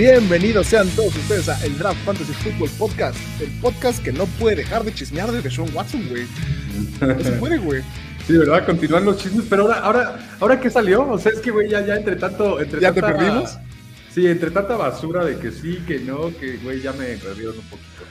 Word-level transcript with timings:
Bienvenidos 0.00 0.68
sean 0.68 0.88
todos 0.96 1.14
ustedes 1.14 1.46
a 1.50 1.62
el 1.62 1.76
Draft 1.76 2.02
Fantasy 2.06 2.32
Football 2.32 2.70
Podcast, 2.78 3.18
el 3.38 3.50
podcast 3.60 4.02
que 4.02 4.10
no 4.10 4.24
puede 4.24 4.56
dejar 4.56 4.82
de 4.82 4.94
chismear 4.94 5.30
de 5.30 5.50
Sean 5.50 5.68
Watson, 5.74 6.08
güey. 6.08 6.26
No 7.02 7.22
se 7.22 7.32
puede, 7.32 7.58
güey. 7.58 7.82
Sí, 8.26 8.32
¿verdad? 8.38 8.64
Continúan 8.64 9.04
los 9.04 9.18
chismes, 9.18 9.44
pero 9.50 9.64
ahora, 9.64 9.80
ahora, 9.80 10.30
ahora 10.40 10.58
qué 10.58 10.70
salió, 10.70 11.06
o 11.06 11.18
sea, 11.18 11.32
es 11.32 11.40
que, 11.40 11.50
güey, 11.50 11.68
ya, 11.68 11.84
ya 11.84 11.96
entre 11.96 12.16
tanto, 12.16 12.58
entre 12.62 12.80
¿Ya 12.80 12.94
te 12.94 13.02
perdimos? 13.02 13.58
Sí, 14.10 14.26
entre 14.26 14.50
tanta 14.50 14.74
basura 14.74 15.22
de 15.22 15.38
que 15.38 15.50
sí, 15.50 15.82
que 15.86 15.98
no, 15.98 16.34
que, 16.34 16.56
güey, 16.56 16.80
ya 16.80 16.94
me 16.94 17.04
perdieron 17.18 17.58
un 17.58 17.64
poquito. 17.68 18.04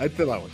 Ahí 0.00 0.08
te 0.08 0.24
va, 0.24 0.38
güey. 0.38 0.52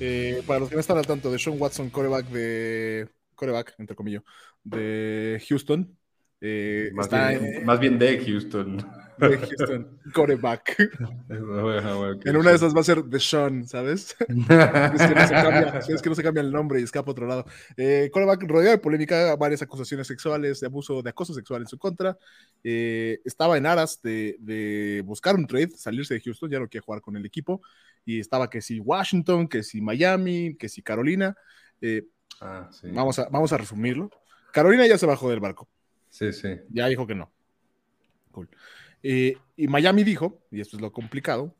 Eh, 0.00 0.42
para 0.48 0.58
los 0.58 0.68
que 0.68 0.74
no 0.74 0.80
están 0.80 0.98
al 0.98 1.06
tanto 1.06 1.30
de 1.30 1.38
Sean 1.38 1.60
Watson, 1.60 1.90
coreback 1.90 2.26
de. 2.30 3.06
coreback, 3.36 3.76
entre 3.78 3.94
comillas, 3.94 4.24
de 4.64 5.40
Houston. 5.48 5.96
Eh, 6.40 6.90
Más, 6.92 7.06
está 7.06 7.28
bien, 7.28 7.44
en- 7.44 7.64
más 7.64 7.78
bien 7.78 8.00
de 8.00 8.24
Houston. 8.26 9.05
De 9.18 9.38
Houston, 9.38 10.00
coreback. 10.12 10.76
En 12.24 12.36
una 12.36 12.50
de 12.50 12.56
esas 12.56 12.74
va 12.74 12.80
a 12.80 12.84
ser 12.84 13.02
The 13.08 13.18
Sean, 13.20 13.66
¿sabes? 13.66 14.16
Es 14.28 15.02
que 15.06 15.14
no 15.14 15.26
se 15.26 15.32
cambia, 15.34 15.78
es 15.88 16.02
que 16.02 16.08
no 16.08 16.14
se 16.14 16.22
cambia 16.22 16.40
el 16.42 16.52
nombre 16.52 16.80
y 16.80 16.84
escapa 16.84 17.10
a 17.10 17.12
otro 17.12 17.26
lado. 17.26 17.44
Eh, 17.76 18.10
coreback 18.12 18.42
rodeado 18.44 18.76
de 18.76 18.78
polémica, 18.82 19.34
varias 19.36 19.62
acusaciones 19.62 20.06
sexuales, 20.06 20.60
de 20.60 20.66
abuso, 20.66 21.02
de 21.02 21.10
acoso 21.10 21.34
sexual 21.34 21.62
en 21.62 21.68
su 21.68 21.78
contra. 21.78 22.16
Eh, 22.64 23.20
estaba 23.24 23.56
en 23.56 23.66
aras 23.66 24.00
de, 24.02 24.36
de 24.38 25.02
buscar 25.04 25.34
un 25.36 25.46
trade, 25.46 25.70
salirse 25.76 26.14
de 26.14 26.20
Houston, 26.20 26.50
ya 26.50 26.58
no 26.60 26.68
quiere 26.68 26.84
jugar 26.84 27.00
con 27.00 27.16
el 27.16 27.24
equipo. 27.26 27.62
Y 28.04 28.20
estaba 28.20 28.48
que 28.50 28.60
si 28.60 28.78
Washington, 28.80 29.48
que 29.48 29.62
si 29.62 29.80
Miami, 29.80 30.54
que 30.56 30.68
si 30.68 30.82
Carolina. 30.82 31.36
Eh, 31.80 32.04
Ah, 32.40 32.68
sí. 32.70 32.88
vamos, 32.90 33.18
a, 33.18 33.28
vamos 33.30 33.50
a 33.54 33.56
resumirlo. 33.56 34.10
Carolina 34.52 34.86
ya 34.86 34.98
se 34.98 35.06
bajó 35.06 35.30
del 35.30 35.40
barco, 35.40 35.68
Sí, 36.10 36.34
sí. 36.34 36.48
ya 36.68 36.86
dijo 36.86 37.06
que 37.06 37.14
no. 37.14 37.32
Cool. 38.30 38.48
Eh, 39.02 39.36
y 39.56 39.68
Miami 39.68 40.04
dijo, 40.04 40.42
y 40.50 40.60
esto 40.60 40.76
es 40.76 40.82
lo 40.82 40.92
complicado, 40.92 41.54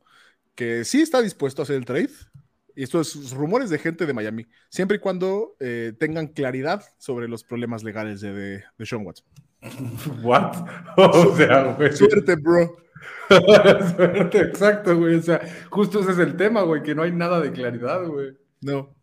que 0.54 0.84
sí 0.84 1.02
está 1.02 1.22
dispuesto 1.22 1.62
a 1.62 1.64
hacer 1.64 1.76
el 1.76 1.84
trade. 1.84 2.10
Y 2.74 2.82
esto 2.82 3.00
es 3.00 3.30
rumores 3.32 3.70
de 3.70 3.78
gente 3.78 4.04
de 4.04 4.12
Miami, 4.12 4.46
siempre 4.68 4.98
y 4.98 5.00
cuando 5.00 5.56
eh, 5.60 5.94
tengan 5.98 6.26
claridad 6.26 6.84
sobre 6.98 7.26
los 7.26 7.42
problemas 7.42 7.82
legales 7.82 8.20
de, 8.20 8.34
de, 8.34 8.64
de 8.76 8.86
Sean 8.86 9.06
Watson. 9.06 9.26
¿What? 10.22 10.66
O 10.96 11.36
sea, 11.36 11.74
güey. 11.74 11.92
Suerte, 11.92 12.36
bro. 12.36 12.76
Suerte, 13.28 14.38
exacto, 14.40 14.96
güey. 14.98 15.16
O 15.16 15.22
sea, 15.22 15.40
justo 15.70 16.00
ese 16.00 16.12
es 16.12 16.18
el 16.18 16.36
tema, 16.36 16.62
güey, 16.62 16.82
que 16.82 16.94
no 16.94 17.02
hay 17.02 17.12
nada 17.12 17.40
de 17.40 17.52
claridad, 17.52 18.06
güey. 18.06 18.36
No. 18.60 18.94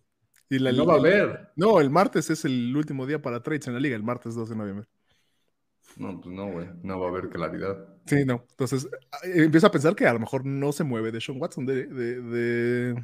Y 0.49 0.59
la, 0.59 0.71
No 0.71 0.85
va 0.85 0.95
a 0.95 0.97
haber. 0.97 1.51
No, 1.55 1.79
el 1.79 1.89
martes 1.89 2.29
es 2.29 2.45
el 2.45 2.75
último 2.75 3.07
día 3.07 3.21
para 3.21 3.41
trades 3.41 3.67
en 3.67 3.73
la 3.73 3.79
liga, 3.79 3.95
el 3.95 4.03
martes 4.03 4.35
2 4.35 4.49
de 4.49 4.55
noviembre. 4.55 4.87
No, 5.97 6.19
pues 6.19 6.33
no, 6.35 6.51
güey. 6.51 6.67
No 6.83 6.99
va 6.99 7.07
a 7.07 7.09
haber 7.09 7.29
claridad. 7.29 7.77
Sí, 8.05 8.25
no. 8.25 8.45
Entonces, 8.49 8.85
eh, 9.23 9.43
empiezo 9.43 9.67
a 9.67 9.71
pensar 9.71 9.95
que 9.95 10.05
a 10.07 10.13
lo 10.13 10.19
mejor 10.19 10.45
no 10.45 10.71
se 10.71 10.83
mueve 10.83 11.11
de 11.11 11.21
Sean 11.21 11.39
Watson 11.41 11.65
de, 11.65 11.85
de, 11.87 12.21
de- 12.21 13.03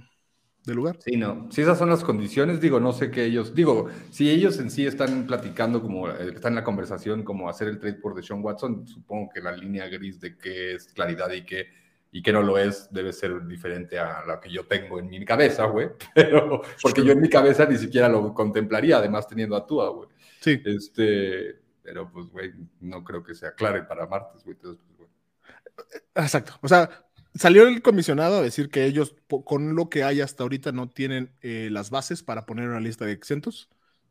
de 0.65 0.75
lugar. 0.75 0.97
Sí, 0.99 1.15
no. 1.15 1.47
Si 1.51 1.61
esas 1.61 1.77
son 1.79 1.89
las 1.89 2.03
condiciones, 2.03 2.59
digo, 2.59 2.79
no 2.79 2.91
sé 2.91 3.09
qué 3.11 3.25
ellos. 3.25 3.55
Digo, 3.55 3.87
si 4.11 4.29
ellos 4.29 4.59
en 4.59 4.69
sí 4.69 4.85
están 4.85 5.25
platicando, 5.25 5.81
como 5.81 6.09
eh, 6.09 6.33
están 6.35 6.51
en 6.51 6.55
la 6.57 6.63
conversación, 6.63 7.23
como 7.23 7.49
hacer 7.49 7.69
el 7.69 7.79
trade 7.79 7.95
por 7.95 8.13
Deshaun 8.13 8.43
Watson, 8.43 8.85
supongo 8.85 9.29
que 9.33 9.41
la 9.41 9.53
línea 9.53 9.87
gris 9.87 10.19
de 10.19 10.37
qué 10.37 10.75
es 10.75 10.87
claridad 10.93 11.31
y 11.31 11.45
qué, 11.45 11.67
y 12.11 12.21
qué 12.21 12.33
no 12.33 12.41
lo 12.43 12.57
es 12.57 12.89
debe 12.91 13.13
ser 13.13 13.45
diferente 13.47 13.97
a 13.99 14.25
la 14.25 14.39
que 14.41 14.51
yo 14.51 14.65
tengo 14.67 14.99
en 14.99 15.07
mi 15.09 15.23
cabeza, 15.23 15.65
güey. 15.65 15.89
Pero, 16.13 16.61
porque 16.81 17.03
yo 17.05 17.13
en 17.13 17.21
mi 17.21 17.29
cabeza 17.29 17.65
ni 17.65 17.77
siquiera 17.77 18.09
lo 18.09 18.33
contemplaría, 18.33 18.97
además 18.97 19.27
teniendo 19.27 19.55
a 19.55 19.65
Tua, 19.65 19.89
güey. 19.89 20.09
Sí. 20.41 20.61
Este, 20.65 21.55
pero 21.89 22.07
pues, 22.11 22.27
güey, 22.29 22.53
no 22.81 23.03
creo 23.03 23.23
que 23.23 23.33
sea 23.33 23.55
claro 23.55 23.87
para 23.87 24.05
martes, 24.05 24.43
güey. 24.43 24.55
Entonces, 24.55 24.79
pues, 24.85 24.97
güey. 24.99 25.09
Exacto. 26.23 26.53
O 26.61 26.67
sea, 26.67 27.07
salió 27.33 27.67
el 27.67 27.81
comisionado 27.81 28.37
a 28.37 28.41
decir 28.43 28.69
que 28.69 28.85
ellos, 28.85 29.15
con 29.43 29.75
lo 29.75 29.89
que 29.89 30.03
hay 30.03 30.21
hasta 30.21 30.43
ahorita, 30.43 30.71
no 30.71 30.87
tienen 30.87 31.31
eh, 31.41 31.69
las 31.71 31.89
bases 31.89 32.21
para 32.21 32.45
poner 32.45 32.69
una 32.69 32.79
lista 32.79 33.05
de 33.05 33.13
exentos. 33.13 33.69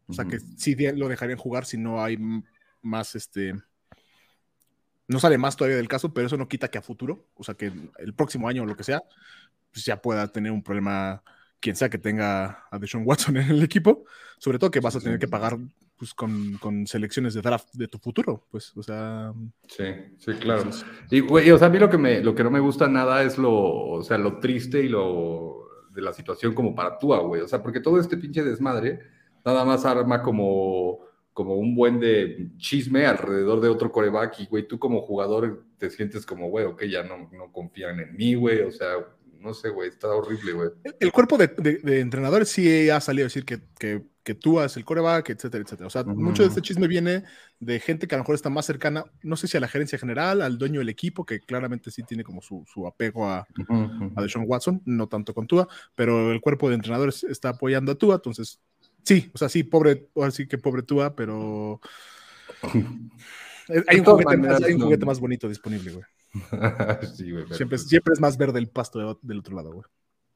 O 0.08 0.12
sea, 0.12 0.24
que 0.24 0.40
sí 0.40 0.74
lo 0.96 1.06
dejarían 1.06 1.38
jugar 1.38 1.66
si 1.66 1.78
no 1.78 2.02
hay 2.02 2.18
más, 2.82 3.14
este... 3.14 3.54
No 5.06 5.20
sale 5.20 5.38
más 5.38 5.56
todavía 5.56 5.76
del 5.76 5.86
caso, 5.86 6.12
pero 6.12 6.26
eso 6.26 6.36
no 6.36 6.48
quita 6.48 6.68
que 6.68 6.78
a 6.78 6.82
futuro, 6.82 7.28
o 7.34 7.44
sea, 7.44 7.54
que 7.54 7.72
el 7.98 8.14
próximo 8.14 8.48
año 8.48 8.64
o 8.64 8.66
lo 8.66 8.76
que 8.76 8.84
sea, 8.84 9.02
pues 9.70 9.84
ya 9.84 10.02
pueda 10.02 10.26
tener 10.28 10.50
un 10.50 10.64
problema 10.64 11.22
quien 11.60 11.76
sea 11.76 11.88
que 11.88 11.98
tenga 11.98 12.66
a 12.70 12.78
Deshaun 12.78 13.04
Watson 13.06 13.36
en 13.36 13.50
el 13.50 13.62
equipo. 13.62 14.04
Sobre 14.38 14.58
todo 14.58 14.70
que 14.70 14.80
vas 14.80 14.96
a 14.96 15.00
tener 15.00 15.18
que 15.18 15.28
pagar 15.28 15.58
pues, 15.98 16.14
con, 16.14 16.54
con 16.58 16.86
selecciones 16.86 17.34
de 17.34 17.42
draft 17.42 17.68
de 17.74 17.88
tu 17.88 17.98
futuro. 17.98 18.46
Pues, 18.50 18.76
o 18.76 18.82
sea... 18.82 19.32
Sí, 19.66 19.84
sí, 20.18 20.32
claro. 20.34 20.62
entonces- 20.62 20.86
Y, 21.10 21.20
güey, 21.20 21.50
o 21.50 21.58
sea, 21.58 21.66
a 21.66 21.70
mí 21.70 21.78
lo 21.78 21.90
que, 21.90 21.98
me, 21.98 22.22
lo 22.22 22.34
que 22.34 22.44
no 22.44 22.50
me 22.50 22.60
gusta 22.60 22.88
nada 22.88 23.22
es 23.22 23.36
lo, 23.38 23.52
o 23.52 24.02
sea, 24.02 24.16
lo 24.18 24.38
triste 24.38 24.80
y 24.82 24.88
lo 24.88 25.68
de 25.94 26.02
la 26.02 26.12
situación 26.12 26.54
como 26.54 26.74
para 26.74 26.98
Tua, 26.98 27.18
güey. 27.20 27.42
O 27.42 27.48
sea, 27.48 27.62
porque 27.62 27.80
todo 27.80 27.98
este 27.98 28.16
pinche 28.16 28.42
desmadre 28.44 29.00
nada 29.44 29.64
más 29.64 29.84
arma 29.84 30.22
como, 30.22 31.00
como 31.32 31.54
un 31.56 31.74
buen 31.74 31.98
de 32.00 32.50
chisme 32.58 33.06
alrededor 33.06 33.60
de 33.60 33.68
otro 33.68 33.90
coreback 33.90 34.40
y, 34.40 34.46
güey, 34.46 34.66
tú 34.68 34.78
como 34.78 35.00
jugador 35.02 35.64
te 35.78 35.90
sientes 35.90 36.24
como, 36.26 36.48
güey, 36.50 36.66
ok, 36.66 36.84
ya 36.84 37.02
no, 37.02 37.28
no 37.32 37.50
confían 37.52 37.98
en 38.00 38.14
mí, 38.16 38.34
güey. 38.34 38.60
O 38.62 38.70
sea, 38.70 38.94
no 39.40 39.54
sé, 39.54 39.68
güey, 39.70 39.88
está 39.88 40.08
horrible, 40.08 40.52
güey. 40.52 40.68
El- 40.84 40.94
El 41.00 41.12
cuerpo 41.12 41.36
de, 41.38 41.46
de- 41.58 41.78
de 41.78 42.00
entrenadores 42.00 42.48
sí 42.48 42.90
ha 42.90 43.00
salido 43.00 43.24
a 43.24 43.28
decir 43.28 43.44
que, 43.44 43.60
que, 43.78 44.02
que 44.28 44.34
tú 44.34 44.60
haces 44.60 44.76
el 44.76 44.84
coreback, 44.84 45.30
etcétera, 45.30 45.64
etcétera. 45.64 45.86
O 45.86 45.90
sea, 45.90 46.04
mucho 46.04 46.42
de 46.42 46.50
este 46.50 46.60
chisme 46.60 46.86
viene 46.86 47.24
de 47.60 47.80
gente 47.80 48.06
que 48.06 48.14
a 48.14 48.18
lo 48.18 48.24
mejor 48.24 48.34
está 48.34 48.50
más 48.50 48.66
cercana, 48.66 49.04
no 49.22 49.36
sé 49.38 49.48
si 49.48 49.56
a 49.56 49.60
la 49.60 49.68
gerencia 49.68 49.98
general, 49.98 50.42
al 50.42 50.58
dueño 50.58 50.80
del 50.80 50.90
equipo, 50.90 51.24
que 51.24 51.40
claramente 51.40 51.90
sí 51.90 52.02
tiene 52.02 52.24
como 52.24 52.42
su, 52.42 52.62
su 52.70 52.86
apego 52.86 53.26
a, 53.26 53.46
a 54.16 54.20
Deshaun 54.22 54.44
Watson, 54.46 54.82
no 54.84 55.06
tanto 55.08 55.32
con 55.32 55.46
Tua, 55.46 55.66
pero 55.94 56.30
el 56.30 56.42
cuerpo 56.42 56.68
de 56.68 56.74
entrenadores 56.74 57.24
está 57.24 57.48
apoyando 57.48 57.90
a 57.90 57.94
Tua, 57.94 58.16
entonces 58.16 58.60
sí, 59.02 59.30
o 59.32 59.38
sea, 59.38 59.48
sí, 59.48 59.62
pobre, 59.62 60.08
ahora 60.14 60.30
sí 60.30 60.46
que 60.46 60.58
pobre 60.58 60.82
Tua, 60.82 61.16
pero 61.16 61.80
hay 63.88 63.98
un, 64.00 64.04
juguete 64.04 64.24
más, 64.26 64.36
maneras, 64.36 64.62
hay 64.62 64.72
un 64.74 64.80
no. 64.80 64.84
juguete 64.84 65.06
más 65.06 65.20
bonito 65.20 65.48
disponible, 65.48 65.92
güey. 65.92 66.04
sí, 67.16 67.30
güey. 67.30 67.46
Siempre, 67.46 67.76
es- 67.76 67.82
pues, 67.82 67.88
siempre 67.88 68.12
es 68.12 68.20
más 68.20 68.36
verde 68.36 68.58
el 68.58 68.68
pasto 68.68 68.98
de- 68.98 69.16
del 69.22 69.38
otro 69.38 69.56
lado, 69.56 69.72
güey. 69.72 69.84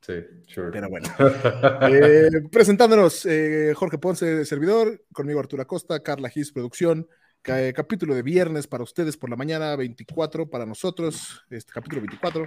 Sí, 0.05 0.15
sure. 0.49 0.71
Pero 0.73 0.89
bueno. 0.91 1.09
Eh, 1.89 2.29
presentándonos, 2.51 3.25
eh, 3.27 3.73
Jorge 3.75 3.99
Ponce, 3.99 4.45
servidor, 4.45 5.05
conmigo 5.13 5.41
Arturo 5.41 5.63
Acosta, 5.63 6.03
Carla 6.03 6.29
Gis, 6.29 6.53
producción, 6.53 7.07
eh, 7.45 7.73
capítulo 7.75 8.15
de 8.15 8.23
viernes 8.23 8.67
para 8.67 8.83
ustedes 8.85 9.17
por 9.17 9.31
la 9.31 9.37
mañana, 9.37 9.75
24 9.77 10.49
para 10.51 10.67
nosotros, 10.67 11.43
este 11.51 11.73
capítulo 11.73 12.03
24, 12.03 12.47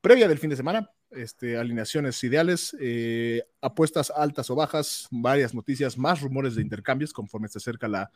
previa 0.00 0.28
del 0.28 0.38
fin 0.38 0.50
de 0.50 0.56
semana, 0.56 0.90
este, 1.10 1.56
alineaciones 1.56 2.22
ideales, 2.24 2.76
eh, 2.80 3.42
apuestas 3.60 4.10
altas 4.14 4.48
o 4.50 4.54
bajas, 4.54 5.06
varias 5.10 5.54
noticias, 5.54 5.96
más 5.98 6.20
rumores 6.22 6.54
de 6.54 6.62
intercambios 6.62 7.12
conforme 7.12 7.48
se 7.48 7.58
acerca 7.58 7.86
la, 7.88 8.10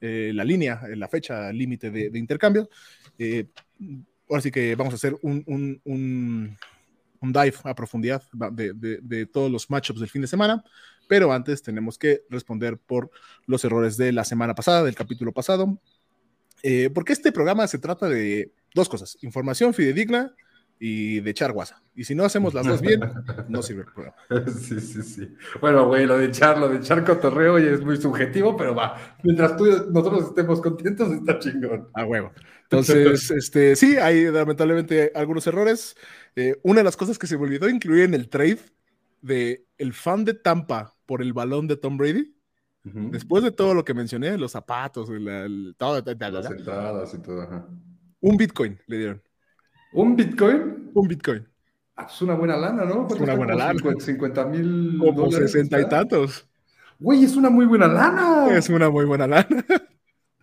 eh, 0.00 0.32
la 0.34 0.44
línea, 0.44 0.80
la 0.96 1.08
fecha 1.08 1.52
límite 1.52 1.90
de, 1.90 2.10
de 2.10 2.18
intercambio. 2.18 2.68
Eh, 3.18 3.46
ahora 4.28 4.42
sí 4.42 4.50
que 4.50 4.74
vamos 4.76 4.92
a 4.94 4.96
hacer 4.96 5.16
un, 5.22 5.42
un- 5.46 5.80
un- 5.84 6.56
un 7.24 7.32
dive 7.32 7.56
a 7.64 7.74
profundidad 7.74 8.22
de 8.32 9.26
todos 9.26 9.50
los 9.50 9.68
matchups 9.68 10.00
del 10.00 10.08
fin 10.08 10.22
de 10.22 10.28
semana, 10.28 10.62
pero 11.08 11.32
antes 11.32 11.62
tenemos 11.62 11.98
que 11.98 12.22
responder 12.30 12.78
por 12.78 13.10
los 13.46 13.64
errores 13.64 13.96
de 13.96 14.12
la 14.12 14.24
semana 14.24 14.54
pasada, 14.54 14.84
del 14.84 14.94
capítulo 14.94 15.32
pasado, 15.32 15.78
Eh, 16.66 16.88
porque 16.94 17.12
este 17.12 17.30
programa 17.30 17.66
se 17.66 17.78
trata 17.78 18.08
de 18.08 18.50
dos 18.74 18.88
cosas, 18.88 19.18
información 19.20 19.74
fidedigna 19.74 20.32
y 20.78 21.20
de 21.20 21.30
echar 21.30 21.52
guasa. 21.52 21.82
Y 21.94 22.04
si 22.04 22.14
no 22.14 22.24
hacemos 22.24 22.52
las 22.54 22.66
dos 22.66 22.80
bien, 22.80 23.00
no 23.48 23.62
sirve 23.62 23.82
el 23.82 23.92
programa. 23.92 24.16
Sí, 24.60 24.80
sí, 24.80 25.02
sí. 25.02 25.34
Bueno, 25.60 25.86
güey, 25.86 26.06
lo 26.06 26.18
de 26.18 26.26
echar, 26.26 26.58
lo 26.58 26.68
de 26.68 26.78
echar 26.78 27.04
cotorreo 27.04 27.58
ya 27.58 27.70
es 27.70 27.84
muy 27.84 27.96
subjetivo, 27.96 28.56
pero 28.56 28.74
va. 28.74 29.16
Mientras 29.22 29.56
tú, 29.56 29.64
nosotros 29.90 30.28
estemos 30.28 30.60
contentos, 30.60 31.12
está 31.12 31.38
chingón. 31.38 31.88
A 31.94 32.04
huevo. 32.04 32.32
Entonces, 32.64 33.30
este, 33.30 33.76
sí, 33.76 33.96
hay 33.96 34.30
lamentablemente 34.30 35.12
algunos 35.14 35.46
errores. 35.46 35.96
Eh, 36.36 36.56
una 36.62 36.80
de 36.80 36.84
las 36.84 36.96
cosas 36.96 37.18
que 37.18 37.26
se 37.28 37.36
me 37.38 37.44
olvidó 37.44 37.68
incluir 37.68 38.04
en 38.04 38.14
el 38.14 38.28
trade 38.28 38.58
de 39.22 39.64
el 39.78 39.92
fan 39.92 40.24
de 40.24 40.34
Tampa 40.34 40.94
por 41.06 41.22
el 41.22 41.32
balón 41.32 41.66
de 41.68 41.76
Tom 41.76 41.96
Brady, 41.96 42.34
después 42.82 43.42
de 43.42 43.50
todo 43.52 43.72
lo 43.72 43.84
que 43.84 43.94
mencioné, 43.94 44.36
los 44.36 44.52
zapatos, 44.52 45.08
el, 45.08 45.26
el- 45.28 45.74
todo, 45.78 46.02
Las 46.04 46.50
entradas 46.50 47.14
y 47.14 47.18
todo. 47.22 47.40
ajá. 47.42 47.66
un 48.20 48.36
Bitcoin 48.36 48.78
le 48.86 48.98
dieron. 48.98 49.22
¿Un 49.94 50.14
Bitcoin? 50.16 50.60
Un 50.94 51.06
Bitcoin. 51.08 51.48
Ah, 51.96 52.06
Es 52.10 52.20
una 52.22 52.34
buena 52.34 52.56
lana, 52.56 52.84
¿no? 52.84 53.06
¿Cuánto 53.06 53.24
una 53.24 53.34
buena 53.34 53.54
lana. 53.54 53.78
50 53.78 54.04
50 54.04 54.44
mil 54.46 54.98
Como 54.98 55.12
dólares, 55.12 55.52
sesenta 55.52 55.78
y 55.80 55.82
¿está? 55.82 55.88
tantos. 55.88 56.46
Güey, 56.98 57.24
es 57.24 57.36
una 57.36 57.50
muy 57.50 57.66
buena 57.66 57.86
lana. 57.88 58.56
Es 58.56 58.68
una 58.68 58.90
muy 58.90 59.04
buena 59.04 59.26
lana. 59.26 59.46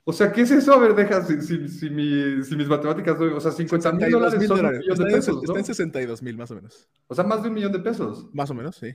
O 0.03 0.13
sea, 0.13 0.31
¿qué 0.31 0.41
es 0.41 0.51
eso? 0.51 0.73
A 0.73 0.79
ver, 0.79 0.95
deja, 0.95 1.21
si, 1.23 1.41
si, 1.41 1.67
si, 1.67 1.89
mi- 1.89 2.43
si 2.43 2.55
mis 2.55 2.67
matemáticas, 2.67 3.17
o 3.19 3.39
sea, 3.39 3.51
50 3.51 3.91
mil 3.91 4.09
62 4.09 4.09
dólares 4.09 4.45
son 4.45 4.61
un 4.61 4.63
dólares. 4.63 4.79
millón 4.79 4.97
Está, 4.97 5.05
de 5.05 5.11
en, 5.15 5.15
pesos, 5.15 5.43
está 5.43 5.53
¿no? 5.53 5.59
en 5.59 5.65
62 5.65 6.21
mil 6.23 6.37
más 6.37 6.49
o 6.51 6.55
menos. 6.55 6.89
O 7.07 7.13
sea, 7.15 7.23
más 7.23 7.43
de 7.43 7.49
un 7.49 7.53
millón 7.55 7.71
de 7.71 7.79
pesos. 7.79 8.27
Más 8.33 8.49
o 8.49 8.53
menos, 8.53 8.75
sí. 8.77 8.93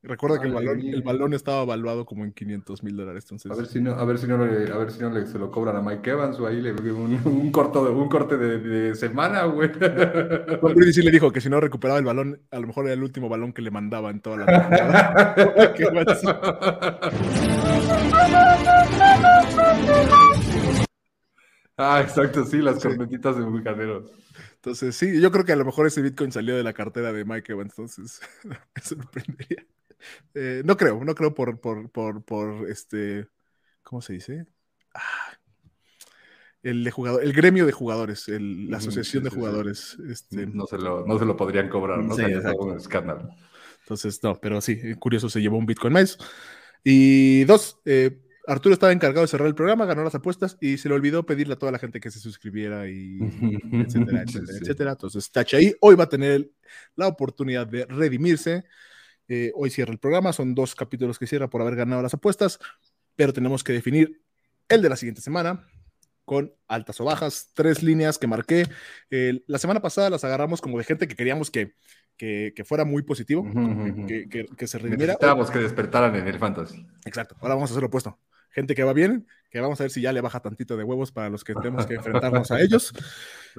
Recuerda 0.00 0.40
que 0.40 0.46
el 0.46 0.54
balón, 0.54 0.80
el 0.80 1.02
balón, 1.02 1.34
estaba 1.34 1.62
evaluado 1.62 2.06
como 2.06 2.24
en 2.24 2.32
500 2.32 2.84
mil 2.84 2.96
dólares. 2.96 3.24
Entonces... 3.24 3.50
A 3.50 3.56
ver 3.56 3.66
si 3.66 3.80
no, 3.80 3.94
a 3.94 4.04
ver 4.04 4.18
si 4.18 4.28
no, 4.28 4.38
le, 4.46 4.72
a 4.72 4.76
ver 4.76 4.92
si 4.92 5.00
no 5.00 5.10
le, 5.10 5.26
se 5.26 5.40
lo 5.40 5.50
cobran 5.50 5.74
a 5.74 5.82
Mike 5.82 6.08
Evans 6.10 6.38
o 6.38 6.46
ahí 6.46 6.60
le 6.60 6.70
un, 6.72 7.20
un, 7.24 7.50
corto 7.50 7.84
de, 7.84 7.90
un 7.90 8.08
corte 8.08 8.36
de, 8.36 8.58
de 8.58 8.94
semana, 8.94 9.42
güey. 9.46 9.68
Brady 10.62 10.92
sí 10.92 11.02
le 11.02 11.10
dijo 11.10 11.32
que 11.32 11.40
si 11.40 11.50
no 11.50 11.60
recuperaba 11.60 11.98
el 11.98 12.04
balón, 12.04 12.40
a 12.52 12.60
lo 12.60 12.68
mejor 12.68 12.84
era 12.84 12.94
el 12.94 13.02
último 13.02 13.28
balón 13.28 13.52
que 13.52 13.60
le 13.60 13.72
mandaba 13.72 14.10
en 14.10 14.20
toda 14.20 14.36
la 14.36 14.46
temporada. 14.46 15.34
ah, 21.76 22.00
exacto, 22.00 22.44
sí, 22.44 22.58
las 22.58 22.80
cornetitas 22.80 23.36
de 23.36 23.42
bucaneros. 23.42 24.12
Entonces, 24.54 24.94
sí, 24.94 25.20
yo 25.20 25.32
creo 25.32 25.44
que 25.44 25.52
a 25.52 25.56
lo 25.56 25.64
mejor 25.64 25.88
ese 25.88 26.02
Bitcoin 26.02 26.30
salió 26.30 26.56
de 26.56 26.62
la 26.62 26.72
cartera 26.72 27.12
de 27.12 27.24
Mike 27.24 27.52
Evans, 27.52 27.72
entonces 27.76 28.20
me 28.44 28.56
sorprendería. 28.80 29.66
Eh, 30.34 30.62
no 30.64 30.76
creo, 30.76 31.04
no 31.04 31.14
creo 31.14 31.34
por, 31.34 31.60
por, 31.60 31.90
por, 31.90 32.24
por 32.24 32.70
este, 32.70 33.26
¿cómo 33.82 34.02
se 34.02 34.14
dice? 34.14 34.46
Ah, 34.94 35.38
el, 36.62 36.84
de 36.84 36.90
jugador, 36.90 37.22
el 37.22 37.32
gremio 37.32 37.66
de 37.66 37.72
jugadores, 37.72 38.26
la 38.28 38.78
asociación 38.78 39.24
de 39.24 39.30
jugadores. 39.30 39.96
Este, 40.10 40.46
no, 40.46 40.66
se 40.66 40.78
lo, 40.78 41.06
no 41.06 41.18
se 41.18 41.24
lo 41.24 41.36
podrían 41.36 41.68
cobrar, 41.68 41.98
¿no? 41.98 42.14
Sí, 42.14 42.22
un 42.22 42.76
escándalo. 42.76 43.30
Entonces, 43.80 44.22
no, 44.22 44.38
pero 44.40 44.60
sí, 44.60 44.94
curioso, 44.96 45.30
se 45.30 45.40
llevó 45.40 45.56
un 45.56 45.66
Bitcoin 45.66 45.94
más. 45.94 46.18
Y 46.84 47.44
dos, 47.44 47.80
eh, 47.84 48.20
Arturo 48.46 48.72
estaba 48.72 48.92
encargado 48.92 49.22
de 49.22 49.28
cerrar 49.28 49.48
el 49.48 49.54
programa, 49.54 49.84
ganó 49.84 50.04
las 50.04 50.14
apuestas 50.14 50.56
y 50.60 50.78
se 50.78 50.88
le 50.88 50.94
olvidó 50.94 51.24
pedirle 51.26 51.54
a 51.54 51.58
toda 51.58 51.72
la 51.72 51.78
gente 51.78 52.00
que 52.00 52.10
se 52.10 52.18
suscribiera 52.18 52.88
y 52.88 53.18
etcétera, 53.72 54.22
etcétera, 54.22 54.58
etcétera. 54.60 54.90
Entonces, 54.92 55.30
Tacha 55.30 55.58
ahí 55.58 55.74
hoy 55.80 55.94
va 55.96 56.04
a 56.04 56.08
tener 56.08 56.50
la 56.96 57.08
oportunidad 57.08 57.66
de 57.66 57.84
redimirse 57.86 58.64
eh, 59.28 59.52
hoy 59.54 59.70
cierra 59.70 59.92
el 59.92 59.98
programa, 59.98 60.32
son 60.32 60.54
dos 60.54 60.74
capítulos 60.74 61.18
que 61.18 61.26
cierra 61.26 61.48
por 61.48 61.60
haber 61.60 61.76
ganado 61.76 62.02
las 62.02 62.14
apuestas, 62.14 62.58
pero 63.14 63.32
tenemos 63.32 63.62
que 63.62 63.72
definir 63.72 64.22
el 64.68 64.82
de 64.82 64.88
la 64.88 64.96
siguiente 64.96 65.20
semana 65.20 65.66
con 66.24 66.52
altas 66.68 67.00
o 67.00 67.04
bajas, 67.04 67.50
tres 67.54 67.82
líneas 67.82 68.18
que 68.18 68.26
marqué. 68.26 68.66
la 69.10 69.58
semana 69.58 69.80
pasada 69.80 70.10
las 70.10 70.24
agarramos 70.24 70.60
como 70.60 70.76
de 70.78 70.84
gente 70.84 71.08
que 71.08 71.16
queríamos 71.16 71.50
que, 71.50 71.74
que, 72.18 72.64
fuera 72.64 72.84
muy 72.84 73.02
positivo, 73.02 73.44
que, 74.06 74.28
que, 74.28 74.66
se 74.66 74.78
redimiera. 74.78 75.14
Necesitábamos 75.14 75.50
que 75.50 75.58
despertaran 75.58 76.14
en 76.16 76.28
el 76.28 76.38
fantasy. 76.38 76.86
Exacto, 77.06 77.36
ahora 77.40 77.54
vamos 77.54 77.70
a 77.70 77.72
hacer 77.72 77.82
lo 77.82 77.88
opuesto. 77.88 78.18
Gente 78.50 78.74
que 78.74 78.82
va 78.82 78.92
bien, 78.92 79.26
que 79.50 79.60
vamos 79.60 79.80
a 79.80 79.84
ver 79.84 79.90
si 79.90 80.00
ya 80.00 80.12
le 80.12 80.20
baja 80.20 80.40
tantito 80.40 80.76
de 80.76 80.84
huevos 80.84 81.12
para 81.12 81.28
los 81.28 81.44
que 81.44 81.54
tenemos 81.54 81.86
que 81.86 81.94
enfrentarnos 81.94 82.50
a 82.50 82.60
ellos. 82.60 82.92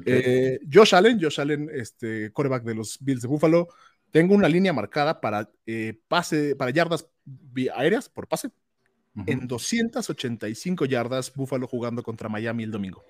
Eh, 0.06 0.60
Josh 0.72 0.96
Allen, 0.96 1.20
Josh 1.22 1.42
Allen, 1.42 1.70
este 1.74 2.32
coreback 2.32 2.64
de 2.64 2.74
los 2.74 3.00
Bills 3.02 3.22
de 3.22 3.28
Buffalo, 3.28 3.68
tengo 4.12 4.36
una 4.36 4.48
línea 4.48 4.74
marcada 4.74 5.22
para 5.22 5.50
eh, 5.66 6.00
pase, 6.08 6.56
para 6.56 6.72
yardas 6.72 7.08
aéreas 7.76 8.10
por 8.10 8.28
pase. 8.28 8.52
En 9.26 9.48
285 9.48 10.86
yardas, 10.86 11.34
Buffalo 11.34 11.68
jugando 11.68 12.04
contra 12.04 12.30
Miami 12.30 12.64
el 12.64 12.72
domingo. 12.72 13.04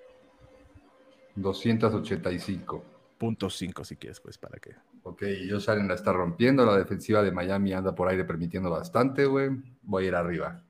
285. 1.36 2.84
Punto 3.18 3.50
5 3.50 3.84
si 3.84 3.96
quieres, 3.98 4.20
pues, 4.20 4.38
para 4.38 4.60
que. 4.60 4.76
Ok, 5.04 5.24
yo 5.48 5.60
salen 5.60 5.88
la 5.88 5.96
está 5.96 6.14
rompiendo, 6.14 6.66
la 6.66 6.78
defensiva 6.78 7.22
de 7.22 7.32
Miami 7.32 7.74
anda 7.74 7.94
por 7.94 8.08
aire 8.08 8.24
permitiendo 8.24 8.70
bastante, 8.70 9.26
güey. 9.26 9.50
Voy 9.82 10.06
a 10.06 10.08
ir 10.08 10.16
arriba. 10.16 10.64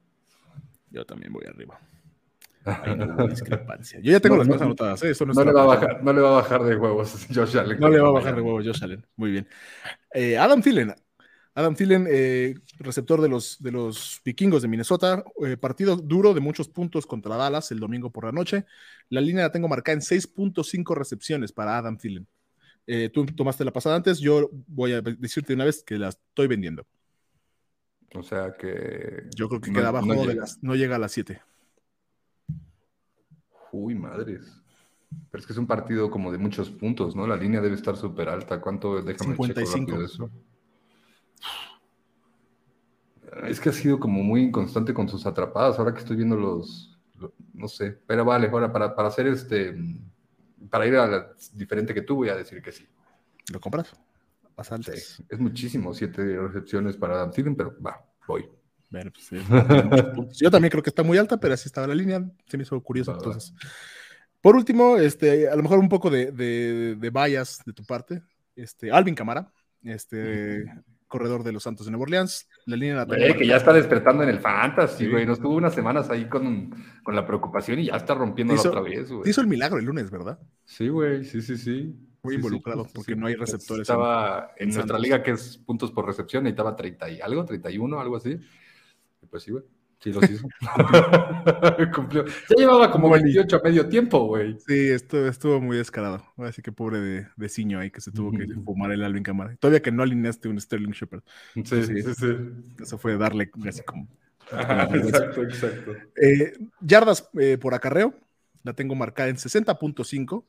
Yo 0.89 1.05
también 1.05 1.31
voy 1.31 1.45
arriba. 1.45 1.79
discrepancia. 3.29 3.99
Yo 4.01 4.11
ya 4.11 4.19
tengo 4.19 4.37
las 4.37 4.47
cosas 4.47 4.61
anotadas. 4.63 5.03
¿eh? 5.03 5.13
no, 5.25 5.43
le 5.43 5.51
va 5.51 5.63
a 5.63 5.65
bajar, 5.65 6.03
no, 6.03 6.13
le 6.13 6.21
va 6.21 6.29
a 6.29 6.41
bajar, 6.41 6.63
de 6.63 6.75
huevos 6.75 7.27
Josh 7.33 7.57
Allen. 7.57 7.79
No 7.79 7.89
le 7.89 7.99
va 7.99 8.09
a 8.09 8.11
bajar 8.11 8.35
de 8.35 8.41
huevos 8.41 8.65
Josh 8.65 8.83
Allen. 8.83 9.05
Muy 9.15 9.31
bien. 9.31 9.47
Eh, 10.13 10.37
Adam 10.37 10.61
Thielen. 10.61 10.93
Adam 11.55 11.75
Thielen, 11.75 12.07
eh, 12.09 12.55
receptor 12.79 13.21
de 13.21 13.27
los, 13.27 13.61
de 13.61 13.71
los 13.71 14.21
vikingos 14.23 14.61
de 14.61 14.67
Minnesota. 14.67 15.23
partido 15.59 15.95
duro 15.97 16.33
de 16.33 16.39
muchos 16.39 16.69
puntos 16.69 17.05
contra 17.05 17.35
Dallas 17.35 17.71
el 17.71 17.79
domingo 17.79 18.11
por 18.11 18.25
la 18.25 18.31
noche. 18.31 18.65
La 19.09 19.19
línea 19.19 19.43
la 19.43 19.51
tengo 19.51 19.67
marcada 19.67 19.95
en 19.95 20.01
6.5 20.01 20.95
recepciones 20.95 21.51
para 21.51 21.77
Adam 21.77 21.97
Thielen. 21.97 22.27
tú 23.13 23.25
tomaste 23.25 23.65
la 23.65 23.73
pasada 23.73 23.95
antes. 23.95 24.19
Yo 24.19 24.49
voy 24.67 24.93
a 24.93 25.01
decirte 25.01 25.53
una 25.53 25.65
vez 25.65 25.83
que 25.83 25.97
la 25.97 26.09
estoy 26.09 26.47
vendiendo. 26.47 26.85
O 28.15 28.23
sea 28.23 28.53
que. 28.57 29.23
Yo 29.35 29.49
creo 29.49 29.61
que 29.61 29.71
queda 29.71 29.89
abajo 29.89 30.25
de 30.25 30.35
las. 30.35 30.61
No 30.63 30.75
llega 30.75 30.95
a 30.95 30.99
las 30.99 31.11
7. 31.11 31.41
Uy, 33.71 33.95
madres. 33.95 34.61
Pero 35.31 35.41
es 35.41 35.47
que 35.47 35.53
es 35.53 35.59
un 35.59 35.67
partido 35.67 36.09
como 36.11 36.31
de 36.31 36.37
muchos 36.37 36.69
puntos, 36.69 37.15
¿no? 37.15 37.25
La 37.25 37.35
línea 37.35 37.61
debe 37.61 37.75
estar 37.75 37.97
súper 37.97 38.29
alta. 38.29 38.61
¿Cuánto? 38.61 39.01
Déjame 39.01 39.35
55. 39.35 40.01
eso. 40.01 40.29
Es 43.47 43.59
que 43.59 43.69
ha 43.69 43.73
sido 43.73 43.99
como 43.99 44.23
muy 44.23 44.41
inconstante 44.41 44.93
con 44.93 45.07
sus 45.07 45.25
atrapadas. 45.25 45.79
Ahora 45.79 45.93
que 45.93 45.99
estoy 45.99 46.17
viendo 46.17 46.35
los, 46.35 46.99
no 47.53 47.67
sé. 47.67 47.99
Pero 48.05 48.25
vale, 48.25 48.47
ahora 48.47 48.71
para, 48.71 48.95
para 48.95 49.07
hacer 49.07 49.27
este, 49.27 49.75
para 50.69 50.85
ir 50.85 50.95
a 50.95 51.07
la, 51.07 51.33
diferente 51.53 51.93
que 51.93 52.01
tú, 52.01 52.15
voy 52.15 52.29
a 52.29 52.35
decir 52.35 52.61
que 52.61 52.71
sí. 52.71 52.87
¿Lo 53.51 53.59
compras? 53.59 53.93
Bastante. 54.55 54.93
es 54.93 55.39
muchísimo, 55.39 55.93
siete 55.93 56.37
recepciones 56.37 56.97
para 56.97 57.15
Adam 57.15 57.31
pero 57.55 57.75
va, 57.81 58.03
voy. 58.27 58.49
Bueno, 58.89 59.11
pues, 59.11 60.37
Yo 60.39 60.49
también 60.49 60.71
creo 60.71 60.83
que 60.83 60.89
está 60.89 61.03
muy 61.03 61.17
alta, 61.17 61.39
pero 61.39 61.53
así 61.53 61.67
estaba 61.67 61.87
la 61.87 61.95
línea. 61.95 62.23
Se 62.47 62.57
me 62.57 62.63
hizo 62.63 62.81
curioso. 62.81 63.13
Entonces, 63.13 63.53
por 64.41 64.55
último, 64.55 64.97
este, 64.97 65.47
a 65.47 65.55
lo 65.55 65.63
mejor 65.63 65.79
un 65.79 65.89
poco 65.89 66.09
de, 66.09 66.31
de, 66.31 66.95
de 66.95 67.09
bias 67.09 67.61
de 67.65 67.73
tu 67.73 67.83
parte. 67.83 68.21
Este, 68.55 68.91
Alvin 68.91 69.15
Camara, 69.15 69.51
este 69.83 70.65
corredor 71.07 71.43
de 71.43 71.51
los 71.51 71.63
Santos 71.63 71.85
de 71.85 71.91
Nueva 71.91 72.03
Orleans. 72.03 72.47
La 72.65 72.75
línea 72.75 73.05
la 73.05 73.33
que 73.35 73.45
ya 73.45 73.57
está 73.57 73.73
despertando 73.73 74.23
en 74.23 74.29
el 74.29 74.39
fantasy, 74.39 75.07
güey. 75.07 75.25
Nos 75.25 75.39
tuvo 75.39 75.55
unas 75.55 75.73
semanas 75.73 76.09
ahí 76.09 76.25
con, 76.25 76.71
con 77.03 77.15
la 77.15 77.25
preocupación 77.25 77.79
y 77.79 77.85
ya 77.85 77.95
está 77.95 78.15
rompiendo 78.15 78.55
otra 78.55 78.81
vez, 78.81 79.11
güey. 79.11 79.29
Hizo 79.29 79.41
el 79.41 79.47
milagro 79.47 79.79
el 79.79 79.85
lunes, 79.85 80.09
¿verdad? 80.09 80.39
Sí, 80.65 80.87
güey, 80.87 81.25
sí, 81.25 81.41
sí, 81.41 81.57
sí. 81.57 81.95
Muy 82.21 82.35
involucrado 82.35 82.85
porque 82.93 83.15
no 83.15 83.27
hay 83.27 83.35
receptores. 83.35 83.83
Estaba 83.83 84.51
en, 84.57 84.69
nuestra 84.69 84.99
liga 84.99 85.23
que 85.23 85.31
es 85.31 85.57
puntos 85.57 85.91
por 85.91 86.05
recepción, 86.05 86.43
necesitaba 86.43 86.75
30 86.75 87.09
y 87.11 87.21
algo, 87.21 87.45
31, 87.45 87.99
algo 87.99 88.17
así 88.17 88.39
pues 89.27 89.43
sí, 89.43 89.51
güey. 89.51 89.63
Sí, 90.01 90.13
los 90.13 90.29
hizo. 90.29 90.47
Cumplió. 91.93 92.25
Ya 92.25 92.55
llevaba 92.57 92.89
como 92.89 93.09
28 93.09 93.57
a 93.57 93.61
medio 93.61 93.89
tiempo, 93.89 94.27
güey. 94.27 94.57
Sí, 94.65 94.89
esto, 94.89 95.27
estuvo 95.27 95.59
muy 95.59 95.75
descarado. 95.75 96.23
Así 96.37 96.61
que 96.61 96.71
pobre 96.71 97.01
de, 97.01 97.27
de 97.35 97.49
Ciño 97.49 97.79
ahí 97.79 97.91
que 97.91 97.99
se 97.99 98.11
tuvo 98.11 98.31
que 98.31 98.47
fumar 98.63 98.91
el 98.91 99.03
Alvin 99.03 99.23
Cámara. 99.23 99.57
Todavía 99.57 99.81
que 99.81 99.91
no 99.91 100.03
alineaste 100.03 100.47
un 100.47 100.59
Sterling 100.59 100.91
Shepard. 100.91 101.21
Sí, 101.53 101.63
sí, 101.65 102.01
sí, 102.01 102.27
Eso 102.79 102.97
fue 102.97 103.17
darle 103.17 103.51
así 103.67 103.81
como. 103.83 104.07
exacto, 104.51 105.43
exacto. 105.43 105.91
Eh, 106.15 106.53
yardas 106.79 107.29
eh, 107.37 107.57
por 107.57 107.73
acarreo. 107.73 108.13
La 108.63 108.73
tengo 108.73 108.95
marcada 108.95 109.29
en 109.29 109.35
60.5 109.35 110.45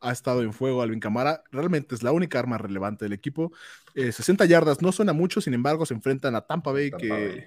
ha 0.00 0.12
estado 0.12 0.42
en 0.42 0.52
fuego 0.52 0.82
Alvin 0.82 1.00
Camara. 1.00 1.42
Realmente 1.50 1.94
es 1.94 2.02
la 2.02 2.12
única 2.12 2.38
arma 2.38 2.58
relevante 2.58 3.06
del 3.06 3.14
equipo. 3.14 3.52
60 3.94 4.44
eh, 4.44 4.48
yardas 4.48 4.82
no 4.82 4.92
suena 4.92 5.14
mucho, 5.14 5.40
sin 5.40 5.54
embargo, 5.54 5.86
se 5.86 5.94
enfrentan 5.94 6.36
a 6.36 6.42
Tampa 6.42 6.72
Bay, 6.72 6.90
que 6.90 7.46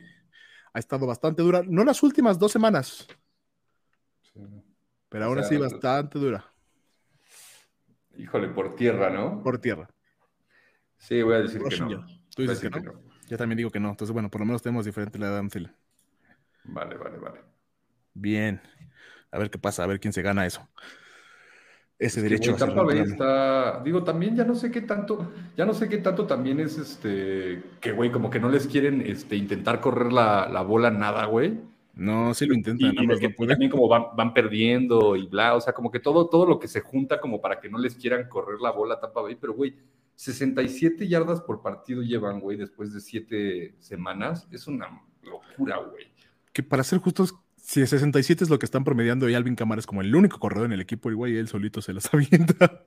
ha 0.77 0.79
estado 0.79 1.07
bastante 1.07 1.41
dura. 1.41 1.63
No 1.67 1.83
las 1.83 2.03
últimas 2.03 2.37
dos 2.37 2.51
semanas, 2.51 3.07
pero 5.09 5.25
ahora 5.25 5.43
sí 5.43 5.57
bastante 5.57 6.19
dura. 6.19 6.45
Híjole, 8.15 8.49
por 8.49 8.75
tierra, 8.75 9.09
¿no? 9.09 9.41
Por 9.41 9.59
tierra. 9.59 9.89
Sí, 10.97 11.21
voy 11.23 11.35
a 11.35 11.39
decir 11.39 11.61
que 11.63 11.77
no. 11.77 12.05
Tú 12.35 12.43
dices 12.43 12.59
que, 12.59 12.69
no? 12.69 13.01
Yo 13.27 13.37
también 13.37 13.57
digo 13.57 13.71
que 13.71 13.79
no. 13.79 13.89
Entonces, 13.89 14.13
bueno, 14.13 14.29
por 14.29 14.41
lo 14.41 14.45
menos 14.45 14.61
tenemos 14.61 14.85
diferente 14.85 15.17
la 15.17 15.31
de 15.31 15.69
Vale, 16.63 16.97
vale, 16.97 17.17
vale. 17.17 17.41
Bien. 18.13 18.61
A 19.31 19.39
ver 19.39 19.49
qué 19.49 19.57
pasa, 19.57 19.83
a 19.83 19.87
ver 19.87 19.99
quién 19.99 20.13
se 20.13 20.21
gana 20.21 20.45
eso 20.45 20.67
ese 21.99 22.21
derecho. 22.21 22.55
está, 22.55 23.81
digo, 23.83 24.03
también 24.03 24.35
ya 24.35 24.43
no 24.43 24.55
sé 24.55 24.69
qué 24.69 24.81
tanto, 24.81 25.31
ya 25.55 25.65
no 25.65 25.73
sé 25.73 25.89
qué 25.89 25.97
tanto 25.97 26.25
también 26.27 26.59
es 26.59 26.77
este, 26.77 27.63
que 27.81 27.91
güey, 27.91 28.11
como 28.11 28.29
que 28.29 28.39
no 28.39 28.49
les 28.49 28.67
quieren 28.67 29.01
este, 29.01 29.35
intentar 29.35 29.81
correr 29.81 30.13
la, 30.13 30.47
la 30.47 30.61
bola 30.61 30.91
nada, 30.91 31.25
güey. 31.25 31.57
No, 31.95 32.35
sí 32.35 32.45
lo 32.45 32.53
intentan. 32.53 32.93
Y, 32.93 33.47
también 33.47 33.71
como 33.71 33.87
van, 33.87 34.05
van, 34.15 34.31
perdiendo 34.31 35.15
y 35.15 35.25
bla, 35.25 35.55
o 35.55 35.61
sea, 35.61 35.73
como 35.73 35.89
que 35.89 35.99
todo, 35.99 36.27
todo 36.27 36.45
lo 36.45 36.59
que 36.59 36.67
se 36.67 36.81
junta 36.81 37.19
como 37.19 37.41
para 37.41 37.59
que 37.59 37.69
no 37.69 37.79
les 37.79 37.95
quieran 37.95 38.29
correr 38.29 38.59
la 38.61 38.69
bola 38.69 38.95
a 38.95 38.99
Tampa 38.99 39.21
Bay, 39.21 39.35
pero 39.35 39.53
güey, 39.53 39.75
67 40.15 41.07
yardas 41.07 41.41
por 41.41 41.63
partido 41.63 42.03
llevan, 42.03 42.39
güey, 42.39 42.57
después 42.57 42.93
de 42.93 43.01
7 43.01 43.75
semanas, 43.79 44.47
es 44.51 44.67
una 44.67 45.01
locura, 45.23 45.77
güey. 45.77 46.05
Que 46.53 46.61
para 46.61 46.83
ser 46.83 46.99
justos, 46.99 47.33
si 47.67 47.85
67 47.85 48.45
es 48.45 48.49
lo 48.49 48.59
que 48.59 48.65
están 48.65 48.85
promediando 48.85 49.27
y 49.27 49.35
Alvin 49.35 49.57
Kamara 49.57 49.79
es 49.79 49.85
como 49.85 50.01
el 50.01 50.15
único 50.15 50.39
corredor 50.39 50.67
en 50.67 50.71
el 50.71 50.79
equipo, 50.79 51.11
igual 51.11 51.31
y 51.31 51.37
él 51.37 51.49
solito 51.49 51.81
se 51.81 51.91
las 51.91 52.05
avienta. 52.13 52.85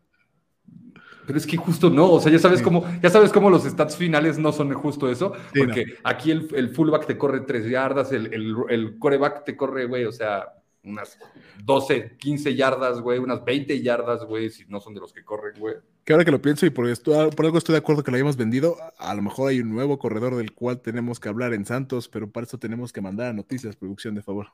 Pero 1.26 1.38
es 1.38 1.46
que 1.46 1.58
justo 1.58 1.90
no, 1.90 2.10
o 2.10 2.18
sea, 2.18 2.32
ya 2.32 2.38
sabes 2.38 2.62
cómo, 2.62 2.86
ya 3.02 3.10
sabes 3.10 3.30
cómo 3.30 3.50
los 3.50 3.64
stats 3.64 3.94
finales 3.94 4.38
no 4.38 4.52
son 4.52 4.72
justo 4.72 5.10
eso, 5.10 5.34
porque 5.54 5.98
aquí 6.02 6.30
el, 6.30 6.70
fullback 6.70 7.06
te 7.06 7.18
corre 7.18 7.40
tres 7.40 7.68
yardas, 7.68 8.10
el, 8.10 8.32
el, 8.32 8.98
coreback 8.98 9.44
te 9.44 9.54
corre, 9.54 9.84
güey, 9.84 10.06
o 10.06 10.12
sea, 10.12 10.46
unas 10.82 11.18
12, 11.64 12.16
15 12.18 12.54
yardas, 12.54 13.00
güey, 13.00 13.18
unas 13.18 13.44
20 13.44 13.82
yardas, 13.82 14.24
güey, 14.24 14.50
si 14.50 14.64
no 14.66 14.80
son 14.80 14.94
de 14.94 15.00
los 15.00 15.12
que 15.12 15.24
corren, 15.24 15.58
güey. 15.58 15.76
Que 16.04 16.12
ahora 16.12 16.24
que 16.24 16.30
lo 16.30 16.40
pienso 16.40 16.66
y 16.66 16.70
por, 16.70 16.88
esto, 16.88 17.30
por 17.30 17.44
algo 17.44 17.58
estoy 17.58 17.74
de 17.74 17.78
acuerdo 17.78 18.02
que 18.02 18.10
lo 18.10 18.16
hayamos 18.16 18.36
vendido, 18.36 18.76
a 18.98 19.14
lo 19.14 19.22
mejor 19.22 19.50
hay 19.50 19.60
un 19.60 19.70
nuevo 19.70 19.98
corredor 19.98 20.36
del 20.36 20.52
cual 20.52 20.80
tenemos 20.80 21.20
que 21.20 21.28
hablar 21.28 21.52
en 21.52 21.66
Santos, 21.66 22.08
pero 22.08 22.30
para 22.30 22.46
eso 22.46 22.58
tenemos 22.58 22.92
que 22.92 23.00
mandar 23.00 23.28
a 23.28 23.32
noticias, 23.32 23.76
producción 23.76 24.14
de 24.14 24.22
favor. 24.22 24.48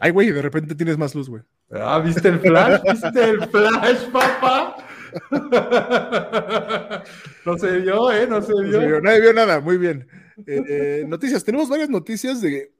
Ay, 0.00 0.10
güey, 0.10 0.30
de 0.30 0.42
repente 0.42 0.74
tienes 0.74 0.98
más 0.98 1.14
luz, 1.14 1.30
güey. 1.30 1.42
Ah, 1.72 1.98
¿viste 1.98 2.28
el 2.28 2.38
flash? 2.40 2.82
¿Viste 2.82 3.24
el 3.24 3.48
flash, 3.48 4.10
papá? 4.12 4.76
no 7.46 7.58
se 7.58 7.78
vio, 7.80 8.12
¿eh? 8.12 8.26
No 8.26 8.42
se 8.42 8.52
vio. 8.62 9.00
nadie 9.00 9.20
vio 9.20 9.32
nada, 9.32 9.60
muy 9.60 9.78
bien. 9.78 10.06
Eh, 10.46 10.62
eh, 10.68 11.04
noticias, 11.06 11.44
tenemos 11.44 11.68
varias 11.68 11.88
noticias 11.88 12.40
de, 12.40 12.72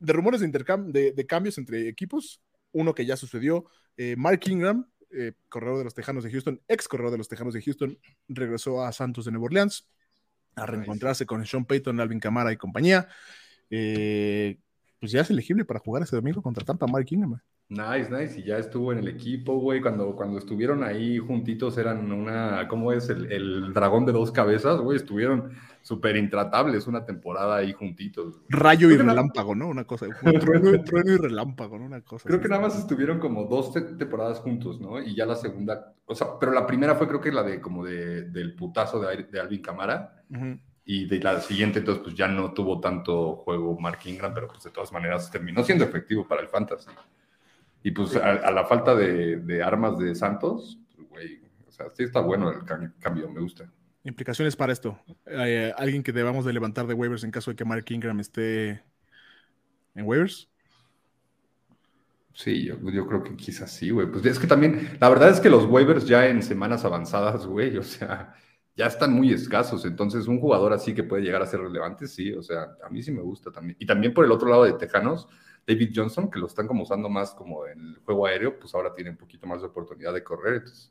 rumores 0.00 0.40
de, 0.40 0.46
intercambio, 0.46 0.92
de, 0.92 1.26
cambios 1.26 1.58
entre 1.58 1.88
equipos. 1.88 2.40
Uno 2.72 2.94
que 2.94 3.06
ya 3.06 3.16
sucedió, 3.16 3.64
eh, 3.96 4.14
Mark 4.16 4.40
Ingram, 4.46 4.86
corredor 5.48 5.78
de 5.78 5.84
los 5.84 5.94
Tejanos 5.94 6.22
de 6.22 6.30
Houston, 6.30 6.60
ex 6.68 6.86
corredor 6.86 7.12
de 7.12 7.18
los 7.18 7.28
Tejanos 7.28 7.54
de 7.54 7.62
Houston, 7.62 7.98
regresó 8.28 8.84
a 8.84 8.92
Santos 8.92 9.24
de 9.24 9.30
Nueva 9.30 9.46
Orleans 9.46 9.88
a 10.54 10.66
reencontrarse 10.66 11.24
con 11.24 11.46
Sean 11.46 11.64
Payton, 11.64 11.98
Alvin 12.00 12.20
Camara 12.20 12.52
y 12.52 12.56
compañía. 12.56 13.08
pues 13.68 15.12
ya 15.12 15.22
es 15.22 15.30
elegible 15.30 15.64
para 15.64 15.80
jugar 15.80 16.02
ese 16.02 16.16
domingo 16.16 16.42
contra 16.42 16.64
Tampa, 16.64 16.86
Mark 16.86 17.06
Ingram. 17.10 17.40
Nice, 17.70 18.08
nice. 18.10 18.40
Y 18.40 18.44
ya 18.44 18.56
estuvo 18.56 18.92
en 18.92 18.98
el 18.98 19.08
equipo, 19.08 19.58
güey. 19.58 19.82
Cuando, 19.82 20.16
cuando 20.16 20.38
estuvieron 20.38 20.82
ahí 20.82 21.18
juntitos 21.18 21.76
eran 21.76 22.10
una, 22.10 22.66
¿cómo 22.66 22.92
es? 22.92 23.10
El, 23.10 23.74
dragón 23.74 24.06
de 24.06 24.12
dos 24.12 24.32
cabezas, 24.32 24.80
güey. 24.80 24.96
Estuvieron 24.96 25.52
súper 25.82 26.16
intratables 26.16 26.86
una 26.86 27.04
temporada 27.04 27.56
ahí 27.56 27.74
juntitos. 27.74 28.40
Rayo 28.48 28.90
y 28.90 28.96
relámpago, 28.96 29.54
¿no? 29.54 29.68
Una 29.68 29.84
cosa. 29.84 30.06
trueno, 30.40 30.82
trueno, 30.82 31.12
y 31.12 31.16
relámpago, 31.18 31.78
¿no? 31.78 31.84
Una 31.84 32.00
cosa. 32.00 32.26
Creo 32.26 32.40
que 32.40 32.48
nada 32.48 32.62
más 32.62 32.78
estuvieron 32.78 33.18
como 33.18 33.44
dos 33.44 33.74
temporadas 33.74 34.38
juntos, 34.38 34.80
¿no? 34.80 35.02
Y 35.02 35.14
ya 35.14 35.26
la 35.26 35.36
segunda, 35.36 35.94
o 36.06 36.14
sea, 36.14 36.38
pero 36.40 36.52
la 36.52 36.66
primera 36.66 36.94
fue 36.94 37.06
creo 37.06 37.20
que 37.20 37.30
la 37.30 37.42
de 37.42 37.60
como 37.60 37.84
de, 37.84 38.30
del 38.30 38.54
putazo 38.54 38.98
de, 38.98 39.24
de 39.24 39.40
Alvin 39.40 39.62
Camara. 39.62 40.24
Y 40.86 41.04
de 41.04 41.20
la 41.20 41.38
siguiente, 41.42 41.80
entonces, 41.80 42.02
pues 42.02 42.16
ya 42.16 42.28
no 42.28 42.54
tuvo 42.54 42.80
tanto 42.80 43.36
juego 43.36 43.78
Mark 43.78 43.98
Ingram, 44.06 44.32
pero 44.32 44.48
pues 44.48 44.64
de 44.64 44.70
todas 44.70 44.90
maneras 44.90 45.30
terminó 45.30 45.62
siendo 45.62 45.84
efectivo 45.84 46.26
para 46.26 46.40
el 46.40 46.48
Fantasy. 46.48 46.88
Y 47.82 47.92
pues 47.92 48.16
a, 48.16 48.50
la 48.50 48.64
falta 48.64 48.94
de, 48.94 49.62
armas 49.62 49.98
de 49.98 50.14
Santos, 50.14 50.78
pues, 50.94 51.08
güey, 51.08 51.40
o 51.66 51.70
sea, 51.70 51.86
sí 51.90 52.02
está 52.02 52.20
bueno 52.20 52.50
el 52.50 52.64
cambio, 52.98 53.30
me 53.30 53.40
gusta. 53.40 53.70
Implicaciones 54.04 54.56
para 54.56 54.72
esto. 54.72 54.98
Eh, 55.26 55.72
¿Alguien 55.76 56.02
que 56.02 56.12
debamos 56.12 56.44
de 56.44 56.52
levantar 56.52 56.86
de 56.86 56.94
waivers 56.94 57.24
en 57.24 57.30
caso 57.30 57.50
de 57.50 57.56
que 57.56 57.64
Mark 57.64 57.84
Ingram 57.88 58.18
esté 58.20 58.82
en 59.94 60.06
waivers? 60.06 60.48
Sí, 62.32 62.64
yo, 62.66 62.76
yo, 62.90 63.06
creo 63.06 63.22
que 63.24 63.36
quizás 63.36 63.70
sí, 63.70 63.90
güey. 63.90 64.06
Pues 64.06 64.24
es 64.24 64.38
que 64.38 64.46
también, 64.46 64.96
la 65.00 65.08
verdad 65.08 65.30
es 65.30 65.40
que 65.40 65.50
los 65.50 65.64
waivers 65.64 66.06
ya 66.06 66.26
en 66.28 66.42
semanas 66.42 66.84
avanzadas, 66.84 67.44
güey, 67.46 67.76
o 67.76 67.82
sea, 67.82 68.32
ya 68.76 68.86
están 68.86 69.12
muy 69.12 69.32
escasos. 69.32 69.84
Entonces, 69.84 70.28
un 70.28 70.40
jugador 70.40 70.72
así 70.72 70.94
que 70.94 71.02
puede 71.02 71.24
llegar 71.24 71.42
a 71.42 71.46
ser 71.46 71.60
relevante, 71.60 72.06
sí, 72.06 72.32
o 72.32 72.42
sea, 72.42 72.76
a 72.84 72.88
mí 72.90 73.02
sí 73.02 73.10
me 73.10 73.22
gusta 73.22 73.50
también. 73.50 73.76
Y 73.80 73.86
también 73.86 74.14
por 74.14 74.24
el 74.24 74.30
otro 74.30 74.48
lado 74.48 74.64
de 74.64 74.74
Tejanos, 74.74 75.28
David 75.68 75.92
Johnson, 75.94 76.30
que 76.30 76.38
lo 76.38 76.46
están 76.46 76.66
como 76.66 76.82
usando 76.82 77.10
más 77.10 77.34
como 77.34 77.66
en 77.66 77.78
el 77.78 77.96
juego 77.98 78.26
aéreo, 78.26 78.58
pues 78.58 78.74
ahora 78.74 78.94
tiene 78.94 79.10
un 79.10 79.18
poquito 79.18 79.46
más 79.46 79.60
de 79.60 79.66
oportunidad 79.66 80.14
de 80.14 80.24
correr. 80.24 80.54
Entonces, 80.54 80.90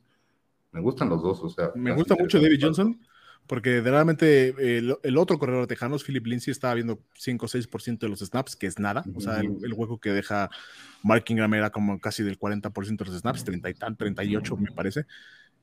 me 0.72 0.82
gustan 0.82 1.10
los 1.10 1.24
dos, 1.24 1.42
o 1.42 1.50
sea. 1.50 1.72
Me 1.74 1.94
gusta 1.94 2.16
mucho 2.16 2.40
David 2.40 2.60
Johnson, 2.62 3.02
porque 3.48 3.82
realmente 3.82 4.54
el, 4.78 5.18
otro 5.18 5.40
corredor 5.40 5.62
de 5.62 5.68
Tejanos, 5.68 6.04
Philip 6.04 6.28
Lindsay, 6.28 6.52
estaba 6.52 6.76
viendo 6.76 7.00
5 7.16 7.46
o 7.46 7.50
6% 7.50 7.98
de 7.98 8.10
los 8.10 8.20
snaps, 8.20 8.56
que 8.56 8.68
es 8.68 8.78
nada. 8.78 9.04
O 9.16 9.20
sea, 9.20 9.40
el, 9.40 9.74
hueco 9.74 10.00
que 10.00 10.12
deja 10.12 10.52
Mark 11.02 11.26
Ingram 11.28 11.56
era 11.56 11.72
como 11.72 12.00
casi 12.00 12.22
del 12.22 12.38
40% 12.38 12.98
de 12.98 13.06
los 13.06 13.20
snaps, 13.20 13.46
30 13.46 13.70
y 13.72 13.74
tal, 13.74 13.98
38 13.98 14.58
me 14.58 14.72
parece. 14.72 15.08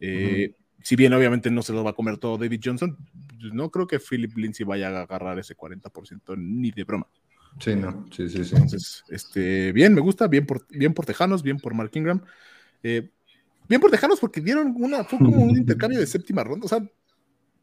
Eh, 0.01 0.57
si 0.83 0.97
bien 0.97 1.13
obviamente 1.13 1.53
no 1.53 1.63
se 1.63 1.73
lo 1.73 1.85
va 1.85 1.91
a 1.91 1.95
comer 1.95 2.19
todo 2.19 2.37
David 2.37 2.61
Johnson, 2.65 2.99
no 3.53 3.71
creo 3.71 3.87
que 3.87 4.01
Philip 4.01 4.37
Lindsay 4.37 4.67
vaya 4.67 4.89
a 4.89 5.03
agarrar 5.03 5.39
ese 5.39 5.57
40% 5.57 6.37
ni 6.37 6.73
de 6.73 6.83
broma. 6.83 7.07
Sí, 7.59 7.77
no, 7.77 8.07
sí, 8.11 8.29
sí, 8.29 8.45
sí. 8.45 8.55
Entonces, 8.55 9.05
este, 9.09 9.73
bien, 9.73 9.95
me 9.95 10.01
gusta, 10.01 10.27
bien 10.27 10.47
por, 10.47 10.67
bien 10.69 10.93
por 10.93 11.07
Tejanos, 11.07 11.43
bien 11.43 11.59
por 11.59 11.75
Mark 11.75 11.91
Ingram. 11.95 12.23
Eh, 12.83 13.11
bien 13.69 13.81
por 13.81 13.91
Tejanos 13.91 14.21
porque 14.21 14.41
dieron 14.41 14.75
una, 14.77 15.05
fue 15.05 15.19
como 15.19 15.43
un 15.43 15.57
intercambio 15.57 16.01
de 16.01 16.07
séptima 16.07 16.43
ronda, 16.45 16.67
o 16.67 16.69
sea, 16.69 16.85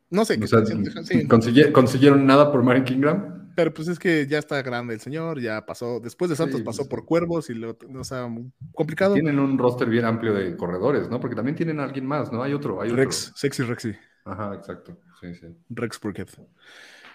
no 0.09 0.25
sé. 0.25 0.39
¿Consiguieron 1.73 2.25
nada 2.25 2.51
por 2.51 2.63
Mark 2.63 2.85
Ingram? 2.89 3.41
Pero 3.55 3.73
pues 3.73 3.89
es 3.89 3.99
que 3.99 4.27
ya 4.27 4.39
está 4.39 4.61
grande 4.61 4.93
el 4.93 5.01
señor, 5.01 5.39
ya 5.41 5.65
pasó, 5.65 5.99
después 5.99 6.29
de 6.29 6.35
Santos 6.35 6.61
pasó 6.61 6.87
por 6.87 7.05
Cuervos 7.05 7.49
y 7.49 7.53
lo, 7.53 7.77
o 7.95 8.03
sea, 8.03 8.29
complicado. 8.73 9.13
Tienen 9.13 9.39
un 9.39 9.57
roster 9.57 9.89
bien 9.89 10.05
amplio 10.05 10.33
de 10.33 10.55
corredores, 10.55 11.09
¿no? 11.09 11.19
Porque 11.19 11.35
también 11.35 11.55
tienen 11.55 11.79
a 11.79 11.83
alguien 11.83 12.05
más, 12.05 12.31
¿no? 12.31 12.41
Hay 12.43 12.53
otro, 12.53 12.81
hay 12.81 12.91
Rex, 12.91 13.33
sexy 13.35 13.63
Rexy. 13.63 13.93
Ajá, 14.23 14.55
exacto. 14.55 14.97
Sí, 15.19 15.35
sí. 15.35 15.47
Rex 15.69 15.99
Burkhead. 15.99 16.29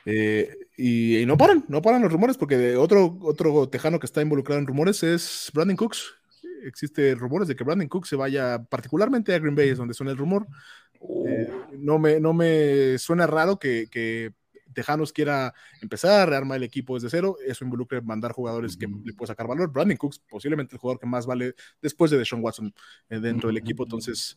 Eh, 0.07 0.57
y, 0.77 1.27
no 1.27 1.37
paran, 1.37 1.65
no 1.69 1.83
paran 1.83 2.01
los 2.03 2.13
rumores, 2.13 2.39
porque 2.39 2.77
otro, 2.77 3.19
otro 3.23 3.69
tejano 3.69 3.99
que 3.99 4.07
está 4.07 4.23
involucrado 4.23 4.61
en 4.61 4.67
rumores 4.67 5.03
es 5.03 5.51
Brandon 5.53 5.77
Cooks. 5.77 6.15
Existe 6.65 7.15
rumores 7.15 7.49
de 7.49 7.57
que 7.57 7.65
Brandon 7.65 7.89
Cooks 7.89 8.09
se 8.09 8.17
vaya 8.17 8.63
particularmente 8.65 9.35
a 9.35 9.39
Green 9.39 9.57
Bay, 9.57 9.71
es 9.71 9.79
donde 9.79 9.95
suena 9.95 10.13
el 10.13 10.19
rumor. 10.19 10.47
Eh, 11.27 11.51
no, 11.79 11.99
me, 11.99 12.21
no 12.21 12.33
me 12.33 12.99
suena 12.99 13.27
raro 13.27 13.59
que, 13.59 13.89
que 13.91 14.33
Tejanos 14.73 15.13
quiera 15.13 15.55
empezar 15.81 16.21
a 16.21 16.27
rearmar 16.27 16.59
el 16.59 16.63
equipo 16.63 16.95
desde 16.95 17.11
cero, 17.11 17.37
eso 17.45 17.65
involucra 17.65 18.01
mandar 18.01 18.33
jugadores 18.33 18.77
que 18.77 18.87
le 18.87 19.13
pueda 19.15 19.29
sacar 19.29 19.49
valor. 19.49 19.73
Brandon 19.73 19.97
Cooks, 19.97 20.21
posiblemente 20.21 20.77
el 20.77 20.81
jugador 20.81 21.01
que 21.01 21.07
más 21.07 21.27
vale 21.27 21.55
después 21.83 22.11
de 22.11 22.19
Deshaun 22.19 22.45
Watson 22.45 22.73
eh, 23.09 23.19
dentro 23.19 23.49
del 23.49 23.57
equipo, 23.57 23.85
entonces 23.85 24.37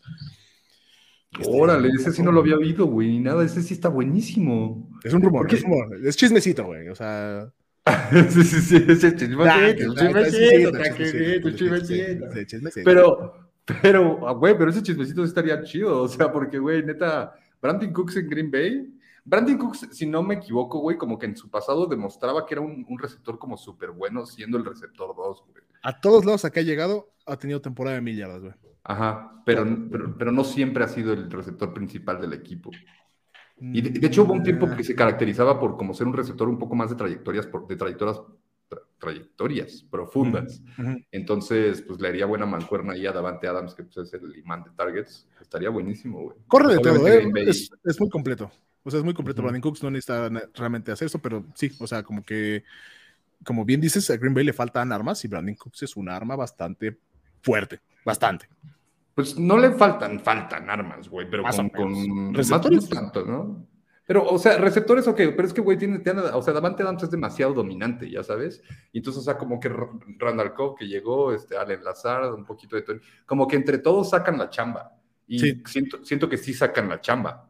Órale, 1.48 1.90
ese 1.90 2.12
sí 2.12 2.24
no 2.24 2.32
lo 2.32 2.42
había 2.42 2.58
oído, 2.58 2.88
güey, 2.88 3.20
nada, 3.20 3.46
ese 3.46 3.62
sí 3.62 3.74
está 3.74 3.88
buenísimo. 3.88 4.90
Es 5.04 5.14
un 5.14 5.22
rumor, 5.22 5.54
es, 5.54 5.62
rumor. 5.62 5.88
es 6.04 6.18
chismecito, 6.18 6.66
güey, 6.66 6.90
o 6.90 6.96
sea... 6.96 7.54
sí, 8.30 8.44
sí, 8.44 8.62
sí, 8.62 8.86
ese 8.88 9.16
chismecito, 9.16 9.96
chismecito, 9.96 10.72
chismecito. 12.46 12.84
Pero, 12.84 13.52
pero, 13.82 14.28
ah, 14.28 14.34
güey, 14.34 14.58
pero 14.58 14.72
ese 14.72 14.84
chismecito 14.84 15.24
estaría 15.24 15.62
chido, 15.64 16.02
o 16.02 16.08
sea, 16.08 16.32
porque, 16.32 16.58
güey, 16.58 16.84
neta, 16.84 17.34
Brandon 17.62 17.94
Cooks 17.94 18.18
en 18.18 18.30
Green 18.30 18.52
Bay, 18.52 18.94
Brandon 19.24 19.58
Cooks, 19.58 19.88
si 19.92 20.08
no 20.08 20.24
me 20.24 20.36
equivoco, 20.36 20.80
güey, 20.80 20.98
como 20.98 21.20
que 21.20 21.28
en 21.28 21.38
su 21.38 21.50
pasado 21.50 21.86
demostraba 21.86 22.46
que 22.46 22.56
era 22.56 22.62
un, 22.62 22.86
un 22.90 23.00
receptor 23.00 23.38
como 23.38 23.56
súper 23.56 23.92
bueno, 23.92 24.26
siendo 24.26 24.58
el 24.58 24.66
receptor 24.66 25.16
2, 25.16 25.44
güey. 25.48 25.64
A 25.84 26.02
todos 26.02 26.26
lados 26.26 26.44
a 26.46 26.50
que 26.50 26.60
ha 26.60 26.64
llegado, 26.64 27.14
ha 27.26 27.38
tenido 27.38 27.62
temporada 27.62 27.96
de 27.96 28.02
millardas, 28.02 28.42
güey. 28.42 28.54
Ajá, 28.90 29.44
pero, 29.46 29.68
pero, 30.18 30.32
no 30.32 30.44
siempre 30.44 30.84
ha 30.84 30.88
sido 30.88 31.14
el 31.14 31.30
receptor 31.30 31.76
principal 31.76 32.20
del 32.20 32.34
equipo. 32.34 32.72
Y 33.62 33.82
de, 33.82 34.08
hecho 34.08 34.24
hubo 34.24 34.34
un 34.34 34.42
tiempo 34.42 34.68
que 34.76 34.84
se 34.84 34.96
caracterizaba 34.96 35.60
por 35.60 35.78
como 35.78 35.94
ser 35.94 36.08
un 36.08 36.14
receptor 36.14 36.50
un 36.50 36.58
poco 36.58 36.74
más 36.74 36.90
de 36.90 36.96
trayectorias, 36.96 37.48
de 37.68 37.76
trayectorias, 37.76 38.22
trayectorias 38.98 39.86
profundas. 39.92 40.64
Entonces, 41.12 41.84
pues 41.84 42.02
le 42.02 42.08
haría 42.08 42.26
buena 42.26 42.48
mancuerna 42.48 42.94
ahí 42.94 43.06
a 43.06 43.12
Davante 43.12 43.48
Adams, 43.48 43.76
que 43.76 43.84
pues, 43.84 43.98
es 43.98 44.14
el 44.16 44.36
imán 44.36 44.64
de 44.64 44.72
targets. 44.72 45.28
Estaría 45.40 45.70
buenísimo, 45.70 46.24
güey. 46.24 46.38
Corre 46.48 46.74
de 46.74 46.80
todo, 46.80 47.08
¿eh? 47.08 47.30
es, 47.46 48.00
muy 48.00 48.10
completo. 48.10 48.52
O 48.84 48.90
sea, 48.90 48.98
es 48.98 49.06
muy 49.06 49.14
completo. 49.14 49.44
Brandon 49.44 49.62
Cooks 49.62 49.84
no 49.84 49.92
necesita 49.92 50.32
realmente 50.56 50.92
hacer 50.92 51.06
eso, 51.06 51.20
pero 51.20 51.46
sí, 51.54 51.72
o 51.80 51.86
sea, 51.86 52.02
como 52.02 52.26
que, 52.26 52.64
como 53.44 53.66
bien 53.66 53.82
dices, 53.82 54.10
a 54.10 54.18
Green 54.18 54.34
Bay 54.34 54.46
le 54.46 54.54
faltan 54.54 54.92
armas 54.92 55.24
y 55.26 55.28
Brandon 55.28 55.54
Cooks 55.54 55.84
es 55.84 55.96
un 55.96 56.10
arma 56.10 56.36
bastante 56.36 56.98
fuerte, 57.44 57.82
bastante. 58.04 58.50
Pues 59.20 59.38
no 59.38 59.58
le 59.58 59.72
faltan, 59.72 60.22
faltan 60.22 60.70
armas, 60.70 61.10
güey, 61.10 61.30
pero 61.30 61.44
con, 61.74 62.34
receptores. 62.34 62.88
tanto, 62.88 63.26
¿no? 63.26 63.68
Pero, 64.08 64.26
o 64.26 64.40
sea, 64.40 64.58
receptores, 64.58 65.10
ok, 65.10 65.18
pero 65.36 65.44
es 65.44 65.52
que, 65.52 65.60
güey, 65.60 65.78
tiene, 65.78 66.02
o 66.34 66.42
sea, 66.42 66.54
Davante 66.54 66.84
Adams 66.84 67.04
es 67.04 67.12
demasiado 67.12 67.54
dominante, 67.54 68.10
ya 68.10 68.24
sabes. 68.24 68.64
Y 68.94 69.00
entonces, 69.00 69.20
o 69.20 69.26
sea, 69.26 69.38
como 69.38 69.60
que 69.60 69.68
Randall 70.20 70.54
Cobb 70.54 70.78
que 70.78 70.88
llegó, 70.88 71.34
este, 71.34 71.58
al 71.58 71.70
enlazar, 71.70 72.34
un 72.34 72.46
poquito 72.46 72.78
de 72.78 72.84
Tony, 72.84 73.02
como 73.26 73.46
que 73.46 73.58
entre 73.58 73.80
todos 73.80 74.12
sacan 74.12 74.38
la 74.38 74.50
chamba. 74.50 74.96
Y 75.28 75.38
siento, 75.66 76.06
siento 76.06 76.30
que 76.30 76.38
sí 76.38 76.54
sacan 76.54 76.88
la 76.88 77.02
chamba 77.02 77.49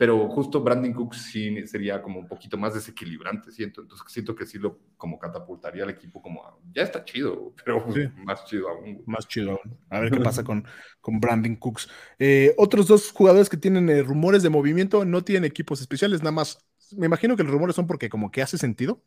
pero 0.00 0.30
justo 0.30 0.62
Brandon 0.62 0.94
Cooks 0.94 1.30
sí 1.30 1.66
sería 1.66 2.00
como 2.00 2.20
un 2.20 2.26
poquito 2.26 2.56
más 2.56 2.72
desequilibrante, 2.72 3.52
siento, 3.52 3.82
entonces 3.82 4.10
siento 4.10 4.34
que 4.34 4.46
sí 4.46 4.56
lo 4.58 4.78
como 4.96 5.18
catapultaría 5.18 5.82
al 5.82 5.90
equipo 5.90 6.22
como, 6.22 6.58
ya 6.72 6.84
está 6.84 7.04
chido, 7.04 7.52
pero 7.62 7.86
más 8.24 8.46
chido 8.46 8.70
aún. 8.70 9.02
Más 9.04 9.28
chido 9.28 9.50
aún. 9.50 9.78
A 9.90 10.00
ver 10.00 10.10
qué 10.10 10.20
pasa 10.20 10.42
con, 10.42 10.64
con 11.02 11.20
Brandon 11.20 11.54
Cooks. 11.54 11.90
Eh, 12.18 12.54
otros 12.56 12.86
dos 12.86 13.10
jugadores 13.10 13.50
que 13.50 13.58
tienen 13.58 13.90
eh, 13.90 14.02
rumores 14.02 14.42
de 14.42 14.48
movimiento 14.48 15.04
no 15.04 15.22
tienen 15.22 15.44
equipos 15.44 15.82
especiales, 15.82 16.20
nada 16.20 16.32
más, 16.32 16.66
me 16.96 17.04
imagino 17.04 17.36
que 17.36 17.42
los 17.42 17.52
rumores 17.52 17.76
son 17.76 17.86
porque 17.86 18.08
como 18.08 18.30
que 18.30 18.40
hace 18.40 18.56
sentido. 18.56 19.04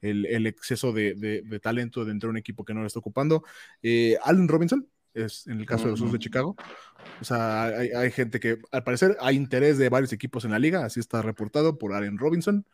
El, 0.00 0.26
el 0.26 0.48
exceso 0.48 0.92
de, 0.92 1.14
de, 1.14 1.60
talento 1.60 2.04
dentro 2.04 2.26
de 2.26 2.32
un 2.32 2.36
equipo 2.36 2.64
que 2.64 2.74
no 2.74 2.80
lo 2.80 2.86
está 2.86 2.98
ocupando. 2.98 3.44
Eh, 3.80 4.18
Allen 4.24 4.48
Robinson, 4.48 4.86
es 5.16 5.46
en 5.46 5.58
el 5.58 5.66
caso 5.66 5.84
de 5.84 5.90
los 5.92 6.00
Osos 6.00 6.12
de 6.12 6.18
Chicago. 6.18 6.56
O 7.20 7.24
sea, 7.24 7.64
hay, 7.64 8.10
gente 8.10 8.38
que 8.38 8.58
al 8.70 8.84
parecer 8.84 9.16
hay 9.20 9.36
interés 9.36 9.78
de 9.78 9.88
varios 9.88 10.12
equipos 10.12 10.44
en 10.44 10.50
la 10.50 10.58
liga, 10.58 10.84
así 10.84 11.00
está 11.00 11.22
reportado 11.22 11.78
por 11.78 11.94
Allen 11.94 12.18
Robinson. 12.18 12.64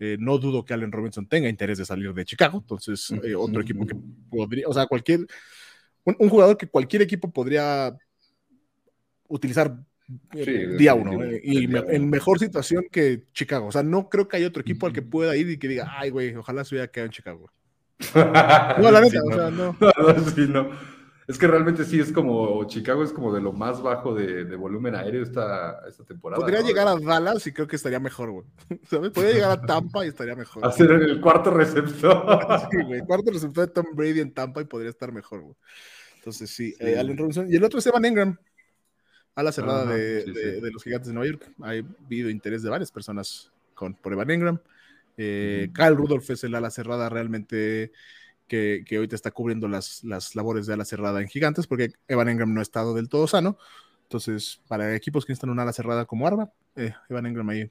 Eh, 0.00 0.16
no 0.18 0.38
dudo 0.38 0.64
que 0.64 0.74
Allen 0.74 0.90
Robinson 0.90 1.26
tenga 1.26 1.48
interés 1.48 1.78
de 1.78 1.84
salir 1.84 2.12
de 2.12 2.24
Chicago, 2.24 2.58
entonces 2.58 3.12
eh, 3.22 3.34
otro 3.36 3.62
equipo 3.62 3.86
que 3.86 3.94
podría, 4.30 4.66
o 4.66 4.74
sea, 4.74 4.86
cualquier, 4.86 5.26
un, 6.04 6.28
jugador 6.28 6.56
que 6.56 6.66
cualquier 6.66 7.02
equipo 7.02 7.30
podría 7.30 7.96
utilizar 9.28 9.76
eh, 10.34 10.74
día 10.76 10.94
uno 10.94 11.24
y 11.42 11.68
en 11.88 12.10
mejor 12.10 12.38
situación 12.40 12.86
que 12.90 13.24
Chicago. 13.32 13.66
O 13.66 13.72
sea, 13.72 13.84
no 13.84 14.08
creo 14.08 14.26
que 14.26 14.36
haya 14.36 14.48
otro 14.48 14.62
equipo 14.62 14.86
al 14.86 14.92
que 14.92 15.02
pueda 15.02 15.36
ir 15.36 15.48
y 15.48 15.58
que 15.58 15.68
diga, 15.68 15.94
ay, 15.96 16.10
güey, 16.10 16.34
ojalá 16.34 16.64
se 16.64 16.74
hubiera 16.74 16.90
quedado 16.90 17.06
en 17.06 17.12
Chicago. 17.12 17.52
no, 18.14 18.90
la 18.90 19.00
neta, 19.00 19.20
o 19.22 19.32
sea, 19.32 19.50
no. 19.52 19.76
sí, 20.34 20.46
no. 20.48 20.70
Es 21.28 21.38
que 21.38 21.46
realmente 21.46 21.84
sí 21.84 22.00
es 22.00 22.10
como, 22.10 22.64
Chicago 22.66 23.04
es 23.04 23.12
como 23.12 23.32
de 23.32 23.40
lo 23.40 23.52
más 23.52 23.80
bajo 23.80 24.14
de, 24.14 24.44
volumen 24.56 24.94
aéreo 24.94 25.22
esta, 25.22 25.80
esta 25.88 26.04
temporada. 26.04 26.40
Podría 26.40 26.62
llegar 26.62 26.88
a 26.88 26.96
Dallas 26.96 27.46
y 27.46 27.52
creo 27.52 27.66
que 27.66 27.76
estaría 27.76 28.00
mejor, 28.00 28.30
güey. 28.30 28.46
¿Sabes? 28.90 29.10
Podría 29.10 29.34
llegar 29.34 29.50
a 29.52 29.60
Tampa 29.60 30.04
y 30.04 30.08
estaría 30.08 30.34
mejor. 30.34 30.66
Hacer 30.66 30.90
en 30.90 31.02
el 31.02 31.20
cuarto 31.20 31.50
receptor. 31.50 32.40
sí, 32.70 32.76
güey. 32.84 33.00
Cuarto 33.02 33.30
receptor 33.30 33.66
de 33.66 33.72
Tom 33.72 33.86
Brady 33.94 34.20
en 34.20 34.34
Tampa 34.34 34.60
y 34.60 34.64
podría 34.64 34.90
estar 34.90 35.12
mejor, 35.12 35.42
güey. 35.42 35.56
Entonces 36.16 36.50
sí, 36.50 36.74
eh, 36.78 36.98
Allen 36.98 37.16
Robinson. 37.16 37.52
Y 37.52 37.56
el 37.56 37.64
otro 37.64 37.78
es 37.78 37.86
Evan 37.86 38.04
Engram, 38.04 38.38
a 39.34 39.42
la 39.42 39.52
cerrada 39.52 39.86
de, 39.86 40.60
los 40.72 40.82
gigantes 40.82 41.08
de 41.08 41.14
Nueva 41.14 41.30
York. 41.30 41.52
Ha 41.62 41.70
habido 42.06 42.30
interés 42.30 42.62
de 42.62 42.70
varias 42.70 42.90
personas 42.92 43.50
con, 43.74 43.94
por 43.94 44.12
Evan 44.12 44.30
Engram. 44.30 44.58
Eh, 45.16 45.70
Kyle 45.74 45.96
Rudolph 45.96 46.30
es 46.30 46.44
el 46.44 46.54
ala 46.54 46.70
cerrada 46.70 47.08
realmente 47.08 47.92
que, 48.52 48.84
que 48.86 48.96
ahorita 48.96 49.16
está 49.16 49.30
cubriendo 49.30 49.66
las, 49.66 50.04
las 50.04 50.36
labores 50.36 50.66
de 50.66 50.74
ala 50.74 50.84
cerrada 50.84 51.22
en 51.22 51.28
Gigantes, 51.28 51.66
porque 51.66 51.94
Evan 52.06 52.28
Engram 52.28 52.52
no 52.52 52.60
ha 52.60 52.62
estado 52.62 52.92
del 52.92 53.08
todo 53.08 53.26
sano. 53.26 53.56
Entonces, 54.02 54.60
para 54.68 54.94
equipos 54.94 55.24
que 55.24 55.32
están 55.32 55.48
una 55.48 55.62
ala 55.62 55.72
cerrada 55.72 56.04
como 56.04 56.26
Arba, 56.26 56.52
eh, 56.76 56.92
Evan 57.08 57.24
Engram 57.24 57.48
ahí 57.48 57.70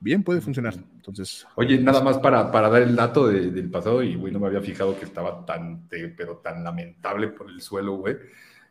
bien 0.00 0.22
puede 0.22 0.40
funcionar. 0.40 0.72
Entonces, 0.94 1.46
oye, 1.56 1.78
nada 1.78 2.02
más 2.02 2.16
para, 2.16 2.50
para 2.50 2.70
dar 2.70 2.80
el 2.80 2.96
dato 2.96 3.28
del 3.28 3.70
pasado, 3.70 4.02
y 4.02 4.14
güey, 4.14 4.32
no 4.32 4.40
me 4.40 4.46
había 4.46 4.62
fijado 4.62 4.98
que 4.98 5.04
estaba 5.04 5.44
tan, 5.44 5.86
pero 6.16 6.38
tan 6.38 6.64
lamentable 6.64 7.28
por 7.28 7.50
el 7.50 7.60
suelo, 7.60 7.96
güey. 7.96 8.16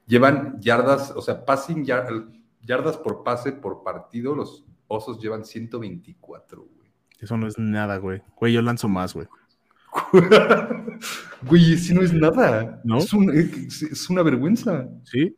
Llevan 0.07 0.59
yardas, 0.59 1.11
o 1.11 1.21
sea, 1.21 1.45
passing 1.45 1.85
yardas 1.85 2.97
por 2.97 3.23
pase 3.23 3.51
por 3.51 3.83
partido, 3.83 4.33
los 4.33 4.65
osos 4.87 5.21
llevan 5.21 5.45
124, 5.45 6.63
güey. 6.63 6.89
Eso 7.19 7.37
no 7.37 7.45
es 7.45 7.59
nada, 7.59 7.97
güey. 7.97 8.23
Güey, 8.35 8.53
yo 8.53 8.63
lanzo 8.63 8.89
más, 8.89 9.13
güey. 9.13 9.27
Güey, 11.47 11.77
si 11.77 11.93
no 11.93 12.01
es 12.01 12.13
nada. 12.13 12.81
¿No? 12.83 12.97
Es, 12.97 13.81
es, 13.83 14.09
una 14.09 14.23
vergüenza. 14.23 14.87
Sí. 15.03 15.35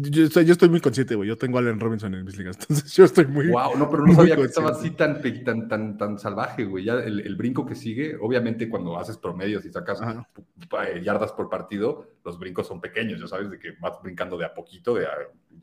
Yo, 0.00 0.24
estoy 0.24 0.68
muy 0.68 0.80
consciente, 0.80 1.16
güey. 1.16 1.28
Yo 1.28 1.36
tengo 1.36 1.58
a 1.58 1.60
Allen 1.60 1.80
Robinson 1.80 2.14
en 2.14 2.24
mis 2.24 2.36
ligas. 2.36 2.56
Entonces 2.60 2.92
yo 2.94 3.04
estoy 3.04 3.26
muy. 3.26 3.48
Wow, 3.48 3.76
no, 3.76 3.90
pero 3.90 4.06
no 4.06 4.14
sabía 4.14 4.36
que 4.36 4.42
estaba 4.42 4.70
así 4.70 4.90
tan, 4.90 5.20
tan, 5.44 5.68
tan, 5.68 5.98
tan 5.98 6.18
salvaje, 6.18 6.64
güey. 6.64 6.84
Ya 6.84 6.94
el, 6.94 7.34
brinco 7.36 7.66
que 7.66 7.74
sigue, 7.74 8.16
obviamente, 8.20 8.68
cuando 8.68 8.96
haces 8.98 9.16
promedios 9.16 9.64
y 9.64 9.70
sacas 9.70 10.00
eh, 10.00 11.00
yardas 11.02 11.32
por 11.32 11.48
partido, 11.48 12.12
los 12.24 12.38
brincos 12.38 12.68
son 12.68 12.80
pequeños, 12.80 13.20
ya 13.20 13.26
sabes, 13.26 13.50
de 13.50 13.58
que 13.58 13.72
vas 13.80 13.94
brincando 14.02 14.38
de 14.38 14.44
a 14.44 14.54
poquito. 14.54 14.94
De 14.94 15.06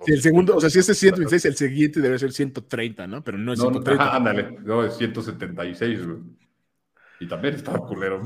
sí, 0.05 0.11
el 0.11 0.21
segundo, 0.21 0.57
o 0.57 0.59
sea, 0.61 0.69
si 0.69 0.79
ese 0.79 0.91
es 0.91 0.97
126, 0.97 1.45
el 1.45 1.55
siguiente 1.55 2.01
debe 2.01 2.19
ser 2.19 2.33
130, 2.33 3.07
¿no? 3.07 3.23
Pero 3.23 3.37
no 3.37 3.53
es 3.53 3.59
130. 3.59 4.03
No, 4.03 4.11
ándale, 4.11 4.57
no, 4.63 4.83
es 4.83 4.97
176, 4.97 6.05
güey. 6.05 6.17
Y 7.19 7.27
también 7.27 7.55
estaba 7.55 7.79
culero. 7.79 8.21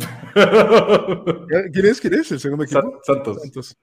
¿Quién 1.73 1.85
es? 1.85 2.01
¿Quién 2.01 2.13
es 2.15 2.31
el 2.31 2.39
segundo 2.39 2.63
equipo? 2.63 2.99
Santos. 3.03 3.41
Santos. 3.41 3.77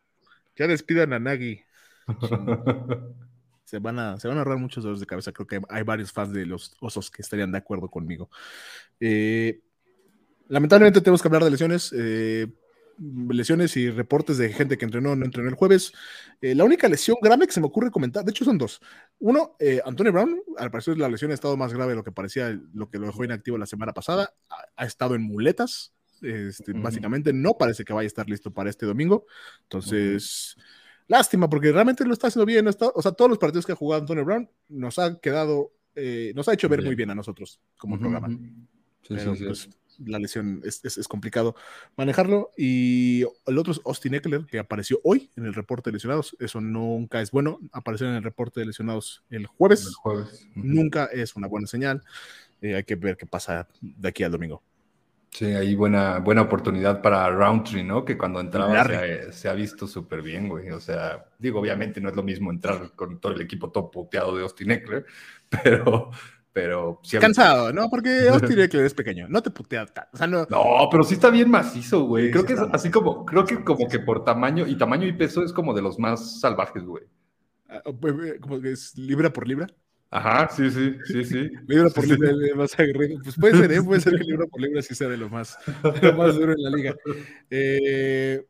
Ya 0.57 0.67
despidan 0.67 1.13
a 1.13 1.19
Nagy. 1.19 1.61
se, 3.65 3.79
van 3.79 3.99
a, 3.99 4.19
se 4.19 4.29
van 4.29 4.37
a 4.37 4.41
ahorrar 4.41 4.59
muchos 4.59 4.83
dolores 4.83 5.01
de 5.01 5.07
cabeza. 5.07 5.33
Creo 5.33 5.47
que 5.47 5.61
hay 5.69 5.83
varios 5.83 6.12
fans 6.12 6.33
de 6.33 6.47
los 6.47 6.77
osos 6.81 7.11
que 7.11 7.23
estarían 7.23 7.53
de 7.53 7.59
acuerdo 7.59 7.88
conmigo. 7.88 8.31
Eh, 8.99 9.61
lamentablemente 10.49 11.01
tenemos 11.01 11.23
que 11.23 11.29
hablar 11.29 11.45
de 11.45 11.51
lesiones. 11.51 11.95
Eh, 11.97 12.49
lesiones 12.98 13.76
y 13.76 13.90
reportes 13.90 14.38
de 14.38 14.52
gente 14.52 14.78
que 14.78 14.85
entrenó 14.85 15.12
o 15.12 15.16
no 15.16 15.24
entrenó 15.24 15.48
el 15.48 15.54
jueves. 15.54 15.92
Eh, 16.40 16.54
la 16.54 16.64
única 16.64 16.88
lesión 16.88 17.16
grave 17.20 17.46
que 17.46 17.52
se 17.52 17.61
me 17.61 17.66
ocurre 17.66 17.90
comentar, 17.90 18.24
de 18.24 18.30
hecho 18.30 18.44
son 18.44 18.59
dos. 18.59 18.80
Uno, 19.18 19.56
eh, 19.59 19.80
Antonio 19.85 20.12
Brown, 20.12 20.40
al 20.59 20.70
parecer 20.70 20.98
la 20.98 21.09
lesión 21.09 21.30
ha 21.30 21.35
estado 21.35 21.56
más 21.56 21.72
grave 21.72 21.90
de 21.90 21.96
lo 21.96 22.04
que 22.04 22.12
parecía, 22.12 22.59
lo 22.74 22.88
que 22.88 22.98
lo 22.98 23.06
dejó 23.06 23.24
inactivo 23.24 23.59
la 23.59 23.66
semana 23.66 23.92
pasada. 23.92 24.35
Ha, 24.76 24.87
estado 24.87 25.14
en 25.14 25.22
muletas, 25.22 25.92
este, 26.22 26.72
básicamente 26.72 27.32
no 27.32 27.59
parece 27.59 27.85
que 27.85 27.92
vaya 27.92 28.06
a 28.06 28.09
estar 28.09 28.28
listo 28.28 28.52
para 28.52 28.70
este 28.70 28.87
domingo. 28.87 29.26
Entonces, 29.62 30.56
lástima, 31.09 31.48
porque 31.48 31.72
realmente 31.72 32.04
lo 32.04 32.12
está 32.12 32.28
haciendo 32.28 32.46
bien. 32.46 32.66
o 32.68 33.02
sea, 33.02 33.12
todos 33.12 33.30
los 33.30 33.38
partidos 33.38 33.66
que 33.66 33.72
ha 33.72 33.76
jugado 33.76 34.02
Antonio 34.02 34.24
Brown 34.24 34.48
nos 34.68 34.98
ha 34.98 35.18
quedado, 35.20 35.72
eh, 35.94 36.32
nos 36.35 36.48
ha 36.48 36.54
hecho 36.54 36.68
ver 36.68 36.82
muy 36.82 36.94
bien 36.94 37.11
a 37.11 37.14
nosotros 37.14 37.61
como 37.76 37.98
programa. 37.98 38.28
Sí, 39.02 39.18
sí, 39.18 39.44
pues, 39.44 39.68
la 40.04 40.18
lesión 40.18 40.62
es, 40.64 41.09
complicado 41.09 41.54
manejarlo. 41.96 42.50
Y 42.56 43.22
el 43.46 43.59
otro 43.59 43.72
es 43.72 43.80
Austin 43.85 44.14
Eckler, 44.14 44.46
que 44.46 44.59
apareció 44.59 45.00
hoy 45.04 45.30
en 45.37 45.46
el 45.46 45.54
reporte 45.54 45.90
de 45.90 45.94
lesionados. 45.94 46.37
Eso 46.40 46.61
nunca 46.61 47.20
es 47.20 47.30
bueno. 47.30 47.59
Aparecer 47.72 48.09
en 48.09 48.14
el 48.14 48.22
reporte 48.22 48.61
de 48.61 48.66
lesionados 48.66 49.24
el 49.30 49.46
jueves. 49.46 49.94
jueves. 49.96 50.46
Nunca 50.54 51.06
es 51.06 51.37
una 51.37 51.48
buena 51.48 51.66
señal. 51.66 52.02
Eh, 52.61 52.74
hay 52.74 52.85
que 52.85 52.96
ver 52.96 53.16
qué 53.16 53.26
pasa 53.26 53.68
de 53.80 54.09
aquí 54.09 54.22
al 54.24 54.32
domingo. 54.32 54.62
Sí, 55.37 55.44
hay 55.44 55.74
buena, 55.74 56.18
buena 56.18 56.40
oportunidad 56.40 57.02
para 57.02 57.28
Roundtree, 57.28 57.85
¿no? 57.85 58.06
Que 58.06 58.16
cuando 58.16 58.40
entraba 58.40 58.87
se 59.32 59.48
ha, 59.50 59.52
visto 59.52 59.87
súper 59.87 60.22
bien, 60.22 60.48
güey. 60.48 60.70
O 60.70 60.80
sea, 60.80 61.26
digo, 61.38 61.61
obviamente 61.61 62.00
no 62.00 62.09
es 62.09 62.16
lo 62.16 62.22
mismo 62.22 62.50
entrar 62.50 62.92
con 62.96 63.20
todo 63.20 63.32
el 63.32 63.42
equipo 63.42 63.70
top 63.70 63.92
puteado 63.92 64.35
de 64.35 64.44
Austin 64.44 64.70
Eckler, 64.70 65.04
pero, 65.62 66.11
pero... 66.57 67.03
Cansado, 67.21 67.71
¿no? 67.71 67.90
Porque 67.90 68.29
Austin 68.33 68.59
Eckler 68.59 68.87
es 68.87 68.95
pequeño, 68.95 69.29
no 69.29 69.42
te 69.42 69.51
putea 69.51 69.85
tanto. 69.85 70.09
O 70.14 70.16
sea, 70.16 70.27
no... 70.27 70.47
no, 70.49 70.88
pero 70.90 71.05
sí 71.05 71.12
está 71.12 71.29
bien 71.29 71.51
macizo, 71.51 72.05
güey. 72.05 72.31
creo 72.31 72.47
que 72.47 72.55
es 72.55 72.61
así 72.73 72.90
como, 72.90 73.27
creo 73.27 73.45
que 73.45 73.62
como 73.62 73.87
que 73.87 73.99
por 73.99 74.25
tamaño, 74.25 74.66
y 74.66 74.79
tamaño 74.79 75.07
y 75.07 75.12
peso 75.12 75.45
es 75.45 75.53
como 75.53 75.75
de 75.75 75.83
los 75.83 75.99
más 75.99 76.40
salvajes, 76.40 76.83
güey. 76.83 77.05
Ah, 77.69 77.83
eh, 77.85 78.38
como 78.40 78.59
que 78.59 78.73
es 78.73 78.97
libra 78.97 79.31
por 79.31 79.47
libra. 79.47 79.66
Ajá, 80.11 80.49
sí, 80.49 80.71
sí, 80.71 80.97
sí, 81.05 81.25
sí. 81.27 81.51
libra 81.69 81.90
por 81.90 82.07
libra 82.07 82.33
más 82.57 82.73
aguerrido. 82.81 83.21
Pues 83.23 83.37
puede 83.37 83.59
ser, 83.59 83.73
¿eh? 83.73 83.83
Puede 83.83 84.01
ser 84.01 84.16
que 84.16 84.25
libra 84.25 84.47
por 84.47 84.62
libra 84.62 84.81
sí 84.81 84.95
sea 84.95 85.09
de 85.09 85.19
lo 85.19 85.29
más, 85.29 85.59
más 86.16 86.37
duro 86.37 86.53
en 86.53 86.62
la 86.62 86.71
liga. 86.71 86.97
Eh, 87.51 88.47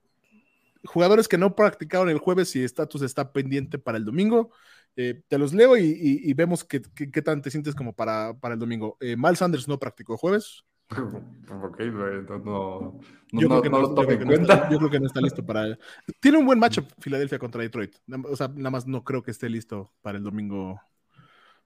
jugadores 0.84 1.26
que 1.26 1.38
no 1.38 1.56
practicaron 1.56 2.08
el 2.08 2.18
jueves 2.18 2.54
y 2.54 2.62
estatus 2.62 3.02
está 3.02 3.32
pendiente 3.32 3.80
para 3.80 3.98
el 3.98 4.04
domingo. 4.04 4.52
Eh, 4.96 5.22
te 5.28 5.38
los 5.38 5.52
leo 5.52 5.76
y, 5.76 6.32
vemos 6.32 6.64
qué, 6.64 6.80
qué, 6.80 7.22
tan 7.22 7.42
te 7.42 7.50
sientes 7.50 7.74
como 7.74 7.92
para, 7.92 8.34
para 8.38 8.54
el 8.54 8.60
domingo. 8.60 8.96
Eh, 9.00 9.14
Mal 9.14 9.36
Sanders 9.36 9.68
no 9.68 9.78
practicó 9.78 10.16
jueves. 10.16 10.64
Ok, 11.62 11.80
no, 11.80 12.38
no, 12.38 13.00
yo 13.32 13.48
creo 13.48 13.62
que 13.62 13.70
no, 13.70 13.80
lo 13.80 14.10
en 14.10 14.24
cuenta. 14.24 14.68
yo 14.68 14.78
creo 14.78 14.90
que 14.90 15.00
no 15.00 15.06
está 15.06 15.20
listo 15.20 15.44
para. 15.44 15.78
Tiene 16.20 16.38
un 16.38 16.46
buen 16.46 16.58
matchup 16.58 16.86
Filadelfia 16.98 17.38
contra 17.38 17.62
Detroit. 17.62 17.94
O 18.24 18.36
sea, 18.36 18.48
nada 18.48 18.70
más 18.70 18.86
no 18.86 19.04
creo 19.04 19.22
que 19.22 19.30
esté 19.30 19.48
listo 19.48 19.92
para 20.02 20.18
el 20.18 20.24
domingo. 20.24 20.80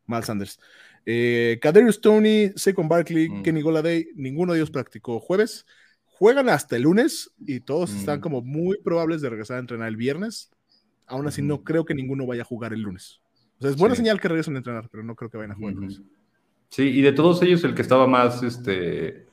Mal 0.06 0.24
Sanders. 0.24 0.58
Eh, 1.06 1.58
Kaderius 1.62 2.00
Tony, 2.00 2.50
Saquon 2.56 2.88
Barkley, 2.88 3.28
mm. 3.28 3.42
Kenny 3.42 3.62
Goladay, 3.62 4.08
ninguno 4.14 4.52
de 4.52 4.58
ellos 4.58 4.70
practicó 4.70 5.20
jueves. 5.20 5.66
Juegan 6.04 6.48
hasta 6.48 6.76
el 6.76 6.82
lunes 6.82 7.30
y 7.38 7.60
todos 7.60 7.94
están 7.94 8.18
mm. 8.18 8.22
como 8.22 8.42
muy 8.42 8.78
probables 8.82 9.22
de 9.22 9.30
regresar 9.30 9.56
a 9.56 9.60
entrenar 9.60 9.88
el 9.88 9.96
viernes. 9.96 10.50
Aún 11.10 11.26
así, 11.26 11.42
no 11.42 11.62
creo 11.62 11.84
que 11.84 11.94
ninguno 11.94 12.26
vaya 12.26 12.42
a 12.42 12.46
jugar 12.46 12.72
el 12.72 12.80
lunes. 12.80 13.20
O 13.58 13.62
sea, 13.62 13.70
es 13.70 13.76
buena 13.76 13.94
señal 13.94 14.20
que 14.20 14.28
regresen 14.28 14.54
a 14.54 14.58
entrenar, 14.58 14.88
pero 14.90 15.04
no 15.04 15.14
creo 15.14 15.30
que 15.30 15.36
vayan 15.36 15.52
a 15.52 15.54
jugar 15.56 15.74
el 15.74 15.80
lunes. 15.80 16.02
Sí, 16.70 16.84
y 16.84 17.02
de 17.02 17.12
todos 17.12 17.42
ellos, 17.42 17.62
el 17.64 17.74
que 17.74 17.82
estaba 17.82 18.06
más, 18.06 18.42
este, 18.42 19.26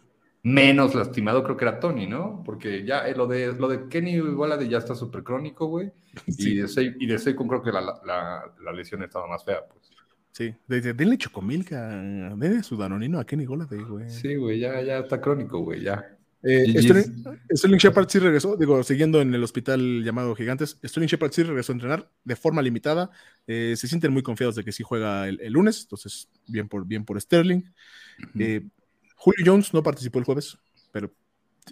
menos 0.44 0.96
lastimado 0.96 1.44
creo 1.44 1.58
que 1.58 1.66
era 1.66 1.80
Tony, 1.80 2.08
¿no? 2.08 2.42
Porque 2.44 2.84
ya 2.84 3.08
eh, 3.08 3.16
lo, 3.16 3.28
de, 3.28 3.54
lo 3.54 3.68
de 3.68 3.88
Kenny 3.90 4.12
igual 4.16 4.58
de 4.58 4.68
ya 4.68 4.80
está 4.80 4.96
súper 4.96 5.24
crónico, 5.24 5.68
güey. 5.68 5.92
Y 6.38 6.56
de 6.56 6.68
Seikon 6.68 7.02
y 7.02 7.06
de 7.06 7.18
creo 7.18 7.62
que 7.62 7.72
la, 7.72 7.82
la, 8.04 8.72
lesión 8.74 9.04
estaba 9.04 9.28
más 9.28 9.46
fea, 9.46 9.66
pues. 9.68 9.92
Sí, 10.32 10.54
de, 10.68 10.94
denle 10.94 11.18
chocomilca, 11.18 11.90
denle 11.90 12.64
su 12.64 12.78
danonino 12.78 13.20
a 13.20 13.26
Kenny 13.26 13.46
Golladay, 13.46 13.84
güey. 13.84 14.10
Sí, 14.10 14.36
güey, 14.36 14.60
ya, 14.60 14.82
ya 14.82 15.00
está 15.00 15.20
crónico, 15.20 15.60
güey, 15.60 15.82
ya. 15.82 16.17
Eh, 16.50 16.82
Sterling, 17.52 17.78
Shepard 17.78 18.08
sí 18.10 18.20
regresó, 18.20 18.56
digo, 18.56 18.82
siguiendo 18.82 19.20
en 19.20 19.34
el 19.36 19.44
hospital 19.44 20.04
llamado 20.04 20.34
Gigantes. 20.34 20.78
Sterling 20.84 21.08
Shepard 21.10 21.32
sí 21.34 21.44
regresó 21.44 21.74
a 21.74 21.76
entrenar 21.76 22.10
de 22.24 22.36
forma 22.38 22.62
limitada. 22.62 23.12
Eh, 23.48 23.76
se 23.76 23.88
sienten 23.88 24.14
muy 24.14 24.24
confiados 24.24 24.56
de 24.56 24.64
que 24.64 24.72
sí 24.72 24.82
juega 24.82 25.28
el, 25.28 25.52
lunes, 25.52 25.82
entonces 25.82 26.30
bien 26.48 26.70
por, 26.70 26.86
bien 26.86 27.04
por 27.04 27.20
Sterling. 27.20 27.64
Eh, 28.40 28.66
Julio 29.16 29.44
Jones 29.46 29.74
no 29.74 29.84
participó 29.84 30.20
el 30.20 30.26
jueves, 30.26 30.58
pero 30.94 31.12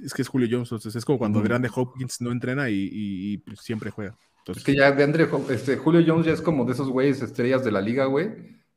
es 0.03 0.13
que 0.13 0.21
es 0.23 0.27
Julio 0.27 0.47
Jones, 0.51 0.67
entonces 0.67 0.93
es 0.93 1.05
como 1.05 1.19
cuando 1.19 1.41
Grande 1.41 1.69
Hopkins 1.73 2.19
no 2.19 2.31
entrena 2.31 2.69
y, 2.69 3.37
pues, 3.45 3.61
siempre 3.61 3.91
juega. 3.91 4.17
es 4.53 4.63
que 4.63 4.75
ya 4.75 4.91
de 4.91 5.03
Andre, 5.03 5.29
este, 5.51 5.77
Julio 5.77 6.03
Jones 6.05 6.25
ya 6.25 6.33
es 6.33 6.41
como 6.41 6.65
de 6.65 6.73
esos 6.73 6.89
güeyes 6.89 7.21
estrellas 7.21 7.63
de 7.63 7.71
la 7.71 7.79
liga, 7.79 8.05
güey, 8.05 8.29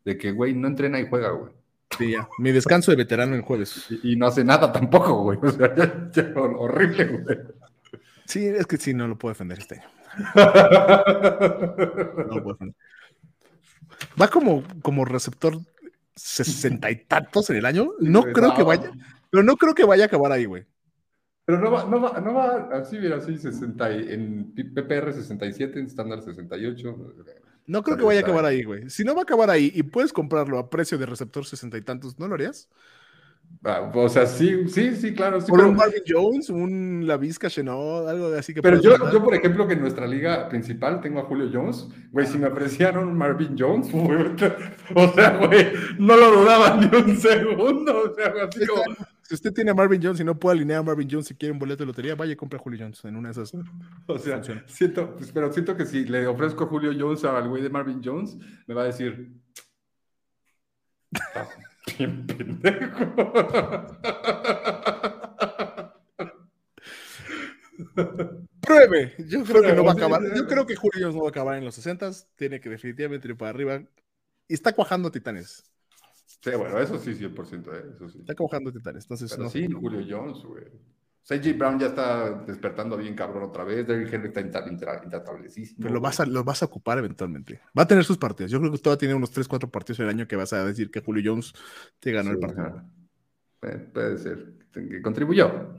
de 0.04 0.16
que 0.16 0.30
güey 0.30 0.54
no 0.54 0.68
entrena 0.68 1.00
y 1.00 1.08
juega, 1.08 1.30
güey. 1.30 1.52
Sí, 1.96 2.12
ya. 2.12 2.28
Mi 2.38 2.52
descanso 2.52 2.90
de 2.90 2.96
veterano 2.96 3.34
el 3.34 3.42
jueves. 3.42 3.86
Y, 4.02 4.16
no 4.16 4.26
hace 4.26 4.44
nada 4.44 4.72
tampoco, 4.72 5.22
güey. 5.22 5.38
O 5.42 5.50
sea, 5.50 5.72
horrible, 6.36 7.04
güey. 7.06 7.24
Sí, 8.26 8.46
es 8.46 8.66
que 8.66 8.76
sí, 8.76 8.92
no 8.92 9.08
lo 9.08 9.16
puedo 9.16 9.32
defender 9.32 9.58
este 9.58 9.76
año. 9.76 9.88
Va 14.20 14.28
como, 14.28 14.62
como 14.82 15.04
receptor 15.04 15.58
sesenta 16.14 16.90
y 16.90 17.04
tantos 17.04 17.50
en 17.50 17.56
el 17.56 17.66
año. 17.66 17.92
No 18.00 18.22
creo 18.22 18.54
que 18.54 18.62
vaya, 18.62 18.90
pero 19.30 19.42
no 19.42 19.56
creo 19.56 19.74
que 19.74 19.84
vaya 19.84 20.04
a 20.04 20.06
acabar 20.06 20.32
ahí, 20.32 20.44
güey. 20.44 20.66
Pero 21.44 21.60
no 21.60 21.70
va, 21.70 21.84
no 21.86 22.00
va, 22.00 22.20
no 22.20 22.34
va 22.34 22.68
así, 22.72 22.98
mira, 22.98 23.16
así 23.16 23.38
60, 23.38 23.90
en 23.90 24.52
PPR 24.52 25.14
67, 25.14 25.78
en 25.78 25.86
estándar 25.86 26.20
68. 26.20 27.14
No 27.68 27.82
creo 27.82 27.98
que 27.98 28.04
vaya 28.04 28.20
a 28.20 28.22
acabar 28.22 28.46
ahí, 28.46 28.64
güey. 28.64 28.88
Si 28.88 29.04
no 29.04 29.14
va 29.14 29.20
a 29.20 29.22
acabar 29.24 29.50
ahí 29.50 29.70
y 29.74 29.82
puedes 29.82 30.12
comprarlo 30.12 30.58
a 30.58 30.70
precio 30.70 30.96
de 30.96 31.04
receptor 31.04 31.44
sesenta 31.44 31.76
y 31.76 31.82
tantos, 31.82 32.18
¿no 32.18 32.26
lo 32.26 32.34
harías? 32.34 32.68
Ah, 33.64 33.90
o 33.92 34.08
sea, 34.08 34.26
sí, 34.26 34.68
sí, 34.68 34.94
sí, 34.96 35.14
claro. 35.14 35.38
por 35.40 35.60
un 35.60 35.76
Marvin 35.76 36.02
Jones, 36.06 36.48
un 36.48 37.06
Lavisca 37.06 37.50
Chenot, 37.50 38.08
algo 38.08 38.28
así 38.34 38.54
que. 38.54 38.62
Pero 38.62 38.80
yo, 38.80 38.96
yo, 39.12 39.22
por 39.22 39.34
ejemplo, 39.34 39.66
que 39.66 39.74
en 39.74 39.80
nuestra 39.80 40.06
liga 40.06 40.48
principal 40.48 41.00
tengo 41.00 41.20
a 41.20 41.24
Julio 41.24 41.50
Jones, 41.52 41.88
güey, 42.10 42.26
si 42.26 42.38
me 42.38 42.46
apreciaron 42.46 43.16
Marvin 43.16 43.56
Jones, 43.58 43.88
o 44.94 45.12
sea, 45.12 45.36
güey, 45.36 45.72
no 45.98 46.16
lo 46.16 46.40
dudaba 46.40 46.76
ni 46.76 46.96
un 46.96 47.16
segundo. 47.16 48.10
O 48.10 48.14
sea, 48.14 48.32
así 48.48 48.66
como. 48.66 48.82
Si 49.28 49.34
usted 49.34 49.52
tiene 49.52 49.72
a 49.72 49.74
Marvin 49.74 50.00
Jones 50.02 50.18
y 50.20 50.24
no 50.24 50.38
puede 50.38 50.56
alinear 50.56 50.80
a 50.80 50.82
Marvin 50.82 51.06
Jones 51.10 51.26
si 51.26 51.34
quiere 51.34 51.52
un 51.52 51.58
boleto 51.58 51.82
de 51.82 51.88
lotería, 51.88 52.14
vaya 52.14 52.32
y 52.32 52.36
compre 52.36 52.58
a 52.58 52.62
Julio 52.62 52.78
Jones 52.80 53.04
en 53.04 53.14
una 53.14 53.28
de 53.28 53.32
esas. 53.32 53.52
O 54.06 54.18
sea, 54.18 54.42
siento, 54.66 55.16
pues, 55.16 55.32
pero 55.32 55.52
siento 55.52 55.76
que 55.76 55.84
si 55.84 56.06
le 56.06 56.26
ofrezco 56.26 56.64
a 56.64 56.66
Julio 56.66 56.92
Jones 56.98 57.22
al 57.24 57.46
güey 57.46 57.62
de 57.62 57.68
Marvin 57.68 58.00
Jones, 58.02 58.38
me 58.66 58.74
va 58.74 58.84
a 58.84 58.86
decir. 58.86 59.30
Bien 61.98 62.26
pendejo. 62.26 63.14
Pruebe. 68.62 69.14
Yo 69.18 69.44
creo 69.44 69.62
que 69.62 69.74
no 69.74 69.84
va 69.84 69.90
a 69.90 69.94
acabar. 69.96 70.22
Yo 70.34 70.46
creo 70.46 70.64
que 70.64 70.74
Julio 70.74 71.12
no 71.12 71.20
va 71.20 71.26
a 71.26 71.30
acabar 71.30 71.58
en 71.58 71.66
los 71.66 71.74
60 71.74 72.10
Tiene 72.34 72.60
que 72.60 72.70
definitivamente 72.70 73.28
ir 73.28 73.36
para 73.36 73.50
arriba. 73.50 73.82
Y 74.48 74.54
está 74.54 74.72
cuajando 74.72 75.10
Titanes. 75.10 75.64
Sí, 76.28 76.50
bueno, 76.56 76.78
eso 76.78 76.98
sí, 76.98 77.14
100%. 77.14 77.72
¿eh? 77.72 77.92
Eso 77.94 78.08
sí. 78.10 78.18
Está 78.20 78.34
cuajando 78.34 78.70
Titanes. 78.70 79.04
Entonces, 79.04 79.36
no. 79.38 79.48
sí, 79.48 79.66
Julio 79.66 80.04
Jones, 80.08 80.44
güey. 80.44 80.64
C.J. 81.22 81.58
Brown 81.58 81.78
ya 81.78 81.88
está 81.88 82.42
despertando 82.46 82.96
bien 82.96 83.14
cabrón 83.14 83.42
otra 83.42 83.64
vez. 83.64 83.86
Derrick 83.86 84.12
Henry 84.12 84.28
está 84.28 84.40
intratablecísimo. 84.40 85.78
Pero 85.82 85.94
lo 85.94 86.00
vas, 86.00 86.20
a, 86.20 86.26
lo 86.26 86.44
vas 86.44 86.62
a 86.62 86.66
ocupar 86.66 86.98
eventualmente. 86.98 87.60
Va 87.76 87.82
a 87.82 87.86
tener 87.86 88.04
sus 88.04 88.16
partidos. 88.16 88.50
Yo 88.50 88.60
creo 88.60 88.72
que 88.72 88.78
todavía 88.78 89.00
tiene 89.00 89.14
unos 89.14 89.30
3, 89.30 89.46
4 89.46 89.70
partidos 89.70 90.00
el 90.00 90.08
año 90.08 90.26
que 90.26 90.36
vas 90.36 90.52
a 90.52 90.64
decir 90.64 90.90
que 90.90 91.00
Julio 91.00 91.32
Jones 91.32 91.52
te 92.00 92.12
ganó 92.12 92.30
el 92.30 92.38
partido. 92.38 92.82
puede 93.92 94.18
ser. 94.18 94.54
Contribuyó. 95.02 95.74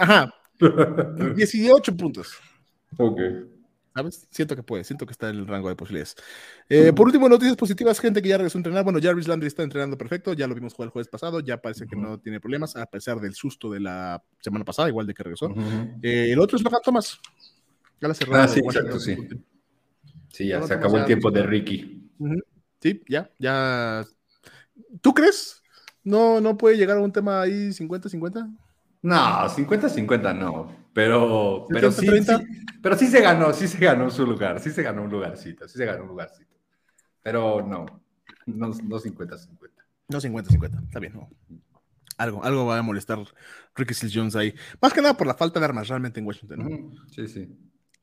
Ajá. 0.00 0.34
18 1.36 1.96
puntos. 1.96 2.36
Ok. 2.98 3.20
¿Sabes? 3.94 4.26
Siento 4.30 4.56
que 4.56 4.64
puede, 4.64 4.82
siento 4.82 5.06
que 5.06 5.12
está 5.12 5.30
en 5.30 5.36
el 5.36 5.46
rango 5.46 5.68
de 5.68 5.76
posibilidades. 5.76 6.16
Eh, 6.68 6.92
por 6.92 7.06
último, 7.06 7.28
noticias 7.28 7.56
positivas, 7.56 8.00
gente 8.00 8.20
que 8.20 8.28
ya 8.28 8.36
regresó 8.36 8.58
a 8.58 8.60
entrenar. 8.60 8.82
Bueno, 8.82 8.98
Jarvis 9.00 9.28
Landry 9.28 9.46
está 9.46 9.62
entrenando 9.62 9.96
perfecto, 9.96 10.32
ya 10.32 10.48
lo 10.48 10.54
vimos 10.56 10.74
jugar 10.74 10.88
el 10.88 10.90
jueves 10.90 11.08
pasado, 11.08 11.38
ya 11.38 11.62
parece 11.62 11.86
que 11.86 11.94
no 11.94 12.18
tiene 12.18 12.40
problemas, 12.40 12.74
a 12.74 12.86
pesar 12.86 13.20
del 13.20 13.34
susto 13.34 13.70
de 13.70 13.78
la 13.78 14.20
semana 14.40 14.64
pasada, 14.64 14.88
igual 14.88 15.06
de 15.06 15.14
que 15.14 15.22
regresó. 15.22 15.54
Eh, 16.02 16.32
el 16.32 16.40
otro 16.40 16.56
es 16.56 16.64
Logan 16.64 16.80
Thomas. 16.82 17.20
Ya 18.00 18.08
la 18.08 18.14
cerrado. 18.14 18.42
Ah, 18.42 18.48
sí, 18.48 18.58
exacto, 18.58 18.98
sí. 18.98 19.16
Sí, 20.28 20.48
ya 20.48 20.60
se 20.62 20.74
acabó 20.74 20.96
el 20.98 21.04
tiempo 21.04 21.30
de 21.30 21.44
Ricky. 21.44 22.10
Sí, 22.80 23.00
ya, 23.08 23.30
ya. 23.38 24.04
¿Tú 25.00 25.14
crees? 25.14 25.62
¿No, 26.02 26.40
¿No 26.40 26.58
puede 26.58 26.76
llegar 26.76 26.96
a 26.96 27.00
un 27.00 27.12
tema 27.12 27.42
ahí 27.42 27.68
50-50? 27.68 28.56
No, 29.02 29.14
50-50 29.14 30.36
no. 30.36 30.83
Pero, 30.94 31.66
pero 31.68 31.90
sí, 31.90 32.08
pero 32.80 32.96
sí 32.96 33.08
se 33.08 33.20
ganó, 33.20 33.52
sí 33.52 33.66
se 33.66 33.78
ganó 33.78 34.10
su 34.10 34.24
lugar, 34.24 34.60
sí 34.60 34.70
se 34.70 34.82
ganó 34.82 35.02
un 35.02 35.10
lugarcito, 35.10 35.66
sí 35.66 35.76
se 35.76 35.84
ganó 35.84 36.02
un 36.02 36.08
lugarcito. 36.10 36.54
Pero 37.20 37.66
no, 37.66 37.84
no 38.46 38.72
50-50. 38.72 39.48
No 40.08 40.20
50-50, 40.20 40.84
está 40.84 41.00
bien. 41.00 41.14
Algo, 42.16 42.44
algo 42.44 42.66
va 42.66 42.78
a 42.78 42.82
molestar 42.82 43.18
Ricky 43.74 43.94
Seals 43.94 44.14
Jones 44.14 44.36
ahí. 44.36 44.54
Más 44.80 44.92
que 44.92 45.02
nada 45.02 45.16
por 45.16 45.26
la 45.26 45.34
falta 45.34 45.58
de 45.58 45.66
armas 45.66 45.88
realmente 45.88 46.20
en 46.20 46.26
Washington. 46.26 46.94
Sí, 47.10 47.26
sí. 47.26 47.48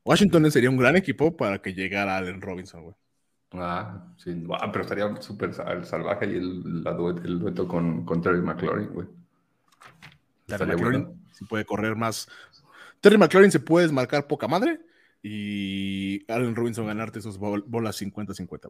Washington 0.04 0.52
sería 0.52 0.70
un 0.70 0.78
gran 0.78 0.98
equipo 0.98 1.38
para 1.38 1.62
que 1.62 1.74
llegara 1.74 2.18
Allen 2.18 2.42
Robinson, 2.42 2.84
güey. 2.84 2.96
Ah, 3.54 4.14
sí. 4.18 4.44
Ah, 4.60 4.72
pero 4.72 4.84
estaría 4.84 5.22
súper 5.22 5.54
salvaje 5.54 6.26
y 6.26 6.36
el, 6.38 6.84
el, 7.24 7.40
dueto 7.40 7.68
con, 7.68 8.06
con 8.06 8.22
Terry 8.22 8.42
McLaurin, 8.42 8.90
güey. 8.90 9.08
Terry 10.48 10.66
McLaurin, 10.66 11.22
si 11.32 11.46
puede 11.46 11.66
correr 11.66 11.96
más, 11.96 12.28
Terry 13.02 13.18
McLaurin 13.18 13.52
se 13.52 13.60
puede 13.60 13.88
desmarcar 13.88 14.28
poca 14.28 14.48
madre 14.48 14.80
y 15.24 16.24
Allen 16.32 16.56
Robinson 16.56 16.88
ganarte 16.88 17.20
esos 17.20 17.38
bolas 17.38 18.02
50-50, 18.02 18.70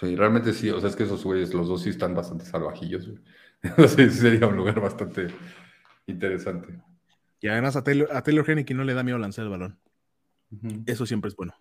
Sí, 0.00 0.16
realmente 0.16 0.54
sí. 0.54 0.70
O 0.70 0.80
sea, 0.80 0.88
es 0.88 0.96
que 0.96 1.02
esos 1.02 1.22
güeyes, 1.24 1.52
los 1.52 1.68
dos 1.68 1.82
sí 1.82 1.90
están 1.90 2.14
bastante 2.14 2.44
salvajillos, 2.44 3.10
sí, 3.96 4.10
sería 4.10 4.46
un 4.46 4.56
lugar 4.56 4.80
bastante 4.80 5.28
interesante. 6.06 6.80
Y 7.40 7.48
además 7.48 7.76
a 7.76 7.82
Taylor, 7.82 8.08
a 8.12 8.22
Taylor 8.22 8.46
no 8.74 8.84
le 8.84 8.94
da 8.94 9.02
miedo 9.02 9.18
lanzar 9.18 9.44
el 9.44 9.50
balón. 9.50 9.78
Eso 10.86 11.06
siempre 11.06 11.28
es 11.28 11.36
bueno. 11.36 11.54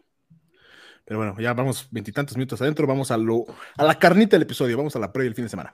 Pero 1.05 1.17
bueno, 1.17 1.35
ya 1.39 1.53
vamos 1.53 1.87
veintitantos 1.91 2.37
minutos 2.37 2.61
adentro. 2.61 2.85
Vamos 2.85 3.09
a, 3.11 3.17
lo, 3.17 3.45
a 3.77 3.83
la 3.83 3.97
carnita 3.97 4.35
del 4.35 4.43
episodio. 4.43 4.77
Vamos 4.77 4.95
a 4.95 4.99
la 4.99 5.11
previa 5.11 5.29
del 5.29 5.35
fin 5.35 5.45
de 5.45 5.49
semana. 5.49 5.73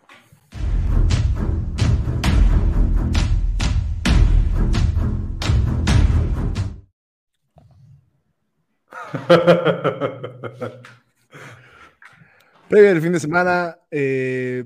Previa 12.70 12.90
del 12.90 13.02
fin 13.02 13.14
de 13.14 13.20
semana, 13.20 13.78
eh, 13.90 14.66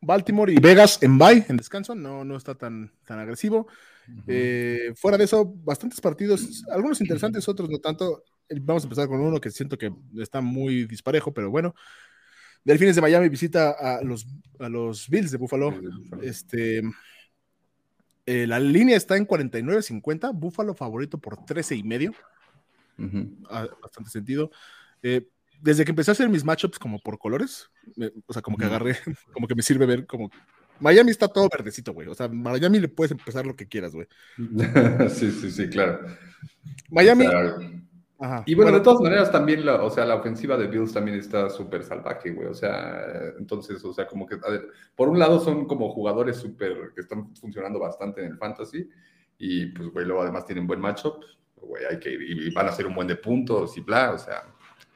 Baltimore 0.00 0.52
y 0.52 0.60
Vegas 0.60 1.02
en 1.02 1.18
bye, 1.18 1.44
en 1.48 1.56
descanso, 1.56 1.94
no, 1.94 2.24
no 2.24 2.36
está 2.36 2.54
tan, 2.54 2.92
tan 3.04 3.18
agresivo. 3.18 3.66
Eh, 4.26 4.92
fuera 4.96 5.18
de 5.18 5.24
eso, 5.24 5.44
bastantes 5.44 6.00
partidos, 6.00 6.64
algunos 6.70 7.00
interesantes, 7.00 7.48
otros 7.48 7.68
no 7.70 7.78
tanto. 7.78 8.24
Vamos 8.62 8.84
a 8.84 8.86
empezar 8.86 9.08
con 9.08 9.20
uno 9.20 9.40
que 9.40 9.50
siento 9.50 9.76
que 9.76 9.92
está 10.18 10.40
muy 10.40 10.86
disparejo, 10.86 11.32
pero 11.32 11.50
bueno. 11.50 11.74
Delfines 12.64 12.96
de 12.96 13.02
Miami 13.02 13.28
visita 13.28 13.70
a 13.70 14.02
los, 14.02 14.26
a 14.58 14.68
los 14.68 15.08
Bills 15.08 15.30
de 15.30 15.38
Buffalo. 15.38 15.74
Este, 16.22 16.82
eh, 18.26 18.46
la 18.46 18.60
línea 18.60 18.96
está 18.96 19.16
en 19.16 19.26
49.50, 19.26 20.32
Buffalo 20.34 20.74
favorito 20.74 21.18
por 21.18 21.46
13 21.46 21.76
y 21.76 21.82
medio. 21.82 22.12
Bastante 23.80 24.10
sentido. 24.10 24.50
Eh, 25.02 25.28
desde 25.60 25.84
que 25.84 25.90
empecé 25.90 26.10
a 26.10 26.12
hacer 26.12 26.28
mis 26.28 26.44
matchups 26.44 26.78
como 26.78 26.98
por 27.00 27.18
colores, 27.18 27.70
o 28.26 28.32
sea, 28.32 28.42
como 28.42 28.56
que 28.56 28.64
agarré, 28.64 28.96
como 29.32 29.46
que 29.46 29.54
me 29.54 29.62
sirve 29.62 29.86
ver 29.86 30.06
como... 30.06 30.30
Miami 30.80 31.10
está 31.10 31.26
todo 31.26 31.48
verdecito, 31.50 31.92
güey. 31.92 32.06
O 32.06 32.14
sea, 32.14 32.28
Miami 32.28 32.78
le 32.78 32.86
puedes 32.86 33.10
empezar 33.10 33.44
lo 33.44 33.56
que 33.56 33.66
quieras, 33.66 33.92
güey. 33.92 34.06
sí, 35.10 35.32
sí, 35.32 35.50
sí, 35.50 35.68
claro. 35.68 36.06
Miami... 36.88 37.26
y 38.46 38.54
bueno, 38.54 38.70
de 38.70 38.80
todas 38.80 39.00
maneras 39.00 39.32
también, 39.32 39.66
la, 39.66 39.82
o 39.82 39.90
sea, 39.90 40.04
la 40.04 40.14
ofensiva 40.14 40.56
de 40.56 40.68
Bills 40.68 40.92
también 40.92 41.18
está 41.18 41.50
súper 41.50 41.82
salvaje, 41.82 42.30
güey. 42.30 42.46
O 42.46 42.54
sea, 42.54 43.32
entonces, 43.38 43.84
o 43.84 43.92
sea, 43.92 44.06
como 44.06 44.24
que, 44.24 44.38
por 44.94 45.08
un 45.08 45.18
lado 45.18 45.40
son 45.40 45.66
como 45.66 45.90
jugadores 45.90 46.36
súper, 46.36 46.92
que 46.94 47.00
están 47.00 47.34
funcionando 47.34 47.80
bastante 47.80 48.20
en 48.24 48.32
el 48.32 48.38
fantasy. 48.38 48.88
Y 49.36 49.66
pues, 49.66 49.88
güey, 49.88 50.06
luego 50.06 50.22
además 50.22 50.46
tienen 50.46 50.68
buen 50.68 50.80
matchup 50.80 51.24
hay 51.88 51.98
que, 51.98 52.12
y 52.12 52.50
van 52.50 52.66
a 52.66 52.70
hacer 52.70 52.86
un 52.86 52.94
buen 52.94 53.08
de 53.08 53.16
puntos 53.16 53.76
y 53.76 53.80
bla, 53.80 54.12
o 54.12 54.18
sea, 54.18 54.44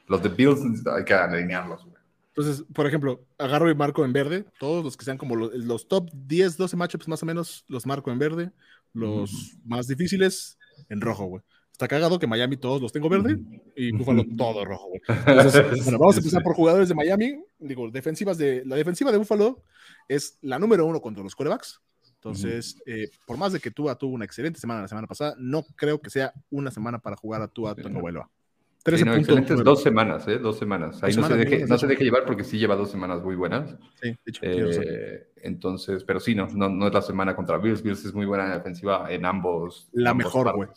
los 0.07 0.22
de 0.22 0.29
Bills 0.29 0.87
hay 0.87 1.05
que 1.05 1.14
alinearlos, 1.14 1.87
Entonces, 2.29 2.64
por 2.72 2.87
ejemplo, 2.87 3.25
agarro 3.38 3.70
y 3.70 3.75
marco 3.75 4.05
en 4.05 4.12
verde, 4.12 4.44
todos 4.59 4.85
los 4.85 4.96
que 4.96 5.05
sean 5.05 5.18
como 5.18 5.37
los, 5.37 5.88
top 5.88 6.11
10, 6.12 6.57
12 6.57 6.77
matchups 6.77 7.09
más 7.09 7.22
o 7.22 7.27
menos, 7.27 7.64
los 7.68 7.87
marco 7.87 8.11
en 8.11 8.18
verde, 8.18 8.51
los 8.92 9.57
más 9.64 9.87
difíciles 9.87 10.59
en 10.88 11.01
rojo, 11.01 11.27
güey. 11.27 11.42
Está 11.72 11.88
cagado 11.88 12.18
que 12.18 12.27
Miami 12.27 12.59
todos 12.59 12.83
los 12.83 12.92
tengo 12.92 13.09
verde 13.09 13.40
y 13.75 13.92
Buffalo 13.92 14.25
todo 14.37 14.64
rojo, 14.64 14.88
güey. 14.88 15.01
Entonces, 15.27 15.62
bueno, 15.85 15.98
vamos 15.98 16.16
a 16.16 16.18
empezar 16.18 16.42
por 16.42 16.55
jugadores 16.55 16.88
de 16.88 16.94
Miami. 16.94 17.42
Digo, 17.59 17.90
defensivas 17.90 18.37
de, 18.38 18.62
la 18.66 18.77
defensiva 18.77 19.11
de 19.11 19.18
Buffalo 19.18 19.62
es 20.07 20.38
la 20.42 20.59
número 20.59 20.85
uno 20.85 21.01
contra 21.01 21.25
los 21.25 21.35
quarterbacks. 21.35 21.81
Entonces, 22.25 22.81
eh, 22.87 23.11
por 23.27 23.37
más 23.37 23.53
de 23.53 23.59
que 23.59 23.73
Tua 23.73 23.97
tuvo 23.97 24.15
una 24.15 24.25
excelente 24.25 24.61
semana 24.61 24.83
la 24.83 24.89
semana 24.89 25.09
pasada, 25.09 25.35
no 25.39 25.65
creo 25.75 26.01
que 26.01 26.09
sea 26.09 26.33
una 26.51 26.71
semana 26.71 27.01
para 27.01 27.17
jugar 27.17 27.43
a 27.43 27.49
Tua 27.49 27.75
Tonga 27.75 28.01
Bailoa. 28.01 28.31
Sí, 28.85 29.05
no, 29.05 29.15
excelentes 29.15 29.65
dos 29.65 29.83
semanas, 29.83 30.29
¿eh? 30.29 30.39
Dos 30.39 30.57
semanas. 30.57 31.03
Ahí 31.03 31.15
no, 31.17 31.27
se 31.27 31.37
deje, 31.37 31.67
no 31.67 31.79
se 31.79 31.89
deje 31.89 32.05
llevar 32.05 32.25
porque 32.25 32.45
sí 32.45 32.59
lleva 32.59 32.77
dos 32.77 32.93
semanas 32.93 33.23
muy 33.23 33.35
buenas. 33.35 33.77
Sí, 34.01 34.11
de 34.11 34.19
hecho. 34.27 34.41
Eh, 34.45 35.33
entonces, 35.43 36.05
pero 36.05 36.21
sí, 36.21 36.37
no, 36.37 36.47
no, 36.47 36.87
es 36.87 36.95
la 36.95 37.03
semana 37.03 37.35
contra 37.35 37.59
Bills. 37.59 37.83
Bills 37.83 38.05
es 38.05 38.15
muy 38.15 38.27
buena 38.27 38.45
en 38.45 38.51
la 38.51 38.59
defensiva 38.59 39.07
en 39.11 39.25
ambos. 39.25 39.89
La 39.93 40.15
mejor, 40.15 40.55
güey. 40.55 40.69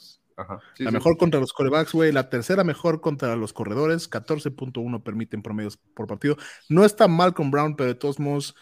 la 0.80 0.92
mejor 0.92 1.16
contra 1.18 1.40
los 1.40 1.54
corebacks, 1.54 1.94
güey. 1.94 2.12
La 2.12 2.30
tercera 2.30 2.64
mejor 2.64 3.02
contra 3.02 3.36
los 3.36 3.54
corredores. 3.54 4.10
14.1 4.10 5.04
permiten 5.04 5.44
promedios 5.44 5.78
por 5.78 6.08
partido. 6.08 6.38
No 6.70 6.86
está 6.86 7.08
mal 7.08 7.36
con 7.36 7.52
Brown, 7.52 7.76
pero 7.76 7.88
de 7.88 7.96
todos 7.96 8.20
modos 8.20 8.56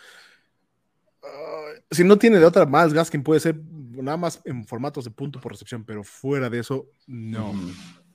si 1.90 2.04
no 2.04 2.18
tiene 2.18 2.40
de 2.40 2.46
otra 2.46 2.66
más, 2.66 2.94
Gaskin 2.94 3.24
puede 3.24 3.40
ser 3.40 3.60
nada 4.02 4.18
más 4.18 4.42
en 4.46 4.66
formatos 4.66 5.06
de 5.06 5.12
punto 5.12 5.40
por 5.40 5.52
recepción, 5.52 5.84
pero 5.84 6.04
fuera 6.04 6.50
de 6.50 6.60
eso, 6.60 6.88
no. 7.08 7.54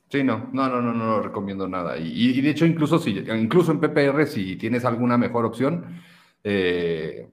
Sí, 0.09 0.23
no, 0.23 0.49
no, 0.53 0.67
no, 0.67 0.81
no, 0.81 0.93
no 0.93 1.05
lo 1.05 1.21
recomiendo 1.21 1.67
nada. 1.67 1.97
Y, 1.97 2.41
de 2.41 2.49
hecho, 2.49 2.65
incluso 2.65 2.97
si, 2.97 3.11
incluso 3.11 3.71
en 3.71 3.79
PPR, 3.79 4.25
si 4.25 4.55
tienes 4.55 4.83
alguna 4.83 5.19
mejor 5.19 5.45
opción, 5.45 6.01
eh, 6.43 7.29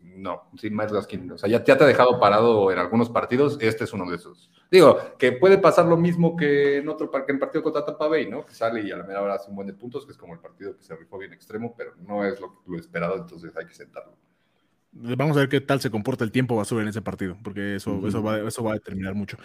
no, 0.00 0.44
sin 0.56 0.74
más 0.74 0.92
Gaskin. 0.92 1.32
O 1.32 1.38
sea, 1.38 1.48
ya, 1.48 1.62
te 1.62 1.72
ha 1.72 1.86
dejado 1.86 2.18
parado 2.18 2.72
en 2.72 2.78
algunos 2.78 3.10
partidos, 3.10 3.58
este 3.60 3.84
es 3.84 3.92
uno 3.92 4.08
de 4.10 4.16
esos. 4.16 4.50
Digo, 4.70 4.98
que 5.18 5.32
puede 5.32 5.58
pasar 5.58 5.84
lo 5.84 5.98
mismo 5.98 6.36
que 6.36 6.78
en 6.78 6.88
otro 6.88 7.10
que 7.10 7.32
en 7.32 7.38
partido 7.38 7.62
contra 7.62 7.84
Tampa 7.84 8.08
Bay, 8.08 8.30
¿no? 8.30 8.46
Que 8.46 8.54
sale 8.54 8.80
y 8.80 8.90
a 8.90 8.96
la 8.96 9.04
mera 9.04 9.20
hora 9.20 9.34
hace 9.34 9.50
un 9.50 9.56
buen 9.56 9.66
de 9.66 9.74
puntos, 9.74 10.06
que 10.06 10.12
es 10.12 10.18
como 10.18 10.32
el 10.32 10.40
partido 10.40 10.74
que 10.74 10.82
se 10.82 10.96
rifó 10.96 11.18
bien 11.18 11.34
extremo, 11.34 11.74
pero 11.76 11.94
no 11.96 12.24
es 12.24 12.40
lo, 12.40 12.62
lo 12.66 12.78
esperado, 12.78 13.16
entonces 13.16 13.54
hay 13.56 13.66
que 13.66 13.74
sentarlo. 13.74 14.16
Vamos 14.92 15.36
a 15.36 15.40
ver 15.40 15.48
qué 15.48 15.60
tal 15.60 15.80
se 15.80 15.90
comporta 15.90 16.24
el 16.24 16.32
tiempo 16.32 16.56
basura 16.56 16.82
en 16.82 16.88
ese 16.88 17.02
partido, 17.02 17.36
porque 17.42 17.76
eso, 17.76 18.06
eso, 18.08 18.22
va, 18.22 18.38
eso 18.48 18.64
va 18.64 18.70
a 18.70 18.74
determinar 18.74 19.14
mucho. 19.14 19.36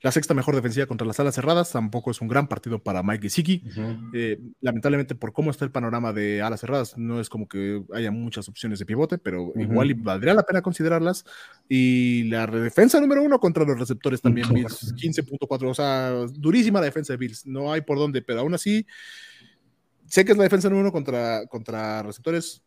La 0.00 0.12
sexta 0.12 0.34
mejor 0.34 0.54
defensiva 0.54 0.86
contra 0.86 1.06
las 1.06 1.18
alas 1.20 1.34
cerradas 1.34 1.72
tampoco 1.72 2.10
es 2.10 2.20
un 2.20 2.28
gran 2.28 2.48
partido 2.48 2.80
para 2.80 3.02
Mike 3.02 3.22
Gesicki. 3.22 3.62
Eh, 4.12 4.40
lamentablemente, 4.60 5.14
por 5.14 5.32
cómo 5.32 5.50
está 5.50 5.64
el 5.64 5.70
panorama 5.70 6.12
de 6.12 6.42
alas 6.42 6.60
cerradas, 6.60 6.96
no 6.98 7.20
es 7.20 7.28
como 7.28 7.48
que 7.48 7.82
haya 7.92 8.10
muchas 8.10 8.48
opciones 8.48 8.78
de 8.78 8.86
pivote, 8.86 9.18
pero 9.18 9.52
igual 9.56 9.92
valdría 9.94 10.34
la 10.34 10.44
pena 10.44 10.62
considerarlas. 10.62 11.24
Y 11.68 12.24
la 12.24 12.46
defensa 12.46 13.00
número 13.00 13.22
uno 13.22 13.40
contra 13.40 13.64
los 13.64 13.78
receptores 13.78 14.20
también, 14.20 14.52
Bills, 14.52 14.94
15.4, 14.94 15.70
o 15.70 15.74
sea, 15.74 16.10
durísima 16.32 16.80
la 16.80 16.86
defensa 16.86 17.12
de 17.12 17.16
Bills, 17.16 17.46
no 17.46 17.72
hay 17.72 17.80
por 17.80 17.98
dónde, 17.98 18.22
pero 18.22 18.40
aún 18.40 18.54
así, 18.54 18.86
sé 20.06 20.24
que 20.24 20.32
es 20.32 20.38
la 20.38 20.44
defensa 20.44 20.68
número 20.68 20.88
uno 20.88 20.92
contra, 20.92 21.46
contra 21.46 22.02
receptores, 22.02 22.62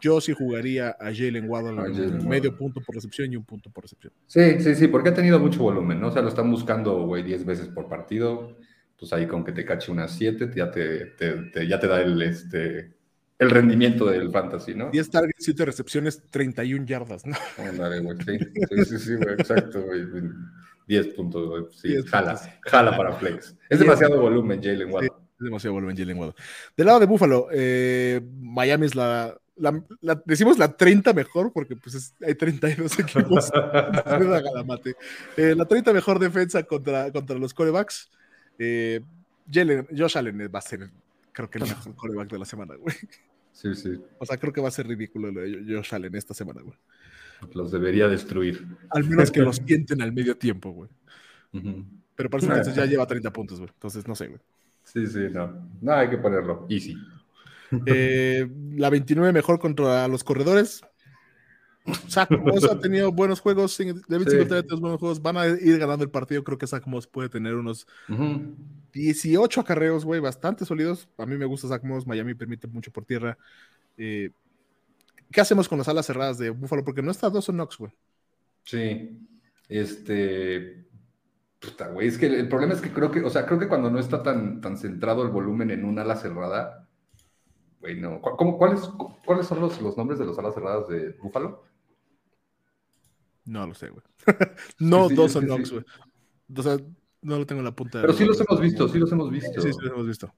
yo 0.00 0.20
sí 0.20 0.32
jugaría 0.32 0.96
a 1.00 1.12
Jalen 1.14 1.48
Waddle 1.48 2.22
medio 2.26 2.56
punto 2.56 2.80
por 2.80 2.94
recepción 2.94 3.32
y 3.32 3.36
un 3.36 3.44
punto 3.44 3.70
por 3.70 3.84
recepción. 3.84 4.12
Sí, 4.26 4.60
sí, 4.60 4.74
sí, 4.74 4.88
porque 4.88 5.10
ha 5.10 5.14
tenido 5.14 5.38
mucho 5.38 5.62
volumen, 5.62 6.00
¿no? 6.00 6.08
O 6.08 6.12
sea, 6.12 6.22
lo 6.22 6.28
están 6.28 6.50
buscando, 6.50 7.06
güey, 7.06 7.22
10 7.22 7.44
veces 7.44 7.68
por 7.68 7.88
partido. 7.88 8.56
Pues 8.98 9.12
ahí 9.12 9.26
con 9.26 9.44
que 9.44 9.52
te 9.52 9.64
cache 9.64 9.90
unas 9.92 10.12
7, 10.12 10.50
ya 10.54 10.70
te, 10.70 11.14
ya 11.68 11.78
te 11.80 11.86
da 11.86 12.00
el, 12.00 12.22
este, 12.22 12.94
el 13.38 13.50
rendimiento 13.50 14.06
del 14.06 14.30
fantasy, 14.30 14.74
¿no? 14.74 14.90
10 14.90 15.10
targets, 15.10 15.44
7 15.44 15.64
recepciones, 15.64 16.22
31 16.30 16.86
yardas, 16.86 17.26
¿no? 17.26 17.36
güey, 17.76 18.16
sí, 18.24 18.84
sí, 18.84 18.98
sí, 18.98 19.14
güey, 19.16 19.34
exacto, 19.34 19.82
güey. 19.82 20.06
10 20.86 21.06
puntos, 21.08 21.48
güey. 21.48 21.64
Sí, 21.72 22.02
jala, 22.06 22.40
jala 22.62 22.96
para 22.96 23.12
flex. 23.14 23.56
Es 23.68 23.78
demasiado 23.78 24.20
volumen, 24.20 24.62
Jalen 24.62 24.92
Waddle. 24.92 25.08
es 25.08 25.44
demasiado 25.44 25.74
volumen, 25.74 25.96
Jalen 25.96 26.18
Waddle. 26.18 26.34
Del 26.76 26.86
lado 26.86 27.00
de 27.00 27.06
Buffalo, 27.06 27.48
eh, 27.52 28.20
Miami 28.40 28.86
es 28.86 28.94
la 28.94 29.36
la, 29.56 29.82
decimos 30.24 30.58
la 30.58 30.76
30 30.76 31.12
mejor 31.12 31.52
porque 31.52 31.76
pues 31.76 32.14
hay 32.20 32.34
32 32.34 32.98
equipos. 32.98 33.52
eh, 35.36 35.54
la 35.54 35.66
30 35.66 35.92
mejor 35.92 36.18
defensa 36.18 36.62
contra, 36.64 37.12
contra 37.12 37.38
los 37.38 37.54
corebacks. 37.54 38.10
Eh, 38.58 39.00
Josh 39.52 40.16
Allen 40.16 40.50
va 40.52 40.58
a 40.58 40.62
ser, 40.62 40.90
creo 41.32 41.50
que 41.50 41.58
el 41.58 41.64
mejor 41.64 41.94
coreback 41.96 42.30
de 42.30 42.38
la 42.38 42.44
semana, 42.44 42.74
güey. 42.76 42.94
Sí, 43.52 43.74
sí. 43.74 44.00
O 44.18 44.26
sea, 44.26 44.36
creo 44.36 44.52
que 44.52 44.60
va 44.60 44.68
a 44.68 44.72
ser 44.72 44.86
ridículo 44.86 45.30
lo 45.30 45.40
de 45.40 45.64
Josh 45.68 45.94
Allen 45.94 46.14
esta 46.16 46.34
semana, 46.34 46.60
güey. 46.62 46.76
Los 47.52 47.70
debería 47.70 48.08
destruir. 48.08 48.66
Al 48.90 49.04
menos 49.04 49.30
que 49.30 49.40
los 49.40 49.56
sienten 49.66 50.02
al 50.02 50.12
medio 50.12 50.36
tiempo, 50.36 50.70
güey. 50.70 50.90
Pero 52.16 52.30
parece 52.30 52.48
que 52.48 52.72
ya 52.72 52.86
lleva 52.86 53.06
30 53.06 53.32
puntos, 53.32 53.58
güey. 53.58 53.70
Entonces, 53.72 54.06
no 54.08 54.14
sé, 54.14 54.28
güey. 54.28 54.40
Sí, 54.82 55.06
sí, 55.06 55.28
no. 55.30 55.68
No, 55.80 55.92
hay 55.92 56.10
que 56.10 56.18
ponerlo. 56.18 56.66
Easy. 56.68 56.96
Eh, 57.86 58.48
la 58.76 58.90
29 58.90 59.32
mejor 59.32 59.58
contra 59.58 60.06
los 60.08 60.24
corredores. 60.24 60.82
Zach 62.08 62.30
ha 62.30 62.78
tenido 62.78 63.12
buenos 63.12 63.40
juegos. 63.40 63.76
David 64.08 64.28
sí. 64.28 64.76
buenos 64.80 65.00
juegos. 65.00 65.20
Van 65.20 65.36
a 65.36 65.46
ir 65.46 65.78
ganando 65.78 66.04
el 66.04 66.10
partido. 66.10 66.42
Creo 66.42 66.56
que 66.56 66.66
Zach 66.66 66.86
Moss 66.86 67.06
puede 67.06 67.28
tener 67.28 67.54
unos 67.54 67.86
18 68.92 69.60
acarreos, 69.60 70.04
güey, 70.04 70.20
bastante 70.20 70.64
sólidos. 70.64 71.08
A 71.18 71.26
mí 71.26 71.36
me 71.36 71.44
gusta 71.44 71.68
Zach 71.68 71.82
Moss. 71.84 72.06
Miami 72.06 72.34
permite 72.34 72.66
mucho 72.68 72.90
por 72.90 73.04
tierra. 73.04 73.36
Eh, 73.98 74.30
¿Qué 75.30 75.40
hacemos 75.40 75.68
con 75.68 75.78
las 75.78 75.88
alas 75.88 76.06
cerradas 76.06 76.38
de 76.38 76.50
Buffalo? 76.50 76.84
Porque 76.84 77.02
no 77.02 77.10
está 77.10 77.28
Dawson 77.28 77.56
Knox, 77.56 77.76
güey. 77.76 77.92
Sí. 78.64 79.18
Este. 79.68 80.86
Puta, 81.60 81.88
güey. 81.88 82.08
Es 82.08 82.16
que 82.16 82.26
el, 82.26 82.48
problema 82.48 82.74
es 82.74 82.80
que 82.80 82.92
creo 82.92 83.10
que, 83.10 83.20
o 83.20 83.30
sea, 83.30 83.44
creo 83.44 83.58
que 83.58 83.68
cuando 83.68 83.90
no 83.90 83.98
está 83.98 84.22
tan, 84.22 84.60
tan 84.60 84.78
centrado 84.78 85.22
el 85.22 85.30
volumen 85.30 85.70
en 85.70 85.84
una 85.84 86.02
ala 86.02 86.16
cerrada, 86.16 86.88
cuáles, 88.58 88.80
¿Cuáles 89.24 89.46
son 89.46 89.60
los, 89.60 89.80
los, 89.80 89.96
nombres 89.96 90.18
de 90.18 90.26
las 90.26 90.38
alas 90.38 90.54
cerradas 90.54 90.88
de 90.88 91.10
Búfalo? 91.22 91.62
No 93.44 93.66
lo 93.66 93.74
sé, 93.74 93.90
güey. 93.90 94.02
no, 94.78 95.08
dos 95.08 95.32
son 95.32 95.44
Knox, 95.44 95.70
güey. 95.70 95.84
O 96.56 96.62
sea, 96.62 96.76
no 97.22 97.38
lo 97.38 97.46
tengo 97.46 97.60
en 97.60 97.66
la 97.66 97.74
punta. 97.74 98.00
Pero 98.00 98.12
sí 98.12 98.24
los 98.24 98.40
hemos 98.40 98.60
visto, 98.60 98.88
sí 98.88 98.98
los 98.98 99.12
hemos 99.12 99.30
visto. 99.30 99.60
Sí, 99.60 99.72
sí 99.72 99.78
los 99.80 99.92
hemos 99.92 100.06
visto. 100.06 100.34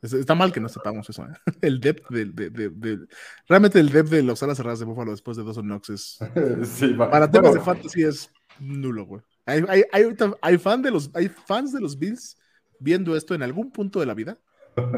Está 0.00 0.34
mal 0.34 0.52
que 0.52 0.60
no 0.60 0.68
sepamos 0.68 1.08
eso. 1.10 1.24
¿eh? 1.24 1.32
El 1.60 1.80
depth 1.80 2.08
de, 2.10 2.26
de, 2.26 2.70
de, 2.70 3.06
Realmente 3.48 3.80
el 3.80 3.90
depth 3.90 4.10
de 4.10 4.22
las 4.22 4.40
alas 4.44 4.56
cerradas 4.56 4.78
de 4.78 4.84
Buffalo 4.84 5.10
después 5.10 5.36
de 5.36 5.44
Dawson 5.44 5.66
Knox 5.66 5.90
es. 5.90 6.18
sí, 6.64 6.94
para 6.94 7.30
temas 7.30 7.54
de 7.54 7.60
fantasy 7.60 8.04
es 8.04 8.30
nulo, 8.60 9.06
güey. 9.06 9.22
Hay, 9.46 9.64
hay, 9.68 9.82
hay, 9.92 10.16
hay, 10.42 10.58
fan 10.58 10.82
de 10.82 10.90
los, 10.90 11.10
hay 11.14 11.28
fans 11.28 11.72
de 11.72 11.80
los 11.80 11.98
Bills 11.98 12.36
viendo 12.78 13.16
esto 13.16 13.34
en 13.34 13.42
algún 13.42 13.72
punto 13.72 13.98
de 13.98 14.06
la 14.06 14.14
vida 14.14 14.38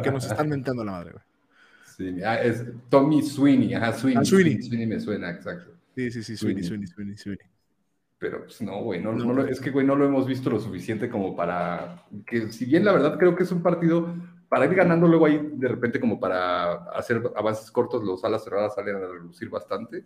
que 0.02 0.10
nos 0.10 0.26
están 0.26 0.48
mentando 0.48 0.84
la 0.84 0.92
madre, 0.92 1.12
güey. 1.12 1.24
Ah, 2.24 2.36
es 2.36 2.64
Tommy 2.88 3.22
Sweeney, 3.22 3.74
ajá, 3.74 3.92
Sweeney, 3.92 4.22
ah, 4.22 4.24
Sweeney. 4.24 4.62
Sweeney. 4.62 4.86
me 4.86 5.00
suena, 5.00 5.30
exacto. 5.30 5.72
Sí, 5.94 6.10
sí, 6.10 6.22
sí, 6.22 6.36
Sweeney, 6.36 6.62
Sweeney, 6.62 6.86
Sweeney, 6.86 7.16
Sweeney. 7.16 7.46
Pero 8.18 8.44
pues 8.44 8.60
no, 8.60 8.82
güey, 8.82 9.00
no, 9.00 9.12
no, 9.12 9.44
es 9.46 9.60
que, 9.60 9.70
güey, 9.70 9.86
no 9.86 9.96
lo 9.96 10.04
hemos 10.04 10.26
visto 10.26 10.50
lo 10.50 10.60
suficiente 10.60 11.08
como 11.08 11.34
para 11.34 12.04
que, 12.26 12.52
si 12.52 12.66
bien 12.66 12.84
la 12.84 12.92
verdad 12.92 13.18
creo 13.18 13.34
que 13.34 13.44
es 13.44 13.52
un 13.52 13.62
partido 13.62 14.14
para 14.48 14.66
ir 14.66 14.74
ganando 14.74 15.06
luego 15.06 15.26
ahí 15.26 15.40
de 15.54 15.68
repente 15.68 16.00
como 16.00 16.20
para 16.20 16.72
hacer 16.90 17.22
avances 17.34 17.70
cortos, 17.70 18.04
los 18.04 18.22
alas 18.24 18.44
cerradas 18.44 18.74
salen 18.74 18.96
a 18.96 19.00
reducir 19.00 19.48
bastante, 19.48 20.04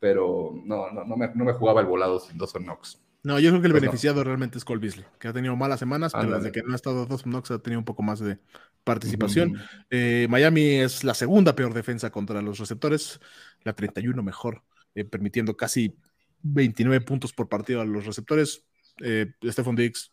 pero 0.00 0.52
no, 0.64 0.90
no, 0.90 1.04
no, 1.04 1.16
me, 1.16 1.30
no 1.34 1.44
me 1.44 1.52
jugaba 1.52 1.80
el 1.80 1.86
volado 1.86 2.18
sin 2.18 2.36
dos 2.36 2.52
Knox. 2.52 3.00
No, 3.24 3.38
yo 3.38 3.50
creo 3.50 3.60
que 3.60 3.68
el 3.68 3.72
pues 3.72 3.82
beneficiado 3.82 4.24
realmente 4.24 4.58
es 4.58 4.64
Cole 4.64 4.80
Beasley, 4.80 5.04
que 5.20 5.28
ha 5.28 5.32
tenido 5.32 5.54
malas 5.54 5.78
semanas, 5.78 6.12
pero 6.12 6.36
desde 6.36 6.50
que 6.50 6.62
no 6.62 6.72
ha 6.72 6.76
estado 6.76 7.06
dos 7.06 7.22
Knox 7.22 7.52
ha 7.52 7.60
tenido 7.60 7.78
un 7.78 7.84
poco 7.84 8.02
más 8.02 8.18
de 8.18 8.38
participación. 8.82 9.58
Eh, 9.90 10.26
Miami 10.28 10.80
es 10.80 11.04
la 11.04 11.14
segunda 11.14 11.54
peor 11.54 11.72
defensa 11.72 12.10
contra 12.10 12.42
los 12.42 12.58
receptores, 12.58 13.20
la 13.62 13.74
31 13.74 14.20
mejor, 14.24 14.64
eh, 14.96 15.04
permitiendo 15.04 15.56
casi 15.56 15.96
29 16.42 17.04
puntos 17.04 17.32
por 17.32 17.48
partido 17.48 17.80
a 17.80 17.84
los 17.84 18.06
receptores. 18.06 18.64
Eh, 19.00 19.32
Stephon 19.44 19.76
Diggs, 19.76 20.12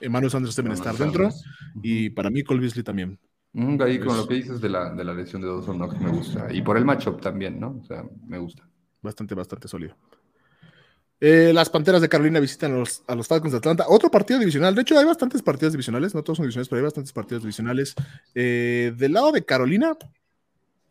Emmanuel 0.00 0.32
Sanders 0.32 0.56
deben 0.56 0.72
estar 0.72 0.96
dentro, 0.96 1.30
y 1.80 2.10
para 2.10 2.28
mí 2.28 2.42
Cole 2.42 2.60
Beasley 2.60 2.82
también. 2.82 3.20
ahí 3.54 4.00
con 4.00 4.16
lo 4.16 4.26
que 4.26 4.34
dices 4.34 4.60
de 4.60 4.68
la, 4.68 4.92
de 4.92 5.04
la 5.04 5.14
lesión 5.14 5.42
de 5.42 5.46
Dawson 5.46 5.76
Knox 5.76 6.00
me 6.00 6.10
gusta, 6.10 6.52
y 6.52 6.60
por 6.60 6.76
el 6.76 6.84
matchup 6.84 7.20
también, 7.20 7.60
¿no? 7.60 7.78
O 7.80 7.84
sea, 7.84 8.04
me 8.26 8.38
gusta. 8.38 8.68
Bastante, 9.00 9.36
bastante 9.36 9.68
sólido. 9.68 9.96
Eh, 11.20 11.50
las 11.52 11.68
Panteras 11.68 12.00
de 12.00 12.08
Carolina 12.08 12.38
visitan 12.38 12.72
a 12.74 12.78
los, 12.78 13.02
a 13.06 13.14
los, 13.14 13.26
Falcons 13.26 13.52
de 13.52 13.58
Atlanta. 13.58 13.86
Otro 13.88 14.10
partido 14.10 14.38
divisional. 14.38 14.74
De 14.74 14.82
hecho, 14.82 14.98
hay 14.98 15.04
bastantes 15.04 15.42
partidos 15.42 15.72
divisionales. 15.72 16.14
No 16.14 16.22
todos 16.22 16.36
son 16.36 16.44
divisionales, 16.44 16.68
pero 16.68 16.78
hay 16.78 16.84
bastantes 16.84 17.12
partidos 17.12 17.42
divisionales. 17.42 17.94
Eh, 18.34 18.92
del 18.96 19.12
lado 19.12 19.32
de 19.32 19.44
Carolina, 19.44 19.96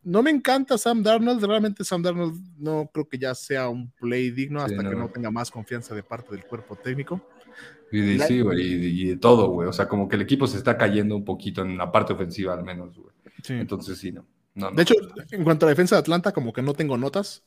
no 0.04 0.24
me 0.24 0.32
encanta 0.32 0.78
Sam 0.78 1.02
Darnold. 1.02 1.44
Realmente 1.44 1.86
Sam 1.86 2.02
Darnold 2.02 2.42
no 2.58 2.90
creo 2.94 3.08
que 3.08 3.18
ya 3.18 3.34
sea 3.36 3.70
un 3.70 3.90
play 3.92 4.32
digno 4.32 4.62
hasta 4.62 4.78
que 4.78 4.96
no 4.96 5.10
tenga 5.10 5.32
más 5.32 5.50
confianza 5.50 5.96
de 5.96 6.04
parte 6.04 6.36
del 6.36 6.46
cuerpo 6.46 6.76
técnico. 6.76 7.22
Y 7.90 8.18
de, 8.18 8.28
sí, 8.28 8.42
güey, 8.42 8.62
y, 8.62 9.06
de 9.06 9.18
todo, 9.18 9.50
güey. 9.50 9.70
O 9.70 9.74
sea, 9.74 9.88
como 9.88 10.10
que 10.10 10.18
el 10.18 10.22
equipo 10.24 10.46
se 10.46 10.58
está 10.58 10.78
cayendo 10.78 11.16
un 11.16 11.24
poquito 11.24 11.62
en 11.62 11.78
la 11.78 11.90
parte 11.90 12.12
ofensiva 12.12 12.54
al 12.54 12.64
menos, 12.64 12.98
güey. 12.98 13.16
Entonces 13.50 13.98
sí, 13.98 14.12
no. 14.12 14.26
De 14.74 14.82
hecho, 14.82 14.96
en 15.32 15.44
cuanto 15.44 15.66
a 15.66 15.68
la 15.68 15.72
defensa 15.72 15.96
de 15.96 16.00
Atlanta, 16.00 16.34
como 16.34 16.52
que 16.52 16.62
no 16.62 16.74
tengo 16.74 16.98
notas. 16.98 17.44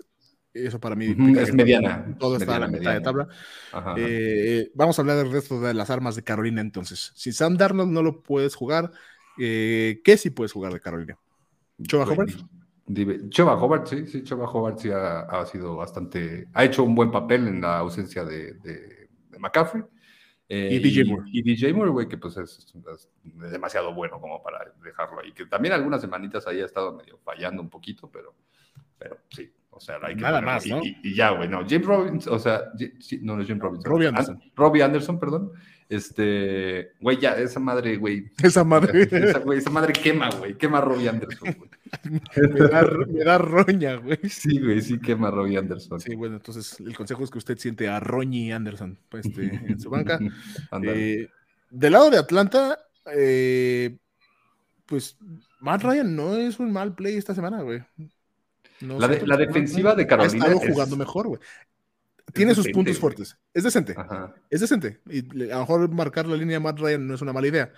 Eso 0.52 0.80
para 0.80 0.96
mí 0.96 1.14
es 1.38 1.54
mediana. 1.54 2.16
Todo 2.18 2.36
está 2.36 2.56
a 2.56 2.60
la 2.60 2.68
mitad 2.68 2.92
de 2.92 3.00
tabla. 3.00 3.28
Eh, 3.96 4.70
vamos 4.74 4.98
a 4.98 5.02
hablar 5.02 5.18
del 5.18 5.30
resto 5.30 5.60
de 5.60 5.74
las 5.74 5.90
armas 5.90 6.16
de 6.16 6.24
Carolina 6.24 6.60
entonces. 6.60 7.12
Si 7.14 7.32
Sam 7.32 7.56
Darnold 7.56 7.92
no 7.92 8.02
lo 8.02 8.22
puedes 8.22 8.56
jugar, 8.56 8.90
eh, 9.38 10.00
¿qué 10.04 10.16
sí 10.16 10.30
puedes 10.30 10.52
jugar 10.52 10.72
de 10.72 10.80
Carolina? 10.80 11.18
¿Choba 11.82 12.04
Hobart? 12.04 12.30
Choba 13.28 13.54
Hobart, 13.54 13.86
sí, 13.86 14.06
sí, 14.08 14.24
Choba 14.24 14.50
Hobart 14.50 14.78
sí 14.78 14.90
ha, 14.92 15.46
sido 15.46 15.76
bastante, 15.76 16.48
ha 16.52 16.64
hecho 16.64 16.82
un 16.82 16.96
buen 16.96 17.12
papel 17.12 17.46
en 17.46 17.60
la 17.60 17.78
ausencia 17.78 18.24
de, 18.24 18.54
de, 18.54 19.08
McCaffrey. 19.38 19.84
Eh, 20.48 20.70
y 20.72 20.78
DJ 20.80 21.04
Moore. 21.04 21.30
Y, 21.32 21.42
DJ 21.42 21.72
Moore, 21.72 21.90
güey, 21.92 22.08
que 22.08 22.18
pues 22.18 22.36
es, 22.36 22.74
demasiado 23.22 23.94
bueno 23.94 24.20
como 24.20 24.42
para 24.42 24.72
dejarlo 24.82 25.20
ahí. 25.20 25.32
Que 25.32 25.46
también 25.46 25.74
algunas 25.74 26.00
semanitas 26.00 26.44
ahí 26.48 26.60
ha 26.60 26.66
estado 26.66 26.96
medio 26.96 27.18
fallando 27.18 27.62
un 27.62 27.70
poquito, 27.70 28.10
pero, 28.10 28.34
pero 28.98 29.18
sí, 29.30 29.52
O 29.70 29.80
sea, 29.80 29.96
hay 30.02 30.14
que 30.14 30.20
Nada 30.20 30.40
ponerlo. 30.40 30.52
más, 30.54 30.66
¿no? 30.66 30.85
Y, 30.85 30.96
y 31.02 31.14
ya, 31.14 31.30
güey, 31.30 31.48
no. 31.48 31.61
James 31.68 31.87
Robinson, 31.87 32.35
o 32.35 32.38
sea, 32.38 32.62
no, 33.22 33.37
no 33.37 33.42
es 33.42 33.48
James 33.48 33.62
Robinson. 33.62 33.90
Robbie 33.90 34.06
An- 34.09 34.14
Anderson. 34.16 34.42
Robbie 34.56 34.83
Anderson, 34.83 35.18
perdón. 35.20 35.52
Este, 35.88 36.92
güey, 37.00 37.18
ya, 37.18 37.33
esa 37.37 37.59
madre, 37.59 37.96
güey. 37.96 38.30
Esa 38.42 38.62
madre 38.62 39.09
Esa, 39.11 39.40
güey, 39.40 39.59
esa 39.59 39.70
madre 39.70 39.92
quema, 39.92 40.30
güey. 40.30 40.54
Quema 40.56 40.78
a 40.78 40.80
Robbie 40.83 41.09
Anderson, 41.09 41.52
güey. 41.59 41.70
me 42.52 42.68
da, 42.68 42.83
me 43.09 43.24
da 43.24 43.38
roña, 43.38 43.96
güey. 43.96 44.18
Sí, 44.28 44.61
güey, 44.61 44.80
sí 44.83 45.00
quema 45.00 45.28
a 45.28 45.30
Robbie 45.33 45.59
Anderson. 45.59 45.98
Sí, 45.98 46.14
bueno, 46.14 46.37
entonces 46.37 46.78
el 46.78 46.94
consejo 46.96 47.24
es 47.24 47.30
que 47.30 47.38
usted 47.38 47.59
siente 47.59 47.88
a 47.88 47.98
Roñi 47.98 48.52
Anderson 48.52 48.98
pues, 49.09 49.26
este, 49.26 49.46
en 49.46 49.80
su 49.80 49.90
banca. 49.90 50.18
Eh, 50.83 51.28
del 51.70 51.92
lado 51.92 52.11
de 52.11 52.18
Atlanta, 52.18 52.78
eh, 53.12 53.96
pues 54.87 55.16
Matt 55.61 55.83
Ryan 55.83 56.14
no 56.14 56.37
es 56.37 56.59
un 56.61 56.72
mal 56.72 56.94
play 56.94 57.16
esta 57.16 57.35
semana, 57.35 57.62
güey. 57.62 57.83
No 58.80 58.98
La 58.98 59.08
de- 59.08 59.46
defensiva 59.46 59.94
de 59.94 60.06
Carolina 60.06 60.44
Ha 60.44 60.48
estado 60.48 60.62
es- 60.66 60.72
jugando 60.72 60.96
mejor, 60.96 61.28
güey. 61.28 61.40
Tiene 62.32 62.54
sus 62.54 62.64
decente, 62.64 62.74
puntos 62.76 62.98
fuertes. 62.98 63.36
Es 63.52 63.64
decente. 63.64 63.94
Ajá. 63.96 64.34
Es 64.48 64.60
decente. 64.60 65.00
Y 65.10 65.18
a 65.50 65.54
lo 65.54 65.60
mejor 65.60 65.90
marcar 65.90 66.26
la 66.26 66.36
línea 66.36 66.56
de 66.58 66.60
Matt 66.60 66.78
Ryan 66.78 67.06
no 67.06 67.14
es 67.14 67.22
una 67.22 67.32
mala 67.32 67.48
idea. 67.48 67.72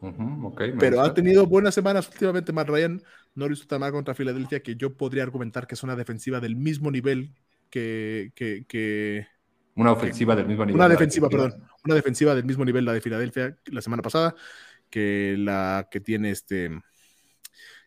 Ujú, 0.00 0.46
ok, 0.48 0.60
me 0.60 0.72
Pero 0.78 1.00
ha 1.02 1.12
tenido 1.14 1.46
buenas 1.46 1.74
semanas 1.74 2.08
últimamente 2.08 2.52
Matt 2.52 2.68
Ryan. 2.68 3.02
No 3.34 3.46
lo 3.46 3.52
hizo 3.54 3.66
tan 3.66 3.80
mal 3.80 3.92
contra 3.92 4.14
Filadelfia 4.14 4.60
que 4.62 4.76
yo 4.76 4.96
podría 4.96 5.22
argumentar 5.22 5.66
que 5.66 5.74
es 5.74 5.82
una 5.82 5.96
defensiva 5.96 6.40
del 6.40 6.56
mismo 6.56 6.90
nivel 6.90 7.34
que, 7.70 8.32
que, 8.34 8.64
que- 8.66 9.26
Una 9.76 9.92
ofensiva 9.92 10.34
del 10.34 10.46
mismo 10.46 10.64
nivel. 10.64 10.76
una 10.80 10.88
defensiva. 10.88 11.28
perdón, 11.28 11.64
una 11.84 11.94
defensiva 11.94 12.34
del 12.34 12.44
mismo 12.44 12.64
nivel 12.64 12.84
la 12.86 12.92
de 12.94 13.00
Filadelfia 13.02 13.56
la 13.66 13.82
semana 13.82 14.02
pasada 14.02 14.34
que 14.88 15.36
la 15.38 15.88
que 15.90 16.00
tiene 16.00 16.30
este 16.30 16.70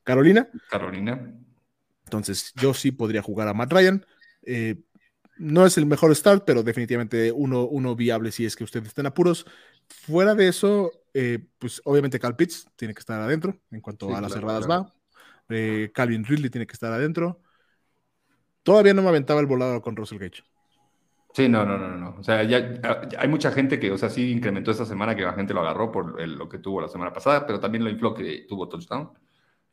Carolina. 0.04 0.48
Carolina. 0.70 1.34
Entonces 2.08 2.54
yo 2.56 2.74
sí 2.74 2.92
podría 2.92 3.22
jugar 3.22 3.48
a 3.48 3.54
Matt 3.54 3.72
Ryan. 3.74 4.06
Eh, 4.44 4.76
no 5.38 5.66
es 5.66 5.78
el 5.78 5.86
mejor 5.86 6.16
start, 6.16 6.44
pero 6.46 6.64
definitivamente 6.64 7.32
uno, 7.32 7.66
uno 7.66 7.96
viable 7.96 8.32
si 8.32 8.46
es 8.46 8.56
que 8.56 8.64
ustedes 8.64 8.88
estén 8.90 9.06
apuros. 9.06 9.46
Fuera 9.90 10.36
de 10.36 10.48
eso, 10.48 10.92
eh, 11.14 11.48
pues 11.60 11.82
obviamente 11.86 12.20
Cal 12.20 12.36
Pitts 12.36 12.68
tiene 12.76 12.94
que 12.94 13.00
estar 13.02 13.22
adentro 13.22 13.60
en 13.72 13.82
cuanto 13.82 14.16
Sí, 14.16 14.18
a 14.18 14.22
las 14.22 14.32
claro, 14.32 14.34
cerradas 14.34 14.68
claro. 14.68 14.70
va. 14.70 14.94
Eh, 15.50 15.92
Calvin 15.94 16.26
Ridley 16.26 16.50
tiene 16.50 16.68
que 16.68 16.74
estar 16.74 16.92
adentro. 16.94 17.42
Todavía 18.64 18.94
no 18.94 19.02
me 19.02 19.10
aventaba 19.10 19.40
el 19.40 19.48
volado 19.48 19.82
con 19.82 19.96
Russell 19.96 20.20
Gage. 20.20 20.44
Sí, 21.34 21.48
no, 21.48 21.64
no, 21.66 21.78
no, 21.78 21.88
no. 21.96 22.16
O 22.20 22.24
sea, 22.24 22.42
ya, 22.44 22.74
ya 22.82 23.20
hay 23.20 23.28
mucha 23.28 23.52
gente 23.52 23.80
que, 23.80 23.92
o 23.92 23.98
sea, 23.98 24.10
sí 24.10 24.32
incrementó 24.32 24.72
esta 24.72 24.86
semana 24.86 25.16
que 25.16 25.22
la 25.22 25.34
gente 25.34 25.54
lo 25.54 25.62
agarró 25.62 25.92
por 25.92 26.20
el- 26.20 26.34
lo 26.36 26.50
que 26.50 26.58
tuvo 26.58 26.82
la 26.82 26.88
semana 26.88 27.14
pasada, 27.14 27.46
pero 27.46 27.60
también 27.60 27.84
lo 27.84 27.92
infló 27.92 28.14
que 28.16 28.46
tuvo 28.50 28.68
touchdown, 28.68 29.12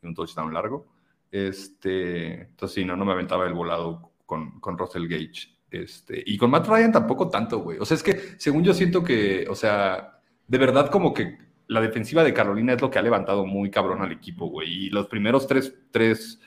un 0.03 0.15
touchdown 0.15 0.53
largo. 0.53 0.87
Este, 1.35 2.43
entonces 2.43 2.77
sí, 2.77 2.85
no, 2.85 2.95
no 2.95 3.05
me 3.05 3.11
aventaba 3.11 3.45
el 3.45 3.55
volado 3.55 4.13
con, 4.25 4.61
con 4.61 4.79
Russell 4.79 5.09
Gage. 5.09 5.53
Este, 5.69 6.23
y 6.25 6.39
con 6.39 6.49
Matt 6.49 6.69
Ryan 6.69 6.93
tampoco 6.93 7.29
tanto, 7.29 7.59
güey. 7.59 7.77
O 7.81 7.85
sea, 7.85 7.97
es 7.97 8.05
que 8.05 8.17
según 8.39 8.63
yo 8.63 8.73
siento 8.73 9.03
que, 9.03 9.45
o 9.51 9.57
sea, 9.57 10.21
de 10.47 10.59
verdad 10.59 10.91
como 10.93 11.13
que 11.13 11.37
la 11.67 11.81
defensiva 11.81 12.23
de 12.23 12.33
Carolina 12.33 12.75
es 12.75 12.81
lo 12.81 12.89
que 12.89 13.01
ha 13.01 13.03
levantado 13.03 13.47
muy 13.47 13.69
cabrón 13.69 14.01
al 14.01 14.13
equipo, 14.13 14.47
güey. 14.47 14.87
Y 14.87 14.91
los 14.91 15.09
primeros 15.09 15.49
tres, 15.49 15.75
tres, 15.91 16.41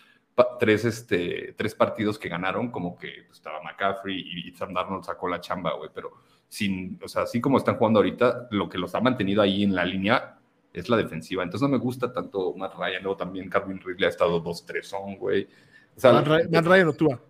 tres, 0.57 0.85
este, 0.85 1.53
tres 1.57 1.75
partidos 1.75 2.17
que 2.17 2.29
ganaron, 2.29 2.71
como 2.71 2.97
que 2.97 3.27
estaba 3.29 3.61
McCaffrey 3.61 4.17
y 4.17 4.53
Sam 4.53 4.73
Darnold 4.73 5.03
sacó 5.03 5.27
la 5.27 5.41
chamba, 5.41 5.73
güey. 5.73 5.89
Pero 5.93 6.13
sin, 6.47 6.97
o 7.03 7.09
sea, 7.09 7.23
así 7.23 7.41
como 7.41 7.57
están 7.57 7.75
jugando 7.75 7.99
ahorita, 7.99 8.47
lo 8.51 8.69
que 8.69 8.77
los 8.77 8.95
ha 8.95 9.01
mantenido 9.01 9.41
ahí 9.41 9.63
en 9.63 9.75
la 9.75 9.83
línea 9.83 10.36
es 10.79 10.89
la 10.89 10.97
defensiva. 10.97 11.43
Entonces 11.43 11.67
no 11.67 11.75
me 11.77 11.81
gusta 11.81 12.11
tanto 12.11 12.53
Matt 12.55 12.75
Ryan. 12.77 13.03
Luego 13.03 13.17
también 13.17 13.49
Calvin 13.49 13.79
Ridley 13.79 14.05
ha 14.05 14.09
estado 14.09 14.43
2-3 14.43 15.17
güey. 15.17 15.47
O 15.95 15.99
sea, 15.99 16.13
Matt 16.13 16.27
Ryan, 16.27 16.51
Matt 16.51 16.65
Ryan 16.65 16.87
o 16.87 16.93
Tua. 16.93 17.21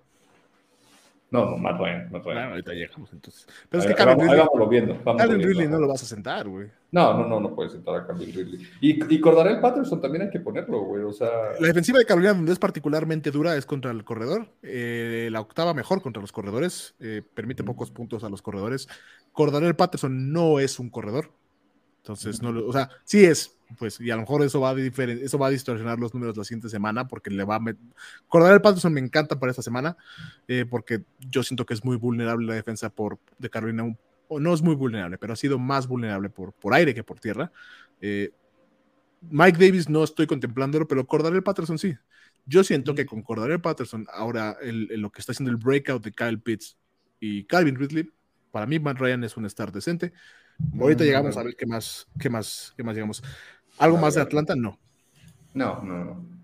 no, 1.29 1.45
no, 1.51 1.57
Matt 1.57 1.79
Ryan, 1.79 2.11
Matt 2.11 2.25
Ryan. 2.25 2.49
Ahorita 2.51 2.73
llegamos 2.73 3.11
entonces. 3.13 3.47
Pero 3.69 3.83
es 3.83 3.87
que 3.87 3.95
Calvin 3.95 4.29
Ridley, 4.29 4.69
viendo, 4.69 5.03
Calvin. 5.03 5.41
Ridley 5.41 5.67
no 5.67 5.79
lo 5.79 5.87
vas 5.87 6.03
a 6.03 6.05
sentar, 6.05 6.47
güey. 6.47 6.69
No, 6.91 7.13
no, 7.13 7.27
no, 7.27 7.39
no 7.41 7.53
puedes 7.53 7.73
sentar 7.73 7.95
a 7.95 8.07
Calvin 8.07 8.33
Ridley. 8.33 8.67
Y, 8.79 9.13
y 9.13 9.19
Cordarel 9.19 9.59
Patterson 9.59 9.99
también 10.01 10.23
hay 10.23 10.29
que 10.29 10.39
ponerlo, 10.39 10.79
güey. 10.81 11.03
O 11.03 11.11
sea, 11.11 11.29
La 11.59 11.67
defensiva 11.67 11.99
de 11.99 12.05
Carolina, 12.05 12.33
donde 12.33 12.53
es 12.53 12.59
particularmente 12.59 13.31
dura, 13.31 13.55
es 13.57 13.65
contra 13.65 13.91
el 13.91 14.03
corredor. 14.05 14.47
Eh, 14.63 15.29
la 15.31 15.41
octava 15.41 15.73
mejor 15.73 16.01
contra 16.01 16.21
los 16.21 16.31
corredores. 16.31 16.95
eh, 16.99 17.21
permite 17.33 17.63
pocos 17.63 17.91
puntos 17.91 18.23
a 18.23 18.29
los 18.29 18.41
corredores. 18.41 18.87
Cordarel 19.33 19.75
Patterson 19.75 20.31
no 20.31 20.59
es 20.59 20.79
un 20.79 20.89
corredor. 20.89 21.31
Entonces, 22.07 22.41
no 22.41 22.51
lo- 22.51 22.67
o 22.67 22.71
sea, 22.73 22.89
sí 23.03 23.25
es, 23.25 23.57
pues, 23.77 23.99
y 23.99 24.09
a 24.11 24.15
lo 24.15 24.21
mejor 24.21 24.41
eso 24.43 24.61
va 24.61 24.71
a, 24.71 24.79
eso 24.79 25.37
va 25.37 25.47
a 25.47 25.49
distorsionar 25.49 25.99
los 25.99 26.13
números 26.13 26.37
la 26.37 26.43
siguiente 26.45 26.69
semana, 26.69 27.07
porque 27.07 27.29
le 27.29 27.43
va 27.43 27.55
a 27.55 27.59
met- 27.59 27.77
Cordarel 28.29 28.61
Patterson 28.61 28.93
me 28.93 29.01
encanta 29.01 29.37
para 29.39 29.49
esta 29.51 29.61
semana, 29.61 29.97
eh, 30.47 30.65
porque 30.69 31.03
yo 31.29 31.43
siento 31.43 31.65
que 31.65 31.73
es 31.73 31.83
muy 31.83 31.97
vulnerable 31.97 32.47
la 32.47 32.53
defensa 32.55 32.89
por, 32.89 33.19
de 33.37 33.49
Carolina, 33.49 33.93
o 34.29 34.39
no 34.39 34.53
es 34.53 34.61
muy 34.61 34.75
vulnerable, 34.75 35.17
pero 35.17 35.33
ha 35.33 35.35
sido 35.35 35.59
más 35.59 35.87
vulnerable 35.87 36.29
por, 36.29 36.53
por 36.53 36.73
aire 36.73 36.93
que 36.93 37.03
por 37.03 37.19
tierra. 37.19 37.51
Eh, 37.99 38.31
Mike 39.29 39.57
Davis 39.57 39.89
no 39.89 40.03
estoy 40.03 40.27
contemplándolo, 40.27 40.87
pero 40.87 41.05
Cordarel 41.05 41.43
Patterson 41.43 41.77
sí. 41.77 41.95
Yo 42.45 42.63
siento 42.63 42.95
que 42.95 43.05
con 43.05 43.21
Cordarel 43.21 43.59
Patterson, 43.59 44.05
ahora 44.13 44.55
el- 44.61 44.89
el- 44.91 45.01
lo 45.01 45.11
que 45.11 45.19
está 45.19 45.33
haciendo 45.33 45.51
el 45.51 45.57
breakout 45.57 46.03
de 46.03 46.11
Kyle 46.13 46.39
Pitts 46.39 46.77
y 47.19 47.43
Calvin 47.45 47.75
Ridley, 47.75 48.09
para 48.51 48.65
mí 48.65 48.79
Matt 48.79 48.99
Ryan 48.99 49.23
es 49.25 49.35
un 49.35 49.49
start 49.49 49.73
decente. 49.73 50.13
Ahorita 50.79 51.03
Mm, 51.03 51.07
llegamos 51.07 51.35
bueno. 51.35 51.41
a 51.41 51.43
ver 51.43 51.55
qué 51.55 51.65
más, 51.65 52.07
qué 52.19 52.29
más, 52.29 52.73
qué 52.75 52.83
más 52.83 52.95
llegamos. 52.95 53.23
¿Algo 53.77 53.97
A 53.97 54.01
más 54.01 54.15
de. 54.15 54.21
Atlanta? 54.21 54.55
No. 54.55 54.79
no, 55.53 55.81
no, 55.83 56.05
no. 56.05 56.37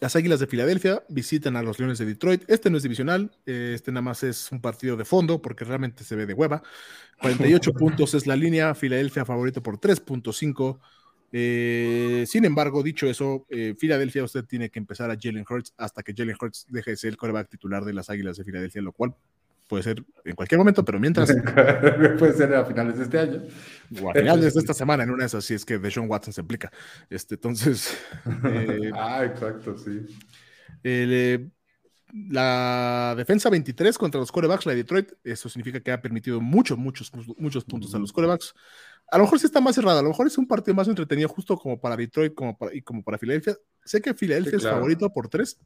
Las 0.00 0.14
Águilas 0.14 0.38
de 0.38 0.46
Filadelfia 0.46 1.02
visitan 1.08 1.56
a 1.56 1.62
los 1.62 1.78
Leones 1.80 1.98
de 1.98 2.06
Detroit. 2.06 2.44
Este 2.48 2.70
no 2.70 2.76
es 2.76 2.84
divisional, 2.84 3.32
eh, 3.46 3.72
este 3.74 3.90
nada 3.90 4.02
más 4.02 4.22
es 4.22 4.52
un 4.52 4.60
partido 4.60 4.96
de 4.96 5.04
fondo 5.04 5.42
porque 5.42 5.64
realmente 5.64 6.04
se 6.04 6.14
ve 6.14 6.24
de 6.24 6.34
hueva. 6.34 6.62
48 7.20 7.72
puntos 7.72 8.14
es 8.14 8.26
la 8.26 8.36
línea, 8.36 8.74
Filadelfia 8.76 9.24
favorito 9.24 9.60
por 9.60 9.80
3.5. 9.80 10.78
Eh, 11.32 12.24
sin 12.28 12.44
embargo, 12.44 12.82
dicho 12.84 13.08
eso, 13.08 13.44
eh, 13.50 13.74
Filadelfia 13.76 14.22
usted 14.22 14.44
tiene 14.44 14.70
que 14.70 14.78
empezar 14.78 15.10
a 15.10 15.16
Jalen 15.20 15.44
Hurts 15.48 15.74
hasta 15.76 16.02
que 16.04 16.14
Jalen 16.16 16.36
Hurts 16.40 16.66
deje 16.70 16.92
de 16.92 16.96
ser 16.96 17.10
el 17.10 17.16
coreback 17.16 17.48
titular 17.50 17.84
de 17.84 17.92
las 17.92 18.08
Águilas 18.08 18.36
de 18.36 18.44
Filadelfia, 18.44 18.80
lo 18.82 18.92
cual 18.92 19.16
puede 19.68 19.82
ser 19.84 20.04
en 20.24 20.34
cualquier 20.34 20.58
momento, 20.58 20.84
pero 20.84 20.98
mientras, 20.98 21.30
Puede 22.18 22.32
ser 22.32 22.54
a 22.54 22.64
finales 22.64 22.98
de 22.98 23.04
este 23.04 23.18
año. 23.18 23.42
o 24.02 24.10
a 24.10 24.14
finales 24.14 24.54
de 24.54 24.60
esta 24.60 24.74
semana, 24.74 25.04
en 25.04 25.10
una 25.10 25.22
de 25.22 25.26
esas, 25.26 25.44
si 25.44 25.54
es 25.54 25.64
que 25.64 25.78
Deshaun 25.78 26.10
Watson 26.10 26.32
se 26.32 26.40
aplica. 26.40 26.72
Este, 27.08 27.36
entonces, 27.36 27.96
eh, 28.44 28.90
ah, 28.94 29.24
exacto, 29.24 29.76
sí. 29.76 30.00
El, 30.82 31.12
eh, 31.12 31.50
la 32.12 33.14
defensa 33.16 33.50
23 33.50 33.98
contra 33.98 34.18
los 34.18 34.32
corebacks, 34.32 34.64
la 34.64 34.72
de 34.72 34.78
Detroit, 34.78 35.12
eso 35.22 35.48
significa 35.48 35.80
que 35.80 35.92
ha 35.92 36.00
permitido 36.00 36.40
muchos, 36.40 36.78
muchos, 36.78 37.12
muchos 37.36 37.64
puntos 37.64 37.94
a 37.94 37.98
los 37.98 38.12
corebacks. 38.12 38.54
A 39.10 39.18
lo 39.18 39.24
mejor 39.24 39.38
sí 39.38 39.46
está 39.46 39.60
más 39.60 39.74
cerrado, 39.74 39.98
a 39.98 40.02
lo 40.02 40.08
mejor 40.08 40.26
es 40.26 40.38
un 40.38 40.46
partido 40.46 40.74
más 40.74 40.88
entretenido 40.88 41.28
justo 41.28 41.56
como 41.56 41.78
para 41.78 41.96
Detroit 41.96 42.34
como 42.34 42.56
para, 42.56 42.74
y 42.74 42.82
como 42.82 43.02
para 43.02 43.18
Filadelfia. 43.18 43.56
Sé 43.84 44.00
que 44.00 44.14
Filadelfia 44.14 44.58
Sí, 44.58 44.64
es 44.66 44.70
favorito 44.70 45.12
por 45.12 45.28
tres. 45.28 45.58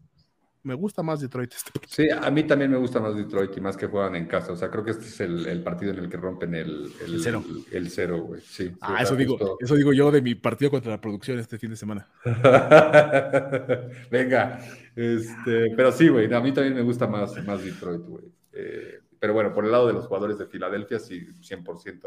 Me 0.65 0.75
gusta 0.75 1.03
más 1.03 1.21
Detroit 1.21 1.53
este 1.53 1.73
partido. 1.73 1.93
Sí, 1.93 2.09
a 2.09 2.31
mí 2.31 2.45
también 2.45 2.71
me 2.71 2.77
gusta 2.77 3.01
más 3.01 3.17
Detroit 3.17 3.57
y 3.57 3.61
más 3.61 3.77
que 3.77 3.89
juegan 3.89 4.15
en 4.15 4.27
casa. 4.27 4.53
O 4.53 4.57
sea, 4.57 4.71
creo 4.71 4.85
que 4.85 4.93
este 4.93 5.07
es 5.07 5.21
el, 5.21 5.47
el 5.47 5.63
partido 5.63 5.93
en 5.93 5.99
el 5.99 6.09
que 6.09 6.17
rompen 6.17 6.55
el, 6.55 6.93
el, 7.05 7.15
El 7.15 7.23
cero. 7.23 7.45
El, 7.73 7.91
cero, 7.91 8.23
güey. 8.23 8.41
Sí. 8.41 8.69
sí, 8.69 8.75
Ah, 8.81 9.03
eso 9.03 9.17
digo, 9.17 9.59
eso 9.61 9.75
digo 9.75 9.93
yo 9.93 10.13
de 10.13 10.23
mi 10.23 10.37
partido 10.37 10.71
contra 10.71 10.93
la 10.93 11.01
producción 11.01 11.41
este 11.41 11.59
fin 11.59 11.71
de 11.71 11.77
semana. 11.77 12.09
Venga, 14.11 14.61
este, 14.95 15.75
pero 15.75 15.91
sí, 15.91 16.09
güey, 16.09 16.33
a 16.33 16.41
mí 16.41 16.53
también 16.53 16.75
me 16.75 16.83
gusta 16.83 17.09
más, 17.09 17.45
más 17.45 17.65
Detroit, 17.65 18.03
güey. 18.03 18.25
Eh, 18.53 19.01
pero 19.19 19.35
bueno, 19.35 19.53
por 19.53 19.65
el 19.65 19.73
lado 19.73 19.87
de 19.89 19.95
los 19.95 20.07
jugadores 20.07 20.39
de 20.39 20.47
Filadelfia, 20.47 20.99
sí, 20.99 21.27
100%. 21.41 22.01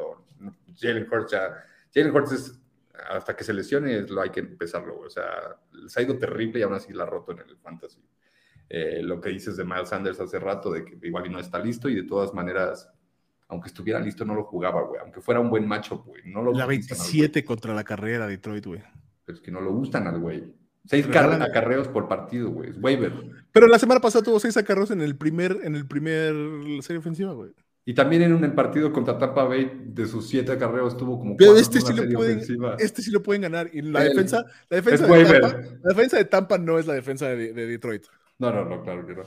Jalen 0.77 1.07
Hurts 1.11 1.31
ya, 1.31 1.63
Jalen 1.93 2.15
Hurts 2.15 2.31
es, 2.31 2.59
hasta 3.09 3.35
que 3.35 3.43
se 3.43 3.53
lesione, 3.53 4.01
lo 4.01 4.21
hay 4.21 4.29
que 4.29 4.41
empezarlo, 4.41 4.95
güey. 4.95 5.07
O 5.07 5.09
sea, 5.09 5.57
se 5.87 5.99
ha 5.99 6.03
ido 6.03 6.17
terrible 6.17 6.59
y 6.59 6.63
aún 6.63 6.73
así 6.73 6.93
la 6.93 7.03
ha 7.03 7.07
roto 7.07 7.31
en 7.31 7.39
el 7.39 7.57
fantasy. 7.57 7.99
Eh, 8.69 9.01
lo 9.03 9.21
que 9.21 9.29
dices 9.29 9.55
de 9.57 9.63
Miles 9.63 9.89
Sanders 9.89 10.19
hace 10.19 10.39
rato, 10.39 10.71
de 10.71 10.83
que 10.85 10.97
igual 11.07 11.25
y 11.27 11.29
no 11.29 11.39
está 11.39 11.59
listo 11.59 11.87
y 11.89 11.95
de 11.95 12.03
todas 12.03 12.33
maneras, 12.33 12.89
aunque 13.47 13.67
estuviera 13.67 13.99
listo, 13.99 14.25
no 14.25 14.33
lo 14.35 14.43
jugaba, 14.43 14.81
güey. 14.81 14.99
Aunque 15.01 15.21
fuera 15.21 15.39
un 15.39 15.49
buen 15.49 15.67
macho, 15.67 15.99
güey. 15.99 16.23
No 16.25 16.41
lo 16.41 16.45
La 16.51 16.51
usan 16.51 16.61
al 16.61 16.65
güey. 16.67 16.77
27 16.79 17.43
contra 17.45 17.73
la 17.75 17.83
carrera 17.83 18.25
Detroit, 18.27 18.65
güey. 18.65 18.81
Pero 19.25 19.37
es 19.37 19.41
que 19.43 19.51
no 19.51 19.61
lo 19.61 19.71
gustan 19.73 20.07
al 20.07 20.19
güey. 20.19 20.43
Seis 20.87 21.07
acarreos 21.07 21.87
por 21.87 22.07
partido, 22.07 22.49
güey. 22.51 22.69
Es 22.69 22.77
waiver. 22.79 23.11
Pero 23.51 23.67
la 23.67 23.79
semana 23.79 23.99
pasada 23.99 24.23
tuvo 24.23 24.39
seis 24.39 24.55
acarreos 24.57 24.91
en 24.91 25.01
el 25.01 25.15
primer, 25.15 25.59
en 25.63 25.75
el 25.75 25.87
primer 25.87 26.33
serie 26.81 26.99
ofensiva, 26.99 27.33
güey. 27.33 27.51
Y 27.87 27.93
también 27.93 28.23
en 28.23 28.33
un 28.33 28.55
partido 28.55 28.91
contra 28.91 29.17
Tampa 29.17 29.43
Bay, 29.43 29.71
de 29.85 30.07
sus 30.07 30.27
siete 30.27 30.51
acarreos, 30.51 30.97
tuvo 30.97 31.19
como 31.19 31.37
Pero 31.37 31.51
cuatro 31.53 31.61
este 31.61 31.81
sí 31.81 31.93
lo 31.93 32.03
pueden, 32.17 32.37
ofensiva. 32.37 32.75
este 32.79 33.01
sí 33.03 33.11
lo 33.11 33.21
pueden 33.21 33.43
ganar. 33.43 33.69
Y 33.73 33.81
la 33.83 34.03
El- 34.03 34.09
defensa, 34.09 34.43
la 34.69 34.77
defensa, 34.77 35.05
de. 35.07 35.23
Tampa, 35.39 35.57
la 35.83 35.89
defensa 35.89 36.17
de 36.17 36.25
Tampa 36.25 36.57
no 36.57 36.79
es 36.79 36.87
la 36.87 36.93
defensa 36.95 37.27
de, 37.29 37.53
de 37.53 37.65
Detroit. 37.67 38.03
No, 38.37 38.51
no, 38.51 38.65
no, 38.65 38.83
claro 38.83 39.05
que 39.05 39.15
no. 39.15 39.23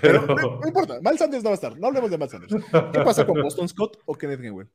Pero 0.00 0.26
Pero, 0.26 0.36
no, 0.36 0.60
no 0.60 0.66
importa, 0.66 0.98
Miles 1.00 1.18
Sanders 1.18 1.44
no 1.44 1.50
va 1.50 1.54
a 1.54 1.54
estar. 1.54 1.78
No 1.78 1.86
hablemos 1.86 2.10
de 2.10 2.18
Miles 2.18 2.30
Sanders. 2.32 2.54
¿Qué 2.92 3.00
pasa 3.00 3.26
con 3.26 3.40
Boston 3.40 3.68
Scott 3.68 3.98
o 4.04 4.14
Kenneth 4.14 4.40
Gainwell? 4.40 4.68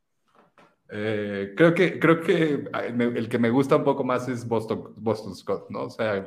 Eh, 0.90 1.54
creo 1.56 1.74
que, 1.74 1.98
creo 1.98 2.20
que 2.20 2.68
el 2.72 3.28
que 3.28 3.38
me 3.38 3.50
gusta 3.50 3.76
un 3.76 3.84
poco 3.84 4.04
más 4.04 4.28
es 4.28 4.46
Boston, 4.46 4.92
Boston 4.96 5.34
Scott, 5.34 5.70
¿no? 5.70 5.84
O 5.84 5.90
sea, 5.90 6.24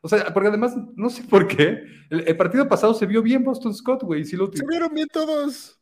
o 0.00 0.08
sea, 0.08 0.32
porque 0.32 0.48
además, 0.48 0.76
no 0.96 1.10
sé 1.10 1.22
por 1.24 1.46
qué, 1.46 1.84
el, 2.10 2.36
partido 2.36 2.68
pasado 2.68 2.94
se 2.94 3.06
vio 3.06 3.22
bien 3.22 3.44
Boston 3.44 3.74
Scott, 3.74 4.02
güey. 4.02 4.24
Sí 4.24 4.36
lo 4.36 4.50
se 4.50 4.66
vieron 4.66 4.92
bien 4.94 5.08
todos. 5.12 5.78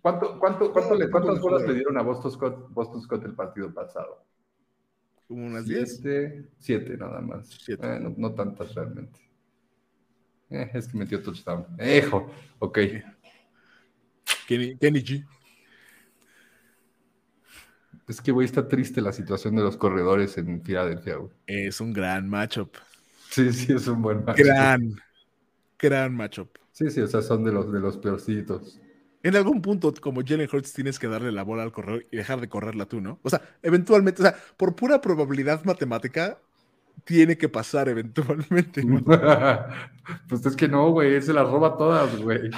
¿Cuánto, 0.00 0.38
cuánto, 0.38 0.72
cuánto 0.72 0.94
le, 0.94 1.10
¿Cuántas 1.10 1.40
bolas 1.40 1.66
le 1.66 1.74
dieron 1.74 1.98
a 1.98 2.02
Boston 2.02 2.30
Scott, 2.30 2.68
Boston 2.70 3.02
Scott 3.02 3.24
el 3.24 3.34
partido 3.34 3.72
pasado? 3.72 4.24
Como 5.26 5.46
unas 5.46 5.66
10. 5.66 6.02
Siete, 6.58 6.96
nada 6.96 7.20
más. 7.20 7.68
Eh, 7.68 7.76
no, 8.00 8.14
no, 8.16 8.34
tantas 8.34 8.74
realmente. 8.74 9.20
Eh, 10.50 10.70
es 10.74 10.88
que 10.88 10.96
metió 10.96 11.22
touchdown. 11.22 11.66
Ejo, 11.78 12.30
ok. 12.58 12.78
Kenny, 14.46 14.76
Kenny 14.76 15.00
G. 15.00 15.26
Es 18.08 18.22
que, 18.22 18.32
güey, 18.32 18.46
está 18.46 18.66
triste 18.66 19.02
la 19.02 19.12
situación 19.12 19.54
de 19.56 19.62
los 19.62 19.76
corredores 19.76 20.38
en 20.38 20.62
Filadelfia, 20.62 21.16
güey. 21.16 21.30
Es 21.46 21.80
un 21.80 21.92
gran 21.92 22.28
matchup. 22.28 22.74
Sí, 23.28 23.52
sí, 23.52 23.74
es 23.74 23.86
un 23.86 24.00
buen 24.00 24.24
matchup. 24.24 24.46
Gran, 24.46 24.94
gran 25.78 26.14
matchup. 26.14 26.56
Sí, 26.72 26.90
sí, 26.90 27.00
o 27.02 27.06
sea, 27.06 27.20
son 27.20 27.44
de 27.44 27.52
los, 27.52 27.70
de 27.70 27.80
los 27.80 27.98
peorcitos. 27.98 28.80
En 29.22 29.36
algún 29.36 29.60
punto, 29.60 29.92
como 30.00 30.22
Jalen 30.24 30.48
Hurts, 30.50 30.72
tienes 30.72 30.98
que 30.98 31.08
darle 31.08 31.32
la 31.32 31.42
bola 31.42 31.64
al 31.64 31.72
corredor 31.72 32.06
y 32.10 32.16
dejar 32.16 32.40
de 32.40 32.48
correrla 32.48 32.86
tú, 32.86 33.00
¿no? 33.00 33.18
O 33.22 33.28
sea, 33.28 33.42
eventualmente, 33.62 34.22
o 34.22 34.24
sea, 34.24 34.36
por 34.56 34.74
pura 34.74 35.00
probabilidad 35.00 35.64
matemática, 35.64 36.38
tiene 37.04 37.36
que 37.36 37.48
pasar 37.48 37.88
eventualmente. 37.88 38.82
pues 40.28 40.46
es 40.46 40.56
que 40.56 40.68
no, 40.68 40.90
güey, 40.90 41.14
él 41.14 41.22
se 41.22 41.32
las 41.32 41.48
roba 41.48 41.76
todas, 41.76 42.16
güey. 42.20 42.50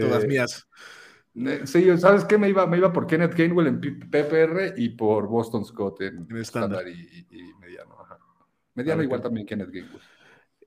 todas 0.00 0.24
eh, 0.24 0.26
mías. 0.26 0.68
Sí, 1.64 1.98
¿sabes 1.98 2.24
qué? 2.24 2.36
Me 2.36 2.48
iba, 2.48 2.66
me 2.66 2.76
iba 2.76 2.92
por 2.92 3.06
Kenneth 3.06 3.34
Gainwell 3.34 3.66
en 3.66 3.80
PPR 3.80 4.74
y 4.76 4.90
por 4.90 5.26
Boston 5.28 5.64
Scott 5.64 6.02
en, 6.02 6.28
estándar 6.36 6.86
y, 6.86 7.54
mediano. 7.58 7.96
Mediano 8.74 9.02
igual 9.02 9.22
también 9.22 9.46
Kenneth 9.46 9.70
Gainwell. 9.70 10.02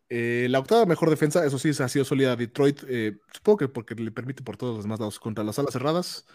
Eh, 0.09 0.47
la 0.49 0.59
octava 0.59 0.85
mejor 0.85 1.09
defensa, 1.09 1.45
eso 1.45 1.57
sí, 1.57 1.71
ha 1.81 1.87
sido 1.87 2.05
sólida 2.05 2.35
Detroit. 2.35 2.81
eh, 2.87 3.17
supongo 3.33 3.57
que 3.57 3.67
porque 3.67 3.95
le 3.95 4.11
permite 4.11 4.43
por 4.43 4.57
todos 4.57 4.75
los 4.75 4.83
demás 4.85 4.99
lados 4.99 5.19
contra 5.19 5.43
las 5.43 5.57
alas 5.59 5.73
cerradas. 5.73 6.25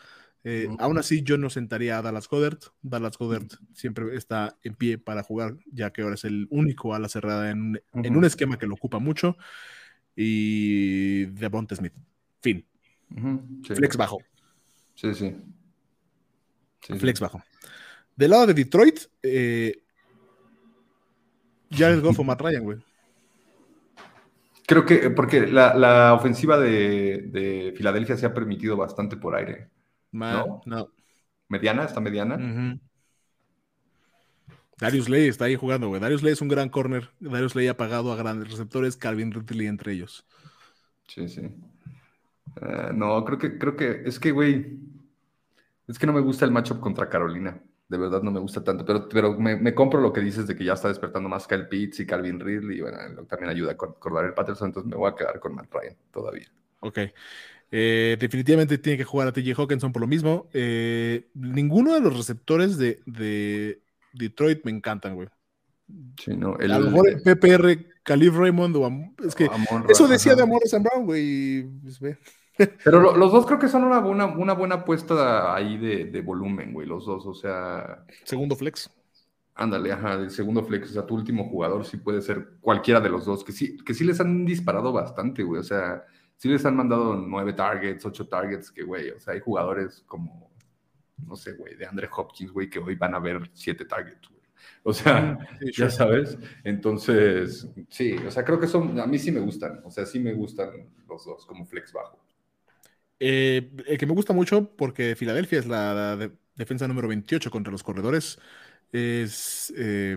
Eh, 0.42 0.68
aún 0.78 0.98
así, 0.98 1.22
yo 1.22 1.36
no 1.36 1.50
sentaría 1.50 1.98
a 1.98 2.02
Dallas 2.02 2.28
Goddard. 2.28 2.58
Dallas 2.82 3.18
Goddard 3.18 3.46
siempre 3.74 4.16
está 4.16 4.56
en 4.62 4.74
pie 4.74 4.98
para 4.98 5.22
jugar, 5.22 5.56
ya 5.70 5.90
que 5.90 6.02
ahora 6.02 6.14
es 6.14 6.24
el 6.24 6.46
único 6.50 6.94
ala 6.94 7.08
cerrada 7.08 7.50
en, 7.50 7.82
en 7.92 8.16
un 8.16 8.24
esquema 8.24 8.58
que 8.58 8.66
lo 8.66 8.74
ocupa 8.74 8.98
mucho. 8.98 9.36
Y 10.16 11.26
Devonta 11.26 11.76
Smith. 11.76 11.94
Fin. 12.40 12.66
Flex 13.64 13.96
bajo. 13.96 14.18
Sí, 14.94 15.14
sí. 15.14 15.34
Flex 16.80 17.20
bajo. 17.20 17.42
Del 18.16 18.30
lado 18.30 18.46
de 18.48 18.54
Detroit, 18.54 19.00
eh, 19.22 19.82
Jared 21.70 22.02
Goff 22.02 22.18
o 22.18 22.24
Matt 22.24 22.40
Ryan, 22.40 22.64
güey. 22.64 22.78
Creo 24.66 24.84
que, 24.84 25.10
porque 25.10 25.46
la, 25.46 26.14
ofensiva 26.14 26.58
de, 26.58 27.72
Filadelfia 27.76 28.16
se 28.16 28.26
ha 28.26 28.34
permitido 28.34 28.76
bastante 28.76 29.16
por 29.16 29.34
aire. 29.34 29.68
¿No? 30.12 30.62
¿Mediana? 31.48 31.84
¿Está 31.84 32.00
mediana? 32.00 32.78
Darius 34.78 35.08
Ley 35.08 35.28
está 35.28 35.44
ahí 35.44 35.56
jugando, 35.56 35.88
güey. 35.88 36.00
Darius 36.00 36.22
Ley 36.22 36.32
es 36.32 36.40
un 36.40 36.48
gran 36.48 36.68
corner. 36.70 37.10
Darius 37.20 37.54
Ley 37.54 37.68
ha 37.68 37.76
pagado 37.76 38.12
a 38.12 38.16
grandes 38.16 38.50
receptores, 38.50 38.96
Calvin 38.96 39.32
Ridley 39.32 39.66
entre 39.66 39.92
ellos. 39.92 40.24
Sí, 41.06 41.28
sí. 41.28 41.42
Eh, 42.62 42.90
no, 42.94 43.24
creo 43.24 43.38
que, 43.38 43.58
creo 43.58 43.76
que, 43.76 44.02
es 44.04 44.18
que, 44.18 44.30
güey, 44.30 44.78
es 45.86 45.98
que 45.98 46.06
no 46.06 46.12
me 46.12 46.20
gusta 46.20 46.44
el 46.44 46.50
matchup 46.50 46.80
contra 46.80 47.08
Carolina. 47.08 47.60
De 47.88 47.98
verdad 47.98 48.22
no 48.22 48.30
me 48.30 48.38
gusta 48.38 48.62
tanto, 48.62 48.84
pero, 48.84 49.08
pero 49.08 49.36
me, 49.36 49.74
compro 49.74 50.00
lo 50.00 50.12
que 50.12 50.20
dices 50.20 50.46
de 50.46 50.54
que 50.54 50.64
ya 50.64 50.74
está 50.74 50.86
despertando 50.86 51.28
más 51.28 51.48
Kyle 51.48 51.66
Pitts 51.66 52.00
y 52.00 52.06
Calvin 52.06 52.38
Ridley, 52.38 52.78
y 52.78 52.80
bueno, 52.80 52.96
también 53.24 53.50
ayuda 53.50 53.72
a 53.72 53.74
acordar 53.74 54.24
el 54.24 54.34
Patterson, 54.34 54.68
entonces 54.68 54.88
me 54.88 54.96
voy 54.96 55.10
a 55.10 55.16
quedar 55.16 55.40
con 55.40 55.56
Matt 55.56 55.74
Ryan 55.74 55.96
todavía. 56.12 56.46
Ok. 56.78 56.98
Eh, 57.72 58.16
definitivamente 58.18 58.78
tiene 58.78 58.98
que 58.98 59.04
jugar 59.04 59.28
a 59.28 59.32
TJ 59.32 59.52
Hawkinson 59.56 59.92
por 59.92 60.00
lo 60.00 60.08
mismo. 60.08 60.48
Eh, 60.52 61.30
ninguno 61.34 61.94
de 61.94 62.00
los 62.00 62.16
receptores 62.16 62.78
de, 62.78 63.82
Detroit 64.12 64.64
me 64.64 64.72
encantan, 64.72 65.14
güey. 65.14 65.28
Sí, 66.22 66.36
no, 66.36 66.54
a 66.54 66.64
lo 66.64 66.90
mejor 66.90 67.22
PPR, 67.22 67.86
Calif 68.02 68.34
Raymond 68.34 68.76
o 68.76 68.88
es 69.26 69.34
que 69.34 69.48
eso 69.88 70.06
decía 70.06 70.36
de 70.36 70.42
Amor 70.42 70.62
Brown, 70.70 71.04
güey. 71.04 71.68
Pues, 71.82 72.16
pero 72.84 73.16
los 73.16 73.32
dos 73.32 73.46
creo 73.46 73.58
que 73.58 73.68
son 73.68 73.84
una, 73.84 74.00
buena, 74.00 74.26
una 74.26 74.52
buena 74.52 74.76
apuesta 74.76 75.54
ahí 75.54 75.78
de, 75.78 76.20
volumen, 76.22 76.72
güey, 76.72 76.86
los 76.86 77.06
dos, 77.06 77.26
o 77.26 77.34
sea... 77.34 78.04
Segundo 78.24 78.54
flex. 78.56 78.90
Ándale, 79.54 79.92
ajá, 79.92 80.14
el 80.14 80.30
segundo 80.30 80.62
flex, 80.62 80.90
o 80.90 80.92
sea, 80.92 81.06
tu 81.06 81.14
último 81.14 81.48
jugador 81.48 81.84
sí 81.84 81.96
puede 81.96 82.22
ser 82.22 82.52
cualquiera 82.60 83.00
de 83.00 83.10
los 83.10 83.24
dos, 83.24 83.44
que 83.44 83.52
sí, 83.52 83.76
que 83.78 83.94
sí 83.94 84.04
les 84.04 84.20
han 84.20 84.44
disparado 84.44 84.92
bastante, 84.92 85.42
güey, 85.42 85.60
o 85.60 85.64
sea, 85.64 86.04
sí 86.40 86.48
les 86.48 86.64
han 86.64 86.74
mandado 86.74 87.14
nueve 87.16 87.52
targets, 87.52 88.06
ocho 88.06 88.26
targets, 88.26 88.70
que, 88.70 88.82
güey, 88.82 89.10
o 89.10 89.20
sea, 89.20 89.34
hay 89.34 89.40
jugadores 89.40 90.02
como, 90.06 90.50
no 91.26 91.36
sé, 91.36 91.52
güey, 91.52 91.76
de 91.76 91.84
Andre 91.84 92.08
Hopkins, 92.16 92.50
güey, 92.50 92.70
que 92.70 92.78
hoy 92.78 92.94
van 92.94 93.14
a 93.14 93.18
ver 93.18 93.50
siete 93.52 93.84
targets, 93.84 94.26
güey. 94.26 94.40
O 94.82 94.94
sea, 94.94 95.38
ya 95.76 95.90
sabes. 95.90 96.38
Entonces, 96.64 97.68
sí, 97.90 98.16
o 98.26 98.30
sea, 98.30 98.42
creo 98.42 98.58
que 98.58 98.66
son, 98.66 98.98
a 98.98 99.06
mí 99.06 99.18
sí 99.18 99.30
me 99.30 99.40
gustan, 99.40 99.82
o 99.84 99.90
sea, 99.90 100.06
sí 100.06 100.18
me 100.18 100.32
gustan 100.32 100.70
los 101.06 101.26
dos 101.26 101.44
como 101.44 101.66
flex 101.66 101.92
bajo. 101.92 102.18
Eh, 103.18 103.70
el 103.86 103.98
que 103.98 104.06
me 104.06 104.14
gusta 104.14 104.32
mucho, 104.32 104.74
porque 104.76 105.16
Filadelfia 105.16 105.58
es 105.58 105.66
la, 105.66 106.30
defensa 106.54 106.88
número 106.88 107.06
28 107.08 107.50
contra 107.50 107.70
los 107.70 107.82
corredores, 107.82 108.38
es 108.92 109.74
eh, 109.76 110.16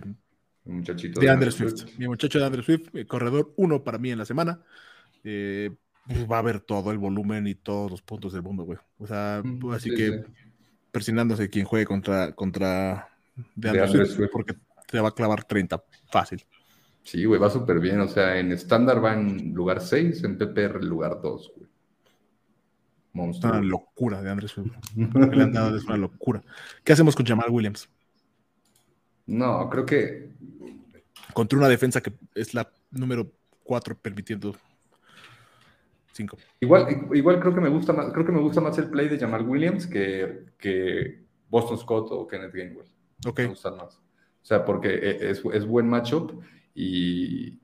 muchachito 0.63 1.19
de, 1.19 1.29
Andrew 1.29 1.51
Swift. 1.51 1.97
Mi 1.97 2.07
muchacho 2.07 2.39
de 2.39 2.45
Andrew 2.45 2.63
Swift, 2.63 2.95
eh, 2.95 3.05
corredor 3.05 3.53
uno 3.57 3.83
para 3.83 3.97
mí 3.97 4.11
en 4.11 4.19
la 4.19 4.25
semana. 4.25 4.63
Pues 6.07 6.29
va 6.29 6.37
a 6.37 6.39
haber 6.39 6.59
todo 6.59 6.91
el 6.91 6.97
volumen 6.97 7.47
y 7.47 7.55
todos 7.55 7.89
los 7.89 8.01
puntos 8.01 8.33
del 8.33 8.41
mundo, 8.41 8.63
güey. 8.63 8.77
O 8.99 9.07
sea, 9.07 9.41
así 9.73 9.93
que 9.93 10.23
persinándose 10.91 11.49
quien 11.49 11.65
juegue 11.65 11.85
contra, 11.85 12.33
contra 12.33 13.09
de 13.55 13.69
Andrew, 13.69 14.05
Swift, 14.05 14.29
porque 14.31 14.55
te 14.87 14.99
va 14.99 15.09
a 15.09 15.13
clavar 15.13 15.43
30 15.43 15.83
fácil. 16.11 16.45
Sí, 17.03 17.25
güey, 17.25 17.39
va 17.39 17.49
súper 17.49 17.79
bien. 17.79 17.99
O 18.01 18.07
sea, 18.07 18.37
en 18.37 18.51
estándar 18.51 19.03
va 19.03 19.13
en 19.13 19.53
lugar 19.53 19.81
6, 19.81 20.23
en 20.23 20.37
PPR 20.37 20.83
lugar 20.83 21.19
2, 21.21 21.51
güey. 21.55 21.69
Monstruo. 23.13 23.51
Una 23.53 23.61
locura 23.61 24.21
de 24.21 24.31
Andrés 24.31 24.55
Le 24.95 25.43
han 25.43 25.51
dado 25.51 25.77
es 25.77 25.83
una 25.85 25.97
locura. 25.97 26.43
¿Qué 26.83 26.93
hacemos 26.93 27.15
con 27.15 27.25
Jamal 27.25 27.49
Williams? 27.49 27.89
No, 29.25 29.69
creo 29.69 29.85
que. 29.85 30.29
Contra 31.33 31.57
una 31.57 31.69
defensa 31.69 32.01
que 32.01 32.13
es 32.35 32.53
la 32.53 32.71
número 32.91 33.31
4 33.63 33.97
permitiendo 33.97 34.55
5. 36.13 36.37
Igual, 36.59 37.07
igual 37.13 37.39
creo 37.39 37.53
que 37.53 37.61
me 37.61 37.69
gusta 37.69 37.91
más, 37.91 38.11
creo 38.13 38.25
que 38.25 38.31
me 38.31 38.41
gusta 38.41 38.61
más 38.61 38.77
el 38.77 38.89
play 38.89 39.09
de 39.09 39.19
Jamal 39.19 39.47
Williams 39.47 39.87
que, 39.87 40.45
que 40.57 41.25
Boston 41.49 41.77
Scott 41.77 42.07
o 42.11 42.27
Kenneth 42.27 42.53
Gainwell. 42.53 42.87
Ok. 43.27 43.39
Me 43.39 43.47
gustan 43.47 43.77
más. 43.77 43.97
O 43.97 44.45
sea, 44.45 44.63
porque 44.63 44.89
e, 44.89 45.31
es, 45.31 45.43
es 45.53 45.65
buen 45.65 45.89
matchup 45.89 46.41
y, 46.75 47.59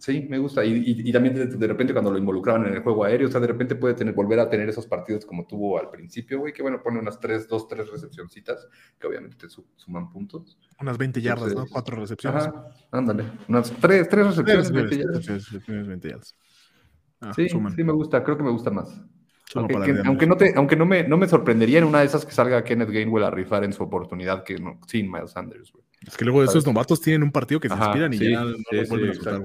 Sí, 0.00 0.26
me 0.30 0.38
gusta. 0.38 0.64
Y, 0.64 1.12
también 1.12 1.34
de, 1.34 1.66
repente 1.66 1.92
cuando 1.92 2.10
lo 2.10 2.16
involucraban 2.16 2.66
en 2.66 2.72
el 2.72 2.80
juego 2.80 3.04
aéreo, 3.04 3.28
o 3.28 3.30
sea, 3.30 3.38
de 3.38 3.48
repente 3.48 3.74
puede 3.74 3.92
tener, 3.92 4.14
volver 4.14 4.40
a 4.40 4.48
tener 4.48 4.66
esos 4.66 4.86
partidos 4.86 5.26
como 5.26 5.46
tuvo 5.46 5.78
al 5.78 5.90
principio, 5.90 6.38
güey, 6.38 6.54
que 6.54 6.62
bueno, 6.62 6.82
pone 6.82 6.98
unas 6.98 7.20
tres, 7.20 7.46
dos, 7.46 7.68
tres 7.68 7.90
recepcioncitas, 7.90 8.66
que 8.98 9.06
obviamente 9.06 9.36
te 9.36 9.48
suman 9.76 10.10
puntos. 10.10 10.58
Unas 10.80 10.96
20 10.96 11.20
yardas, 11.20 11.54
¿no? 11.54 11.66
Cuatro 11.70 11.96
recepciones. 12.00 12.44
Ajá, 12.44 12.68
ándale. 12.90 13.24
Unas 13.46 13.70
tres, 13.72 14.08
tres 14.08 14.26
recepciones, 14.28 14.72
20 14.72 16.08
yardas. 16.08 16.34
Ah, 17.20 17.32
sí, 17.34 17.48
sí 17.48 17.84
me 17.84 17.92
gusta, 17.92 18.22
creo 18.24 18.36
que 18.36 18.44
me 18.44 18.50
gusta 18.50 18.70
más. 18.70 19.00
Aunque, 19.54 20.26
no, 20.26 20.36
te, 20.36 20.52
aunque 20.54 20.76
no, 20.76 20.86
me, 20.86 21.02
no 21.02 21.16
me 21.16 21.26
sorprendería 21.26 21.78
en 21.78 21.84
una 21.84 22.00
de 22.00 22.06
esas 22.06 22.24
que 22.24 22.32
salga 22.32 22.62
Kenneth 22.62 22.90
Gainwell 22.90 23.24
a 23.24 23.30
rifar 23.30 23.64
en 23.64 23.72
su 23.72 23.82
oportunidad 23.82 24.44
que 24.44 24.58
no, 24.58 24.78
sin 24.86 25.10
Miles 25.10 25.32
Sanders, 25.32 25.72
güey. 25.72 25.84
Es 26.06 26.16
que 26.16 26.24
luego 26.24 26.42
esos 26.42 26.64
novatos 26.64 27.00
tienen 27.00 27.22
un 27.22 27.30
partido 27.30 27.60
que 27.60 27.68
se 27.68 27.74
inspiran 27.74 28.12
y 28.14 28.18
ya 28.18 28.42
no 28.42 28.54
los 28.72 28.88
vuelven 28.88 29.28
a 29.28 29.44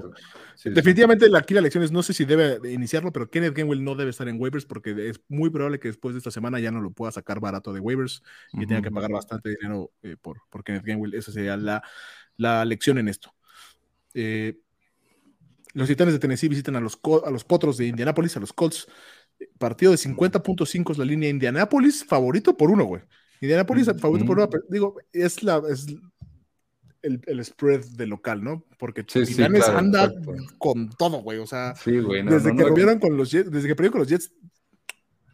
Definitivamente 0.64 1.26
aquí 1.36 1.52
la 1.52 1.60
lección 1.60 1.84
es, 1.84 1.92
no 1.92 2.02
sé 2.02 2.14
si 2.14 2.24
debe 2.24 2.58
iniciarlo, 2.72 3.12
pero 3.12 3.28
Kenneth 3.28 3.54
Gainwell 3.54 3.84
no 3.84 3.94
debe 3.94 4.10
estar 4.10 4.26
en 4.26 4.40
waivers 4.40 4.64
porque 4.64 5.10
es 5.10 5.20
muy 5.28 5.50
probable 5.50 5.78
que 5.78 5.88
después 5.88 6.14
de 6.14 6.18
esta 6.18 6.30
semana 6.30 6.58
ya 6.58 6.70
no 6.70 6.80
lo 6.80 6.92
pueda 6.92 7.12
sacar 7.12 7.40
barato 7.40 7.74
de 7.74 7.80
waivers 7.80 8.22
y 8.54 8.66
tenga 8.66 8.80
que 8.80 8.90
pagar 8.90 9.12
bastante 9.12 9.50
dinero 9.50 9.90
eh, 10.02 10.16
por, 10.20 10.40
por, 10.48 10.64
Kenneth 10.64 10.84
Gainwell. 10.84 11.12
Esa 11.12 11.30
sería 11.30 11.58
la, 11.58 11.82
la 12.38 12.64
lección 12.64 12.96
en 12.96 13.08
esto. 13.08 13.34
Eh, 14.14 14.56
los 15.76 15.88
Titanes 15.88 16.14
de 16.14 16.20
Tennessee 16.20 16.48
visitan 16.48 16.76
a 16.76 16.80
los, 16.80 16.98
a 17.24 17.30
los 17.30 17.44
Potros 17.44 17.76
de 17.76 17.86
Indianapolis, 17.86 18.36
a 18.36 18.40
los 18.40 18.52
Colts. 18.52 18.88
Partido 19.58 19.92
de 19.92 19.98
50.5 19.98 20.92
es 20.92 20.98
la 20.98 21.04
línea 21.04 21.28
Indianapolis, 21.28 22.04
favorito 22.04 22.56
por 22.56 22.70
uno, 22.70 22.84
güey. 22.84 23.02
Indianapolis, 23.42 23.86
favorito 23.98 24.26
por 24.26 24.38
uno, 24.38 24.48
digo, 24.70 24.96
es 25.12 25.42
la, 25.42 25.60
es 25.68 25.86
el, 27.02 27.44
spread 27.44 27.84
de 27.84 28.06
local, 28.06 28.42
¿no? 28.42 28.64
Porque 28.78 29.04
sí, 29.06 29.42
anda 29.42 30.10
con 30.56 30.88
todo, 30.88 31.18
güey. 31.18 31.38
O 31.40 31.46
sea, 31.46 31.74
desde, 31.84 32.56
que 32.56 32.98
con 32.98 33.16
los 33.18 33.30
Jets, 33.30 33.50
desde 33.50 33.68
que 33.68 33.76
perdieron 33.76 33.92
con 33.92 34.00
los 34.00 34.08
Jets, 34.08 34.32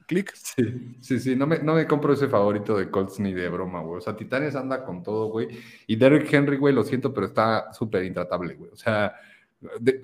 Click. 0.08 0.34
Sí, 0.34 0.96
sí, 1.00 1.20
sí, 1.20 1.36
no 1.36 1.46
me, 1.46 1.60
no 1.60 1.74
me 1.74 1.86
compro 1.86 2.12
ese 2.12 2.26
favorito 2.26 2.76
de 2.76 2.90
Colts 2.90 3.20
ni 3.20 3.32
de 3.32 3.48
broma, 3.48 3.80
güey. 3.80 3.98
O 3.98 4.00
sea, 4.00 4.16
Titanes 4.16 4.56
anda 4.56 4.84
con 4.84 5.04
todo, 5.04 5.28
güey. 5.28 5.48
Y 5.86 5.94
Derrick 5.94 6.32
Henry, 6.32 6.56
güey, 6.56 6.74
lo 6.74 6.82
siento, 6.82 7.14
pero 7.14 7.28
está 7.28 7.72
súper 7.72 8.04
intratable, 8.04 8.54
güey. 8.54 8.72
O 8.72 8.76
sea, 8.76 9.14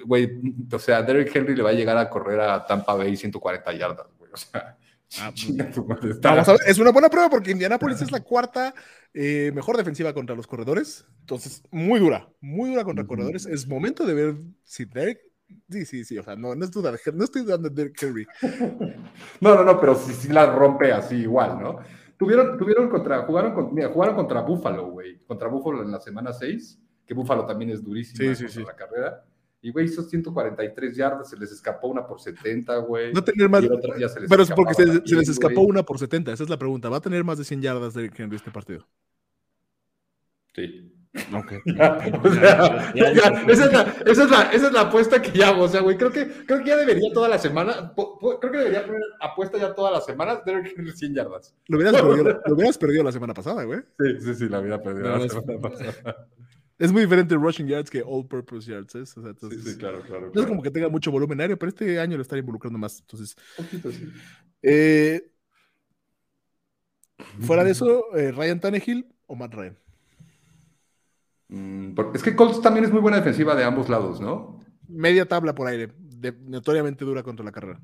güey, 0.05 0.41
o 0.73 0.79
sea, 0.79 1.03
Derrick 1.03 1.35
Henry 1.35 1.57
le 1.57 1.63
va 1.63 1.71
a 1.71 1.75
llegar 1.75 1.97
a 1.97 2.09
correr 2.09 2.41
a 2.41 2.65
Tampa 2.67 2.95
Bay 2.95 3.17
140 3.17 3.73
yardas, 3.75 4.07
güey. 4.19 4.31
O 4.33 4.37
sea, 4.37 4.77
ah, 5.21 5.33
pues, 5.97 6.61
es 6.67 6.79
una 6.79 6.91
buena 6.91 7.09
prueba 7.09 7.29
porque 7.31 7.51
Indianapolis 7.51 8.03
es 8.03 8.13
la 8.13 8.21
cuarta 8.21 8.75
eh, 9.15 9.51
mejor 9.55 9.77
defensiva 9.77 10.13
contra 10.13 10.37
los 10.37 10.47
corredores. 10.47 11.07
Entonces, 11.21 11.63
muy 11.71 12.01
dura, 12.01 12.29
muy 12.41 12.71
dura 12.71 12.85
contra 12.85 13.07
corredores. 13.07 13.47
Es 13.47 13.67
momento 13.67 14.05
de 14.05 14.15
ver 14.15 14.37
si 14.65 14.85
Derrick 14.85 15.21
Sí, 15.71 15.87
sí, 15.87 16.05
sí, 16.05 16.19
o 16.19 16.23
sea, 16.23 16.37
no, 16.37 16.55
no, 16.55 16.65
es 16.65 16.71
duda, 16.71 16.93
no 17.15 17.25
estoy 17.25 17.43
dudando 17.43 17.71
de 17.71 17.75
Derrick 17.75 18.03
Henry. 18.03 18.27
no, 19.41 19.55
no, 19.55 19.65
no, 19.65 19.81
pero 19.81 19.95
sí, 19.95 20.13
sí 20.13 20.29
la 20.29 20.55
rompe 20.55 20.93
así 20.93 21.17
igual, 21.17 21.59
¿no? 21.61 21.79
Tuvieron, 22.19 22.59
tuvieron 22.59 22.89
contra, 22.89 23.23
jugaron, 23.23 23.75
mira, 23.75 23.89
jugaron 23.89 24.15
contra 24.15 24.43
Buffalo, 24.43 24.91
güey, 24.91 25.19
contra 25.21 25.49
Buffalo 25.49 25.83
en 25.83 25.93
la 25.93 26.01
semana 26.01 26.33
6, 26.33 26.79
que 27.07 27.15
Buffalo 27.15 27.47
también 27.47 27.71
es 27.71 27.83
durísimo 27.83 28.35
sí, 28.35 28.49
sí, 28.49 28.65
la 28.65 28.75
carrera. 28.75 29.25
Y, 29.61 29.73
güey, 29.73 29.87
hizo 29.87 30.03
143 30.03 30.97
yardas, 30.97 31.31
se 31.31 31.37
les 31.37 31.51
escapó 31.51 31.89
una 31.89 32.07
por 32.07 32.21
70, 32.21 32.77
güey. 32.79 33.13
No 33.13 33.25
tener 33.25 33.49
más. 33.49 33.65
pero 34.29 34.43
es 34.43 34.51
porque 34.53 34.75
se, 34.75 34.87
les 34.87 35.29
escapó 35.29 35.63
una 35.63 35.83
por 35.83 35.99
70, 35.99 36.33
esa 36.33 36.45
es 36.45 36.51
la 36.51 36.59
pregunta. 36.59 36.89
¿Va 36.89 36.99
a 36.99 37.01
tener 37.01 37.25
más 37.25 37.39
de 37.39 37.45
100 37.45 37.63
yardas 37.63 37.95
de 37.95 38.11
Henry 38.17 38.37
este 38.37 38.53
partido? 38.53 38.87
Sí. 40.55 40.95
esa, 44.07 44.53
es 44.53 44.73
la, 44.73 44.81
apuesta 44.83 45.21
que 45.21 45.33
ya 45.37 45.49
hago. 45.49 45.65
O 45.65 45.69
sea, 45.69 45.81
güey, 45.81 45.97
creo 45.97 46.13
que, 46.13 46.29
creo 46.47 46.61
que 46.61 46.69
ya 46.69 46.77
debería 46.77 47.13
toda 47.13 47.29
la 47.29 47.39
semana. 47.39 47.93
Creo 47.97 48.53
que 48.53 48.59
debería 48.59 48.87
poner 48.87 49.03
apuesta 49.21 49.59
ya 49.59 49.75
todas 49.75 49.93
las 49.93 50.07
semanas 50.07 50.45
de 50.45 50.93
100 50.93 51.15
yardas. 51.15 51.57
Lo 51.67 51.79
hubieras, 51.79 52.01
perdido, 52.01 52.41
lo 52.47 52.55
hubieras 52.55 52.79
perdido 52.79 53.03
la 53.03 53.13
semana 53.13 53.35
pasada, 53.35 53.65
güey. 53.65 53.81
Sí, 53.99 54.21
sí, 54.21 54.35
sí, 54.35 54.49
la 54.49 54.61
hubiera 54.61 54.81
perdido 54.81 55.19
la 55.19 55.29
semana 55.29 55.61
pasada. 55.61 56.29
Es 56.79 56.93
muy 56.93 57.03
diferente 57.03 57.35
rushing 57.35 57.67
yards 57.67 57.91
que 57.91 58.03
all 58.07 58.27
purpose 58.27 58.71
yards. 58.71 58.95
¿eh? 58.95 59.03
O 59.03 59.07
sea, 59.07 59.35
sí, 59.35 59.63
sí, 59.63 59.77
claro, 59.79 60.01
claro, 60.03 60.31
No 60.33 60.41
es 60.41 60.47
como 60.47 60.63
que 60.63 60.71
tenga 60.71 60.89
mucho 60.89 61.11
volumen 61.11 61.41
aéreo, 61.41 61.59
pero 61.59 61.71
este 61.71 61.99
año 61.99 62.17
lo 62.17 62.23
está 62.23 62.39
involucrando 62.39 62.79
más. 62.79 63.01
Entonces, 63.01 63.37
poquito, 63.57 63.91
sí. 63.91 64.09
Eh, 64.63 65.33
fuera 67.41 67.65
de 67.65 67.71
eso, 67.73 68.15
eh, 68.17 68.31
Ryan 68.31 68.61
Tannehill 68.61 69.07
o 69.27 69.35
Matt 69.35 69.55
Ryan. 69.55 69.79
Mm, 71.49 71.95
es 72.15 72.23
que 72.23 72.37
Colts 72.37 72.61
también 72.63 72.85
es 72.85 72.93
muy 72.93 73.01
buena 73.01 73.17
defensiva 73.17 73.55
de 73.57 73.65
ambos 73.65 73.89
lados, 73.89 74.21
¿no? 74.21 74.61
Media 74.87 75.27
tabla 75.27 75.55
por 75.55 75.67
aire, 75.67 75.93
notoriamente 76.47 77.05
dura 77.05 77.23
contra 77.23 77.45
la 77.45 77.53
carrera. 77.53 77.81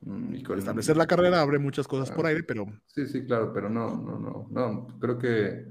Mm, 0.00 0.34
y 0.34 0.42
con 0.42 0.58
establecer 0.58 0.96
la 0.96 1.06
carrera 1.06 1.40
abre 1.40 1.58
muchas 1.58 1.86
cosas 1.86 2.10
por 2.10 2.26
aire, 2.26 2.42
pero. 2.42 2.66
Sí, 2.86 3.06
sí, 3.06 3.24
claro, 3.24 3.52
pero 3.52 3.70
no, 3.70 3.96
no, 3.96 4.18
no, 4.18 4.48
no. 4.50 4.98
Creo 4.98 5.18
que. 5.18 5.66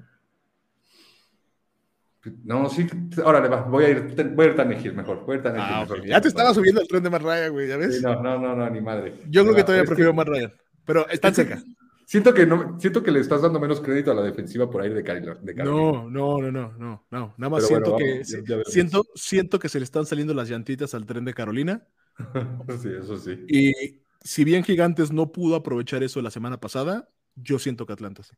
No, 2.43 2.69
sí, 2.69 2.87
órale, 3.23 3.49
va, 3.49 3.63
voy 3.63 3.83
a 3.83 3.89
ir, 3.89 4.33
voy 4.33 4.45
a 4.45 4.49
ir 4.49 4.55
Tanegil 4.55 4.93
mejor, 4.93 5.25
voy 5.25 5.37
a 5.37 5.39
ir 5.39 5.47
ah, 5.47 5.81
mejor. 5.81 6.05
Ya 6.05 6.21
te 6.21 6.29
estaba 6.29 6.53
subiendo 6.53 6.79
el 6.79 6.87
tren 6.87 7.03
de 7.03 7.09
Matt 7.09 7.21
Ryan, 7.21 7.51
güey, 7.51 7.67
¿ya 7.67 7.77
ves? 7.77 8.01
no, 8.01 8.21
no, 8.21 8.39
no, 8.39 8.55
no, 8.55 8.69
ni 8.69 8.79
madre. 8.79 9.13
Yo 9.29 9.43
creo 9.43 9.55
que 9.55 9.63
todavía 9.63 9.85
prefiero 9.85 10.11
que... 10.11 10.17
Matt 10.17 10.27
Ryan, 10.29 10.53
pero 10.85 11.07
está 11.09 11.33
cerca. 11.33 11.61
Siento 12.05 12.33
que, 12.33 12.45
no, 12.45 12.79
siento 12.79 13.01
que 13.01 13.11
le 13.11 13.19
estás 13.19 13.41
dando 13.41 13.59
menos 13.59 13.81
crédito 13.81 14.11
a 14.11 14.13
la 14.13 14.23
defensiva 14.23 14.69
por 14.69 14.81
ahí 14.81 14.89
de 14.89 15.03
Carolina. 15.03 15.37
No, 15.63 16.09
no, 16.09 16.39
no, 16.39 16.51
no, 16.51 16.73
no, 16.77 17.05
no. 17.09 17.33
Nada 17.37 17.49
más 17.49 17.67
siento 17.67 17.95
que 17.95 18.23
siento, 18.23 19.05
siento 19.15 19.59
que 19.59 19.69
se 19.69 19.79
le 19.79 19.85
están 19.85 20.05
saliendo 20.05 20.33
las 20.33 20.49
llantitas 20.49 20.93
al 20.93 21.05
tren 21.05 21.25
de 21.25 21.33
Carolina. 21.33 21.87
sí, 22.81 22.89
eso 22.99 23.17
sí. 23.17 23.45
Y 23.47 24.01
si 24.21 24.43
bien 24.43 24.63
Gigantes 24.63 25.11
no 25.11 25.31
pudo 25.31 25.55
aprovechar 25.55 26.03
eso 26.03 26.21
la 26.21 26.31
semana 26.31 26.59
pasada, 26.59 27.09
yo 27.35 27.57
siento 27.59 27.85
que 27.85 27.93
Atlanta 27.93 28.23
sí. 28.23 28.35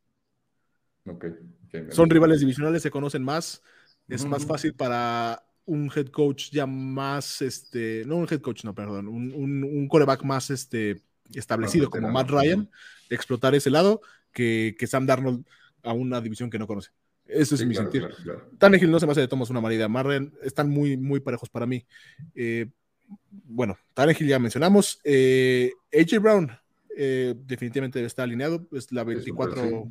Okay, 1.07 1.33
Son 1.89 2.09
rivales 2.09 2.39
divisionales, 2.39 2.81
se 2.81 2.91
conocen 2.91 3.23
más. 3.23 3.61
Es 4.07 4.25
más 4.25 4.45
fácil 4.45 4.73
para 4.73 5.43
un 5.65 5.91
head 5.95 6.07
coach 6.07 6.51
ya 6.51 6.65
más, 6.65 7.41
este, 7.41 8.03
no 8.05 8.17
un 8.17 8.27
head 8.29 8.41
coach, 8.41 8.63
no, 8.63 8.75
perdón, 8.75 9.07
un, 9.07 9.33
un, 9.33 9.63
un 9.63 9.87
coreback 9.87 10.23
más, 10.23 10.51
este, 10.51 11.01
establecido 11.33 11.89
como 11.89 12.09
Matt 12.09 12.29
Ryan, 12.29 12.69
explotar 13.09 13.55
ese 13.55 13.69
lado, 13.69 14.01
que, 14.31 14.75
que, 14.77 14.87
Sam 14.87 15.05
Darnold 15.05 15.45
a 15.83 15.93
una 15.93 16.21
división 16.21 16.49
que 16.49 16.59
no 16.59 16.67
conoce. 16.67 16.91
Eso 17.27 17.55
es 17.55 17.65
mi 17.65 17.73
sentido. 17.73 18.09
Tannehill 18.59 18.91
no 18.91 18.99
se 18.99 19.05
me 19.05 19.13
hace 19.13 19.21
de 19.21 19.27
Thomas 19.27 19.49
una 19.49 19.61
mala 19.61 19.73
idea. 19.73 19.87
Matt 19.87 20.05
Ryan 20.05 20.33
están 20.43 20.69
muy, 20.69 20.95
muy 20.95 21.19
parejos 21.19 21.49
para 21.49 21.65
mí. 21.65 21.85
Eh, 22.35 22.67
bueno, 23.29 23.77
Tannehill 23.93 24.27
ya 24.27 24.37
mencionamos. 24.37 24.99
Eh, 25.03 25.71
AJ 25.91 26.19
Brown 26.21 26.51
eh, 26.95 27.33
definitivamente 27.45 28.03
está 28.05 28.23
alineado. 28.23 28.67
Es 28.71 28.91
la 28.91 29.03
24, 29.03 29.89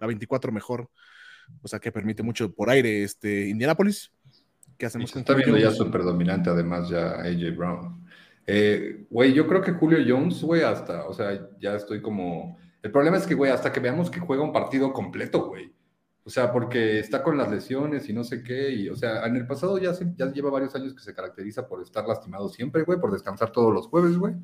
la 0.00 0.06
24 0.06 0.52
mejor. 0.52 0.88
O 1.62 1.68
sea 1.68 1.78
que 1.78 1.92
permite 1.92 2.22
mucho 2.22 2.52
por 2.52 2.70
aire 2.70 3.02
este 3.02 3.48
Indianapolis. 3.48 4.12
¿Qué 4.76 4.86
hacemos 4.86 5.12
con 5.12 5.20
Está 5.20 5.34
viendo 5.34 5.58
ya 5.58 5.70
súper 5.70 6.02
dominante, 6.02 6.48
además, 6.48 6.88
ya 6.88 7.20
AJ 7.20 7.56
Brown. 7.56 8.06
Eh, 8.46 9.06
güey, 9.10 9.32
yo 9.34 9.46
creo 9.46 9.60
que 9.60 9.72
Julio 9.72 9.98
Jones, 10.06 10.42
güey, 10.42 10.62
hasta, 10.62 11.06
o 11.06 11.12
sea, 11.12 11.48
ya 11.60 11.76
estoy 11.76 12.00
como... 12.00 12.58
El 12.82 12.90
problema 12.90 13.18
es 13.18 13.26
que, 13.26 13.34
güey, 13.34 13.52
hasta 13.52 13.70
que 13.72 13.80
veamos 13.80 14.10
que 14.10 14.20
juega 14.20 14.42
un 14.42 14.52
partido 14.52 14.92
completo, 14.92 15.46
güey. 15.46 15.72
O 16.24 16.30
sea, 16.30 16.50
porque 16.52 16.98
está 16.98 17.22
con 17.22 17.36
las 17.36 17.50
lesiones 17.50 18.08
y 18.08 18.12
no 18.12 18.24
sé 18.24 18.42
qué. 18.42 18.70
Y, 18.70 18.88
o 18.88 18.96
sea, 18.96 19.26
en 19.26 19.36
el 19.36 19.46
pasado 19.46 19.78
ya, 19.78 19.92
ya 20.16 20.32
lleva 20.32 20.50
varios 20.50 20.74
años 20.74 20.94
que 20.94 21.02
se 21.02 21.14
caracteriza 21.14 21.68
por 21.68 21.82
estar 21.82 22.06
lastimado 22.06 22.48
siempre, 22.48 22.82
güey, 22.82 22.98
por 22.98 23.12
descansar 23.12 23.52
todos 23.52 23.74
los 23.74 23.86
jueves, 23.88 24.16
güey. 24.16 24.34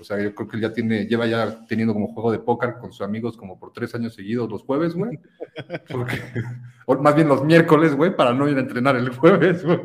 O 0.00 0.04
sea, 0.04 0.20
yo 0.20 0.34
creo 0.34 0.48
que 0.48 0.56
él 0.56 0.62
ya 0.62 0.72
tiene, 0.72 1.06
lleva 1.06 1.26
ya 1.26 1.64
teniendo 1.66 1.94
como 1.94 2.08
juego 2.08 2.32
de 2.32 2.38
póker 2.38 2.74
con 2.80 2.92
sus 2.92 3.02
amigos 3.02 3.36
como 3.36 3.58
por 3.58 3.72
tres 3.72 3.94
años 3.94 4.14
seguidos 4.14 4.50
los 4.50 4.62
jueves, 4.62 4.94
güey. 4.94 5.18
o 6.86 6.96
más 6.96 7.14
bien 7.14 7.28
los 7.28 7.44
miércoles, 7.44 7.94
güey, 7.94 8.14
para 8.14 8.32
no 8.32 8.48
ir 8.48 8.56
a 8.56 8.60
entrenar 8.60 8.96
el 8.96 9.10
jueves, 9.10 9.64
güey. 9.64 9.78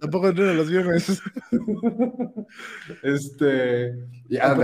Tampoco 0.00 0.28
entreno 0.28 0.54
los 0.54 0.70
viernes. 0.70 1.22
este. 3.02 4.06
Ya, 4.28 4.56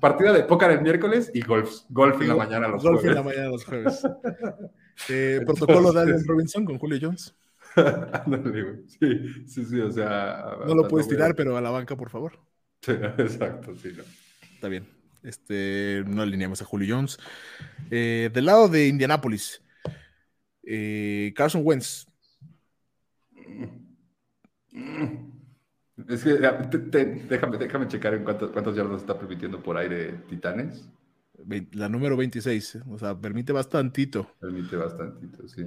partida 0.00 0.32
de 0.32 0.44
póker 0.44 0.70
el 0.70 0.82
miércoles 0.82 1.30
y 1.34 1.42
golf. 1.42 1.82
Golf 1.90 2.20
en 2.22 2.28
la 2.28 2.36
mañana 2.36 2.68
los 2.68 2.82
jueves. 2.82 3.02
Golf 3.02 3.10
en 3.10 3.14
la 3.14 3.22
mañana 3.22 3.48
los 3.48 3.64
jueves. 3.66 4.02
Eh, 5.08 5.40
protocolo 5.44 5.92
de 5.92 6.00
Allen 6.00 6.24
Robinson 6.26 6.64
con 6.64 6.78
Julio 6.78 6.98
Jones. 7.00 7.34
sí, 9.00 9.46
sí, 9.46 9.64
sí, 9.64 9.80
o 9.80 9.90
sea. 9.90 10.58
No 10.66 10.74
lo 10.74 10.88
puedes 10.88 11.08
tirar, 11.08 11.34
pero 11.34 11.56
a 11.56 11.60
la 11.60 11.70
banca, 11.70 11.96
por 11.96 12.08
favor. 12.08 12.38
exacto, 13.18 13.74
sí. 13.76 13.90
Está 14.54 14.68
bien. 14.68 14.86
Este, 15.22 16.04
no 16.06 16.22
alineamos 16.22 16.60
a 16.60 16.64
Julio 16.64 16.94
Jones. 16.96 17.18
Eh, 17.90 18.30
del 18.32 18.44
lado 18.44 18.68
de 18.68 18.88
Indianapolis, 18.88 19.62
eh, 20.62 21.32
Carson 21.34 21.62
Wentz. 21.64 22.06
Es 26.08 26.24
que 26.24 26.34
déjame, 26.34 27.56
déjame 27.56 27.88
checar 27.88 28.14
en 28.14 28.24
cuántos, 28.24 28.50
cuántos 28.50 28.76
yardas 28.76 29.00
está 29.00 29.18
permitiendo 29.18 29.62
por 29.62 29.78
aire 29.78 30.12
Titanes. 30.28 30.86
La 31.72 31.88
número 31.88 32.16
26, 32.16 32.80
o 32.90 32.98
sea, 32.98 33.18
permite 33.18 33.52
bastantito. 33.52 34.30
Permite 34.40 34.76
bastantito, 34.76 35.48
sí. 35.48 35.66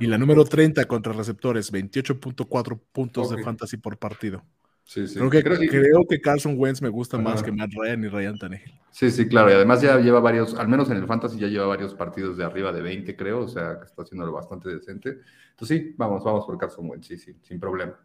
Y 0.00 0.06
la 0.06 0.16
número 0.16 0.44
30 0.44 0.86
contra 0.86 1.12
receptores, 1.12 1.72
28.4 1.72 2.80
puntos 2.92 3.30
de 3.30 3.42
fantasy 3.42 3.76
por 3.76 3.98
partido. 3.98 4.42
Sí, 4.84 5.08
sí. 5.08 5.14
Creo 5.14 5.30
que, 5.30 5.42
creo 5.42 6.06
que 6.06 6.20
Carson 6.20 6.56
Wentz 6.58 6.82
me 6.82 6.90
gusta 6.90 7.18
más 7.18 7.42
que 7.42 7.50
Matt 7.50 7.72
Ryan 7.74 8.04
y 8.04 8.08
Ryan 8.08 8.38
Tannehill. 8.38 8.74
Sí, 8.90 9.10
sí, 9.10 9.26
claro. 9.26 9.50
Y 9.50 9.54
además 9.54 9.80
ya 9.80 9.98
lleva 9.98 10.20
varios, 10.20 10.54
al 10.54 10.68
menos 10.68 10.90
en 10.90 10.98
el 10.98 11.06
Fantasy 11.06 11.38
ya 11.38 11.48
lleva 11.48 11.66
varios 11.66 11.94
partidos 11.94 12.36
de 12.36 12.44
arriba 12.44 12.70
de 12.70 12.82
20, 12.82 13.16
creo. 13.16 13.40
O 13.40 13.48
sea, 13.48 13.78
que 13.80 13.86
está 13.86 14.02
haciéndolo 14.02 14.32
bastante 14.32 14.68
decente. 14.68 15.18
Entonces 15.50 15.78
sí, 15.78 15.94
vamos, 15.96 16.22
vamos 16.22 16.44
por 16.44 16.58
Carson 16.58 16.88
Wentz, 16.88 17.06
sí, 17.06 17.16
sí, 17.16 17.34
sin 17.42 17.58
problema. 17.58 17.98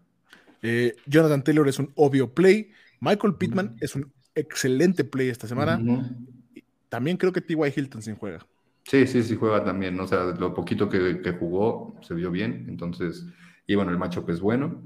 Eh, 0.62 0.96
Jonathan 1.06 1.44
Taylor 1.44 1.68
es 1.68 1.80
un 1.80 1.92
obvio 1.96 2.34
play. 2.34 2.72
Michael 3.02 3.36
Pittman 3.36 3.76
es 3.82 3.96
un 3.96 4.12
excelente 4.34 5.04
play 5.04 5.30
esta 5.30 5.48
semana. 5.48 5.80
También 6.88 7.18
creo 7.18 7.32
que 7.32 7.42
T.Y. 7.42 7.74
Hilton 7.76 8.02
sin 8.02 8.16
juega. 8.16 8.46
Sí, 8.84 9.06
sí, 9.06 9.22
sí 9.22 9.36
juega 9.36 9.64
también. 9.64 10.00
O 10.00 10.08
sea, 10.08 10.24
lo 10.24 10.54
poquito 10.54 10.90
que, 10.90 11.22
que 11.22 11.34
jugó 11.34 11.96
se 12.02 12.14
vio 12.14 12.32
bien. 12.32 12.66
Entonces, 12.68 13.26
y 13.68 13.76
bueno, 13.76 13.92
el 13.92 13.98
macho 13.98 14.26
es 14.28 14.40
bueno. 14.40 14.82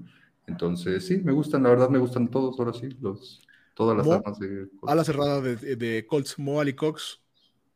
Entonces, 0.47 1.05
sí, 1.05 1.17
me 1.23 1.31
gustan, 1.31 1.63
la 1.63 1.69
verdad 1.69 1.89
me 1.89 1.99
gustan 1.99 2.29
todos, 2.29 2.59
ahora 2.59 2.73
sí, 2.73 2.89
los, 2.99 3.41
todas 3.73 3.97
las 3.97 4.07
armas 4.07 4.39
de 4.39 4.67
A 4.85 4.95
la 4.95 5.03
cerrada 5.03 5.41
de, 5.41 5.75
de 5.75 6.05
Colts, 6.05 6.37
Mo 6.37 6.59
Ali 6.59 6.73
Cox 6.73 7.21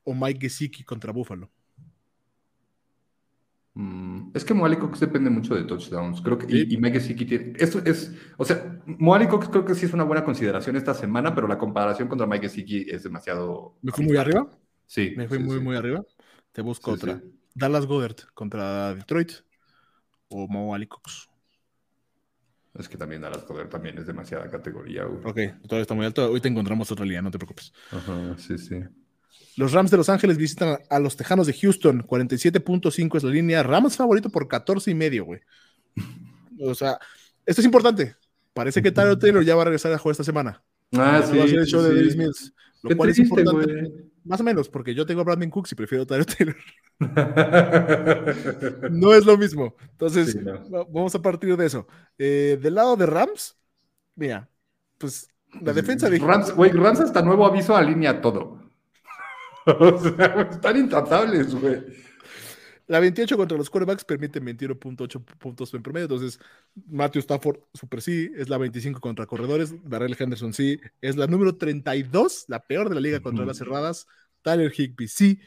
o 0.03 0.13
Mike 0.13 0.39
Gesicki 0.41 0.83
contra 0.83 1.11
Buffalo. 1.11 1.49
Mm, 3.79 4.31
es 4.33 4.43
que 4.43 4.55
Mo 4.55 4.67
Cox 4.79 5.01
depende 5.01 5.29
mucho 5.29 5.53
de 5.53 5.63
touchdowns, 5.63 6.19
creo 6.21 6.35
que, 6.39 6.47
y, 6.51 6.77
Mike 6.77 6.99
Gesicki 6.99 7.25
tiene, 7.25 7.53
esto 7.57 7.79
es, 7.85 8.11
o 8.35 8.43
sea, 8.43 8.81
Mo 8.87 9.15
Cox 9.29 9.49
creo 9.49 9.65
que 9.65 9.75
sí 9.75 9.85
es 9.85 9.93
una 9.93 10.03
buena 10.03 10.25
consideración 10.25 10.75
esta 10.75 10.95
semana, 10.95 11.35
pero 11.35 11.47
la 11.47 11.59
comparación 11.59 12.07
contra 12.07 12.25
Mike 12.25 12.49
Gesicki 12.49 12.87
es 12.89 13.03
demasiado... 13.03 13.75
¿Me 13.83 13.91
fui 13.91 14.03
muy 14.03 14.17
arriba? 14.17 14.49
Sí. 14.87 15.13
¿Me 15.15 15.27
fui 15.27 15.37
muy, 15.37 15.59
muy 15.59 15.75
arriba? 15.75 16.03
Te 16.53 16.63
busco 16.63 16.89
otra. 16.89 17.21
Dallas 17.53 17.85
Goddard 17.85 18.15
contra 18.33 18.95
Detroit 18.95 19.31
o 20.29 20.47
Mo 20.47 20.73
Ali 20.73 20.87
Cox. 20.87 21.29
Es 22.79 22.87
que 22.87 22.97
también 22.97 23.21
Dallas 23.21 23.43
Poder 23.43 23.67
también 23.69 23.97
es 23.97 24.05
demasiada 24.05 24.49
categoría, 24.49 25.05
güey. 25.05 25.19
Ok, 25.25 25.61
todavía 25.63 25.81
está 25.81 25.93
muy 25.93 26.05
alto. 26.05 26.31
Hoy 26.31 26.41
te 26.41 26.47
encontramos 26.47 26.91
otra 26.91 27.05
línea, 27.05 27.21
no 27.21 27.31
te 27.31 27.37
preocupes. 27.39 27.73
Ajá, 27.91 28.35
sí, 28.37 28.57
sí. 28.57 28.79
Los 29.55 29.71
Rams 29.71 29.89
de 29.89 29.97
Los 29.97 30.09
Ángeles 30.09 30.37
visitan 30.37 30.77
a 30.89 30.99
los 30.99 31.17
Tejanos 31.17 31.47
de 31.47 31.53
Houston. 31.53 32.03
47.5 32.03 33.17
es 33.17 33.23
la 33.23 33.31
línea. 33.31 33.63
Rams 33.63 33.97
favorito 33.97 34.29
por 34.29 34.47
14 34.47 34.91
y 34.91 34.95
medio, 34.95 35.25
güey. 35.25 35.39
O 36.59 36.75
sea, 36.75 36.99
esto 37.45 37.61
es 37.61 37.65
importante. 37.65 38.15
Parece 38.53 38.81
que 38.81 38.91
Tyler 38.91 39.17
Taylor 39.17 39.43
ya 39.43 39.55
va 39.55 39.63
a 39.63 39.65
regresar 39.65 39.91
a 39.93 39.97
jugar 39.97 40.11
esta 40.11 40.23
semana. 40.23 40.63
Ah, 40.93 41.23
sí. 41.25 41.35
Va 41.35 41.43
a 41.43 41.45
hacer 41.45 41.59
el 41.59 41.65
show 41.65 41.81
de 41.81 41.89
sí. 41.89 41.95
Davis 41.95 42.15
Mills. 42.15 42.53
Lo 42.83 42.89
Qué 42.89 42.95
cual 42.95 43.09
es 43.09 43.19
importante. 43.19 43.65
güey. 43.65 44.06
Más 44.27 44.41
o 44.41 44.43
menos, 44.43 44.69
porque 44.69 44.93
yo 44.93 45.05
tengo 45.05 45.21
a 45.21 45.23
Brandon 45.23 45.49
Cooks 45.49 45.71
y 45.71 45.75
prefiero 45.75 46.03
a 46.03 46.05
Tyler 46.07 46.25
Taylor. 46.25 46.55
No 48.91 49.13
es 49.13 49.25
lo 49.25 49.37
mismo. 49.37 49.75
Entonces, 49.91 50.31
Sí, 50.31 50.39
no. 50.39 50.53
va- 50.69 50.85
vamos 50.89 51.13
a 51.15 51.21
partir 51.21 51.55
de 51.55 51.65
eso. 51.65 51.87
Eh, 52.17 52.57
del 52.61 52.75
lado 52.75 52.95
de 52.95 53.05
Rams, 53.05 53.57
mira, 54.15 54.49
pues 54.97 55.29
la 55.61 55.73
defensa 55.73 56.09
de 56.09 56.19
Rams, 56.19 56.51
güey, 56.53 56.71
Rams 56.71 56.99
hasta 57.01 57.21
nuevo 57.21 57.45
aviso 57.45 57.75
alinea 57.75 58.19
todo. 58.21 58.59
o 59.65 59.97
sea, 59.99 60.47
están 60.51 60.77
intratables, 60.77 61.53
güey. 61.55 61.83
La 62.87 62.99
28 63.01 63.35
contra 63.37 63.57
los 63.57 63.69
quarterbacks 63.69 64.05
permite 64.05 64.41
21.8 64.41 65.23
puntos 65.37 65.73
en 65.73 65.83
promedio. 65.83 66.05
Entonces, 66.05 66.39
Matthew 66.87 67.19
Stafford, 67.19 67.59
super 67.73 68.01
sí. 68.01 68.31
Es 68.37 68.47
la 68.49 68.57
25 68.57 68.99
contra 69.01 69.25
corredores. 69.25 69.73
Darrell 69.83 70.15
Henderson, 70.17 70.53
sí. 70.53 70.79
Es 71.01 71.17
la 71.17 71.27
número 71.27 71.57
32, 71.57 72.45
la 72.47 72.61
peor 72.65 72.87
de 72.89 72.95
la 72.95 73.01
liga 73.01 73.19
contra 73.19 73.45
las 73.45 73.57
cerradas. 73.57 74.07
Tyler 74.41 74.71
Higby, 74.73 75.07
sí. 75.09 75.39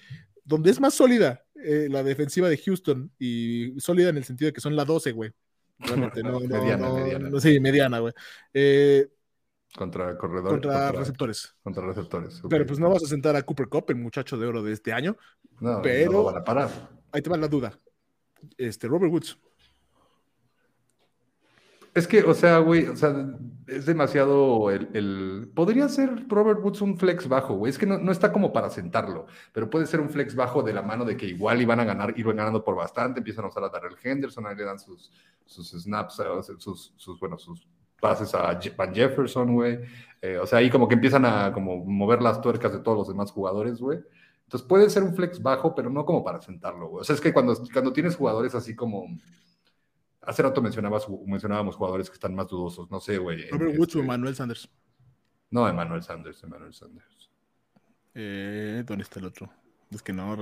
Donde 0.45 0.70
es 0.70 0.80
más 0.80 0.93
sólida 0.95 1.45
eh, 1.55 1.88
la 1.91 2.03
defensiva 2.03 2.49
de 2.49 2.59
Houston 2.59 3.11
y 3.18 3.72
sólida 3.80 4.11
en 4.11 4.18
el 4.18 4.24
sentido 4.24 4.49
de 4.49 4.53
que 4.53 4.61
son 4.61 4.76
la 4.76 4.84
12, 4.84 5.12
güey. 5.12 5.32
Realmente, 5.78 6.22
no, 6.22 6.32
no, 6.41 6.41
Mediana, 6.41 6.76
no, 6.88 6.95
mediana. 6.97 7.30
no, 7.30 7.41
sí, 7.41 7.59
mediana, 7.59 7.99
güey. 8.01 8.12
Eh, 8.53 9.09
Contra 9.74 10.18
corredores. 10.18 10.51
contra 10.61 10.93
receptores. 10.93 11.55
contra 11.62 11.86
receptores. 11.86 12.43
Pero 12.51 12.66
pues 12.66 12.78
no 12.80 12.91
vas 12.91 13.05
a 13.05 13.07
sentar 13.07 13.34
a 13.36 13.43
Cooper 13.43 13.68
Cup, 13.68 13.84
el 13.88 13.97
muchacho 13.97 14.36
de 14.36 14.47
oro 14.47 14.62
de 14.62 14.72
este 14.72 14.93
año. 14.93 15.16
No, 15.61 15.80
pero- 15.80 16.11
no 16.12 16.18
lo 16.18 16.24
van 16.24 16.36
a 16.38 16.45
parar. 16.45 16.99
Ahí 17.12 17.22
te 17.22 17.30
va 17.30 17.36
la 17.36 17.48
duda. 17.48 17.72
Este, 18.56 18.88
Robert 18.88 19.12
Woods. 19.12 19.38
Es 21.92 22.06
que, 22.06 22.22
o 22.22 22.34
sea, 22.34 22.58
güey, 22.58 22.86
o 22.86 22.94
sea, 22.94 23.12
es 23.66 23.84
demasiado 23.84 24.70
el, 24.70 25.50
Podría 25.54 25.88
ser 25.88 26.28
Robert 26.28 26.61
Woods 26.62 26.82
un 26.82 26.96
flex 26.96 27.28
bajo, 27.28 27.54
güey. 27.54 27.70
Es 27.70 27.78
que 27.78 27.86
no, 27.86 27.98
no 27.98 28.12
está 28.12 28.32
como 28.32 28.52
para 28.52 28.70
sentarlo, 28.70 29.26
pero 29.52 29.68
puede 29.68 29.86
ser 29.86 29.98
un 29.98 30.08
flex 30.08 30.36
bajo 30.36 30.62
de 30.62 30.72
la 30.72 30.82
mano 30.82 31.04
de 31.04 31.16
que 31.16 31.26
igual 31.26 31.61
iban 31.61 31.80
a 31.80 31.84
ganar, 31.84 32.14
iban 32.16 32.36
ganando 32.36 32.62
por 32.62 32.76
bastante, 32.76 33.18
empiezan 33.18 33.44
a 33.44 33.48
usar 33.48 33.64
a 33.64 33.70
Darrell 33.70 33.96
Henderson, 34.00 34.46
ahí 34.46 34.54
le 34.54 34.64
dan 34.64 34.78
sus, 34.78 35.11
sus 35.46 35.70
snaps, 35.70 36.20
eh, 36.20 36.54
sus, 36.58 36.94
sus, 36.96 37.18
bueno, 37.18 37.36
sus 37.38 37.66
pases 38.00 38.32
a 38.34 38.58
Van 38.76 38.94
Jefferson, 38.94 39.52
güey. 39.52 39.80
Eh, 40.22 40.38
o 40.38 40.46
sea, 40.46 40.61
ahí 40.61 40.70
como 40.70 40.86
que 40.86 40.94
empiezan 40.94 41.24
a 41.24 41.52
como 41.52 41.84
mover 41.84 42.22
las 42.22 42.40
tuercas 42.40 42.72
de 42.72 42.78
todos 42.78 42.98
los 42.98 43.08
demás 43.08 43.32
jugadores, 43.32 43.80
güey. 43.80 43.98
Entonces 44.51 44.66
puede 44.66 44.90
ser 44.90 45.05
un 45.05 45.14
flex 45.14 45.40
bajo, 45.40 45.76
pero 45.76 45.90
no 45.90 46.05
como 46.05 46.24
para 46.24 46.40
sentarlo, 46.40 46.88
güey. 46.88 47.03
O 47.03 47.05
sea, 47.05 47.14
es 47.14 47.20
que 47.20 47.32
cuando, 47.32 47.55
cuando 47.72 47.92
tienes 47.92 48.16
jugadores 48.16 48.53
así 48.57 48.74
como... 48.74 49.07
Hace 50.22 50.42
rato 50.42 50.61
mencionabas, 50.61 51.07
mencionábamos 51.24 51.76
jugadores 51.76 52.11
que 52.11 52.14
están 52.14 52.34
más 52.34 52.48
dudosos, 52.48 52.90
no 52.90 52.98
sé, 52.98 53.18
güey. 53.18 53.48
Robert 53.48 53.68
este, 53.70 53.78
Woods 53.78 53.94
o 53.94 54.03
Manuel 54.03 54.34
Sanders. 54.34 54.68
No, 55.53 55.68
Emmanuel 55.68 56.03
Sanders, 56.03 56.42
Emmanuel 56.42 56.74
Sanders. 56.74 57.30
Eh, 58.12 58.82
¿Dónde 58.84 59.05
está 59.05 59.20
el 59.20 59.26
otro? 59.26 59.53
Es 59.92 60.03
que 60.03 60.12
no, 60.12 60.36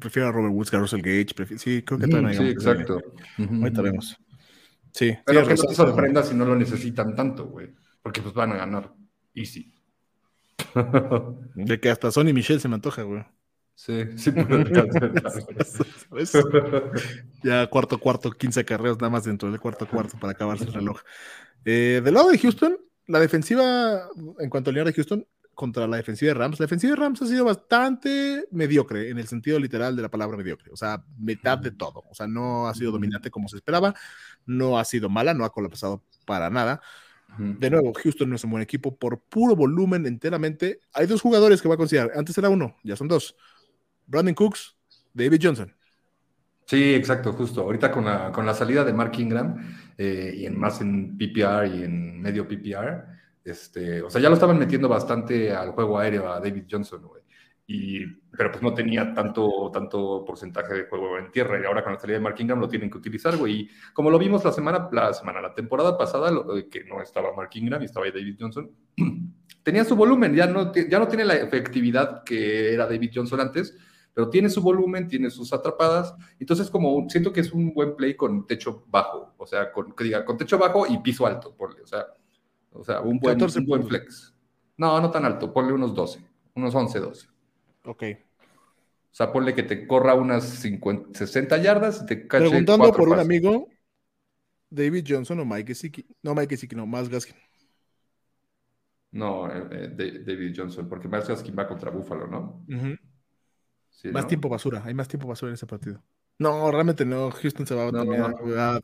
prefiero 0.00 0.28
a 0.30 0.32
Robert 0.32 0.54
Woods 0.54 0.70
que 0.70 0.76
a 0.76 0.80
Russell 0.80 1.02
Gage. 1.02 1.34
prefi- 1.36 1.58
sí, 1.58 1.82
creo 1.82 1.98
que 1.98 2.06
Ujú, 2.06 2.10
todavía 2.16 2.38
no 2.40 2.46
sí, 2.46 2.50
exacto. 2.52 2.96
nivel. 3.38 3.50
Ujú, 3.50 3.62
Ahorita 3.64 3.80
ujú. 3.82 3.90
vemos. 3.90 4.16
Sí, 4.92 5.18
Pero 5.26 5.40
tienes 5.42 5.60
que 5.60 5.66
no 5.66 5.68
te 5.68 5.74
sorprenda 5.74 6.22
si 6.22 6.34
no 6.34 6.46
lo 6.46 6.56
necesitan 6.56 7.14
tanto, 7.14 7.48
güey. 7.48 7.68
Porque 8.02 8.22
pues 8.22 8.32
van 8.32 8.52
a 8.52 8.56
ganar. 8.56 8.94
Easy. 9.34 9.74
De 11.54 11.80
que 11.80 11.90
hasta 11.90 12.10
Sonny 12.10 12.32
Michel 12.32 12.60
se 12.60 12.68
me 12.68 12.76
antoja, 12.76 13.02
güey. 13.02 13.24
Sí, 13.74 14.04
sí, 14.16 14.30
puede 14.30 14.62
alcanzar. 14.62 15.12
Ya 17.42 17.66
cuarto, 17.68 17.98
cuarto, 17.98 18.30
15 18.30 18.64
carreras 18.64 18.98
nada 18.98 19.10
más 19.10 19.24
dentro 19.24 19.50
del 19.50 19.60
cuarto, 19.60 19.86
cuarto 19.88 20.16
para 20.18 20.32
acabarse 20.32 20.64
el 20.64 20.72
reloj. 20.72 21.00
Eh, 21.64 22.00
del 22.04 22.14
lado 22.14 22.30
de 22.30 22.38
Houston, 22.38 22.78
la 23.06 23.18
defensiva, 23.18 24.08
en 24.38 24.50
cuanto 24.50 24.70
al 24.70 24.76
de 24.76 24.92
Houston, 24.92 25.26
contra 25.54 25.86
la 25.86 25.96
defensiva 25.98 26.30
de 26.30 26.34
Rams, 26.34 26.58
la 26.58 26.64
defensiva 26.64 26.94
de 26.94 26.96
Rams 26.96 27.22
ha 27.22 27.26
sido 27.26 27.44
bastante 27.44 28.46
mediocre 28.50 29.10
en 29.10 29.18
el 29.18 29.28
sentido 29.28 29.58
literal 29.58 29.94
de 29.94 30.02
la 30.02 30.10
palabra 30.10 30.36
mediocre. 30.36 30.70
O 30.72 30.76
sea, 30.76 31.04
mitad 31.18 31.58
de 31.58 31.70
todo. 31.70 32.04
O 32.10 32.14
sea, 32.14 32.26
no 32.26 32.68
ha 32.68 32.74
sido 32.74 32.92
dominante 32.92 33.30
como 33.30 33.48
se 33.48 33.56
esperaba, 33.56 33.94
no 34.46 34.78
ha 34.78 34.84
sido 34.84 35.08
mala, 35.08 35.34
no 35.34 35.44
ha 35.44 35.52
colapsado 35.52 36.02
para 36.24 36.50
nada. 36.50 36.80
De 37.38 37.70
nuevo, 37.70 37.94
Houston 37.94 38.28
no 38.28 38.36
es 38.36 38.44
un 38.44 38.50
buen 38.50 38.62
equipo 38.62 38.94
por 38.94 39.20
puro 39.22 39.56
volumen 39.56 40.04
enteramente. 40.06 40.80
Hay 40.92 41.06
dos 41.06 41.22
jugadores 41.22 41.62
que 41.62 41.68
voy 41.68 41.76
a 41.76 41.78
considerar. 41.78 42.12
Antes 42.14 42.36
era 42.36 42.50
uno, 42.50 42.76
ya 42.84 42.94
son 42.94 43.08
dos. 43.08 43.36
Brandon 44.12 44.34
Cooks, 44.34 44.76
David 45.14 45.40
Johnson. 45.42 45.74
Sí, 46.66 46.94
exacto, 46.94 47.32
justo. 47.32 47.62
Ahorita 47.62 47.90
con 47.90 48.04
la, 48.04 48.30
con 48.30 48.44
la 48.44 48.52
salida 48.52 48.84
de 48.84 48.92
Mark 48.92 49.12
Ingram 49.18 49.56
eh, 49.96 50.34
y 50.36 50.44
en 50.44 50.58
más 50.58 50.82
en 50.82 51.16
PPR 51.16 51.66
y 51.66 51.82
en 51.84 52.20
medio 52.20 52.46
PPR, 52.46 53.06
este, 53.42 54.02
o 54.02 54.10
sea, 54.10 54.20
ya 54.20 54.28
lo 54.28 54.34
estaban 54.34 54.58
metiendo 54.58 54.86
bastante 54.86 55.52
al 55.52 55.70
juego 55.70 55.98
aéreo 55.98 56.30
a 56.30 56.40
David 56.40 56.64
Johnson, 56.70 57.02
güey. 57.02 57.22
Y, 57.66 58.04
pero 58.36 58.50
pues 58.50 58.62
no 58.62 58.74
tenía 58.74 59.14
tanto, 59.14 59.70
tanto 59.72 60.24
porcentaje 60.26 60.74
de 60.74 60.84
juego 60.84 61.16
en 61.16 61.30
tierra. 61.30 61.58
Y 61.58 61.64
ahora 61.64 61.82
con 61.82 61.94
la 61.94 61.98
salida 61.98 62.18
de 62.18 62.22
Mark 62.22 62.36
Ingram 62.38 62.60
lo 62.60 62.68
tienen 62.68 62.90
que 62.90 62.98
utilizar, 62.98 63.38
güey. 63.38 63.60
Y 63.60 63.70
como 63.94 64.10
lo 64.10 64.18
vimos 64.18 64.44
la 64.44 64.52
semana, 64.52 64.90
la 64.92 65.14
semana, 65.14 65.40
la 65.40 65.54
temporada 65.54 65.96
pasada, 65.96 66.30
eh, 66.54 66.68
que 66.70 66.84
no 66.84 67.00
estaba 67.00 67.34
Mark 67.34 67.50
Ingram 67.54 67.80
y 67.80 67.86
estaba 67.86 68.04
David 68.06 68.36
Johnson, 68.38 68.70
tenía 69.62 69.84
su 69.86 69.96
volumen, 69.96 70.34
ya 70.34 70.46
no, 70.46 70.70
ya 70.74 70.98
no 70.98 71.08
tiene 71.08 71.24
la 71.24 71.34
efectividad 71.34 72.24
que 72.24 72.74
era 72.74 72.86
David 72.86 73.10
Johnson 73.14 73.40
antes, 73.40 73.76
pero 74.14 74.28
tiene 74.30 74.48
su 74.50 74.60
volumen, 74.62 75.08
tiene 75.08 75.30
sus 75.30 75.52
atrapadas. 75.52 76.14
Entonces, 76.38 76.70
como 76.70 76.94
un- 76.94 77.08
siento 77.10 77.32
que 77.32 77.40
es 77.40 77.52
un 77.52 77.72
buen 77.74 77.96
play 77.96 78.14
con 78.16 78.46
techo 78.46 78.84
bajo, 78.88 79.34
o 79.38 79.46
sea, 79.46 79.72
con, 79.72 79.92
que 79.92 80.04
diga, 80.04 80.24
con 80.24 80.36
techo 80.36 80.58
bajo 80.58 80.86
y 80.86 80.98
piso 80.98 81.26
alto, 81.26 81.54
ponle, 81.56 81.82
o 81.82 81.86
sea, 81.86 82.06
o 82.72 82.84
sea 82.84 83.00
un 83.00 83.18
buen, 83.18 83.34
14 83.38 83.58
un 83.60 83.66
buen 83.66 83.84
flex. 83.86 84.34
No, 84.76 85.00
no 85.00 85.10
tan 85.10 85.24
alto, 85.24 85.52
ponle 85.52 85.72
unos 85.72 85.94
12, 85.94 86.20
unos 86.54 86.74
11, 86.74 86.98
12. 87.00 87.28
Ok. 87.84 88.02
O 89.12 89.14
sea, 89.14 89.30
ponle 89.32 89.54
que 89.54 89.62
te 89.62 89.86
corra 89.86 90.14
unas 90.14 90.44
50, 90.44 91.18
60 91.18 91.58
yardas 91.58 92.02
y 92.02 92.06
te 92.06 92.26
cache 92.26 92.48
Preguntando 92.48 92.90
por 92.92 93.08
un 93.08 93.18
amigo, 93.18 93.68
David 94.70 95.04
Johnson 95.06 95.40
o 95.40 95.44
Mike 95.44 95.68
Gesicki. 95.68 96.06
No, 96.22 96.34
Mike 96.34 96.48
Gesicki, 96.56 96.74
no, 96.74 96.86
más 96.86 97.08
Gaskin. 97.10 97.36
No, 99.12 99.46
eh, 99.50 99.68
eh, 99.70 99.88
Da- 99.94 100.18
David 100.24 100.54
Johnson, 100.56 100.88
porque 100.88 101.08
Miles 101.08 101.28
Gaskin 101.28 101.54
va 101.58 101.66
contra 101.68 101.90
Buffalo, 101.90 102.26
¿no? 102.26 102.64
Sí, 103.92 104.08
Más 104.08 104.24
¿no? 104.24 104.28
tiempo 104.28 104.48
basura, 104.48 104.82
hay 104.84 104.94
más 104.94 105.06
tiempo 105.06 105.28
basura 105.28 105.50
en 105.50 105.54
ese 105.54 105.66
partido. 105.66 106.02
No, 106.38 106.70
realmente 106.72 107.04
no. 107.04 107.30
Houston 107.30 107.66
se 107.66 107.74
va 107.74 107.82
a, 107.82 107.92
No, 107.92 107.98
también 107.98 108.22
a- 108.22 108.28
no. 108.30 108.60
a 108.60 108.80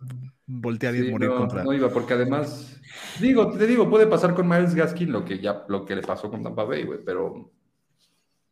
voltear 0.47 0.95
y 0.95 1.03
Sí, 1.07 1.11
morir 1.11 1.29
no, 1.31 1.37
contra. 1.39 1.65
no 1.65 1.73
iba, 1.73 1.89
porque 1.89 2.15
además, 2.15 2.79
digo, 3.21 3.51
te 3.51 3.67
digo, 3.67 3.91
puede 3.91 4.07
pasar 4.07 4.35
con 4.35 4.47
Miles 4.49 4.75
Gaskin 4.77 5.11
lo 5.11 5.25
que 5.25 5.41
ya, 5.41 5.65
lo 5.69 5.85
que 5.85 5.97
le 5.97 6.03
pasó 6.03 6.31
con 6.31 6.43
Tampa 6.43 6.63
Bay, 6.65 6.85
güey, 6.85 7.01
pero 7.05 7.51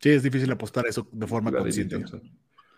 Sí, 0.00 0.10
es 0.10 0.22
difícil 0.22 0.50
apostar 0.50 0.86
eso 0.86 1.06
de 1.12 1.26
forma 1.26 1.52
consciente. 1.52 2.02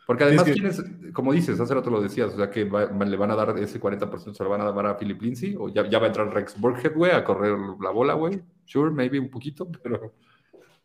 Porque 0.06 0.24
además, 0.24 0.44
que- 0.44 0.52
¿quién 0.52 0.66
es? 0.66 0.82
como 1.12 1.32
dices, 1.32 1.58
hace 1.60 1.74
rato 1.74 1.90
lo 1.90 2.00
decías, 2.00 2.32
o 2.32 2.36
sea, 2.36 2.50
que 2.50 2.64
va- 2.64 2.86
le 2.86 3.16
van 3.16 3.30
a 3.30 3.36
dar 3.36 3.56
ese 3.58 3.78
40%, 3.80 4.36
se 4.36 4.44
lo 4.44 4.50
van 4.50 4.60
a 4.60 4.70
dar 4.72 4.86
a 4.86 4.96
Philip 4.98 5.20
Lindsay, 5.22 5.54
o 5.58 5.68
ya, 5.68 5.88
ya 5.88 5.98
va 5.98 6.04
a 6.04 6.08
entrar 6.08 6.32
Rex 6.32 6.58
Burkhead, 6.60 6.94
güey, 6.94 7.12
a 7.12 7.24
correr 7.24 7.56
la 7.80 7.90
bola, 7.90 8.14
güey. 8.14 8.42
Sure, 8.66 8.90
maybe 8.90 9.18
un 9.18 9.30
poquito, 9.30 9.70
pero. 9.82 10.14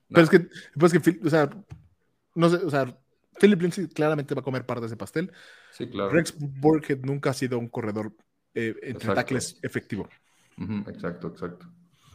Pero 0.10 0.22
es 0.24 0.30
que, 0.30 0.48
pues 0.78 0.92
que, 0.94 1.20
o 1.26 1.30
sea, 1.30 1.50
no 2.36 2.50
sé, 2.50 2.58
o 2.58 2.70
sea, 2.70 2.98
Philip 3.40 3.62
Lindsay 3.62 3.88
claramente 3.88 4.36
va 4.36 4.42
a 4.42 4.44
comer 4.44 4.66
parte 4.66 4.82
de 4.82 4.88
ese 4.88 4.98
pastel. 4.98 5.32
Sí, 5.72 5.88
claro. 5.88 6.10
Rex 6.10 6.36
Burkhead 6.38 7.00
nunca 7.04 7.32
ha 7.32 7.34
sido 7.34 7.58
un 7.58 7.68
corredor 7.68 8.14
eh, 8.54 8.76
entre 8.82 9.14
tackles 9.14 9.60
efectivo. 9.62 10.08
Ujú, 10.58 10.90
exacto, 10.90 11.28
exacto. 11.30 11.68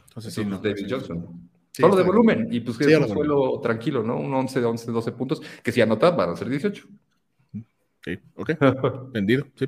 Entonces, 0.07 0.33
sí, 0.33 0.45
no. 0.45 0.59
David. 0.59 0.87
Johnson. 0.89 1.49
Sí, 1.71 1.83
Solo 1.83 1.95
de 1.95 2.03
volumen, 2.03 2.47
y 2.51 2.61
pues 2.61 2.77
que 2.77 2.85
Sí, 2.85 2.93
es 2.93 2.99
un 2.99 3.09
suelo 3.09 3.59
tranquilo, 3.61 4.03
¿no? 4.03 4.17
Un 4.17 4.33
11, 4.33 4.63
11, 4.63 4.91
12 4.91 5.11
puntos, 5.11 5.41
que 5.63 5.71
si 5.71 5.81
anotas 5.81 6.15
van 6.15 6.31
a 6.31 6.35
ser 6.35 6.49
18. 6.49 6.87
Sí, 8.03 8.19
ok. 8.35 8.51
Vendido, 9.13 9.47
sí. 9.55 9.65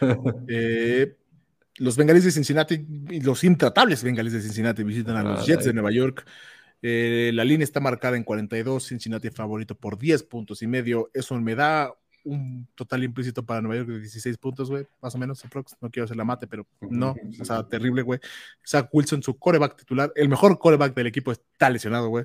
Eh, 0.48 1.16
los 1.78 1.96
bengalíes 1.96 2.24
de 2.24 2.30
Cincinnati 2.30 2.86
los 3.22 3.42
intratables 3.44 4.04
bengalíes 4.04 4.34
de 4.34 4.42
Cincinnati 4.42 4.84
visitan 4.84 5.16
a 5.16 5.22
los 5.22 5.40
Ay. 5.40 5.46
Jets 5.46 5.64
de 5.64 5.72
Nueva 5.72 5.90
York. 5.90 6.24
Eh, 6.82 7.30
la 7.32 7.44
línea 7.44 7.64
está 7.64 7.80
marcada 7.80 8.16
en 8.16 8.24
42, 8.24 8.88
Cincinnati 8.88 9.30
favorito 9.30 9.76
por 9.76 9.96
10 9.98 10.24
puntos 10.24 10.62
y 10.62 10.66
medio. 10.66 11.10
Eso 11.14 11.38
me 11.40 11.54
da 11.54 11.94
un 12.24 12.68
total 12.74 13.02
implícito 13.04 13.44
para 13.44 13.60
Nueva 13.60 13.76
York 13.76 13.88
de 13.88 14.00
16 14.00 14.38
puntos, 14.38 14.70
güey, 14.70 14.86
más 15.00 15.14
o 15.14 15.18
menos, 15.18 15.44
aprox. 15.44 15.76
No 15.80 15.90
quiero 15.90 16.04
hacer 16.04 16.16
la 16.16 16.24
mate, 16.24 16.46
pero 16.46 16.66
no, 16.80 17.14
o 17.40 17.44
sea, 17.44 17.66
terrible, 17.66 18.02
güey. 18.02 18.20
Zach 18.66 18.88
Wilson, 18.92 19.22
su 19.22 19.38
coreback 19.38 19.76
titular, 19.76 20.12
el 20.14 20.28
mejor 20.28 20.58
coreback 20.58 20.94
del 20.94 21.08
equipo 21.08 21.32
está 21.32 21.70
lesionado, 21.70 22.08
güey. 22.08 22.24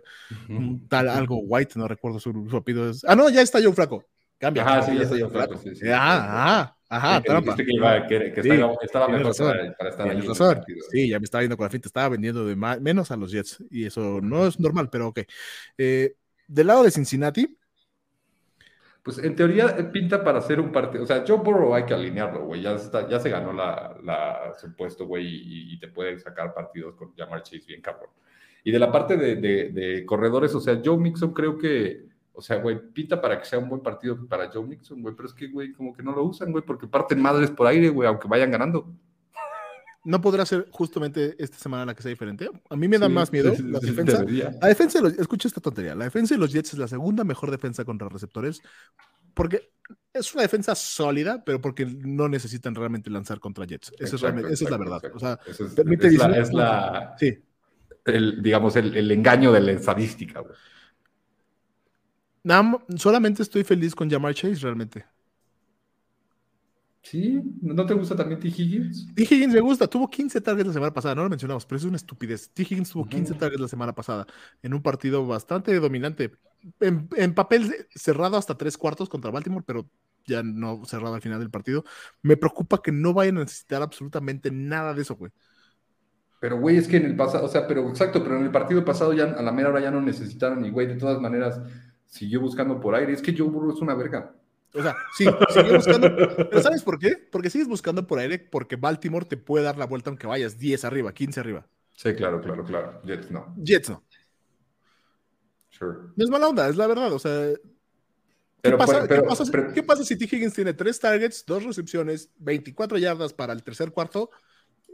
Tal 0.88 1.10
algo 1.10 1.38
White, 1.38 1.74
no 1.76 1.88
recuerdo 1.88 2.20
su, 2.20 2.48
su 2.50 2.58
apellido. 2.58 2.92
Ah, 3.08 3.16
no, 3.16 3.30
ya 3.30 3.42
está 3.42 3.62
Joe 3.62 3.74
Flaco. 3.74 4.06
Cambia. 4.38 4.64
Ajá, 4.64 4.84
sí, 4.84 4.96
ya 4.96 5.04
está 5.04 5.16
Joe 5.20 5.30
Flacco, 5.30 5.58
sí, 5.58 5.76
sí. 5.76 5.88
Ah, 5.90 6.60
ah, 6.60 6.77
Ajá, 6.90 7.22
que 7.22 7.28
trampa. 7.28 7.52
dijiste 7.52 7.66
que, 7.66 7.76
iba, 7.76 8.08
que, 8.08 8.32
que 8.34 8.44
Sí, 8.44 8.50
estaba, 8.50 8.74
estaba 8.82 9.08
mejor 9.10 9.26
razón, 9.28 9.52
para, 9.52 9.74
para 9.78 9.90
estar 9.90 10.10
ahí. 10.10 10.22
Razón. 10.22 10.64
Sí, 10.92 11.10
ya 11.10 11.20
me 11.20 11.26
estaba 11.26 11.42
viendo 11.42 11.58
con 11.58 11.66
la 11.66 11.70
finta. 11.70 11.88
Estaba 11.88 12.10
vendiendo 12.10 12.46
de 12.46 12.56
ma- 12.56 12.78
menos 12.80 13.12
a 13.12 13.18
los 13.18 13.32
Jets. 13.32 13.64
Y 13.70 13.86
eso 13.86 14.20
no 14.22 14.48
es 14.48 14.60
normal, 14.60 14.90
pero 14.90 15.08
ok. 15.10 15.20
Eh, 15.78 16.16
del 16.48 16.68
lado 16.68 16.84
de 16.84 16.92
Cincinnati, 16.92 17.58
Pues 19.04 19.20
en 19.20 19.36
teoría 19.36 19.68
eh, 19.78 19.84
pinta 19.86 20.22
para 20.24 20.40
hacer 20.40 20.60
un 20.60 20.72
partido. 20.72 21.04
O 21.04 21.08
sea, 21.08 21.24
Joe 21.26 21.38
Burrow 21.38 21.74
hay 21.74 21.86
que 21.86 21.94
alinearlo, 21.94 22.46
güey. 22.46 22.62
Ya, 22.62 22.74
está- 22.74 23.08
ya 23.08 23.20
se 23.20 23.30
ganó 23.30 23.54
la, 23.54 23.96
la, 24.04 24.54
su 24.60 24.76
puesto, 24.76 25.06
güey, 25.06 25.26
y, 25.26 25.74
y 25.74 25.80
te 25.80 25.88
puede 25.88 26.20
sacar 26.20 26.54
partidos 26.54 26.96
con 26.96 27.14
Jamar 27.16 27.42
Chase 27.44 27.64
bien 27.68 27.82
cabrón. 27.82 28.10
Y 28.66 28.72
de 28.72 28.80
la 28.80 28.92
parte 28.92 29.16
de, 29.16 29.36
de- 29.38 29.70
de 29.70 30.06
corredores, 30.06 30.54
o 30.56 30.60
sea, 30.60 30.82
Joe 30.84 30.98
Mixon 30.98 31.34
creo 31.34 31.58
que, 31.58 32.07
o 32.38 32.42
sea, 32.42 32.58
güey, 32.58 32.80
pinta 32.94 33.20
para 33.20 33.40
que 33.40 33.46
sea 33.46 33.58
un 33.58 33.68
buen 33.68 33.82
partido 33.82 34.16
para 34.28 34.50
Joe 34.52 34.64
Mixon, 34.66 35.02
güey. 35.02 35.16
Pero 35.16 35.28
es 35.28 35.34
que, 35.34 35.48
güey, 35.48 35.74
como 35.74 35.92
que 35.96 36.04
no 36.04 36.12
lo 36.16 36.24
usan, 36.24 36.52
güey, 36.52 36.64
porque 36.64 36.86
parten 36.88 37.20
madres 37.20 37.50
por 37.50 37.66
aire, 37.68 37.90
güey, 37.90 38.08
aunque 38.08 38.28
vayan 38.28 38.52
ganando. 38.52 38.88
no 40.06 40.22
podrá 40.22 40.46
ser 40.46 40.68
justamente 40.72 41.36
esta 41.38 41.58
semana 41.58 41.86
la 41.86 41.94
que 41.96 42.02
sea 42.02 42.10
diferente. 42.10 42.50
A 42.70 42.76
mí 42.78 42.88
me 42.88 42.98
da 42.98 43.08
Sí, 43.08 43.14
más 43.14 43.32
miedo 43.34 43.54
sí, 43.56 43.64
la 43.64 43.80
defensa. 43.80 44.20
debería. 44.20 44.52
La 44.62 44.68
defensa 44.70 45.00
de 45.00 45.10
los, 45.10 45.20
escucha 45.20 45.48
esta 45.50 45.60
tontería. 45.60 45.96
La 45.96 46.06
defensa 46.06 46.36
de 46.36 46.40
los 46.40 46.54
Jets 46.54 46.74
es 46.74 46.80
la 46.80 46.88
segunda 46.88 47.24
mejor 47.26 47.52
defensa 47.52 47.84
contra 47.84 48.08
receptores 48.08 48.62
porque 49.34 49.70
es 50.14 50.34
una 50.34 50.44
defensa 50.44 50.76
sólida, 50.76 51.44
pero 51.44 51.60
porque 51.60 51.86
no 51.86 52.30
necesitan 52.30 52.74
realmente 52.74 53.10
lanzar 53.10 53.40
contra 53.40 53.66
Jets. 53.66 53.90
Esa 53.90 53.96
es, 53.96 54.14
Exacto, 54.14 54.26
realmente- 54.28 54.54
esa 54.54 54.64
es 54.64 54.70
la 54.72 54.78
exacto, 54.78 54.92
verdad. 55.02 55.16
O 55.16 55.20
sea, 55.20 55.32
exacto. 55.34 55.52
Eso 55.52 55.66
es, 55.66 55.74
permite 55.74 56.08
es 56.08 56.14
la, 56.18 56.28
19 56.28 56.42
es 56.48 56.54
la- 56.54 57.16
sí. 57.20 57.38
el, 58.06 58.42
digamos, 58.42 58.76
el, 58.78 58.96
el 58.96 59.12
engaño 59.12 59.52
de 59.52 59.60
la 59.60 59.72
estadística, 59.74 60.40
güey. 60.40 60.54
Nada 62.48 62.80
solamente 62.96 63.44
estoy 63.44 63.64
feliz 63.66 63.94
con 63.94 64.10
Jamar 64.10 64.34
Chase 64.34 64.62
realmente. 64.62 65.06
¿Sí? 67.02 67.42
¿No 67.62 67.86
te 67.86 67.94
gusta 67.94 68.16
también 68.16 68.40
T. 68.40 68.48
Higgins? 68.50 69.08
T. 69.14 69.24
Higgins 69.24 69.54
me 69.54 69.60
gusta, 69.62 69.88
tuvo 69.88 70.10
15 70.10 70.42
targets 70.42 70.68
la 70.68 70.74
semana 70.74 70.94
pasada, 70.94 71.16
no 71.16 71.24
lo 71.24 71.30
mencionamos, 71.30 71.66
pero 71.66 71.78
es 71.78 71.86
una 71.86 71.96
estupidez. 71.98 72.52
T. 72.54 72.64
Higgins 72.64 72.92
tuvo 72.92 73.08
15 73.08 73.34
Ujú. 73.34 73.40
targets 73.40 73.60
la 73.62 73.68
semana 73.68 73.94
pasada 73.96 74.28
en 74.62 74.74
un 74.74 74.82
partido 74.82 75.26
bastante 75.26 75.74
dominante. 75.80 76.32
En, 76.80 77.10
en 77.16 77.34
papel 77.34 77.88
cerrado 77.96 78.38
hasta 78.38 78.58
tres 78.58 78.78
cuartos 78.78 79.10
contra 79.10 79.32
Baltimore, 79.32 79.64
pero 79.66 79.90
ya 80.26 80.44
no 80.44 80.86
cerrado 80.86 81.16
al 81.16 81.22
final 81.22 81.40
del 81.40 81.50
partido. 81.50 81.84
Me 82.22 82.38
preocupa 82.38 82.82
que 82.82 82.92
no 82.92 83.14
vayan 83.14 83.38
a 83.38 83.42
necesitar 83.42 83.82
absolutamente 83.82 84.52
nada 84.52 84.94
de 84.94 85.02
eso, 85.02 85.16
güey. 85.16 85.32
Pero, 86.40 86.60
güey, 86.60 86.78
es 86.78 86.88
que 86.88 86.98
en 86.98 87.06
el 87.06 87.16
pasado, 87.16 87.46
o 87.46 87.48
sea, 87.48 87.68
pero 87.68 87.90
exacto, 87.90 88.24
pero 88.24 88.38
en 88.38 88.44
el 88.44 88.52
partido 88.52 88.86
pasado 88.86 89.14
ya 89.14 89.24
a 89.26 89.42
la 89.42 89.52
mera 89.52 89.70
hora 89.70 89.80
ya 89.80 89.90
no 89.90 90.02
necesitaron 90.02 90.64
y, 90.66 90.70
güey, 90.70 90.86
de 90.88 90.96
todas 90.96 91.20
maneras 91.20 91.60
siguió 92.08 92.42
buscando 92.42 92.80
por 92.80 92.96
aire. 92.96 93.14
Es 93.14 93.22
que 93.22 93.36
Joe 93.38 93.48
Burrow 93.48 93.74
es 93.74 93.82
una 93.82 93.94
verga. 93.96 94.34
O 94.74 94.82
sea, 94.82 94.96
sí, 95.18 95.26
sigue 95.54 95.76
buscando. 95.76 96.16
Pero 96.50 96.62
¿sabes 96.62 96.84
por 96.84 97.00
qué? 97.00 97.16
Porque 97.32 97.50
sigues 97.50 97.68
buscando 97.68 98.06
por 98.06 98.20
aire, 98.20 98.38
porque 98.40 98.76
Baltimore 98.76 99.26
te 99.26 99.38
puede 99.38 99.64
dar 99.66 99.78
la 99.78 99.86
vuelta 99.86 100.10
aunque 100.10 100.28
vayas 100.28 100.58
10 100.58 100.84
arriba, 100.86 101.14
15 101.14 101.40
arriba. 101.40 101.68
Sí, 101.94 102.14
claro, 102.14 102.42
claro, 102.42 102.64
claro. 102.64 103.02
Jets 103.04 103.32
no. 103.32 103.56
Jets 103.64 103.90
no. 103.90 104.04
Sure. 105.70 105.98
No 106.16 106.24
es 106.24 106.30
mala 106.30 106.48
onda, 106.50 106.68
es 106.70 106.76
la 106.76 106.88
verdad. 106.88 107.12
O 107.14 107.20
sea, 107.20 107.54
¿Qué, 107.54 108.72
Pero, 108.72 108.78
pasa, 108.80 109.06
pero- 109.08 109.22
qué 109.22 109.28
pasa 109.28 109.46
si- 109.46 109.52
pero- 109.52 109.74
qué 109.74 109.84
pasa 109.84 110.04
si 110.04 110.18
T. 110.18 110.26
Higgins 110.26 110.54
tiene 110.54 110.74
tres 110.74 111.00
targets, 111.00 111.46
dos 111.46 111.64
recepciones, 111.64 112.32
24 112.40 112.98
yardas 112.98 113.32
para 113.32 113.54
el 113.54 113.64
tercer 113.64 113.92
cuarto? 113.92 114.32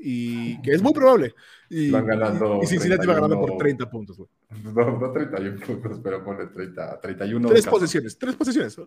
Y 0.06 0.62
que 0.62 0.72
es 0.72 0.82
muy 0.82 0.92
probable. 0.92 1.34
Y, 1.70 1.90
Van 1.90 2.06
ganando 2.06 2.60
y 2.62 2.68
Cincinnati 2.68 3.08
va 3.08 3.14
ganando 3.14 3.40
por 3.40 3.58
31. 3.58 3.58
30 3.58 3.90
puntos. 3.90 4.18
güey. 4.18 4.30
No, 4.76 5.00
no 5.00 5.12
31 5.12 5.60
puntos, 5.66 6.00
pero 6.04 6.24
ponle 6.24 6.48
30, 6.48 7.00
31. 7.00 7.48
Tres 7.48 7.64
casi. 7.64 7.74
posesiones, 7.74 8.18
tres 8.18 8.36
posesiones. 8.36 8.78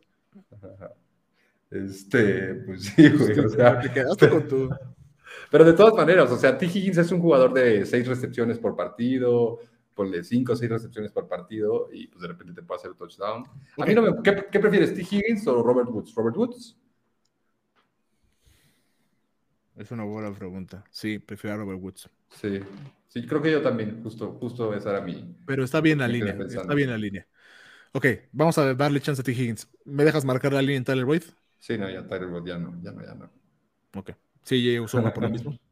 Este, 1.71 2.55
pues 2.67 2.85
sí, 2.85 3.09
güey. 3.09 3.39
O 3.41 3.49
sea, 3.49 3.81
Te 3.81 3.91
quedaste 3.91 4.29
con 4.29 4.47
tu. 4.47 4.69
Pero 5.51 5.65
de 5.65 5.73
todas 5.73 5.95
maneras, 5.95 6.31
o 6.31 6.37
sea, 6.37 6.57
T. 6.59 6.67
Higgins 6.67 6.99
es 6.99 7.11
un 7.11 7.21
jugador 7.21 7.55
de 7.55 7.87
seis 7.87 8.07
recepciones 8.07 8.59
por 8.59 8.77
partido, 8.77 9.59
ponle 9.95 10.23
cinco 10.23 10.53
o 10.53 10.57
seis 10.57 10.71
recepciones 10.71 11.13
por 11.13 11.29
partido 11.29 11.89
y 11.93 12.09
pues 12.09 12.21
de 12.21 12.29
repente 12.29 12.53
te 12.53 12.63
puede 12.63 12.81
hacer 12.81 12.95
touchdown. 12.95 13.45
A 13.79 13.87
mí 13.87 13.95
no 13.95 14.03
me... 14.03 14.23
¿Qué, 14.23 14.47
qué 14.53 14.61
prefieres, 14.61 14.95
T. 14.95 15.01
Higgins 15.01 15.47
o 15.47 15.63
Robert 15.63 15.89
Woods? 15.89 16.15
¿Robert 16.15 16.37
Woods? 16.37 16.77
Es 19.77 19.91
una 19.91 20.05
buena 20.05 20.33
pregunta. 20.33 20.85
Sí, 20.91 21.19
prefiero 21.19 21.55
a 21.55 21.59
Robert 21.59 21.81
Woods. 21.81 22.09
Sí, 22.31 22.61
sí, 23.09 23.27
creo 23.27 23.43
que 23.43 23.53
yo 23.53 23.61
también, 23.61 24.03
justo, 24.03 24.33
justo 24.41 24.75
esa 24.75 24.91
era 24.91 25.01
mi... 25.03 25.37
Pero 25.45 25.65
está 25.65 25.81
bien 25.81 25.99
la 25.99 26.09
línea. 26.09 26.37
pensando. 26.37 26.63
Está 26.63 26.75
bien 26.75 26.91
la 26.91 26.99
línea. 26.99 27.27
Ok, 27.93 28.07
vamos 28.33 28.57
a 28.59 28.75
darle 28.75 29.01
chance 29.01 29.21
a 29.21 29.25
T. 29.25 29.33
Higgins. 29.33 29.69
¿Me 29.85 30.05
dejas 30.05 30.25
marcar 30.25 30.53
la 30.53 30.63
línea 30.63 30.79
en 30.79 30.85
Tyler 30.85 31.05
Boyd? 31.05 31.23
Sí, 31.59 31.77
no, 31.77 31.91
ya 31.91 32.07
Tyler 32.07 32.29
Boyd 32.29 32.47
ya 32.47 32.59
no, 32.59 32.81
ya 32.83 32.93
no, 32.93 33.03
ya 33.03 33.15
no. 33.15 33.31
Ok. 33.95 34.11
Sí, 34.43 34.79
Usoma 34.79 35.13
por 35.13 35.25
lo 35.25 35.31
mismo. 35.31 35.59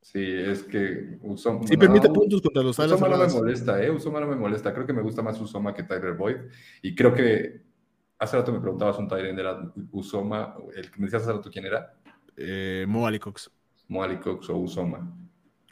Sí, 0.00 0.22
es 0.24 0.62
que 0.62 1.18
Usoma... 1.20 1.66
Sí, 1.66 1.76
permite 1.76 2.08
puntos 2.08 2.40
contra 2.40 2.62
los 2.62 2.78
Usoma 2.78 3.08
no 3.08 3.18
me 3.18 3.26
molesta, 3.26 3.82
¿eh? 3.82 3.90
Usoma 3.90 4.20
no 4.20 4.28
me 4.28 4.36
molesta. 4.36 4.72
Creo 4.72 4.86
que 4.86 4.92
me 4.92 5.02
gusta 5.02 5.20
más 5.20 5.40
Usoma 5.40 5.74
que 5.74 5.82
Tyler 5.82 6.12
Boyd. 6.12 6.36
Y 6.80 6.94
creo 6.94 7.12
que 7.12 7.62
hace 8.16 8.36
rato 8.36 8.52
me 8.52 8.60
preguntabas 8.60 8.96
un 8.98 9.08
Tyler, 9.08 9.36
¿era 9.36 9.72
Usoma? 9.90 10.54
El 10.76 10.92
que 10.92 11.00
me 11.00 11.06
decías 11.06 11.22
hace 11.22 11.32
rato 11.32 11.50
quién 11.50 11.66
era. 11.66 11.92
Eh, 12.36 12.84
Mo 12.88 13.06
Ali 13.06 13.18
Cox. 13.18 13.50
Moali 13.88 14.18
Cox 14.18 14.50
o 14.50 14.56
Usoma. 14.56 15.16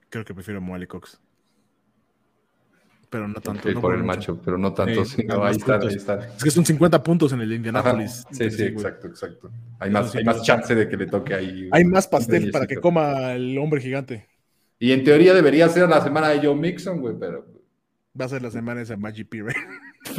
Creo 0.08 0.24
que 0.24 0.34
prefiero 0.34 0.60
Mo 0.60 0.74
Ali 0.74 0.86
Cox. 0.86 1.20
Pero 3.10 3.28
no 3.28 3.34
tanto. 3.40 3.68
No 3.68 3.80
por 3.80 3.82
por 3.82 3.94
el 3.94 4.02
mucho. 4.02 4.06
macho, 4.06 4.42
pero 4.44 4.58
no 4.58 4.72
tanto. 4.74 5.04
Sí, 5.04 5.16
sí, 5.22 5.24
no, 5.26 5.38
más 5.38 5.50
ahí 5.52 5.56
están, 5.58 5.78
puntos. 5.78 5.90
ahí 5.90 5.96
están. 5.96 6.20
Es 6.36 6.42
que 6.42 6.50
son 6.50 6.64
50 6.64 7.02
puntos 7.02 7.32
en 7.32 7.40
el 7.40 7.48
Ajá, 7.48 7.56
Indianapolis. 7.56 8.24
Sí, 8.30 8.50
sí, 8.50 8.62
exacto, 8.64 9.06
exacto. 9.06 9.50
Hay 9.78 9.90
más, 9.90 10.10
sí, 10.10 10.18
hay 10.18 10.24
más 10.24 10.42
chance 10.42 10.74
de 10.74 10.88
que 10.88 10.96
le 10.96 11.06
toque 11.06 11.34
ahí. 11.34 11.68
Hay 11.70 11.84
más 11.84 12.08
pastel 12.08 12.50
para 12.50 12.66
que 12.66 12.76
coma 12.80 13.32
el 13.34 13.56
hombre 13.58 13.80
gigante. 13.80 14.26
Y 14.80 14.90
en 14.92 15.04
teoría 15.04 15.32
debería 15.32 15.68
ser 15.68 15.88
la 15.88 16.00
semana 16.02 16.28
de 16.28 16.44
Joe 16.44 16.56
Mixon, 16.56 17.00
güey, 17.00 17.14
pero. 17.18 17.46
Va 18.20 18.24
a 18.24 18.28
ser 18.28 18.42
la 18.42 18.50
semana 18.50 18.80
esa 18.80 18.96
Magic 18.96 19.28
P. 19.28 19.44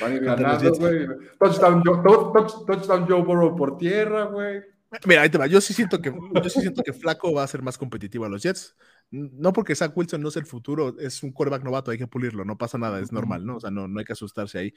Van 0.00 0.10
a 0.10 0.14
ir 0.14 0.20
ganando, 0.24 0.72
güey. 0.78 1.06
Touchdown, 1.38 1.82
Joe- 1.84 2.02
touch- 2.02 2.32
touch- 2.32 2.64
touchdown 2.66 3.06
Joe 3.08 3.22
Burrow 3.22 3.56
por 3.56 3.76
tierra, 3.78 4.24
güey. 4.26 4.62
Mira, 5.04 5.22
ahí 5.22 5.30
te 5.30 5.38
va. 5.38 5.46
Yo 5.46 5.60
sí 5.60 5.74
siento 5.74 6.00
que, 6.00 6.10
yo 6.10 6.50
sí 6.50 6.60
siento 6.60 6.82
que 6.82 6.92
Flaco 6.92 7.32
va 7.32 7.42
a 7.42 7.46
ser 7.46 7.62
más 7.62 7.76
competitivo 7.76 8.24
a 8.24 8.28
los 8.28 8.42
Jets. 8.42 8.76
No 9.10 9.52
porque 9.52 9.76
Zach 9.76 9.96
Wilson 9.96 10.20
no 10.20 10.28
es 10.30 10.36
el 10.36 10.46
futuro, 10.46 10.98
es 10.98 11.22
un 11.22 11.30
quarterback 11.30 11.62
novato, 11.62 11.92
hay 11.92 11.98
que 11.98 12.08
pulirlo, 12.08 12.44
no 12.44 12.58
pasa 12.58 12.76
nada, 12.76 12.98
es 12.98 13.12
normal, 13.12 13.46
¿no? 13.46 13.56
O 13.56 13.60
sea, 13.60 13.70
no, 13.70 13.86
no 13.86 14.00
hay 14.00 14.04
que 14.04 14.14
asustarse 14.14 14.58
ahí. 14.58 14.74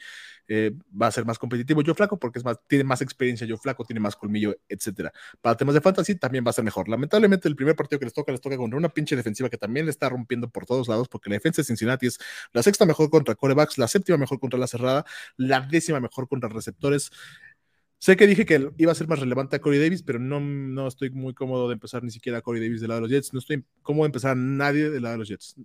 Eh, 0.47 0.71
va 0.99 1.07
a 1.07 1.11
ser 1.11 1.25
más 1.25 1.39
competitivo 1.39 1.81
yo 1.81 1.95
Flaco 1.95 2.19
porque 2.19 2.37
es 2.37 2.45
más, 2.45 2.59
tiene 2.67 2.83
más 2.83 3.01
experiencia 3.01 3.47
yo 3.47 3.57
Flaco, 3.57 3.85
tiene 3.85 3.99
más 3.99 4.15
colmillo, 4.15 4.55
etcétera. 4.67 5.11
Para 5.41 5.57
temas 5.57 5.73
de 5.73 5.81
fantasy 5.81 6.15
también 6.15 6.45
va 6.45 6.51
a 6.51 6.53
ser 6.53 6.63
mejor. 6.63 6.89
Lamentablemente 6.89 7.47
el 7.47 7.55
primer 7.55 7.75
partido 7.75 7.97
que 7.99 8.05
les 8.05 8.13
toca, 8.13 8.31
les 8.31 8.39
toca 8.39 8.55
contra 8.57 8.77
una 8.77 8.89
pinche 8.89 9.15
defensiva 9.15 9.49
que 9.49 9.57
también 9.57 9.87
le 9.87 9.91
está 9.91 10.09
rompiendo 10.09 10.47
por 10.49 10.67
todos 10.67 10.87
lados 10.87 11.07
porque 11.09 11.31
la 11.31 11.35
defensa 11.35 11.63
de 11.63 11.65
Cincinnati 11.65 12.05
es 12.05 12.19
la 12.53 12.61
sexta 12.61 12.85
mejor 12.85 13.09
contra 13.09 13.33
corebacks, 13.33 13.79
la 13.79 13.87
séptima 13.87 14.17
mejor 14.19 14.39
contra 14.39 14.59
la 14.59 14.67
cerrada, 14.67 15.05
la 15.37 15.61
décima 15.61 15.99
mejor 15.99 16.27
contra 16.27 16.49
receptores. 16.49 17.09
Sé 17.99 18.15
que 18.15 18.27
dije 18.27 18.45
que 18.45 18.69
iba 18.77 18.91
a 18.91 18.95
ser 18.95 19.07
más 19.07 19.19
relevante 19.19 19.57
a 19.57 19.59
Corey 19.59 19.79
Davis, 19.79 20.03
pero 20.03 20.19
no, 20.19 20.39
no 20.39 20.87
estoy 20.87 21.09
muy 21.09 21.33
cómodo 21.33 21.67
de 21.67 21.73
empezar 21.73 22.01
ni 22.01 22.11
siquiera 22.11 22.37
a 22.39 22.41
Corey 22.41 22.61
Davis 22.61 22.79
del 22.79 22.87
lado 22.89 23.01
de 23.01 23.07
los 23.07 23.11
Jets. 23.11 23.33
No 23.33 23.39
estoy 23.39 23.63
cómodo 23.81 24.03
de 24.03 24.07
empezar 24.07 24.31
a 24.31 24.35
nadie 24.35 24.89
del 24.89 25.03
lado 25.03 25.13
de 25.13 25.19
los 25.19 25.27
Jets. 25.27 25.55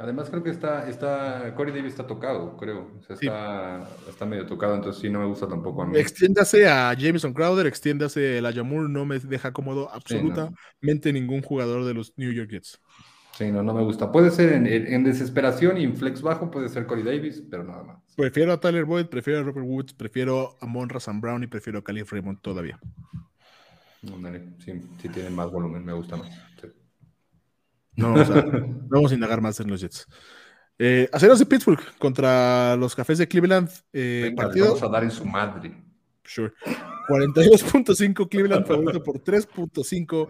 Además, 0.00 0.28
creo 0.28 0.42
que 0.42 0.50
está, 0.50 0.88
está, 0.88 1.54
Corey 1.56 1.72
Davis 1.72 1.92
está 1.92 2.04
tocado, 2.06 2.56
creo. 2.56 2.90
O 2.98 3.02
sea, 3.02 3.14
Sí. 3.16 3.26
está, 3.26 3.88
está 4.08 4.26
medio 4.26 4.44
tocado, 4.46 4.74
entonces 4.74 5.00
sí, 5.00 5.08
no 5.08 5.20
me 5.20 5.26
gusta 5.26 5.48
tampoco 5.48 5.82
a 5.82 5.86
mí. 5.86 5.98
Extiéndase 5.98 6.68
a 6.68 6.92
Jameson 6.94 7.32
Crowder, 7.32 7.66
extiéndase 7.66 8.38
a 8.44 8.52
Jamur, 8.52 8.90
no 8.90 9.04
me 9.04 9.20
deja 9.20 9.52
cómodo 9.52 9.88
absolutamente 9.92 11.12
ningún 11.12 11.42
jugador 11.42 11.84
de 11.84 11.94
los 11.94 12.12
New 12.16 12.32
York 12.32 12.50
Jets. 12.50 12.80
Sí, 13.38 13.52
no, 13.52 13.62
no 13.62 13.72
me 13.72 13.84
gusta. 13.84 14.10
Puede 14.10 14.32
ser 14.32 14.52
en, 14.52 15.04
desesperación 15.04 15.78
y 15.78 15.84
en 15.84 15.96
flex 15.96 16.22
bajo, 16.22 16.50
puede 16.50 16.68
ser 16.68 16.86
Corey 16.86 17.04
Davis, 17.04 17.40
pero 17.48 17.62
nada 17.62 17.84
más. 17.84 18.02
Prefiero 18.16 18.52
a 18.52 18.58
Tyler 18.58 18.84
Boyd, 18.84 19.06
prefiero 19.06 19.38
a 19.38 19.42
Robert 19.44 19.64
Woods, 19.64 19.92
prefiero 19.92 20.58
a 20.60 20.66
Monra 20.66 20.98
Sam 20.98 21.20
Brown 21.20 21.44
y 21.44 21.46
prefiero 21.46 21.78
a 21.78 21.84
Khalif 21.84 22.10
Raymond 22.10 22.40
todavía. 22.40 22.80
Sí, 24.58 24.72
sí 25.00 25.08
tienen 25.08 25.36
más 25.36 25.52
volumen, 25.52 25.84
me 25.84 25.92
gusta 25.92 26.16
más. 26.16 26.28
Sí. 26.60 26.66
No 27.94 28.12
vamos 28.12 28.30
a, 28.30 28.42
no 28.42 28.88
vamos 28.90 29.12
a 29.12 29.14
indagar 29.14 29.40
más 29.40 29.60
en 29.60 29.70
los 29.70 29.82
Jets. 29.82 30.08
Eh, 30.76 31.08
Aceros 31.12 31.38
de 31.38 31.46
Pittsburgh 31.46 31.96
contra 31.98 32.74
los 32.74 32.96
Cafés 32.96 33.18
de 33.18 33.28
Cleveland. 33.28 33.70
eh, 33.92 34.22
Venga, 34.30 34.42
partido. 34.42 34.66
vamos 34.66 34.82
a 34.82 34.88
dar 34.88 35.04
en 35.04 35.12
su 35.12 35.24
madre. 35.24 35.80
Sure. 36.24 36.52
42.5 37.08 38.28
Cleveland 38.28 38.66
favorito 38.66 39.00
por 39.02 39.22
3.5. 39.22 40.28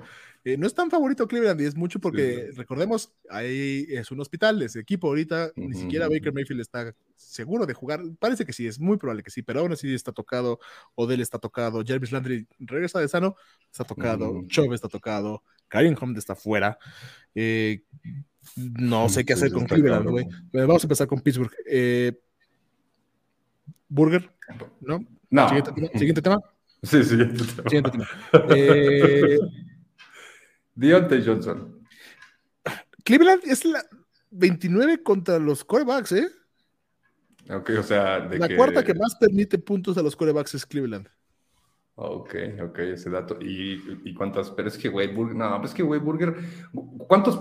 Eh, 0.48 0.56
no 0.56 0.66
es 0.66 0.72
tan 0.72 0.90
favorito 0.90 1.28
Cleveland 1.28 1.60
y 1.60 1.66
es 1.66 1.76
mucho 1.76 2.00
porque 2.00 2.50
recordemos, 2.56 3.12
ahí 3.28 3.84
es 3.90 4.10
un 4.10 4.18
hospital, 4.18 4.62
ese 4.62 4.80
equipo 4.80 5.08
ahorita, 5.08 5.52
ni 5.56 5.74
siquiera 5.74 6.08
Baker 6.08 6.32
Mayfield 6.32 6.62
está 6.62 6.94
seguro 7.16 7.66
de 7.66 7.74
jugar. 7.74 8.00
Parece 8.18 8.46
que 8.46 8.54
sí, 8.54 8.66
es 8.66 8.80
muy 8.80 8.96
probable 8.96 9.22
que 9.22 9.30
sí, 9.30 9.42
pero 9.42 9.60
aún 9.60 9.72
así 9.72 9.92
está 9.92 10.10
tocado. 10.10 10.58
Odell 10.94 11.20
está 11.20 11.38
tocado, 11.38 11.84
Jarvis 11.86 12.12
Landry 12.12 12.46
regresa 12.60 12.98
de 12.98 13.08
sano, 13.08 13.36
está 13.70 13.84
tocado, 13.84 14.30
Ujú. 14.30 14.46
Chubb 14.46 14.72
está 14.72 14.88
tocado, 14.88 15.42
Karim 15.68 15.94
Hunt 16.00 16.16
está 16.16 16.34
fuera. 16.34 16.78
Eh, 17.34 17.82
no 18.56 19.10
sé 19.10 19.26
qué 19.26 19.34
hacer 19.34 19.48
sí, 19.48 19.54
con 19.54 19.66
Cleveland, 19.66 20.08
güey. 20.08 20.26
Vamos 20.50 20.82
a 20.82 20.86
empezar 20.86 21.06
con 21.06 21.20
Pittsburgh. 21.20 21.52
Eh, 21.66 22.18
Burger, 23.86 24.30
¿no? 24.80 25.04
No. 25.28 25.46
Siguiente 25.46 25.72
tema. 25.72 25.88
Siguiente 25.92 26.22
tema. 26.22 26.40
Sí, 26.82 27.04
siguiente 27.04 27.90
tema. 27.90 28.08
Eh, 28.48 29.38
Deontay 30.78 31.24
Johnson. 31.26 31.76
Cleveland 33.04 33.42
es 33.44 33.64
la 33.64 33.84
29 34.30 35.02
contra 35.02 35.38
los 35.40 35.64
corebacks, 35.64 36.12
¿eh? 36.12 36.28
Ok, 37.50 37.70
o 37.80 37.82
sea, 37.82 38.20
de 38.20 38.38
la 38.38 38.54
cuarta 38.54 38.84
que 38.84 38.94
más 38.94 39.16
permite 39.16 39.58
puntos 39.58 39.98
a 39.98 40.02
los 40.02 40.14
corebacks 40.14 40.54
es 40.54 40.64
Cleveland. 40.64 41.08
Ok, 41.96 42.34
ok, 42.62 42.78
ese 42.78 43.10
dato. 43.10 43.38
¿Y, 43.40 44.14
cuántas? 44.14 44.52
Pero 44.52 44.68
es 44.68 44.78
que 44.78 44.88
Wade 44.88 45.14
no, 45.34 45.64
es 45.64 45.74
que 45.74 45.82
Wade 45.82 46.02
Burger, 46.02 46.36
¿cuántos? 47.08 47.40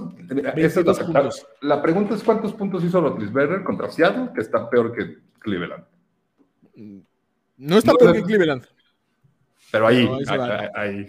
Esa 0.56 0.80
es 0.80 1.08
la, 1.08 1.30
la, 1.62 1.82
pregunta 1.82 2.16
es 2.16 2.24
cuántos 2.24 2.54
puntos 2.54 2.84
hizo 2.84 3.00
Rotlisberger 3.00 3.64
contra 3.64 3.92
Seattle, 3.92 4.32
que 4.34 4.42
está 4.42 4.68
peor 4.68 4.92
que 4.94 5.18
Cleveland. 5.40 5.84
No 7.58 7.78
está 7.78 7.94
peor 7.94 8.14
que 8.14 8.24
Cleveland. 8.24 8.66
Pero 9.70 9.88
ahí, 9.88 10.08
ahí, 10.76 11.06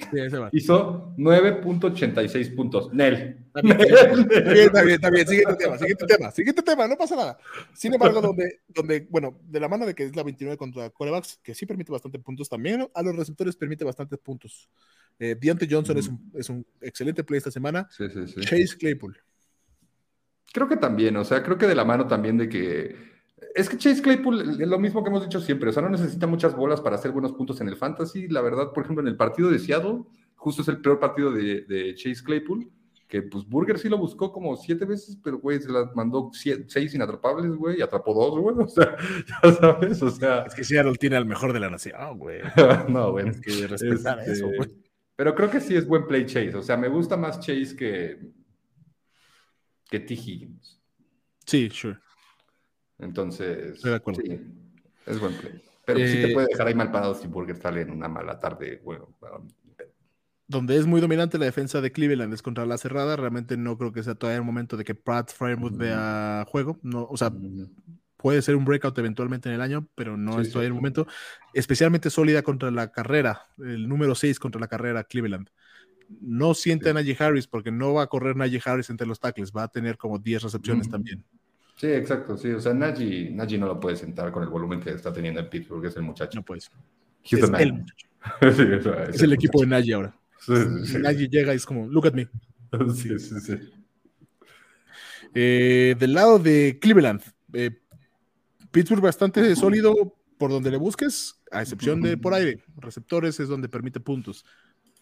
hizo 0.53 1.15
9.86 1.17 2.57
puntos. 2.57 2.93
Nel. 2.93 3.47
Está 3.55 3.63
bien, 3.63 4.67
está 4.67 4.83
bien, 4.83 4.95
está 4.95 5.11
bien, 5.11 5.27
Siguiente 5.27 5.57
tema, 5.57 5.79
siguiente 5.79 6.07
tema, 6.07 6.31
siguiente 6.33 6.63
tema, 6.63 6.89
no 6.89 6.97
pasa 6.97 7.15
nada. 7.15 7.39
Sin 7.73 7.93
embargo, 7.95 8.21
donde, 8.21 8.61
donde, 8.69 9.07
bueno, 9.11 9.39
de 9.45 9.61
la 9.61 9.69
mano 9.69 9.87
de 9.87 9.95
que 9.95 10.05
es 10.05 10.17
la 10.17 10.25
29 10.25 10.57
contra 10.57 10.91
corebacks, 10.91 11.39
que 11.43 11.55
sí 11.55 11.67
permite 11.67 11.93
bastante 11.93 12.19
puntos, 12.19 12.49
también 12.49 12.89
a 12.93 13.03
los 13.03 13.15
receptores 13.15 13.55
permite 13.55 13.85
bastantes 13.85 14.19
puntos. 14.19 14.69
Eh, 15.21 15.37
Deontay 15.41 15.69
Johnson 15.71 15.97
es, 15.97 16.09
un, 16.09 16.33
es, 16.35 16.49
un, 16.49 16.67
excelente 16.81 17.23
play 17.23 17.39
esta 17.39 17.51
semana. 17.53 17.89
Sí, 17.91 18.09
sí, 18.11 18.27
sí. 18.27 18.41
Chase 18.41 18.77
Claypool. 18.77 19.17
Creo 20.53 20.69
que 20.69 20.77
también, 20.77 21.17
o 21.17 21.25
sea, 21.25 21.43
creo 21.45 21.59
que 21.59 21.67
de 21.67 21.75
la 21.75 21.85
mano 21.85 22.09
también 22.09 22.39
de 22.39 22.49
que 22.49 22.97
es 23.59 23.69
que 23.69 23.77
Chase 23.77 24.01
Claypool 24.01 24.61
es 24.61 24.69
lo 24.69 24.79
mismo 24.79 25.03
que 25.03 25.11
hemos 25.11 25.25
dicho 25.25 25.41
siempre, 25.41 25.71
o 25.71 25.73
sea, 25.73 25.83
no 25.83 25.89
necesita 25.89 26.29
muchas 26.29 26.55
bolas 26.55 26.81
para 26.81 26.95
hacer 26.95 27.11
buenos 27.11 27.33
puntos 27.33 27.61
en 27.61 27.69
el 27.69 27.77
fantasy. 27.77 28.29
La 28.29 28.41
verdad, 28.41 28.73
por 28.73 28.85
ejemplo, 28.85 29.03
en 29.03 29.09
el 29.09 29.17
partido 29.17 29.51
de 29.51 29.59
Seattle, 29.59 30.05
justo 30.37 30.63
es 30.63 30.69
el 30.69 30.81
peor 30.81 31.01
partido 31.01 31.33
de, 31.33 31.95
Chase 31.97 32.23
Claypool, 32.23 32.71
que 33.09 33.23
pues 33.23 33.45
Burger 33.49 33.77
sí 33.77 33.89
lo 33.89 33.99
buscó 33.99 34.33
como 34.33 34.57
siete 34.57 34.85
veces, 34.85 35.19
pero 35.25 35.39
güey, 35.39 35.61
se 35.61 35.73
las 35.73 35.93
mandó 35.97 36.31
seis 36.33 36.95
inatrapables, 36.95 37.51
güey, 37.57 37.79
y 37.79 37.83
atrapó 37.83 38.15
dos, 38.15 38.39
güey, 38.39 38.57
o 38.65 38.69
sea, 38.69 38.97
ya 39.27 39.53
sabes, 39.53 40.03
o 40.03 40.11
sea. 40.11 40.43
Es 40.43 40.55
que 40.55 40.63
Seattle 40.63 40.95
tiene 40.95 41.17
al 41.17 41.27
mejor 41.27 41.53
de 41.53 41.59
la 41.59 41.69
nación, 41.69 42.17
güey. 42.17 42.41
no, 42.89 43.11
güey. 43.11 43.29
Es 43.29 43.41
que 43.41 43.67
respetar 43.67 44.21
eso, 44.21 44.47
este, 44.47 44.57
güey. 44.57 44.71
Pero 45.17 45.35
creo 45.35 45.51
que 45.51 45.61
sí 45.61 45.75
es 45.75 45.85
buen 45.85 46.07
play 46.07 46.27
Chase, 46.27 46.55
o 46.55 46.63
sea, 46.63 46.77
me 46.77 46.89
gusta 46.89 47.17
más 47.17 47.41
Chase 47.41 47.75
que, 47.77 48.21
que 49.91 49.99
T. 49.99 50.15
Higgins. 50.15 50.81
Sí, 51.45 51.69
sure. 51.71 51.99
Entonces, 52.99 53.81
sí, 53.81 53.89
es 55.07 55.21
buen 55.21 55.35
play. 55.35 55.63
Pero 55.87 56.01
sí 56.01 56.15
te 56.17 56.31
eh, 56.31 56.35
puede 56.35 56.49
dejar 56.49 56.67
ahí 56.67 56.75
mal 56.75 56.93
parado 56.93 57.15
si 57.15 57.27
Burger 57.29 57.57
sale 57.57 57.81
en 57.81 57.91
una 57.91 58.09
mala 58.09 58.39
tarde. 58.39 58.81
Bueno, 58.85 59.09
donde 60.49 60.77
es 60.77 60.87
muy 60.87 61.01
dominante 61.01 61.39
la 61.39 61.45
defensa 61.45 61.81
de 61.83 61.93
Cleveland 61.93 62.33
es 62.33 62.43
contra 62.43 62.67
la 62.67 62.79
cerrada. 62.79 63.17
Realmente 63.17 63.57
no 63.57 63.77
creo 63.77 63.93
que 63.93 64.03
sea 64.03 64.15
todavía 64.15 64.39
el 64.39 64.45
momento 64.45 64.77
de 64.77 64.85
que 64.85 64.95
Pratt 64.95 65.31
Firewood 65.31 65.77
vea 65.77 66.47
juego. 66.49 66.79
No, 66.83 67.05
o 67.05 67.17
sea, 67.19 67.31
puede 68.17 68.41
ser 68.41 68.57
un 68.57 68.65
breakout 68.65 68.99
eventualmente 68.99 69.51
en 69.51 69.55
el 69.55 69.61
año, 69.61 69.89
pero 69.95 70.17
no 70.17 70.41
es 70.41 70.51
todavía 70.51 70.69
el 70.69 70.75
momento. 70.75 71.07
Especialmente 71.53 72.09
sólida 72.09 72.43
contra 72.43 72.71
la 72.71 72.91
carrera, 72.91 73.43
el 73.59 73.89
número 73.89 74.15
6 74.15 74.39
contra 74.39 74.61
la 74.61 74.69
carrera 74.69 75.05
Cleveland. 75.05 75.51
No 76.21 76.55
siente 76.55 76.89
a 76.89 76.95
Najee 76.95 77.17
Harris 77.19 77.47
porque 77.47 77.71
no 77.71 77.93
va 77.93 78.05
a 78.05 78.07
correr 78.07 78.35
Najee 78.35 78.63
Harris 78.65 78.89
entre 78.89 79.07
los 79.07 79.21
tackles, 79.21 79.53
va 79.53 79.65
a 79.65 79.69
tener 79.69 79.99
como 79.99 80.19
10 80.19 80.45
recepciones 80.45 80.89
también. 80.89 81.25
Sí, 81.79 81.87
exacto, 81.87 82.37
sí. 82.37 82.51
O 82.51 82.61
sea, 82.61 82.75
Nagy, 82.75 83.31
no 83.31 83.67
lo 83.67 83.79
puede 83.79 83.95
sentar 83.95 84.33
con 84.33 84.43
el 84.43 84.49
volumen 84.49 84.81
que 84.81 84.91
está 84.91 85.13
teniendo 85.13 85.39
en 85.39 85.49
Pittsburgh, 85.49 85.87
es 85.87 85.97
el 85.97 86.03
muchacho. 86.03 86.37
No 86.37 86.45
puedes. 86.45 86.71
Es 87.25 87.33
el 87.41 87.73
muchacho. 87.73 88.09
es, 89.11 89.23
el 89.23 89.33
equipo 89.33 89.61
de 89.61 89.69
Nagy 89.69 89.93
ahora. 89.93 90.19
Sí, 90.41 91.29
llega 91.31 91.53
y 91.53 91.57
es 91.57 91.65
como, 91.65 91.87
look 91.87 92.09
at 92.09 92.15
me. 92.15 92.29
Sí, 92.95 93.17
sí, 93.19 93.41
sí. 93.41 93.55
Eh, 95.35 95.95
del 95.99 96.15
lado 96.15 96.39
de 96.39 96.79
Cleveland, 96.81 97.23
eh, 97.53 97.71
Pittsburgh 98.73 99.01
bastante 99.01 99.55
sólido 99.55 100.17
por 100.37 100.51
donde 100.51 100.71
le 100.73 100.79
busques, 100.79 101.41
a 101.53 101.63
excepción 101.63 102.03
de 102.03 102.17
por 102.17 102.35
aire. 102.35 102.65
Receptores 102.77 103.39
es 103.39 103.49
donde 103.49 103.69
permite 103.69 104.01
puntos. 104.01 104.45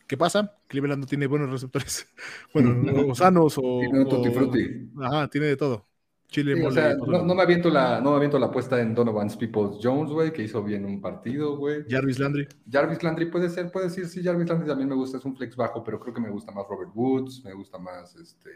¿Qué 0.07 0.17
pasa? 0.19 0.57
Cleveland 0.69 1.01
no 1.01 1.07
tiene 1.07 1.27
buenos 1.27 1.51
receptores. 1.51 2.07
Bueno, 2.53 2.83
o 3.09 3.15
sanos 3.15 3.57
o. 3.57 3.81
Tiene 3.81 4.91
Ajá, 5.01 5.29
tiene 5.29 5.47
de 5.47 5.57
todo. 5.57 5.87
Chile 6.29 6.67
o 6.67 6.73
sea, 6.73 6.97
no, 6.97 7.35
me 7.35 7.43
aviento 7.43 7.71
la, 7.71 8.01
no 8.01 8.11
me 8.11 8.17
aviento 8.17 8.39
la 8.39 8.47
apuesta 8.47 8.81
en 8.81 8.95
Donovan's 8.95 9.37
Peoples 9.37 9.79
Jones, 9.81 10.11
güey, 10.11 10.33
que 10.33 10.43
hizo 10.43 10.63
bien 10.63 10.85
un 10.85 11.01
partido, 11.01 11.57
güey. 11.57 11.85
Jarvis 11.89 12.19
Landry. 12.19 12.49
Jarvis 12.71 13.03
Landry 13.03 13.27
puede 13.27 13.49
ser, 13.49 13.71
puede 13.71 13.87
decir, 13.87 14.07
sí, 14.09 14.23
Jarvis 14.23 14.49
Landry 14.49 14.67
también 14.67 14.89
me 14.89 14.97
gusta, 14.97 15.19
es 15.19 15.25
un 15.25 15.37
flex 15.37 15.55
bajo, 15.55 15.85
pero 15.85 16.01
creo 16.01 16.13
que 16.13 16.21
me 16.21 16.31
gusta 16.31 16.51
más 16.53 16.67
Robert 16.69 16.91
Woods, 16.95 17.45
me 17.45 17.53
gusta 17.53 17.79
más 17.79 18.17
este. 18.17 18.51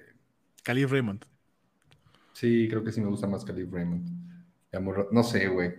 Calif 0.64 0.90
Raymond. 0.90 1.24
Sí, 2.32 2.68
creo 2.68 2.82
que 2.82 2.92
sí 2.92 3.00
me 3.00 3.08
gusta 3.08 3.26
más 3.26 3.44
Calif 3.44 3.70
Raymond. 3.70 4.08
No 5.12 5.22
sé, 5.22 5.48
güey. 5.48 5.72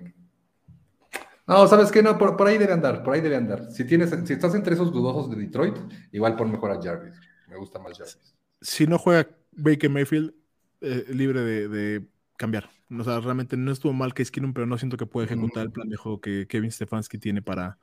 No, 1.47 1.67
¿sabes 1.67 1.91
qué? 1.91 2.01
No, 2.01 2.17
por, 2.17 2.37
por, 2.37 2.47
ahí 2.47 2.57
debe 2.57 2.71
andar, 2.71 3.03
por 3.03 3.13
ahí 3.13 3.21
debe 3.21 3.35
andar. 3.35 3.71
Si, 3.71 3.85
tienes, 3.85 4.11
si 4.25 4.33
estás 4.33 4.55
entre 4.55 4.75
esos 4.75 4.91
dudosos 4.91 5.29
de 5.29 5.35
Detroit, 5.35 5.75
igual 6.11 6.35
pon 6.35 6.51
mejor 6.51 6.71
a 6.71 6.81
Jarvis. 6.81 7.15
Me 7.47 7.57
gusta 7.57 7.79
más 7.79 7.97
Jarvis. 7.97 8.35
Si 8.61 8.87
no 8.87 8.97
juega 8.97 9.27
Baker 9.51 9.89
Mayfield, 9.89 10.33
eh, 10.81 11.05
libre 11.09 11.41
de, 11.41 12.05
cambiar. 12.37 12.69
O 12.89 13.03
sea, 13.03 13.19
realmente 13.19 13.55
no 13.55 13.71
estuvo 13.71 13.93
mal 13.93 14.13
que 14.13 14.25
Keenum, 14.25 14.53
pero 14.53 14.65
no 14.65 14.77
siento 14.77 14.97
que 14.97 15.05
pueda 15.05 15.25
ejecutar 15.25 15.63
el 15.63 15.71
plan 15.71 15.87
de 15.87 15.95
juego 15.95 16.19
que 16.19 16.47
Kevin 16.47 16.71
Stefanski 16.71 17.19
tiene 17.19 17.41
para, 17.41 17.77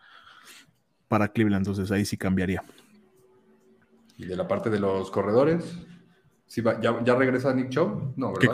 para 1.06 1.28
Cleveland. 1.28 1.66
Entonces 1.66 1.90
ahí 1.92 2.04
sí 2.04 2.16
cambiaría. 2.16 2.64
¿Y 4.16 4.26
de 4.26 4.36
la 4.36 4.48
parte 4.48 4.68
de 4.68 4.80
los 4.80 5.10
corredores? 5.10 5.78
¿Sí 6.46 6.62
ya, 6.82 7.14
regresa 7.14 7.54
Nick 7.54 7.68
Chubb? 7.68 8.14
No, 8.16 8.32
¿Qué, 8.32 8.48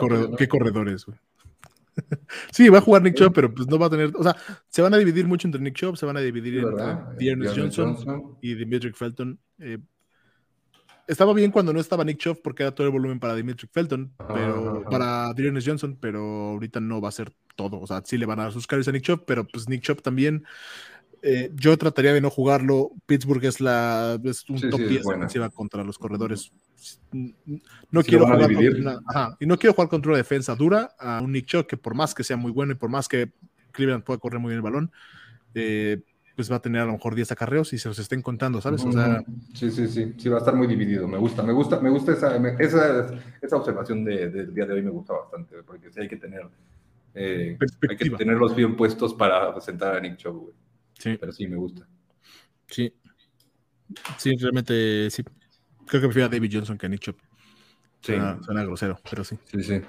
corredores, 0.47 1.05
güey? 1.05 1.17
sí, 2.51 2.69
va 2.69 2.79
a 2.79 2.81
jugar 2.81 3.01
Nick 3.01 3.15
Chubb, 3.15 3.33
pero 3.33 3.53
pues 3.53 3.67
no 3.67 3.79
va 3.79 3.87
a 3.87 3.89
tener. 3.89 4.11
O 4.15 4.21
sea, 4.21 4.35
se 4.67 4.81
van 4.81 4.93
a 4.93 4.97
dividir 4.97 5.25
mucho 5.27 5.47
entre 5.47 5.61
Nick 5.61 5.75
Chubb, 5.75 5.97
se 5.97 6.05
van 6.05 6.17
a 6.17 6.19
dividir 6.19 6.59
entre 6.59 6.97
Dearness 7.17 7.53
Johnson, 7.55 8.37
y 8.41 8.53
Dimitri 8.53 8.91
Felton. 8.91 9.39
Eh, 9.59 9.79
estaba 11.07 11.33
bien 11.33 11.51
cuando 11.51 11.73
no 11.73 11.79
estaba 11.79 12.03
Nick 12.03 12.17
Chubb 12.17 12.41
porque 12.41 12.63
era 12.63 12.73
todo 12.73 12.87
el 12.87 12.93
volumen 12.93 13.19
para 13.19 13.35
Dimitri 13.35 13.67
Felton, 13.71 14.13
pero 14.27 14.83
para 14.89 15.33
Dearness 15.33 15.65
Johnson, 15.65 15.97
pero 15.99 16.19
ahorita 16.51 16.79
no 16.79 17.01
va 17.01 17.09
a 17.09 17.13
ser 17.13 17.31
todo. 17.55 17.79
O 17.79 17.87
sea, 17.87 18.01
sí 18.05 18.17
le 18.17 18.25
van 18.25 18.39
a 18.39 18.43
dar 18.43 18.51
sus 18.51 18.67
carries 18.67 18.87
a 18.87 18.91
Nick 18.91 19.03
Chubb, 19.03 19.25
pero 19.25 19.45
pues 19.45 19.69
Nick 19.69 19.81
Chubb 19.81 20.01
también. 20.01 20.45
Eh, 21.27 21.51
yo 21.55 21.75
trataría 21.77 22.13
de 22.13 22.21
no 22.21 22.29
jugarlo. 22.29 22.91
Pittsburgh 23.07 23.43
es 23.45 23.59
la 23.59 24.19
es 24.23 24.47
un 24.47 24.61
top 24.69 24.79
10 24.79 25.05
defensiva 25.05 25.49
contra 25.49 25.83
los 25.83 25.97
corredores. 25.97 26.51
No 27.11 28.03
quiero 28.03 28.25
jugar 28.25 28.53
contra 28.53 29.01
una, 29.01 29.37
y 29.39 29.45
no 29.47 29.57
quiero 29.57 29.73
jugar 29.73 29.89
contra 29.89 30.11
una 30.11 30.17
defensa 30.17 30.55
dura 30.55 30.91
a 30.99 31.21
un 31.21 31.31
Nick 31.31 31.47
Chubb 31.47 31.65
que 31.65 31.77
por 31.77 31.95
más 31.95 32.13
que 32.13 32.23
sea 32.23 32.37
muy 32.37 32.51
bueno 32.51 32.73
y 32.73 32.75
por 32.75 32.89
más 32.89 33.07
que 33.07 33.31
Cleveland 33.71 34.03
pueda 34.03 34.19
correr 34.19 34.39
muy 34.39 34.49
bien 34.49 34.57
el 34.57 34.61
balón, 34.61 34.91
eh, 35.55 36.01
pues 36.35 36.51
va 36.51 36.57
a 36.57 36.61
tener 36.61 36.81
a 36.81 36.85
lo 36.85 36.93
mejor 36.93 37.15
10 37.15 37.31
acarreos 37.31 37.71
y 37.73 37.77
se 37.77 37.87
los 37.87 37.97
estén 37.97 38.21
contando, 38.21 38.59
¿sabes? 38.59 38.83
O 38.83 38.91
sea, 38.91 39.23
sí, 39.53 39.71
sí, 39.71 39.87
sí, 39.87 40.13
sí, 40.17 40.29
va 40.29 40.37
a 40.37 40.39
estar 40.39 40.55
muy 40.55 40.67
dividido. 40.67 41.07
Me 41.07 41.17
gusta, 41.17 41.41
me 41.43 41.53
gusta, 41.53 41.79
me 41.79 41.89
gusta 41.89 42.11
esa, 42.11 42.35
esa, 42.59 43.07
esa 43.41 43.55
observación 43.55 44.03
del 44.03 44.53
día 44.53 44.65
de 44.65 44.73
hoy, 44.73 44.81
me 44.81 44.89
gusta 44.89 45.13
bastante, 45.13 45.63
porque 45.63 45.91
sí 45.91 46.01
hay 46.01 46.07
que 46.09 46.17
tener, 46.17 46.41
eh, 47.13 47.57
hay 47.89 47.97
que 47.97 48.09
tenerlos 48.09 48.55
bien 48.55 48.75
puestos 48.75 49.13
para 49.13 49.59
sentar 49.61 49.95
a 49.95 49.99
Nick 50.01 50.17
Chubb, 50.17 50.41
güey. 50.41 50.53
Sí. 50.97 51.17
Pero 51.19 51.31
sí, 51.31 51.47
me 51.47 51.55
gusta. 51.55 51.87
Sí. 52.67 52.93
Sí, 54.17 54.35
realmente 54.37 55.09
sí. 55.11 55.23
Creo 55.85 56.01
que 56.01 56.07
prefiero 56.07 56.25
a 56.25 56.29
David 56.29 56.51
Johnson 56.51 56.77
que 56.77 56.85
a 56.85 56.89
Nick 56.89 57.01
Chubb. 57.01 57.17
Suena, 58.01 58.41
suena 58.43 58.63
grosero, 58.63 58.99
pero 59.09 59.23
sí. 59.23 59.37
Sí, 59.45 59.63
sí. 59.63 59.81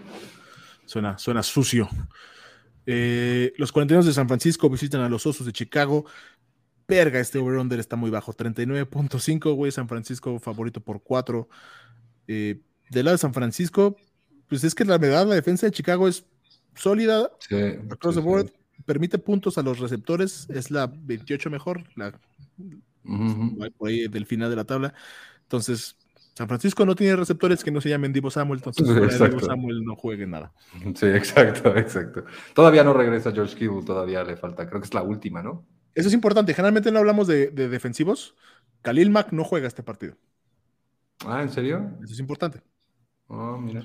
Suena, 0.85 1.19
suena 1.19 1.43
sucio. 1.43 1.89
Eh, 2.87 3.53
los 3.57 3.73
41 3.73 4.05
de 4.05 4.13
San 4.13 4.29
Francisco 4.29 4.71
visitan 4.71 5.01
a 5.01 5.09
los 5.09 5.27
Osos 5.27 5.45
de 5.45 5.53
Chicago. 5.53 6.07
Verga, 6.89 7.19
este 7.19 7.39
over-under 7.39 7.79
está 7.79 7.97
muy 7.97 8.11
bajo. 8.11 8.33
39.5, 8.33 9.55
güey. 9.55 9.73
San 9.73 9.89
Francisco 9.89 10.39
favorito 10.39 10.81
por 10.81 11.03
4. 11.03 11.49
Eh, 12.29 12.61
del 12.91 13.05
lado 13.05 13.17
de 13.17 13.21
San 13.21 13.35
Francisco, 13.35 13.97
pues 14.49 14.63
es 14.65 14.75
que 14.75 14.85
la 14.85 14.99
verdad 14.99 15.27
la 15.27 15.35
defensa 15.35 15.67
de 15.67 15.73
Chicago 15.73 16.07
es 16.07 16.25
sólida. 16.75 17.31
across 17.91 18.15
the 18.15 18.21
board. 18.21 18.53
Permite 18.85 19.19
puntos 19.19 19.59
a 19.59 19.63
los 19.63 19.79
receptores. 19.81 20.47
Es 20.51 20.71
la 20.71 20.87
28 20.87 21.51
mejor. 21.51 21.83
La, 21.97 22.13
por 23.77 23.89
ahí 23.89 24.07
del 24.09 24.27
final 24.27 24.51
de 24.51 24.57
la 24.57 24.65
tabla. 24.65 24.95
Entonces, 25.43 25.97
San 26.35 26.49
Francisco 26.49 26.85
no 26.85 26.95
tiene 26.95 27.17
receptores 27.17 27.65
que 27.65 27.71
no 27.71 27.81
se 27.81 27.89
llamen 27.89 28.13
Divo 28.13 28.31
Samuel, 28.31 28.59
entonces 28.59 28.87
Divo 28.87 29.41
Samuel 29.41 29.83
no 29.83 29.97
juegue 29.97 30.27
nada. 30.27 30.53
Sí, 30.95 31.07
exacto, 31.15 31.75
exacto. 31.77 32.25
Todavía 32.55 32.85
no 32.85 32.93
regresa 32.93 33.33
George 33.33 33.57
Kittle, 33.57 33.83
todavía 33.87 34.23
le 34.23 34.37
falta, 34.37 34.69
creo 34.69 34.81
que 34.81 34.87
es 34.87 34.93
la 34.93 35.03
última, 35.03 35.43
¿no? 35.43 35.65
Eso 35.97 36.09
es 36.09 36.15
importante, 36.15 36.53
generalmente 36.53 36.93
no 36.93 36.99
hablamos 36.99 37.27
de, 37.27 37.51
defensivos. 37.51 38.37
Khalil 38.83 39.09
Mack 39.09 39.33
no 39.33 39.45
juega 39.45 39.67
este 39.67 39.83
partido. 39.83 40.15
Ah, 41.25 41.41
¿en 41.41 41.49
serio? 41.49 41.91
Eso 42.05 42.13
es 42.13 42.21
importante. 42.21 42.61
Oh, 43.29 43.57
mira. 43.57 43.83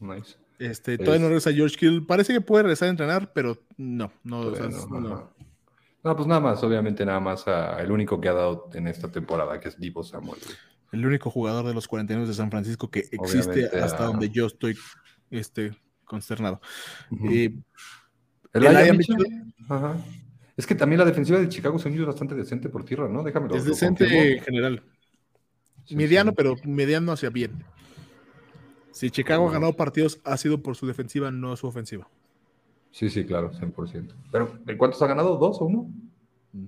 Nice. 0.00 0.38
Este, 0.58 0.96
todavía 0.96 1.20
no 1.20 1.28
regresa 1.28 1.52
George 1.52 1.76
Kittle. 1.76 2.00
Parece 2.00 2.32
que 2.32 2.40
puede 2.40 2.62
regresar 2.62 2.88
a 2.88 2.90
entrenar, 2.90 3.34
pero 3.34 3.58
no, 3.76 4.10
no, 4.24 4.50
no, 4.50 5.30
No, 6.02 6.16
pues 6.16 6.26
nada 6.26 6.40
más, 6.40 6.64
obviamente 6.64 7.04
nada 7.04 7.20
más 7.20 7.46
a, 7.46 7.82
el 7.82 7.92
único 7.92 8.18
que 8.18 8.30
ha 8.30 8.32
dado 8.32 8.70
en 8.72 8.88
esta 8.88 9.12
temporada, 9.12 9.60
que 9.60 9.68
es 9.68 9.78
Divo 9.78 10.02
Samuel. 10.02 10.40
El 10.90 11.04
único 11.04 11.28
jugador 11.30 11.66
de 11.66 11.74
los 11.74 11.86
49 11.86 12.26
de 12.26 12.32
San 12.32 12.50
Francisco 12.50 12.90
que 12.90 13.10
existe 13.12 13.66
hasta 13.78 14.04
donde 14.04 14.30
yo 14.30 14.46
estoy 14.46 14.74
este, 15.30 15.76
consternado. 16.06 16.62
el, 17.10 17.62
el 18.54 19.06
Ajá. 19.68 19.96
Es 20.56 20.66
que 20.66 20.74
también 20.74 20.98
la 20.98 21.04
defensiva 21.04 21.38
de 21.38 21.48
Chicago 21.48 21.78
se 21.78 21.88
es 21.90 22.06
bastante 22.06 22.34
decente 22.34 22.68
por 22.68 22.84
tierra, 22.84 23.08
¿no? 23.08 23.22
Déjame 23.22 23.54
Es 23.56 23.64
decente 23.64 24.36
en 24.36 24.42
general. 24.42 24.82
mediano, 25.90 26.32
pero 26.32 26.56
mediano 26.64 27.12
hacia 27.12 27.28
bien. 27.30 27.52
Si 28.90 29.10
Chicago 29.10 29.48
ha 29.48 29.52
ganado 29.52 29.74
partidos, 29.74 30.18
ha 30.24 30.36
sido 30.38 30.62
por 30.62 30.74
su 30.74 30.86
defensiva, 30.86 31.30
no 31.30 31.54
su 31.56 31.66
ofensiva. 31.66 32.08
Sí, 32.90 33.10
sí, 33.10 33.26
claro, 33.26 33.52
100%. 33.52 34.14
¿Pero 34.32 34.58
de 34.64 34.78
cuántos 34.78 35.02
ha 35.02 35.06
ganado? 35.06 35.36
¿Dos 35.36 35.60
o 35.60 35.66
uno? 35.66 35.90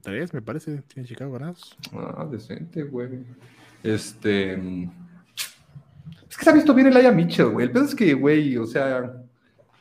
Tres, 0.02 0.34
me 0.34 0.42
parece, 0.42 0.82
tiene 0.82 1.08
Chicago 1.08 1.32
ganados. 1.32 1.74
Ah, 1.94 2.28
decente, 2.30 2.82
güey. 2.82 3.24
Este. 3.82 4.52
Es 6.28 6.36
que 6.36 6.44
se 6.44 6.50
ha 6.50 6.52
visto 6.52 6.74
bien 6.74 6.88
el 6.88 6.96
Aya 6.98 7.12
Mitchell, 7.12 7.48
güey. 7.48 7.64
El 7.66 7.72
pedo 7.72 7.84
es 7.84 7.94
que, 7.94 8.12
güey, 8.12 8.58
o 8.58 8.66
sea, 8.66 9.22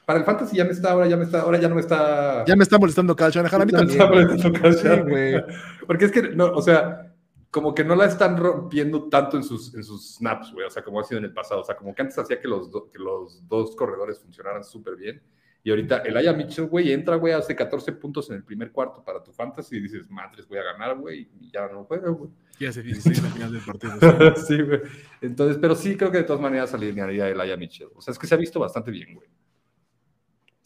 para 0.08 0.20
el 0.20 0.26
fantasy 0.26 0.56
ya 0.56 0.64
me 0.64 0.72
está, 0.72 0.92
ahora 0.92 1.06
ya 1.06 1.18
me 1.18 1.26
está, 1.26 1.42
ahora 1.42 1.60
ya 1.60 1.68
no 1.68 1.76
me 1.76 1.82
está. 1.82 2.46
Ya 2.46 2.56
me 2.56 2.64
está 2.64 2.80
molestando 2.80 3.14
Kyle 3.14 3.30
Shanahan. 3.30 3.62
A 3.62 3.66
mí 3.66 3.72
también. 3.74 3.98
Me 3.98 4.04
está 4.06 4.10
molestando 4.10 4.62
Kyle 4.62 4.74
Shanahan. 4.74 5.46
Porque 5.86 6.06
es 6.06 6.12
que, 6.14 6.22
no, 6.30 6.46
o 6.46 6.62
sea, 6.62 7.14
como 7.52 7.76
que 7.76 7.84
no 7.84 7.94
la 7.94 8.06
están 8.06 8.38
rompiendo 8.38 9.10
tanto 9.10 9.36
en 9.36 9.44
sus, 9.44 9.76
en 9.76 9.84
sus 9.84 10.16
snaps, 10.16 10.54
güey. 10.54 10.66
O 10.66 10.70
sea, 10.70 10.82
como 10.82 11.02
ha 11.02 11.04
sido 11.04 11.18
en 11.18 11.26
el 11.26 11.34
pasado. 11.34 11.60
O 11.60 11.66
sea, 11.66 11.76
como 11.76 11.94
que 11.94 12.04
antes 12.04 12.18
hacía 12.18 12.40
que 12.40 12.48
los, 12.48 12.70
que 12.90 13.00
los 13.00 13.46
dos 13.50 13.76
corredores 13.76 14.18
funcionaran 14.20 14.64
súper 14.64 14.96
bien. 14.96 15.22
Y 15.62 15.72
ahorita 15.72 15.98
el 15.98 16.16
Aya 16.16 16.32
Mitchell, 16.32 16.68
güey, 16.68 16.94
entra, 16.94 17.18
güey, 17.18 17.34
hace 17.34 17.54
14 17.54 17.92
puntos 17.92 18.30
en 18.30 18.38
el 18.38 18.46
primer 18.46 18.72
cuarto 18.72 19.04
para 19.04 19.22
tu 19.22 19.34
fantasy 19.34 19.76
y 19.76 19.82
dices, 19.82 20.10
madres, 20.10 20.48
voy 20.48 20.60
a 20.60 20.64
ganar, 20.64 20.98
güey, 20.98 21.30
y 21.42 21.52
ya 21.52 21.68
no 21.68 21.84
juega, 21.84 22.10
güey. 22.12 22.32
Y 22.58 22.66
hace 22.66 22.82
16 22.82 23.24
al 23.26 23.32
final 23.32 23.52
del 23.52 23.62
partido. 23.62 24.36
sí, 24.38 24.62
güey. 24.62 24.80
Entonces, 25.20 25.58
pero 25.60 25.76
sí 25.76 25.98
creo 25.98 26.12
que 26.12 26.20
de 26.20 26.24
todas 26.24 26.42
maneras 26.42 26.74
alinearía 26.74 27.28
el 27.28 27.42
Aya 27.42 27.58
Mitchell. 27.58 27.90
O 27.94 28.02
sea, 28.02 28.14
es 28.14 28.18
que 28.18 28.26
se 28.26 28.36
ha 28.36 28.38
visto 28.38 28.62
bastante 28.62 28.90
bien, 28.90 29.14
güey. 29.14 29.28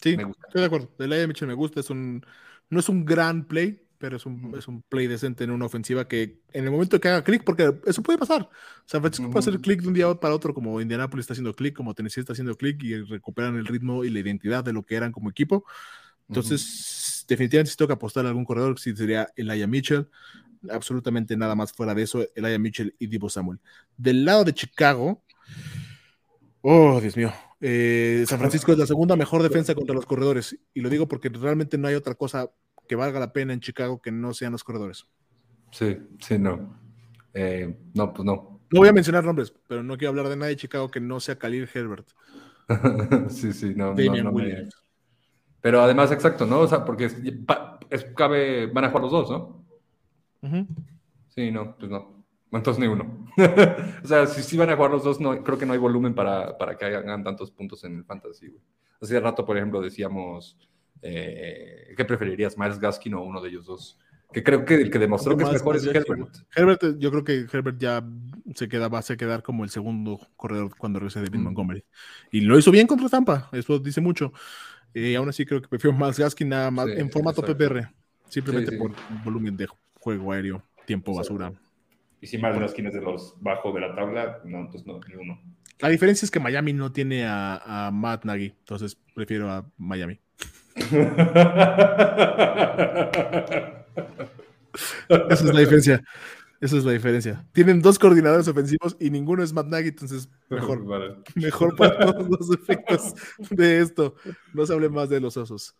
Sí, 0.01 0.17
me 0.17 0.23
gusta. 0.23 0.47
estoy 0.47 0.61
de 0.61 0.67
acuerdo. 0.67 0.89
El 0.99 1.13
Aya 1.13 1.27
Mitchell 1.27 1.47
me 1.47 1.53
gusta, 1.53 1.79
es 1.79 1.89
un, 1.89 2.25
no 2.69 2.79
es 2.79 2.89
un 2.89 3.05
gran 3.05 3.45
play, 3.45 3.81
pero 4.01 4.17
es 4.17 4.25
un, 4.25 4.53
es 4.57 4.67
un 4.67 4.81
play 4.81 5.07
decente 5.07 5.43
en 5.43 5.51
una 5.51 5.65
ofensiva 5.65 6.07
que 6.07 6.41
en 6.53 6.65
el 6.65 6.71
momento 6.71 6.99
que 6.99 7.07
haga 7.07 7.23
clic, 7.23 7.43
porque 7.43 7.71
eso 7.85 8.01
puede 8.01 8.17
pasar. 8.17 8.49
San 8.85 9.01
Francisco 9.01 9.31
puede 9.31 9.47
hacer 9.47 9.61
clic 9.61 9.81
de 9.81 9.87
un 9.87 9.93
día 9.93 10.13
para 10.15 10.33
otro, 10.33 10.55
como 10.55 10.81
Indianapolis 10.81 11.23
está 11.23 11.33
haciendo 11.33 11.55
clic, 11.55 11.75
como 11.75 11.93
Tennessee 11.93 12.21
está 12.21 12.33
haciendo 12.33 12.55
clic 12.57 12.81
y 12.83 12.99
recuperan 13.03 13.55
el 13.55 13.65
ritmo 13.67 14.03
y 14.03 14.09
la 14.09 14.19
identidad 14.19 14.63
de 14.63 14.73
lo 14.73 14.83
que 14.83 14.95
eran 14.95 15.11
como 15.11 15.29
equipo. 15.29 15.65
Entonces, 16.27 17.25
definitivamente 17.27 17.71
si 17.71 17.77
toca 17.77 17.93
apostar 17.93 18.25
a 18.25 18.29
algún 18.29 18.45
corredor, 18.45 18.79
sí 18.79 18.95
sería 18.95 19.29
Aya 19.37 19.67
Mitchell. 19.67 20.07
Absolutamente 20.69 21.37
nada 21.37 21.55
más 21.55 21.71
fuera 21.71 21.93
de 21.93 22.03
eso, 22.03 22.25
Aya 22.41 22.57
Mitchell 22.57 22.95
y 22.97 23.07
Divo 23.07 23.29
Samuel. 23.29 23.59
Del 23.97 24.25
lado 24.25 24.43
de 24.45 24.53
Chicago, 24.53 25.23
oh, 26.61 26.99
Dios 27.01 27.15
mío, 27.15 27.31
eh, 27.61 28.25
San 28.27 28.39
Francisco 28.39 28.71
es 28.71 28.77
la 28.79 28.87
segunda 28.87 29.15
mejor 29.15 29.43
defensa 29.43 29.75
contra 29.75 29.95
los 29.95 30.07
corredores. 30.07 30.57
Y 30.73 30.81
lo 30.81 30.89
digo 30.89 31.07
porque 31.07 31.29
realmente 31.29 31.77
no 31.77 31.87
hay 31.87 31.95
otra 31.95 32.15
cosa 32.15 32.51
que 32.87 32.95
valga 32.95 33.19
la 33.19 33.31
pena 33.31 33.53
en 33.53 33.59
Chicago 33.59 34.01
que 34.01 34.11
no 34.11 34.33
sean 34.33 34.51
los 34.51 34.63
corredores. 34.63 35.05
Sí, 35.71 35.97
sí, 36.19 36.39
no. 36.39 36.77
Eh, 37.33 37.77
no, 37.93 38.13
pues 38.13 38.25
no. 38.25 38.61
No 38.71 38.79
voy 38.79 38.89
a 38.89 38.93
mencionar 38.93 39.23
nombres, 39.23 39.53
pero 39.67 39.83
no 39.83 39.97
quiero 39.97 40.09
hablar 40.09 40.29
de 40.29 40.37
nadie 40.37 40.51
de 40.51 40.61
Chicago 40.61 40.89
que 40.89 40.99
no 40.99 41.19
sea 41.19 41.37
Khalil 41.37 41.69
Herbert. 41.71 42.09
sí, 43.29 43.53
sí, 43.53 43.73
no. 43.75 43.93
no, 43.93 44.33
Pero 45.59 45.81
además, 45.81 46.11
exacto, 46.11 46.45
¿no? 46.45 46.61
O 46.61 46.67
sea, 46.67 46.83
porque 46.83 47.05
es, 47.05 48.05
cabe, 48.15 48.67
van 48.67 48.85
a 48.85 48.87
jugar 48.89 49.03
los 49.03 49.11
dos, 49.11 49.29
¿no? 49.29 49.65
Sí, 51.29 51.51
no, 51.51 51.75
pues 51.77 51.91
no. 51.91 52.20
Entonces 52.51 52.79
ni 52.81 52.87
uno. 52.87 53.25
o 54.03 54.07
sea, 54.07 54.27
si 54.27 54.43
sí 54.43 54.57
van 54.57 54.69
a 54.69 54.75
jugar 54.75 54.91
los 54.91 55.03
dos, 55.03 55.19
no, 55.19 55.43
creo 55.43 55.57
que 55.57 55.65
no 55.65 55.73
hay 55.73 55.79
volumen 55.79 56.13
para, 56.13 56.57
para 56.57 56.77
que 56.77 56.85
hagan 56.85 57.23
tantos 57.23 57.51
puntos 57.51 57.83
en 57.83 57.97
el 57.97 58.03
fantasy, 58.03 58.47
güey. 58.49 58.61
Hace 59.01 59.19
rato, 59.19 59.45
por 59.45 59.57
ejemplo, 59.57 59.81
decíamos 59.81 60.57
eh, 61.01 61.93
¿Qué 61.97 62.05
preferirías, 62.05 62.57
Miles 62.57 62.79
Gaskin 62.79 63.13
o 63.15 63.23
uno 63.23 63.41
de 63.41 63.49
ellos 63.49 63.65
dos? 63.65 63.99
Que 64.31 64.43
creo 64.43 64.63
que 64.63 64.75
el 64.75 64.89
que 64.89 64.99
demostró 64.99 65.35
que 65.35 65.43
es 65.43 65.51
mejor 65.51 65.75
es 65.75 65.85
Herbert. 65.85 66.37
Herbert. 66.55 66.97
Yo 66.99 67.11
creo 67.11 67.23
que 67.23 67.45
Herbert 67.51 67.77
ya 67.77 68.03
se 68.55 68.69
queda, 68.69 68.87
va 68.87 68.99
a 68.99 69.17
quedar 69.17 69.43
como 69.43 69.65
el 69.65 69.69
segundo 69.69 70.19
corredor 70.37 70.71
cuando 70.77 70.99
regrese 70.99 71.19
David 71.19 71.39
mm. 71.39 71.43
Montgomery. 71.43 71.83
Y 72.31 72.41
lo 72.41 72.57
hizo 72.57 72.71
bien 72.71 72.87
contra 72.87 73.09
Tampa, 73.09 73.49
eso 73.51 73.77
dice 73.79 73.99
mucho. 73.99 74.31
Y 74.93 75.15
aún 75.15 75.27
así 75.27 75.45
creo 75.45 75.61
que 75.61 75.67
prefiero 75.67 75.97
Miles 75.97 76.17
Gaskin 76.17 76.49
nada 76.49 76.71
más 76.71 76.87
en 76.87 77.09
formato 77.09 77.41
PPR, 77.41 77.89
simplemente 78.29 78.77
por 78.77 78.93
volumen 79.23 79.57
de 79.57 79.67
juego 79.99 80.31
aéreo, 80.31 80.63
tiempo 80.85 81.13
basura. 81.13 81.51
Y 82.21 82.27
si 82.27 82.37
Miles 82.37 82.59
Gaskin 82.59 82.85
es 82.85 82.93
de 82.93 83.01
los 83.01 83.35
bajos 83.41 83.73
de 83.73 83.81
la 83.81 83.95
tabla, 83.95 84.39
no, 84.45 84.59
entonces 84.59 84.85
no, 84.85 84.99
ni 85.09 85.15
uno. 85.15 85.41
La 85.79 85.89
diferencia 85.89 86.23
es 86.23 86.31
que 86.31 86.39
Miami 86.39 86.71
no 86.71 86.91
tiene 86.91 87.25
a, 87.25 87.87
a 87.87 87.91
Matt 87.91 88.25
Nagy, 88.25 88.53
entonces 88.59 88.95
prefiero 89.15 89.51
a 89.51 89.67
Miami. 89.77 90.19
Esa 95.09 95.33
es 95.33 95.43
la 95.43 95.59
diferencia. 95.59 96.01
Esa 96.61 96.77
es 96.77 96.85
la 96.85 96.91
diferencia. 96.91 97.43
Tienen 97.53 97.81
dos 97.81 97.97
coordinadores 97.97 98.47
ofensivos 98.47 98.95
y 98.99 99.09
ninguno 99.09 99.41
es 99.41 99.51
Matt 99.51 99.67
Nagy, 99.67 99.87
entonces 99.87 100.29
mejor. 100.47 100.85
Mejor 101.35 101.75
para 101.75 101.97
todos 101.97 102.29
los 102.29 102.51
efectos 102.51 103.15
de 103.49 103.79
esto. 103.79 104.13
No 104.53 104.67
se 104.67 104.73
hable 104.73 104.89
más 104.89 105.09
de 105.09 105.19
los 105.19 105.35
osos. 105.37 105.75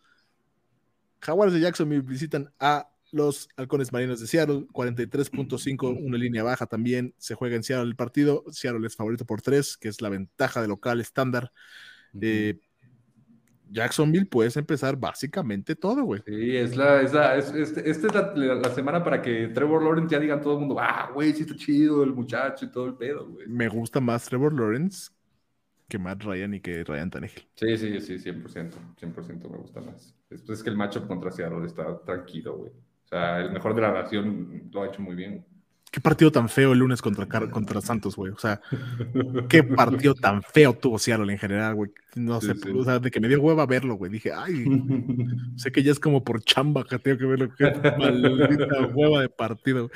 Jaguars 1.20 1.52
de 1.52 1.60
Jacksonville 1.60 2.02
visitan 2.02 2.52
a 2.58 2.91
los 3.12 3.48
halcones 3.56 3.92
marinos 3.92 4.20
de 4.20 4.26
Seattle, 4.26 4.66
43.5, 4.72 5.96
una 6.02 6.18
línea 6.18 6.42
baja 6.42 6.66
también. 6.66 7.14
Se 7.18 7.34
juega 7.34 7.56
en 7.56 7.62
Seattle 7.62 7.88
el 7.88 7.96
partido. 7.96 8.44
Seattle 8.50 8.86
es 8.86 8.96
favorito 8.96 9.24
por 9.24 9.42
tres, 9.42 9.76
que 9.76 9.88
es 9.88 10.00
la 10.00 10.08
ventaja 10.08 10.60
de 10.60 10.68
local 10.68 11.00
estándar. 11.00 11.52
Eh, 12.20 12.58
Jacksonville 13.70 14.26
puedes 14.26 14.56
empezar 14.56 14.96
básicamente 14.96 15.74
todo, 15.74 16.04
güey. 16.04 16.22
Sí, 16.26 16.56
es 16.56 16.76
la, 16.76 17.00
es 17.00 17.12
la, 17.12 17.36
es, 17.36 17.52
este, 17.52 17.88
esta 17.88 18.06
es 18.08 18.36
la, 18.36 18.74
semana 18.74 19.02
para 19.02 19.22
que 19.22 19.48
Trevor 19.48 19.82
Lawrence 19.82 20.12
ya 20.12 20.20
digan 20.20 20.42
todo 20.42 20.54
el 20.54 20.60
mundo, 20.60 20.76
ah, 20.78 21.10
güey, 21.12 21.32
sí 21.32 21.42
está 21.42 21.56
chido 21.56 22.02
el 22.02 22.12
muchacho 22.12 22.66
y 22.66 22.70
todo 22.70 22.86
el 22.86 22.94
pedo, 22.94 23.28
güey. 23.28 23.46
Me 23.46 23.68
gusta 23.68 24.00
más 24.00 24.26
Trevor 24.26 24.52
Lawrence 24.52 25.10
que 25.88 25.98
Matt 25.98 26.22
Ryan 26.22 26.54
y 26.54 26.60
que 26.60 26.84
Ryan 26.84 27.10
Tannehill. 27.10 27.48
Sí, 27.54 27.76
sí, 27.78 28.00
sí, 28.00 28.18
100%, 28.18 28.72
100% 28.98 29.50
me 29.50 29.58
gusta 29.58 29.80
más. 29.80 30.14
Es 30.30 30.62
que 30.62 30.70
el 30.70 30.76
macho 30.76 31.06
contra 31.06 31.30
Seattle 31.30 31.66
está 31.66 31.98
tranquilo, 32.04 32.56
güey. 32.58 32.72
O 33.12 33.14
sea, 33.14 33.40
el 33.40 33.52
mejor 33.52 33.74
de 33.74 33.82
la 33.82 33.92
nación 33.92 34.70
lo 34.72 34.82
ha 34.82 34.86
hecho 34.86 35.02
muy 35.02 35.14
bien. 35.14 35.44
Qué 35.90 36.00
partido 36.00 36.32
tan 36.32 36.48
feo 36.48 36.72
el 36.72 36.78
lunes 36.78 37.02
contra, 37.02 37.26
contra 37.28 37.82
Santos, 37.82 38.16
güey. 38.16 38.32
O 38.32 38.38
sea, 38.38 38.62
qué 39.50 39.62
partido 39.62 40.14
tan 40.14 40.42
feo 40.42 40.72
tuvo 40.72 40.98
Seattle 40.98 41.30
en 41.30 41.38
general, 41.38 41.74
güey. 41.74 41.90
No 42.14 42.40
sé, 42.40 42.54
o 42.74 42.82
sea, 42.82 42.98
de 42.98 43.10
que 43.10 43.20
me 43.20 43.28
dio 43.28 43.42
hueva 43.42 43.66
verlo, 43.66 43.96
güey. 43.96 44.10
Dije, 44.10 44.32
ay, 44.32 44.64
sé 45.56 45.70
que 45.70 45.82
ya 45.82 45.92
es 45.92 46.00
como 46.00 46.24
por 46.24 46.42
chamba 46.42 46.84
que 46.84 46.98
tengo 46.98 47.18
que 47.18 47.26
verlo. 47.26 47.54
Qué 47.54 47.70
maldita 47.98 48.86
hueva 48.94 49.20
de 49.20 49.28
partido. 49.28 49.90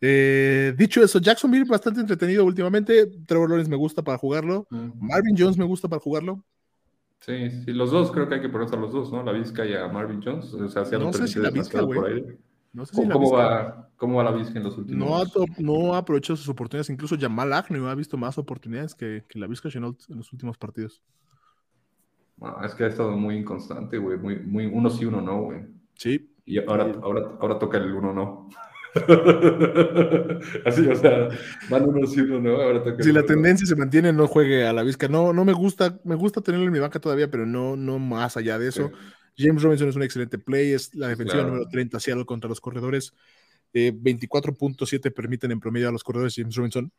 Eh, 0.00 0.74
dicho 0.76 1.00
eso, 1.04 1.20
Jacksonville 1.20 1.64
bastante 1.64 2.00
entretenido 2.00 2.44
últimamente. 2.44 3.06
Trevor 3.24 3.50
Lawrence 3.50 3.70
me 3.70 3.76
gusta 3.76 4.02
para 4.02 4.18
jugarlo. 4.18 4.66
Marvin 4.70 5.36
Jones 5.38 5.56
me 5.56 5.64
gusta 5.64 5.86
para 5.86 6.00
jugarlo. 6.00 6.42
Sí, 7.20 7.50
sí, 7.64 7.72
los 7.72 7.92
dos 7.92 8.10
creo 8.10 8.28
que 8.28 8.36
hay 8.36 8.40
que 8.40 8.48
ponerse 8.48 8.74
a 8.74 8.78
los 8.80 8.92
dos, 8.92 9.12
¿no? 9.12 9.22
La 9.22 9.30
Vizca 9.30 9.64
y 9.64 9.74
a 9.74 9.86
Marvin 9.86 10.20
Jones. 10.20 10.52
O 10.54 10.68
sea, 10.68 10.82
no 10.98 11.12
sé 11.12 11.28
si 11.28 11.38
la 11.38 11.50
Vizca, 11.50 11.82
güey. 11.82 12.24
No 12.72 12.84
sé 12.84 12.94
¿Cómo, 12.94 13.32
va, 13.32 13.90
¿Cómo 13.96 14.18
va 14.18 14.24
la 14.24 14.32
Vizca 14.32 14.58
en 14.58 14.64
los 14.64 14.76
últimos? 14.76 15.08
No 15.08 15.16
ha, 15.16 15.24
no 15.58 15.94
ha 15.94 15.98
aprovechado 15.98 16.36
sus 16.36 16.48
oportunidades. 16.48 16.90
Incluso 16.90 17.16
Jamal 17.18 17.52
Agnew 17.52 17.86
ha 17.86 17.94
visto 17.94 18.16
más 18.16 18.36
oportunidades 18.38 18.94
que, 18.94 19.24
que 19.28 19.38
la 19.38 19.46
Vizca 19.46 19.70
Chenault 19.70 19.98
en 20.08 20.18
los 20.18 20.32
últimos 20.32 20.58
partidos. 20.58 21.02
es 22.64 22.74
que 22.74 22.84
ha 22.84 22.88
estado 22.88 23.12
muy 23.12 23.36
inconstante, 23.36 23.98
güey. 23.98 24.18
Muy, 24.18 24.38
muy 24.40 24.66
uno 24.66 24.90
sí, 24.90 25.04
uno 25.04 25.20
no, 25.20 25.42
güey. 25.42 25.60
Sí. 25.94 26.30
Y 26.44 26.58
ahora, 26.58 26.92
ahora, 27.02 27.36
ahora 27.40 27.58
toca 27.58 27.78
el 27.78 27.92
uno 27.92 28.12
no. 28.12 28.48
Así, 30.64 30.86
o 30.86 30.94
sea, 30.94 31.28
van 31.68 31.88
uno 31.88 32.06
sí, 32.06 32.20
uno 32.20 32.40
no. 32.40 32.62
Ahora 32.62 32.82
toca 32.82 33.02
si 33.02 33.12
la 33.12 33.22
tendencia 33.22 33.66
se 33.66 33.76
mantiene, 33.76 34.12
no 34.12 34.26
juegue 34.26 34.66
a 34.66 34.72
la 34.72 34.82
Vizca. 34.82 35.08
No, 35.08 35.32
no 35.32 35.44
me 35.44 35.52
gusta, 35.52 35.98
me 36.04 36.14
gusta 36.14 36.40
tenerlo 36.40 36.66
en 36.66 36.72
mi 36.72 36.78
banca 36.78 37.00
todavía, 37.00 37.30
pero 37.30 37.46
no, 37.46 37.76
no 37.76 37.98
más 37.98 38.36
allá 38.36 38.58
de 38.58 38.68
eso. 38.68 38.90
James 39.38 39.62
Robinson 39.62 39.88
es 39.88 39.96
un 39.96 40.02
excelente 40.02 40.38
play, 40.38 40.72
es 40.72 40.94
la 40.94 41.08
defensiva 41.08 41.44
número 41.44 41.68
30 41.68 42.00
Seattle 42.00 42.24
contra 42.24 42.48
los 42.48 42.60
corredores. 42.60 43.14
24.7 43.72 45.06
eh, 45.06 45.10
permiten 45.10 45.52
en 45.52 45.60
promedio 45.60 45.88
a 45.88 45.92
los 45.92 46.02
corredores. 46.02 46.34
James 46.36 46.56
Robinson 46.56 46.90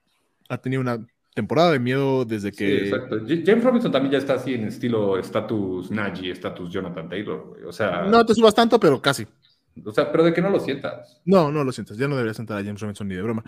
ha 0.47 0.57
tenido 0.59 0.81
una 0.81 1.05
temporada 1.33 1.71
de 1.71 1.79
miedo 1.79 2.25
desde 2.25 2.51
que. 2.51 2.67
Sí, 2.67 2.85
exacto. 2.85 3.17
James 3.27 3.63
Robinson 3.63 3.91
también 3.91 4.13
ya 4.13 4.17
está 4.19 4.35
así 4.35 4.53
en 4.53 4.65
estilo 4.65 5.17
estatus 5.17 5.91
Najee, 5.91 6.31
estatus 6.31 6.71
Jonathan 6.71 7.09
Taylor. 7.09 7.57
O 7.65 7.71
sea. 7.71 8.03
No 8.03 8.25
te 8.25 8.33
subas 8.33 8.55
tanto, 8.55 8.79
pero 8.79 9.01
casi. 9.01 9.27
O 9.85 9.91
sea, 9.91 10.11
pero 10.11 10.23
de 10.23 10.33
que 10.33 10.41
no 10.41 10.49
lo 10.49 10.59
sientas. 10.59 11.21
No, 11.25 11.51
no 11.51 11.63
lo 11.63 11.71
sientas. 11.71 11.97
Ya 11.97 12.07
no 12.07 12.15
deberías 12.15 12.37
sentar 12.37 12.57
a 12.57 12.63
James 12.63 12.81
Robinson 12.81 13.07
ni 13.07 13.15
de 13.15 13.21
broma. 13.21 13.43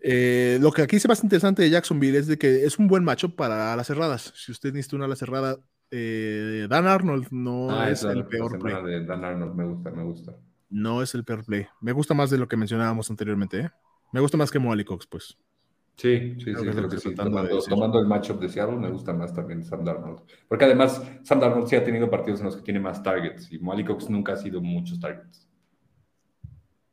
Eh, 0.00 0.58
lo 0.60 0.70
que 0.70 0.82
aquí 0.82 0.98
se 1.00 1.08
más 1.08 1.22
interesante 1.22 1.62
de 1.62 1.70
Jacksonville 1.70 2.18
es 2.18 2.26
de 2.26 2.38
que 2.38 2.64
es 2.64 2.78
un 2.78 2.86
buen 2.86 3.02
macho 3.02 3.34
para 3.34 3.74
las 3.74 3.86
cerradas. 3.86 4.32
Si 4.36 4.52
usted 4.52 4.72
necesita 4.72 4.96
una 4.96 5.06
ala 5.06 5.16
cerrada, 5.16 5.58
eh, 5.90 6.66
Dan 6.68 6.86
Arnold 6.86 7.28
no 7.30 7.70
ah, 7.70 7.90
es 7.90 8.02
el 8.04 8.26
peor 8.26 8.58
play. 8.58 8.82
De 8.84 9.04
Dan 9.04 9.24
Arnold 9.24 9.54
me 9.54 9.64
gusta, 9.64 9.90
me 9.90 10.02
gusta. 10.02 10.36
No 10.70 11.02
es 11.02 11.14
el 11.14 11.24
peor 11.24 11.44
play. 11.44 11.66
Me 11.80 11.92
gusta 11.92 12.14
más 12.14 12.30
de 12.30 12.38
lo 12.38 12.48
que 12.48 12.56
mencionábamos 12.56 13.10
anteriormente, 13.10 13.60
¿eh? 13.60 13.70
Me 14.12 14.20
gusta 14.20 14.36
más 14.36 14.50
que 14.50 14.58
Moali 14.58 14.84
Cox, 14.84 15.06
pues. 15.06 15.36
Sí, 15.96 16.34
sí, 16.40 16.54
sí, 16.54 16.54
creo 16.54 16.88
que 16.88 16.98
sí. 16.98 17.14
Tomando, 17.14 17.60
tomando, 17.60 18.00
el 18.00 18.06
matchup 18.06 18.40
de 18.40 18.48
Seattle, 18.48 18.76
me 18.76 18.90
gusta 18.90 19.12
más 19.12 19.32
también 19.32 19.62
Sam 19.62 19.84
Darnold. 19.84 20.22
Porque 20.48 20.64
además, 20.64 21.00
Sam 21.22 21.38
Darnold 21.38 21.68
sí 21.68 21.76
ha 21.76 21.84
tenido 21.84 22.10
partidos 22.10 22.40
en 22.40 22.46
los 22.46 22.56
que 22.56 22.62
tiene 22.62 22.80
más 22.80 23.02
targets 23.02 23.52
y 23.52 23.58
Molly 23.58 23.84
Cox 23.84 24.10
nunca 24.10 24.32
ha 24.32 24.36
sido 24.36 24.60
muchos 24.60 24.98
targets. 24.98 25.48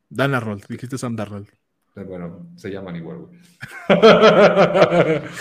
Dan 0.09 0.35
Arnold, 0.35 0.65
dijiste 0.67 0.97
Sam 0.97 1.15
Darnold. 1.15 1.47
Eh, 1.95 2.03
bueno, 2.03 2.51
se 2.55 2.69
llaman 2.69 2.95
igual, 2.95 3.17
güey. 3.19 3.39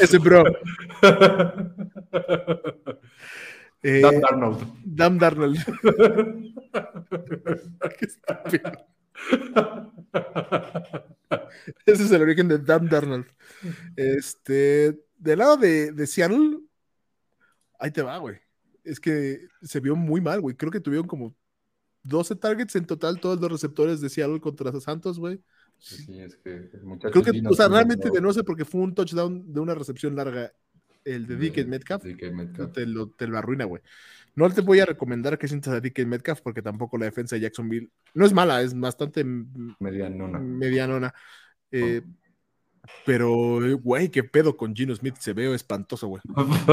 Ese 0.00 0.18
bro. 0.18 0.42
eh, 3.82 4.00
Dan 4.00 4.20
Darnold. 4.20 4.58
Dan 4.84 5.18
Darnold. 5.18 5.58
Ese 11.86 12.04
es 12.04 12.10
el 12.10 12.22
origen 12.22 12.48
de 12.48 12.58
Dan 12.58 12.88
Darnold. 12.88 13.26
Este, 13.96 14.98
del 15.18 15.38
lado 15.38 15.56
de, 15.56 15.92
de 15.92 16.06
Seattle, 16.06 16.60
ahí 17.78 17.90
te 17.90 18.02
va, 18.02 18.18
güey. 18.18 18.36
Es 18.84 18.98
que 18.98 19.46
se 19.62 19.80
vio 19.80 19.94
muy 19.94 20.20
mal, 20.20 20.40
güey. 20.40 20.56
Creo 20.56 20.72
que 20.72 20.80
tuvieron 20.80 21.06
como 21.06 21.34
12 22.02 22.34
targets 22.36 22.76
en 22.76 22.86
total, 22.86 23.20
todos 23.20 23.40
los 23.40 23.52
receptores 23.52 24.00
de 24.00 24.08
Seattle 24.08 24.40
contra 24.40 24.72
Santos, 24.80 25.18
güey. 25.18 25.40
Sí, 25.80 26.20
es 26.20 26.36
que 26.36 26.68
Creo 27.10 27.24
que, 27.24 27.42
o 27.48 27.54
sea, 27.54 27.68
realmente 27.68 28.10
de 28.10 28.20
no 28.20 28.32
sé 28.32 28.44
porque 28.44 28.64
fue 28.64 28.82
un 28.82 28.94
touchdown 28.94 29.52
de 29.52 29.60
una 29.60 29.74
recepción 29.74 30.14
larga, 30.14 30.52
el 31.04 31.26
de 31.26 31.36
DK 31.36 31.66
Metcalf. 31.66 32.04
Metcalf. 32.04 32.72
Te, 32.72 32.86
lo, 32.86 33.08
te 33.10 33.26
lo 33.26 33.38
arruina, 33.38 33.64
güey. 33.64 33.82
No 34.34 34.48
te 34.50 34.60
voy 34.60 34.80
a 34.80 34.86
recomendar 34.86 35.38
que 35.38 35.48
sientas 35.48 35.72
a 35.72 35.80
DK 35.80 36.06
Metcalf 36.06 36.42
porque 36.42 36.62
tampoco 36.62 36.98
la 36.98 37.06
defensa 37.06 37.36
de 37.36 37.42
Jacksonville 37.42 37.90
no 38.14 38.26
es 38.26 38.32
mala, 38.32 38.62
es 38.62 38.78
bastante 38.78 39.24
medianona. 39.24 40.38
medianona. 40.38 41.14
Eh, 41.72 42.02
pero, 43.04 43.60
güey, 43.82 44.08
qué 44.10 44.22
pedo 44.24 44.56
con 44.56 44.74
Gino 44.74 44.94
Smith. 44.94 45.16
Se 45.18 45.32
veo 45.32 45.54
espantoso, 45.54 46.08
güey. 46.08 46.22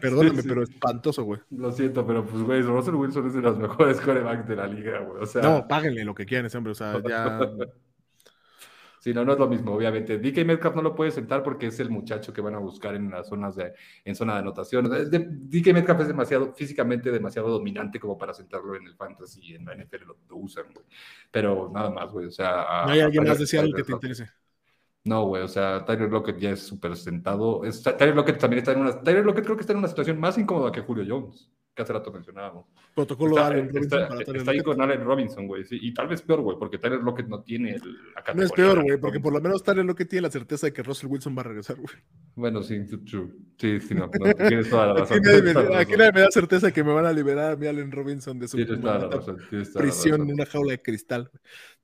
Perdóname, 0.00 0.42
pero 0.42 0.62
espantoso, 0.62 1.24
güey. 1.24 1.40
Lo 1.50 1.72
siento, 1.72 2.06
pero 2.06 2.24
pues, 2.24 2.42
güey, 2.42 2.62
Russell 2.62 2.94
Wilson 2.94 3.26
es 3.26 3.34
de 3.34 3.42
los 3.42 3.58
mejores 3.58 4.00
corebacks 4.00 4.48
de 4.48 4.56
la 4.56 4.66
liga, 4.66 5.00
güey. 5.00 5.22
O 5.22 5.26
sea... 5.26 5.42
No, 5.42 5.68
páguenle 5.68 6.04
lo 6.04 6.14
que 6.14 6.26
quieran 6.26 6.46
ese 6.46 6.56
hombre. 6.58 6.72
O 6.72 6.74
sea, 6.74 7.00
ya 7.06 7.40
Sí, 9.00 9.14
no, 9.14 9.24
no 9.24 9.32
es 9.32 9.38
lo 9.38 9.48
mismo, 9.48 9.72
obviamente. 9.72 10.18
DK 10.18 10.44
Metcalf 10.44 10.74
no 10.74 10.82
lo 10.82 10.94
puede 10.94 11.10
sentar 11.10 11.42
porque 11.42 11.66
es 11.66 11.78
el 11.80 11.90
muchacho 11.90 12.32
que 12.32 12.40
van 12.40 12.54
a 12.54 12.58
buscar 12.58 12.94
en 12.94 13.10
las 13.10 13.28
zonas 13.28 13.54
de, 13.56 13.72
en 14.04 14.14
zona 14.14 14.34
de 14.34 14.38
anotación. 14.40 14.88
DK 14.88 15.72
Metcalf 15.72 16.00
es 16.00 16.08
demasiado, 16.08 16.52
físicamente 16.54 17.10
demasiado 17.10 17.48
dominante 17.48 18.00
como 18.00 18.18
para 18.18 18.34
sentarlo 18.34 18.74
en 18.74 18.86
el 18.86 18.94
fantasy 18.94 19.40
y 19.42 19.54
en 19.54 19.64
la 19.64 19.74
NFL 19.74 20.04
lo, 20.06 20.36
usan, 20.36 20.64
güey. 20.74 20.86
Pero 21.30 21.70
nada 21.72 21.90
más, 21.90 22.10
güey. 22.12 22.26
O 22.26 22.30
sea. 22.30 22.84
¿No 22.86 22.92
hay 22.92 23.00
alguien 23.00 23.24
más 23.24 23.38
deseado 23.38 23.68
que 23.72 23.82
te 23.82 23.92
interese? 23.92 24.28
No, 25.04 25.24
güey, 25.26 25.42
o 25.42 25.48
sea, 25.48 25.84
Tyler 25.84 26.10
Lockett 26.10 26.38
ya 26.38 26.50
es 26.50 26.60
súper 26.60 26.96
sentado. 26.96 27.62
Tyler 27.96 28.14
Lockett 28.14 28.38
también 28.38 28.58
está 28.58 28.72
en 28.72 28.80
una. 28.80 29.00
Tyler 29.00 29.24
Lockett 29.24 29.44
creo 29.44 29.56
que 29.56 29.62
está 29.62 29.72
en 29.72 29.78
una 29.78 29.88
situación 29.88 30.18
más 30.18 30.36
incómoda 30.36 30.72
que 30.72 30.82
Julio 30.82 31.04
Jones 31.08 31.50
que 31.78 31.82
hace 31.82 31.92
rato 31.92 32.10
mencionábamos. 32.10 32.66
Protocolo 32.92 33.36
está, 33.36 33.46
Allen 33.46 33.68
Robinson. 33.72 34.36
Está, 34.36 34.50
ahí 34.50 34.62
con 34.64 34.82
Allen 34.82 35.04
Robinson, 35.04 35.46
güey. 35.46 35.64
Sí, 35.64 35.78
y 35.80 35.94
tal 35.94 36.08
vez 36.08 36.22
peor, 36.22 36.40
güey, 36.40 36.58
porque 36.58 36.76
Tyler 36.78 36.98
Lockett 36.98 37.28
no 37.28 37.40
tiene 37.44 37.78
la 37.78 38.22
categoría. 38.24 38.34
No 38.34 38.42
es 38.42 38.50
peor, 38.50 38.82
güey, 38.82 38.98
porque 38.98 39.20
por 39.20 39.32
lo 39.32 39.40
menos 39.40 39.62
Tyler 39.62 39.84
Lockett 39.84 40.08
tiene 40.08 40.22
la 40.22 40.30
certeza 40.32 40.66
de 40.66 40.72
que 40.72 40.82
Russell 40.82 41.08
Wilson 41.08 41.38
va 41.38 41.42
a 41.42 41.44
regresar, 41.44 41.76
güey. 41.76 41.94
Bueno, 42.34 42.64
sí, 42.64 42.84
true. 43.08 43.32
Sí, 43.58 43.80
sí, 43.80 43.94
no, 43.94 44.10
no 44.12 44.34
tienes 44.34 44.68
toda 44.68 44.88
la 44.88 44.94
razón. 44.94 45.18
Aquí, 45.18 45.26
nadie, 45.96 46.12
me, 46.12 46.20
da 46.20 46.30
certeza 46.32 46.66
de 46.66 46.72
que 46.72 46.82
me 46.82 46.92
van 46.92 47.06
a 47.06 47.12
liberar 47.12 47.52
a 47.52 47.56
mi 47.56 47.68
Allen 47.68 47.92
Robinson 47.92 48.40
de 48.40 48.48
su 48.48 48.56
prisión 49.74 50.22
en 50.22 50.32
una 50.32 50.46
jaula 50.46 50.72
de 50.72 50.82
cristal. 50.82 51.30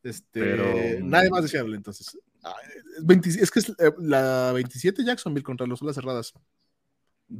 Este, 0.03 0.41
Pero... 0.41 0.65
Nadie 1.05 1.31
más 1.31 1.43
deseable, 1.43 1.77
entonces. 1.77 2.19
Es 3.41 3.51
que 3.53 3.61
es 3.61 3.69
eh, 3.69 3.93
la 3.99 4.51
27 4.53 5.05
Jacksonville 5.05 5.45
contra 5.45 5.69
los 5.69 5.81
olas 5.83 5.95
cerradas. 5.95 6.35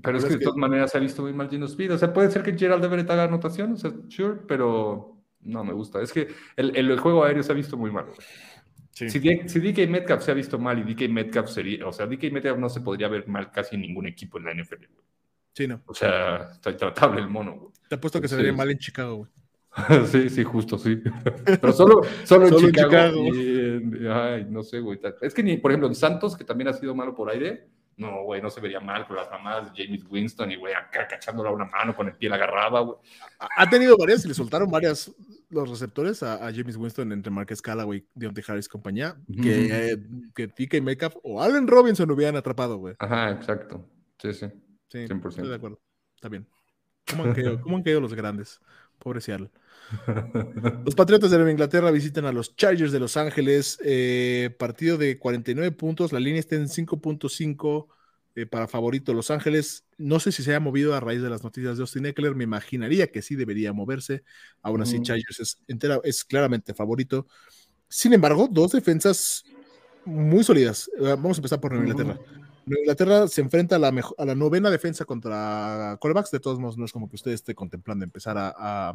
Pero 0.03 0.19
es 0.19 0.25
que, 0.25 0.37
de 0.37 0.45
todas 0.45 0.57
maneras 0.57 0.91
se 0.91 0.99
ha 0.99 1.01
visto 1.01 1.23
muy 1.23 1.33
mal 1.33 1.49
Gino 1.49 1.67
Speed. 1.67 1.95
O 1.95 1.99
sea, 1.99 2.13
puede 2.13 2.31
ser 2.31 2.43
que 2.43 2.57
Gerald 2.57 2.85
Everett 2.85 3.11
haga 3.11 3.25
anotación, 3.25 3.73
o 3.73 3.77
sea, 3.77 3.93
sure, 4.09 4.41
pero 4.47 5.17
no 5.41 5.65
me 5.65 5.73
gusta. 5.73 6.01
Es 6.01 6.13
que 6.13 6.29
el, 6.57 6.77
el, 6.77 6.99
juego 6.99 7.25
aéreo 7.25 7.43
se 7.43 7.53
ha 7.53 7.55
visto 7.55 7.77
muy 7.77 7.91
mal. 7.91 8.07
Si, 8.91 9.11
si, 9.11 9.19
DK 9.19 9.89
Metcalf 9.89 10.23
se 10.23 10.31
ha 10.31 10.35
visto 10.35 10.59
mal 10.59 10.79
y 10.79 10.95
DK 10.95 11.11
Metcalf 11.11 11.51
sería, 11.51 11.87
o 11.87 11.93
sea, 11.93 12.07
DK 12.07 12.31
Metcalf 12.31 12.59
no 12.59 12.69
se 12.69 12.81
podría 12.81 13.09
ver 13.09 13.27
mal 13.27 13.51
casi 13.51 13.75
en 13.75 13.83
ningún 13.83 14.07
equipo 14.07 14.39
en 14.39 14.45
la 14.45 14.55
NFL. 14.55 14.85
Sí, 15.53 15.67
no. 15.67 15.83
O 15.87 15.95
sea, 15.95 16.51
está 16.53 16.71
intratable 16.71 17.21
el 17.21 17.29
mono, 17.29 17.55
güey. 17.57 17.73
Te 17.89 17.97
apuesto 17.97 18.21
que 18.21 18.29
se 18.29 18.37
vería 18.37 18.53
mal 18.53 18.71
en 18.71 18.79
Chicago, 18.79 19.17
güey. 19.17 19.31
sí, 20.07 20.31
sí, 20.31 20.45
justo, 20.45 20.79
sí. 20.79 21.03
Pero 21.45 21.73
solo, 21.73 22.03
solo, 22.25 22.47
en 22.47 22.57
Chicago. 22.57 23.25
ay, 24.13 24.47
no 24.49 24.63
sé, 24.63 24.79
güey. 24.79 25.01
Es 25.21 25.35
que 25.35 25.43
ni, 25.43 25.57
por 25.57 25.73
ejemplo, 25.73 25.89
en 25.89 25.97
Santos, 25.97 26.37
que 26.37 26.45
también 26.45 26.69
ha 26.69 26.73
sido 26.73 26.95
malo 26.95 27.15
por 27.15 27.31
aire, 27.31 27.67
no, 27.97 28.25
güey, 28.25 28.43
no 28.43 28.51
se 28.51 28.61
vería 28.61 28.81
mal 28.81 29.07
con 29.07 29.17
las 29.17 29.31
mamás 29.31 29.73
de 29.73 29.85
James 29.85 30.05
Winston 30.09 30.51
y, 30.51 30.57
güey, 30.57 30.75
acá 30.75 31.07
cachándola 31.07 31.51
una 31.51 31.65
mano 31.67 31.95
con 31.95 32.09
el 32.09 32.15
pie 32.15 32.29
la 32.29 32.37
agarraba, 32.37 32.81
güey. 32.81 32.99
Ha 33.39 33.69
tenido 33.69 33.97
varias 33.97 34.25
y 34.25 34.29
le 34.29 34.35
soltaron 34.35 34.71
varias 34.71 35.13
los 35.51 35.71
receptores 35.71 36.23
a, 36.23 36.39
James 36.53 36.77
Winston 36.77 37.13
entre 37.13 37.31
Marquez 37.31 37.63
Callaway, 37.63 38.05
Deontay 38.15 38.45
Harris 38.47 38.69
compañía, 38.69 39.17
que, 39.27 39.99
que 40.35 40.49
TK 40.49 40.83
Metcalf 40.83 41.17
o 41.23 41.41
Allen 41.41 41.69
Robinson 41.69 42.11
hubieran 42.11 42.37
atrapado, 42.37 42.79
güey. 42.79 42.95
Ajá, 42.99 43.31
exacto. 43.31 43.89
Sí, 44.19 44.33
sí. 44.33 44.47
Sí, 44.89 44.99
100%. 45.07 45.29
estoy 45.29 45.49
de 45.49 45.55
acuerdo. 45.55 45.81
Está 46.15 46.29
bien. 46.29 46.47
¿Cómo 47.11 47.25
han 47.25 47.35
caído, 47.35 47.61
¿cómo 47.61 47.77
han 47.77 47.83
caído 47.83 48.01
los 48.01 48.15
grandes? 48.15 48.61
Pobre 48.99 49.21
Seattle. 49.21 49.51
Los 50.85 50.95
Patriotas 50.95 51.31
de 51.31 51.37
Nueva 51.37 51.51
Inglaterra 51.51 51.91
visitan 51.91 52.25
a 52.25 52.33
los 52.33 52.57
Chargers 52.57 52.93
de 52.93 53.01
Los 53.01 53.17
Ángeles. 53.17 53.79
Eh, 53.85 54.55
partido 54.59 54.97
de 54.97 55.19
49 55.19 55.73
puntos. 55.73 56.13
La 56.13 56.21
línea 56.21 56.41
está 56.41 56.57
en 56.57 56.69
5.5 56.69 57.87
eh, 58.37 58.47
para 58.47 58.67
favorito 58.67 59.13
Los 59.15 59.31
Ángeles. 59.31 59.85
No 59.99 60.21
sé 60.21 60.33
si 60.33 60.43
se 60.43 60.51
haya 60.51 60.61
movido 60.61 60.95
a 60.95 61.01
raíz 61.01 61.23
de 61.23 61.31
las 61.31 61.45
noticias 61.45 61.77
de 61.77 61.83
Austin 61.83 62.07
Eckler. 62.07 62.35
Me 62.35 62.45
imaginaría 62.45 63.09
que 63.09 63.23
sí 63.23 63.37
debería 63.37 63.73
moverse. 63.73 64.25
Aún 64.63 64.83
así, 64.83 65.01
Chargers 65.03 65.41
es, 65.41 65.59
entera, 65.69 66.01
es 66.03 66.25
claramente 66.25 66.75
favorito. 66.75 67.27
Sin 67.89 68.13
embargo, 68.13 68.49
dos 68.51 68.73
defensas 68.73 69.45
muy 70.05 70.43
sólidas. 70.45 70.91
Vamos 70.99 71.39
a 71.39 71.41
empezar 71.41 71.61
por 71.61 71.73
Nueva 71.73 71.89
Inglaterra. 71.89 72.21
Inglaterra 72.67 73.29
se 73.29 73.41
enfrenta 73.41 73.77
a 73.77 73.79
la, 73.79 73.89
a 74.19 74.25
la 74.25 74.35
novena 74.35 74.71
defensa 74.71 75.05
contra 75.05 75.97
corebacks. 76.01 76.31
De 76.31 76.41
todos 76.41 76.59
modos, 76.59 76.79
no 76.79 76.85
es 76.85 76.93
como 76.93 77.09
que 77.09 77.17
usted 77.17 77.33
esté 77.33 77.55
contemplando 77.55 78.05
empezar 78.05 78.39
a, 78.39 78.55
a, 78.57 78.95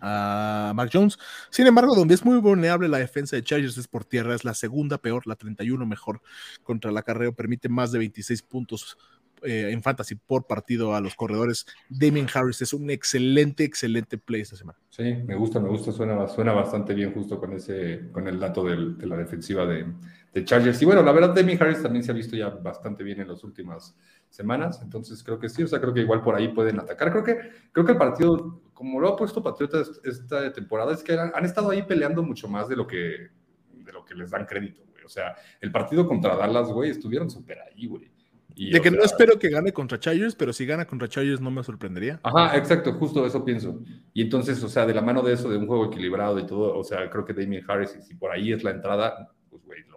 a, 0.00 0.72
Mark 0.74 0.90
Jones. 0.92 1.18
Sin 1.50 1.66
embargo, 1.66 1.94
donde 1.94 2.14
es 2.14 2.24
muy 2.24 2.38
vulnerable 2.38 2.88
la 2.88 2.98
defensa 2.98 3.36
de 3.36 3.42
Chargers 3.42 3.78
es 3.78 3.88
por 3.88 4.04
tierra. 4.04 4.34
Es 4.34 4.44
la 4.44 4.54
segunda 4.54 4.98
peor, 4.98 5.26
la 5.26 5.36
31 5.36 5.84
mejor 5.86 6.20
contra 6.62 6.92
la 6.92 7.02
carrera. 7.02 7.32
Permite 7.32 7.68
más 7.68 7.92
de 7.92 7.98
26 7.98 8.42
puntos 8.42 8.96
eh, 9.44 9.70
en 9.72 9.82
fantasy 9.82 10.14
por 10.14 10.46
partido 10.46 10.94
a 10.94 11.00
los 11.00 11.16
corredores. 11.16 11.66
Damien 11.88 12.28
Harris 12.32 12.62
es 12.62 12.72
un 12.72 12.90
excelente, 12.90 13.64
excelente 13.64 14.16
play 14.16 14.42
esta 14.42 14.56
semana. 14.56 14.78
Sí, 14.88 15.02
me 15.02 15.34
gusta, 15.34 15.58
me 15.58 15.68
gusta. 15.68 15.90
Suena, 15.90 16.28
suena 16.28 16.52
bastante 16.52 16.94
bien 16.94 17.12
justo 17.12 17.40
con, 17.40 17.52
ese, 17.52 18.08
con 18.12 18.28
el 18.28 18.38
dato 18.38 18.64
del, 18.64 18.96
de 18.96 19.06
la 19.06 19.16
defensiva 19.16 19.66
de 19.66 19.86
de 20.32 20.44
Chargers. 20.44 20.80
Y 20.80 20.84
bueno, 20.84 21.02
la 21.02 21.12
verdad, 21.12 21.34
Demi 21.34 21.56
Harris 21.58 21.82
también 21.82 22.02
se 22.02 22.10
ha 22.10 22.14
visto 22.14 22.36
ya 22.36 22.48
bastante 22.48 23.04
bien 23.04 23.20
en 23.20 23.28
las 23.28 23.44
últimas 23.44 23.94
semanas, 24.28 24.80
entonces 24.82 25.22
creo 25.22 25.38
que 25.38 25.48
sí, 25.48 25.62
o 25.62 25.68
sea, 25.68 25.80
creo 25.80 25.92
que 25.92 26.00
igual 26.00 26.22
por 26.22 26.34
ahí 26.34 26.48
pueden 26.48 26.80
atacar. 26.80 27.10
Creo 27.10 27.22
que, 27.22 27.38
creo 27.70 27.84
que 27.84 27.92
el 27.92 27.98
partido, 27.98 28.62
como 28.72 28.98
lo 28.98 29.08
ha 29.08 29.16
puesto 29.16 29.42
Patriotas 29.42 30.00
esta 30.04 30.50
temporada, 30.52 30.94
es 30.94 31.02
que 31.02 31.12
han, 31.12 31.44
estado 31.44 31.70
ahí 31.70 31.82
peleando 31.82 32.22
mucho 32.22 32.48
más 32.48 32.68
de 32.68 32.76
lo 32.76 32.86
que, 32.86 33.28
de 33.72 33.92
lo 33.92 34.04
que 34.04 34.14
les 34.14 34.30
dan 34.30 34.46
crédito, 34.46 34.82
güey. 34.90 35.04
O 35.04 35.08
sea, 35.08 35.36
el 35.60 35.70
partido 35.70 36.06
contra 36.06 36.36
Dallas, 36.36 36.68
güey, 36.68 36.90
estuvieron 36.90 37.28
súper 37.28 37.58
ahí, 37.60 37.86
güey. 37.86 38.10
de 38.54 38.80
que 38.80 38.90
no 38.90 39.02
espero 39.02 39.38
que 39.38 39.50
gane 39.50 39.72
contra 39.72 40.00
Chargers, 40.00 40.34
pero 40.34 40.54
si 40.54 40.64
gana 40.64 40.86
contra 40.86 41.08
Chargers 41.08 41.42
no 41.42 41.50
me 41.50 41.62
sorprendería. 41.62 42.20
Ajá, 42.22 42.56
exacto, 42.56 42.94
justo 42.94 43.26
eso 43.26 43.44
pienso. 43.44 43.82
Y 44.14 44.22
entonces, 44.22 44.62
o 44.62 44.68
sea, 44.68 44.86
de 44.86 44.94
la 44.94 45.02
mano 45.02 45.20
de 45.20 45.34
eso, 45.34 45.50
de 45.50 45.58
un 45.58 45.66
juego 45.66 45.86
equilibrado 45.86 46.38
y 46.38 46.46
todo, 46.46 46.78
o 46.78 46.84
sea, 46.84 47.10
creo 47.10 47.26
que 47.26 47.34
Damien 47.34 47.64
Harris, 47.68 47.98
si 48.00 48.14
por 48.14 48.30
ahí 48.30 48.52
es 48.52 48.64
la 48.64 48.70
entrada, 48.70 49.30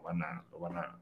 van 0.06 0.22
a, 0.22 0.44
lo 0.52 0.60
van 0.60 0.77
a 0.77 0.99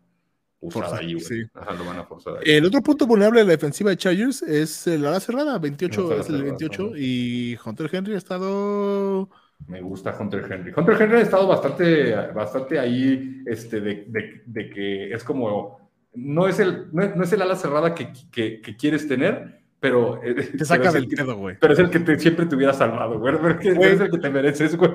usar 0.59 0.95
ahí, 0.95 1.13
güey. 1.13 1.49
Ajá, 1.53 1.73
lo 1.73 1.85
van 1.85 1.99
a 1.99 2.03
forzar 2.05 2.37
ahí. 2.37 2.43
El 2.45 2.65
otro 2.65 2.81
punto 2.81 3.05
vulnerable 3.05 3.41
de 3.41 3.45
la 3.45 3.51
defensiva 3.51 3.89
de 3.89 3.97
Chargers 3.97 4.41
es 4.41 4.87
la 4.87 5.09
ala 5.09 5.19
cerrada, 5.19 5.59
28 5.59 6.19
es 6.19 6.29
el 6.29 6.43
28, 6.43 6.93
y 6.95 7.57
Hunter 7.63 7.89
Henry 7.91 8.13
ha 8.15 8.17
estado... 8.17 9.29
Me 9.67 9.81
gusta 9.81 10.15
Hunter 10.19 10.45
Henry. 10.51 10.73
Hunter 10.75 11.01
Henry 11.01 11.17
ha 11.17 11.21
estado 11.21 11.47
bastante, 11.47 12.15
bastante 12.33 12.79
ahí, 12.79 13.43
este, 13.45 13.79
de, 13.79 14.05
de, 14.07 14.41
de 14.45 14.69
que 14.69 15.13
es 15.13 15.23
como, 15.23 15.79
no 16.13 16.47
es 16.47 16.59
el, 16.59 16.87
no 16.91 17.23
es, 17.23 17.31
el 17.31 17.41
ala 17.41 17.55
cerrada 17.55 17.95
que, 17.95 18.11
que, 18.31 18.61
que 18.61 18.75
quieres 18.75 19.07
tener, 19.07 19.62
pero. 19.83 20.23
Eh, 20.23 20.33
te 20.33 20.63
saca 20.63 20.93
del 20.93 21.09
pedo, 21.09 21.35
güey. 21.35 21.57
Pero 21.59 21.73
es 21.73 21.79
el 21.79 21.89
que 21.89 21.99
te, 21.99 22.17
siempre 22.17 22.45
te 22.45 22.55
hubiera 22.55 22.71
salvado, 22.71 23.19
güey. 23.19 23.35
Pero 23.35 23.81
es 23.81 23.99
el 23.99 24.09
que 24.09 24.17
te 24.17 24.29
mereces, 24.29 24.77
güey. 24.77 24.91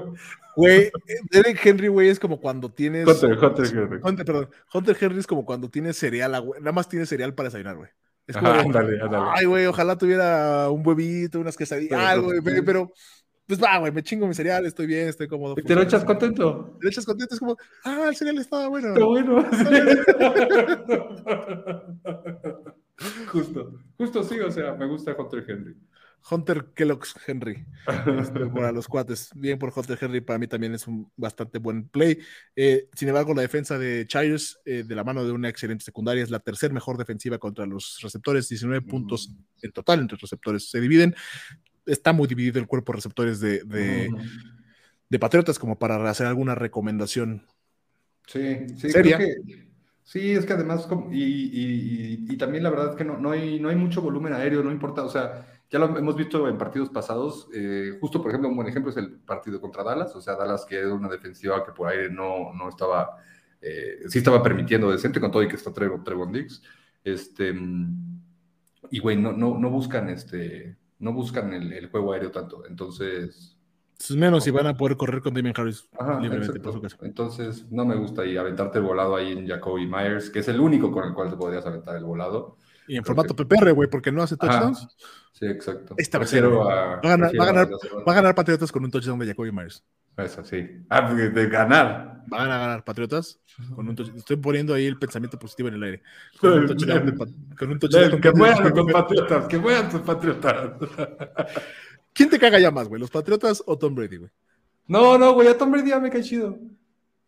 Güey, 0.57 0.91
Derek 1.31 1.61
Henry, 1.63 1.89
güey, 1.89 2.09
es 2.09 2.19
como 2.19 2.41
cuando 2.41 2.71
tienes. 2.71 3.07
Hunter, 3.07 3.39
Hunter 3.39 3.67
Henry. 3.67 4.01
Hunter, 4.03 4.25
perdón. 4.25 4.49
Hunter 4.73 4.97
Henry 4.99 5.19
es 5.19 5.27
como 5.27 5.45
cuando 5.45 5.69
tienes 5.69 5.99
cereal, 5.99 6.41
güey. 6.41 6.59
Nada 6.61 6.73
más 6.73 6.89
tienes 6.89 7.11
cereal 7.11 7.35
para 7.35 7.51
desayunar, 7.51 7.77
güey. 7.77 7.91
Es 8.27 8.35
como. 8.35 8.51
ándale, 8.51 8.99
ándale. 8.99 9.31
Ay, 9.37 9.45
güey, 9.45 9.67
ojalá 9.67 9.99
tuviera 9.99 10.71
un 10.71 10.83
huevito, 10.87 11.39
unas 11.39 11.59
quesadillas, 11.59 12.01
algo, 12.01 12.29
güey. 12.41 12.41
Pero 12.65 12.91
pues 13.47 13.63
va, 13.63 13.77
güey, 13.77 13.93
me 13.93 14.03
chingo 14.03 14.27
mi 14.27 14.33
cereal, 14.33 14.65
estoy 14.65 14.87
bien, 14.87 15.09
estoy 15.09 15.29
cómodo. 15.29 15.55
¿Te 15.55 15.75
lo 15.75 15.83
echas 15.83 16.03
contento? 16.03 16.77
Te 16.79 16.85
lo 16.85 16.89
echas 16.89 17.05
contento, 17.05 17.35
es 17.35 17.41
como, 17.41 17.59
ah, 17.85 18.07
el 18.09 18.17
cereal 18.17 18.39
estaba 18.39 18.69
bueno. 18.69 18.89
Está 18.89 19.05
bueno. 19.05 19.45
justo, 23.29 23.81
justo 23.97 24.23
sí, 24.23 24.39
o 24.41 24.51
sea, 24.51 24.75
me 24.75 24.87
gusta 24.87 25.15
Hunter 25.19 25.45
Henry. 25.49 25.77
Hunter 26.31 26.67
Kellogg's 26.75 27.15
Henry. 27.27 27.65
Este, 28.21 28.47
para 28.55 28.73
los 28.73 28.87
cuates. 28.89 29.31
Bien 29.35 29.59
por 29.59 29.73
Hunter 29.75 29.99
Henry, 30.01 30.21
para 30.21 30.39
mí 30.39 30.47
también 30.47 30.75
es 30.75 30.87
un 30.87 31.11
bastante 31.17 31.59
buen 31.59 31.89
play. 31.89 32.19
Eh, 32.55 32.89
sin 32.95 33.09
embargo, 33.09 33.35
la 33.35 33.43
defensa 33.43 33.79
de 33.79 34.07
Chires, 34.07 34.59
eh, 34.65 34.85
de 34.87 34.95
la 34.95 35.05
mano 35.05 35.25
de 35.25 35.33
una 35.33 35.49
excelente 35.49 35.85
secundaria, 35.85 36.23
es 36.23 36.31
la 36.31 36.41
tercer 36.41 36.73
mejor 36.73 36.99
defensiva 36.99 37.39
contra 37.39 37.67
los 37.67 37.99
receptores. 38.03 38.49
19 38.49 38.83
puntos 38.83 39.33
en 39.63 39.73
total 39.73 40.01
entre 40.01 40.17
los 40.17 40.23
receptores. 40.23 40.71
Se 40.71 40.81
dividen. 40.81 41.15
Está 41.87 42.13
muy 42.13 42.29
dividido 42.29 42.59
el 42.59 42.67
cuerpo 42.67 42.93
de 42.93 42.97
receptores 42.97 43.41
de, 43.41 43.65
de, 43.65 45.19
Patriotas 45.19 45.59
como 45.59 45.79
para 45.79 46.09
hacer 46.11 46.27
alguna 46.27 46.55
recomendación. 46.55 47.47
Sí, 48.27 48.67
sí, 48.77 48.89
Creo 48.93 49.19
que, 49.19 49.68
sí, 50.09 50.33
es 50.33 50.47
que 50.47 50.55
además, 50.55 50.89
y, 51.13 52.25
y, 52.33 52.37
también 52.39 52.63
la 52.65 52.71
verdad 52.71 52.91
es 52.91 52.97
que 52.97 53.05
no, 53.05 53.19
no, 53.19 53.33
hay, 53.33 53.61
no 53.61 53.69
hay 53.69 53.77
mucho 53.77 54.01
volumen 54.01 54.33
aéreo, 54.33 54.63
no 54.63 54.73
importa, 54.73 55.05
o 55.05 55.09
sea, 55.11 55.47
ya 55.71 55.79
lo 55.79 55.99
hemos 55.99 56.17
visto 56.17 56.49
en 56.49 56.57
partidos 56.57 56.89
pasados. 56.89 57.49
Eh, 57.53 57.99
justo, 58.01 58.23
por 58.23 58.31
ejemplo, 58.31 58.49
un 58.49 58.57
buen 58.57 58.69
ejemplo 58.69 58.91
es 58.91 58.97
el 58.97 59.19
partido 59.19 59.61
contra 59.61 59.85
Dallas. 59.85 60.17
O 60.17 60.21
sea, 60.23 60.35
Dallas 60.35 60.65
que 60.65 60.79
era 60.79 60.95
una 60.95 61.09
defensiva 61.09 61.63
que 61.63 61.73
por 61.73 61.89
ahí 61.89 62.09
no, 62.11 62.55
no 62.55 62.71
estaba, 62.71 63.17
eh, 63.61 63.99
sí 64.09 64.19
estaba 64.19 64.43
permitiendo 64.43 64.91
decente 64.91 65.21
con 65.21 65.31
todo 65.31 65.43
y 65.43 65.49
que 65.49 65.57
está 65.57 65.73
Trevor, 65.73 66.03
Trevor 66.05 66.33
Diggs. 66.33 66.63
Este, 67.05 67.55
y 68.91 68.99
güey, 68.99 69.19
no, 69.19 69.33
no, 69.33 69.59
no 69.59 69.69
buscan 69.69 70.09
este, 70.09 70.79
no 71.01 71.13
buscan 71.13 71.53
el, 71.53 71.91
juego 71.91 72.15
aéreo 72.15 72.31
tanto. 72.31 72.65
Entonces. 72.67 73.58
Es 73.99 74.13
menos 74.13 74.45
si 74.45 74.51
van 74.53 74.67
a 74.67 74.75
poder 74.75 74.97
correr 74.97 75.21
con 75.21 75.35
Damien 75.35 75.55
Harris 75.57 75.89
libremente 76.21 76.61
por 76.61 76.73
su 76.73 76.81
casa. 76.81 76.97
Entonces, 77.03 77.67
no 77.71 77.85
me 77.85 77.97
gusta 77.97 78.25
y 78.25 78.37
aventarte 78.37 78.79
el 78.79 78.85
volado 78.85 79.17
ahí 79.17 79.33
en 79.33 79.47
Jacoby 79.47 79.87
Myers, 79.87 80.31
que 80.31 80.39
es 80.39 80.49
el 80.49 80.61
único 80.61 80.93
con 80.93 81.09
el 81.09 81.15
cual 81.15 81.31
te 81.31 81.37
podrías 81.37 81.67
aventar 81.67 81.97
el 81.97 82.05
volado. 82.05 82.57
Y 82.87 82.97
en 82.97 83.05
formato 83.05 83.35
PPR, 83.35 83.73
güey, 83.73 83.91
porque 83.91 84.13
no 84.13 84.23
hace 84.23 84.37
touchdowns. 84.37 84.89
sí, 85.33 85.47
exacto. 85.47 85.95
Esta 85.99 86.19
vez 86.19 86.33
va, 86.35 86.95
a 86.95 87.01
ganar, 87.03 87.33
va, 87.39 88.13
a 88.13 88.15
ganar, 88.15 88.35
Patriotas 88.35 88.73
con 88.73 88.85
un 88.85 88.91
touchdown 88.91 89.19
de 89.19 89.27
Jacoby 89.27 89.53
Myers. 89.53 89.85
Eso 90.17 90.45
sí. 90.45 90.85
Ah, 90.89 91.13
de, 91.13 91.49
ganar. 91.49 92.23
Van 92.29 92.51
a 92.51 92.59
ganar 92.59 92.85
Patriotas 92.85 93.41
con 93.75 93.89
un. 93.89 93.97
Estoy 94.17 94.37
poniendo 94.37 94.75
ahí 94.75 94.87
el 94.87 94.99
pensamiento 94.99 95.39
positivo 95.39 95.69
en 95.69 95.75
el 95.75 95.83
aire. 95.83 96.03
Con 96.41 96.53
un 96.53 96.67
touchdown. 97.79 98.21
que 98.21 98.33
mueran 98.33 98.75
los 98.75 98.93
Patriotas, 98.93 99.49
que 99.49 99.59
mueran 99.59 99.91
tus 99.91 100.01
Patriotas. 100.01 100.73
¿Quién 102.19 102.31
te 102.31 102.39
caga 102.41 102.59
ya 102.59 102.73
más, 102.73 102.89
güey? 102.89 103.01
¿Los 103.01 103.13
Patriotas 103.13 103.63
o 103.65 103.79
Tom 103.79 103.95
Brady, 103.95 104.17
güey? 104.17 104.31
No, 104.89 105.17
no, 105.17 105.35
güey, 105.35 105.47
a 105.47 105.57
Tom 105.57 105.71
Brady 105.71 105.91
ya 105.91 106.01
me 106.01 106.11
cae 106.11 106.25
chido. 106.25 106.59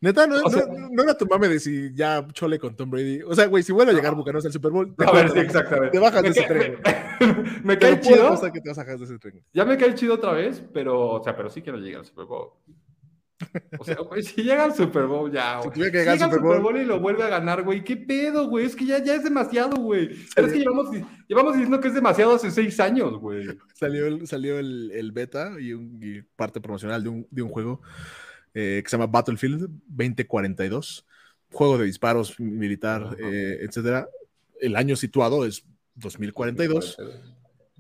Neta, 0.01 0.27
no, 0.27 0.41
no, 0.41 1.03
era 1.05 1.17
tu 1.17 1.27
mame 1.27 1.47
de 1.47 1.61
si 1.61 1.95
ya 1.95 2.27
chole 2.33 2.59
con 2.59 2.75
Tom 2.75 2.91
Brady. 2.91 3.23
O 3.23 3.33
sea, 3.33 3.47
güey, 3.47 3.63
si 3.63 3.71
vuelve 3.71 3.93
a 3.93 3.95
llegar 3.95 4.17
Bucanos 4.17 4.45
al 4.45 4.53
Super 4.53 4.73
Bowl. 4.73 4.93
A 4.99 5.13
ver, 5.13 5.31
sí, 5.31 5.39
exactamente. 5.39 5.91
Te 5.93 6.01
bajas 6.01 6.25
de 6.25 6.29
ese 6.31 6.43
tren. 6.43 6.77
Me, 7.63 7.79
cae 7.79 8.01
chido. 8.01 8.53
Que 8.53 8.61
te 8.61 8.71
bajas 8.71 8.99
de 8.99 9.05
ese 9.05 9.19
tren. 9.21 9.45
Ya 9.53 9.65
me 9.65 9.77
cae 9.77 9.95
chido 9.95 10.15
otra 10.15 10.33
vez, 10.33 10.61
pero, 10.73 11.11
o 11.11 11.23
sea, 11.23 11.37
pero 11.37 11.51
sí 11.51 11.63
quiero 11.63 11.79
llegar 11.79 12.01
al 12.01 12.07
Super 12.07 12.25
Bowl. 12.25 12.49
O 13.79 13.85
sea, 13.85 13.97
güey, 13.97 14.23
si 14.23 14.43
llega 14.43 14.65
al 14.65 14.75
Super 14.75 15.07
Bowl 15.07 15.33
ya, 15.33 15.59
güey. 15.59 15.75
Si, 15.75 15.81
llega 15.81 16.13
al 16.13 16.19
Super 16.19 16.41
Bowl. 16.41 16.77
y 16.77 16.85
lo 16.85 17.01
vuelve 17.01 17.25
a 17.25 17.29
ganar, 17.29 17.63
güey, 17.63 17.83
¿qué 17.83 17.97
pedo, 17.97 18.49
güey? 18.49 18.67
Es 18.67 18.77
que 18.77 18.85
ya, 18.85 19.03
ya 19.03 19.15
es 19.15 19.25
demasiado, 19.25 19.77
güey. 19.77 20.11
Pero 20.35 20.47
es 20.47 20.53
que 20.53 20.59
llevamos, 20.59 20.89
llevamos 21.27 21.53
diciendo 21.55 21.81
que 21.81 21.89
es 21.89 21.95
demasiado 21.95 22.35
hace 22.35 22.51
seis 22.51 22.79
años, 22.81 23.19
güey. 23.19 23.47
Salió, 23.75 24.07
el, 24.07 24.27
salió 24.27 24.59
el, 24.59 24.91
el 24.93 25.13
beta 25.13 25.53
y, 25.59 25.73
un, 25.73 25.99
y 26.03 26.23
parte 26.37 26.61
promocional 26.61 27.03
de 27.03 27.09
un, 27.09 27.27
de 27.31 27.43
un 27.43 27.49
juego 27.49 27.81
eh, 28.55 28.81
que 28.83 28.91
se 28.91 28.97
llama 28.97 29.11
Battlefield 29.11 29.69
2042, 29.87 31.07
juego 31.53 31.79
de 31.79 31.85
disparos 31.85 32.39
militar, 32.41 33.17
eh, 33.21 33.59
etcétera. 33.63 34.09
El 34.61 34.77
año 34.77 34.97
situado 34.97 35.47
es 35.47 35.65
2042. 35.95 36.99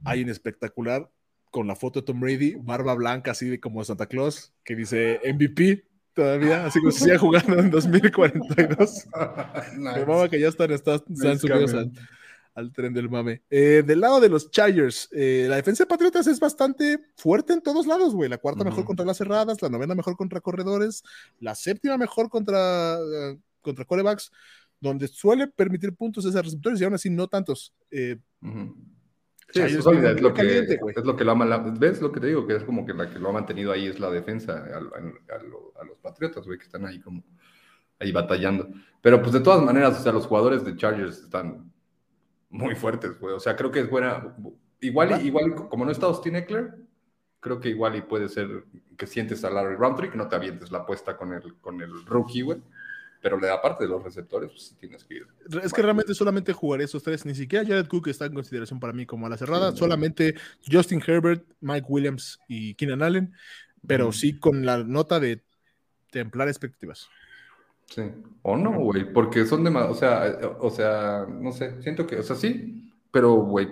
Hay 0.04 0.22
un 0.22 0.30
espectacular 0.30 1.10
con 1.51 1.66
la 1.66 1.77
foto 1.77 2.01
de 2.01 2.06
Tom 2.06 2.20
Brady, 2.20 2.55
barba 2.55 2.94
blanca, 2.94 3.32
así 3.32 3.48
de 3.48 3.60
como 3.60 3.85
Santa 3.85 4.06
Claus, 4.06 4.52
que 4.64 4.77
dice 4.77 5.20
MVP 5.24 5.85
todavía, 6.14 6.66
así 6.66 6.81
como 6.81 6.93
si 6.93 7.05
sigue 7.05 7.18
jugando 7.18 7.59
en 7.59 7.70
2042. 7.70 9.09
nice. 9.78 10.31
que 10.31 10.40
ya 10.40 10.48
están, 10.48 10.70
están, 10.70 11.01
subidos 11.39 11.74
al, 11.74 11.93
al 12.55 12.72
tren 12.72 12.93
del 12.93 13.09
mame. 13.09 13.43
Eh, 13.51 13.82
del 13.85 14.01
lado 14.01 14.20
de 14.20 14.28
los 14.28 14.51
Chargers, 14.51 15.09
eh, 15.12 15.47
la 15.48 15.56
defensa 15.56 15.85
de 15.85 15.89
Patriotas 15.89 16.27
es 16.27 16.39
bastante 16.39 16.98
fuerte 17.16 17.52
en 17.52 17.62
todos 17.62 17.86
lados, 17.86 18.14
güey. 18.14 18.28
La 18.28 18.39
cuarta 18.39 18.64
mejor 18.64 18.85
contra 18.85 19.05
las 19.05 19.18
cerradas, 19.18 19.60
la 19.62 19.68
novena 19.68 19.94
mejor 19.94 20.16
contra 20.16 20.40
corredores, 20.40 21.02
la 21.39 21.55
séptima 21.55 21.97
mejor 21.97 22.28
contra, 22.28 22.98
uh, 22.98 23.39
contra 23.60 23.85
corebacks, 23.85 24.31
donde 24.81 25.09
suele 25.09 25.47
permitir 25.47 25.94
puntos 25.94 26.24
a 26.24 26.31
esos 26.31 26.44
receptores 26.44 26.81
y 26.81 26.85
aún 26.85 26.94
así 26.94 27.10
no 27.10 27.28
tantos. 27.28 27.74
Eh, 27.90 28.18
Sí, 29.52 29.60
es, 29.60 29.85
lo 29.85 30.32
que, 30.32 30.59
es 30.59 31.05
lo 31.05 31.16
que 31.16 31.24
lo 31.24 31.32
ama, 31.32 31.59
¿ves 31.59 32.01
lo 32.01 32.12
que 32.12 32.20
te 32.20 32.28
digo? 32.28 32.47
Que 32.47 32.56
es 32.56 32.64
como 32.64 32.86
que 32.86 32.94
la 32.94 33.10
que 33.10 33.18
lo 33.18 33.31
ha 33.31 33.32
mantenido 33.32 33.72
ahí 33.72 33.86
es 33.86 33.98
la 33.98 34.10
defensa 34.10 34.64
a, 34.64 34.78
a 34.78 35.85
los 35.85 35.98
Patriotas, 36.01 36.47
güey, 36.47 36.59
que 36.59 36.64
están 36.64 36.86
ahí 36.86 37.01
como 37.01 37.24
ahí 38.01 38.12
batallando. 38.12 38.68
Pero 39.01 39.20
pues 39.20 39.32
de 39.32 39.40
todas 39.40 39.62
maneras, 39.62 39.98
o 39.98 40.02
sea, 40.02 40.12
los 40.12 40.27
jugadores 40.27 40.64
de 40.64 40.77
Chargers 40.77 41.22
están 41.22 41.70
muy 42.48 42.74
fuertes, 42.74 43.18
güey. 43.18 43.35
O 43.35 43.40
sea, 43.40 43.56
creo 43.56 43.70
que 43.70 43.81
es 43.81 43.90
buena. 43.90 44.35
Igual, 44.81 45.24
igual 45.24 45.55
como 45.68 45.85
no 45.85 45.90
está 45.90 46.06
Austin 46.06 46.36
Eckler, 46.36 46.74
creo 47.39 47.60
que 47.60 47.68
igual 47.68 47.97
y 47.97 48.02
puede 48.02 48.28
ser 48.28 48.64
que 48.97 49.06
sientes 49.06 49.44
a 49.44 49.51
Larry 49.51 49.77
Roundtree, 49.77 50.10
que 50.10 50.16
no 50.16 50.28
te 50.28 50.36
avientes 50.36 50.70
la 50.70 50.78
apuesta 50.78 51.16
con 51.16 51.32
el, 51.32 51.55
con 51.60 51.81
el 51.81 52.05
rookie, 52.06 52.43
güey. 52.43 52.62
Pero 53.20 53.38
le 53.38 53.48
da 53.48 53.60
parte 53.60 53.84
de 53.84 53.90
los 53.90 54.02
receptores, 54.02 54.51
pues 54.51 54.68
sí 54.68 54.74
tienes 54.76 55.05
que 55.05 55.14
ir. 55.14 55.26
Es 55.62 55.72
que 55.72 55.82
realmente 55.82 56.14
solamente 56.14 56.52
jugaré 56.52 56.84
esos 56.84 57.02
tres. 57.02 57.26
Ni 57.26 57.34
siquiera 57.34 57.66
Jared 57.66 57.86
Cook 57.86 58.09
está 58.09 58.26
en 58.26 58.34
consideración 58.34 58.80
para 58.80 58.92
mí 58.92 59.05
como 59.05 59.26
a 59.26 59.28
la 59.28 59.36
cerrada. 59.36 59.76
solamente 59.76 60.34
Justin 60.70 61.02
Herbert, 61.06 61.44
Mike 61.60 61.86
Williams 61.88 62.40
y 62.48 62.74
Keenan 62.74 63.02
Allen. 63.02 63.34
Pero 63.86 64.12
sí 64.12 64.38
con 64.38 64.64
la 64.64 64.84
nota 64.84 65.20
de 65.20 65.42
templar 66.10 66.48
expectativas. 66.48 67.09
Sí. 67.86 68.02
O 68.42 68.56
no, 68.56 68.78
güey, 68.78 69.12
porque 69.12 69.44
son 69.44 69.64
demasiado, 69.64 69.92
o 69.92 69.94
sea, 69.94 70.26
eh, 70.28 70.56
o 70.60 70.70
sea, 70.70 71.26
no 71.28 71.51
sé, 71.51 71.82
siento 71.82 72.06
que, 72.06 72.16
o 72.16 72.22
sea, 72.22 72.36
sí, 72.36 72.90
pero, 73.10 73.34
güey, 73.34 73.68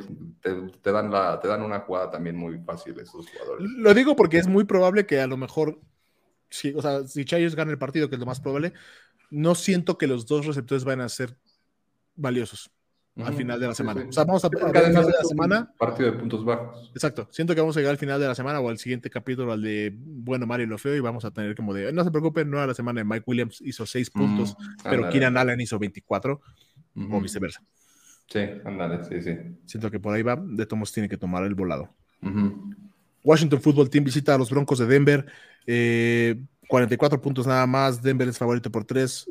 te, 0.82 0.92
dan 0.92 1.10
la, 1.10 1.38
te 1.40 1.46
dan 1.46 1.62
una 1.62 1.80
jugada 1.80 2.10
también 2.10 2.36
muy 2.36 2.58
fácil 2.58 2.98
esos 2.98 3.28
jugadores. 3.30 3.70
Lo 3.76 3.94
digo 3.94 4.16
porque 4.16 4.38
es 4.38 4.48
muy 4.48 4.64
probable 4.64 5.06
que 5.06 5.20
a 5.20 5.28
lo 5.28 5.36
mejor, 5.36 5.80
si, 6.50 6.74
o 6.74 6.82
sea, 6.82 7.06
si 7.06 7.24
Chayos 7.24 7.54
gana 7.54 7.70
el 7.70 7.78
partido, 7.78 8.08
que 8.08 8.16
es 8.16 8.20
lo 8.20 8.26
más 8.26 8.40
probable, 8.40 8.72
no 9.30 9.54
siento 9.54 9.98
que 9.98 10.06
los 10.06 10.26
dos 10.26 10.46
receptores 10.46 10.84
van 10.84 11.00
a 11.00 11.08
ser 11.08 11.36
valiosos 12.14 12.70
al 13.24 13.34
final 13.34 13.58
de 13.58 13.66
la 13.66 13.74
semana. 13.74 14.06
O 14.08 14.12
sea, 14.12 14.24
vamos 14.24 14.44
a, 14.44 14.48
ver 14.48 14.60
final 14.60 15.06
de 15.06 15.12
la 15.12 15.24
semana. 15.24 15.72
Partido 15.78 16.12
de 16.12 16.18
puntos 16.18 16.44
bajos. 16.44 16.90
Exacto. 16.94 17.28
Siento 17.30 17.54
que 17.54 17.60
vamos 17.60 17.76
a 17.76 17.80
llegar 17.80 17.92
al 17.92 17.98
final 17.98 18.20
de 18.20 18.26
la 18.26 18.34
semana 18.34 18.60
o 18.60 18.68
al 18.68 18.78
siguiente 18.78 19.10
capítulo, 19.10 19.52
al 19.52 19.62
de 19.62 19.92
bueno, 19.96 20.46
Mario 20.46 20.66
y 20.66 20.68
lo 20.68 20.78
feo, 20.78 20.94
y 20.94 21.00
vamos 21.00 21.24
a 21.24 21.30
tener 21.30 21.54
como 21.56 21.74
de, 21.74 21.92
no 21.92 22.04
se 22.04 22.10
preocupen, 22.10 22.50
no 22.50 22.60
a 22.60 22.66
la 22.66 22.74
semana 22.74 23.00
de 23.00 23.04
Mike 23.04 23.24
Williams 23.26 23.60
hizo 23.60 23.86
seis 23.86 24.10
puntos, 24.10 24.56
pero 24.84 25.08
Keenan 25.10 25.36
Allen 25.36 25.60
hizo 25.60 25.78
24, 25.78 26.40
o 27.10 27.20
viceversa. 27.20 27.62
Sí, 28.28 28.40
ándale, 28.64 29.04
sí, 29.04 29.22
sí. 29.22 29.36
Siento 29.64 29.90
que 29.90 29.98
por 29.98 30.14
ahí 30.14 30.22
va, 30.22 30.36
de 30.36 30.66
Tomos 30.66 30.92
tiene 30.92 31.08
que 31.08 31.16
tomar 31.16 31.44
el 31.44 31.54
volado. 31.54 31.88
Washington 33.24 33.60
Football 33.60 33.90
Team 33.90 34.04
visita 34.04 34.34
a 34.34 34.38
los 34.38 34.50
Broncos 34.50 34.78
de 34.78 34.86
Denver. 34.86 35.26
44 36.68 37.16
eh, 37.16 37.20
puntos 37.20 37.46
nada 37.46 37.66
más. 37.66 38.00
Denver 38.00 38.28
es 38.28 38.38
favorito 38.38 38.70
por 38.70 38.84
3 38.84 39.28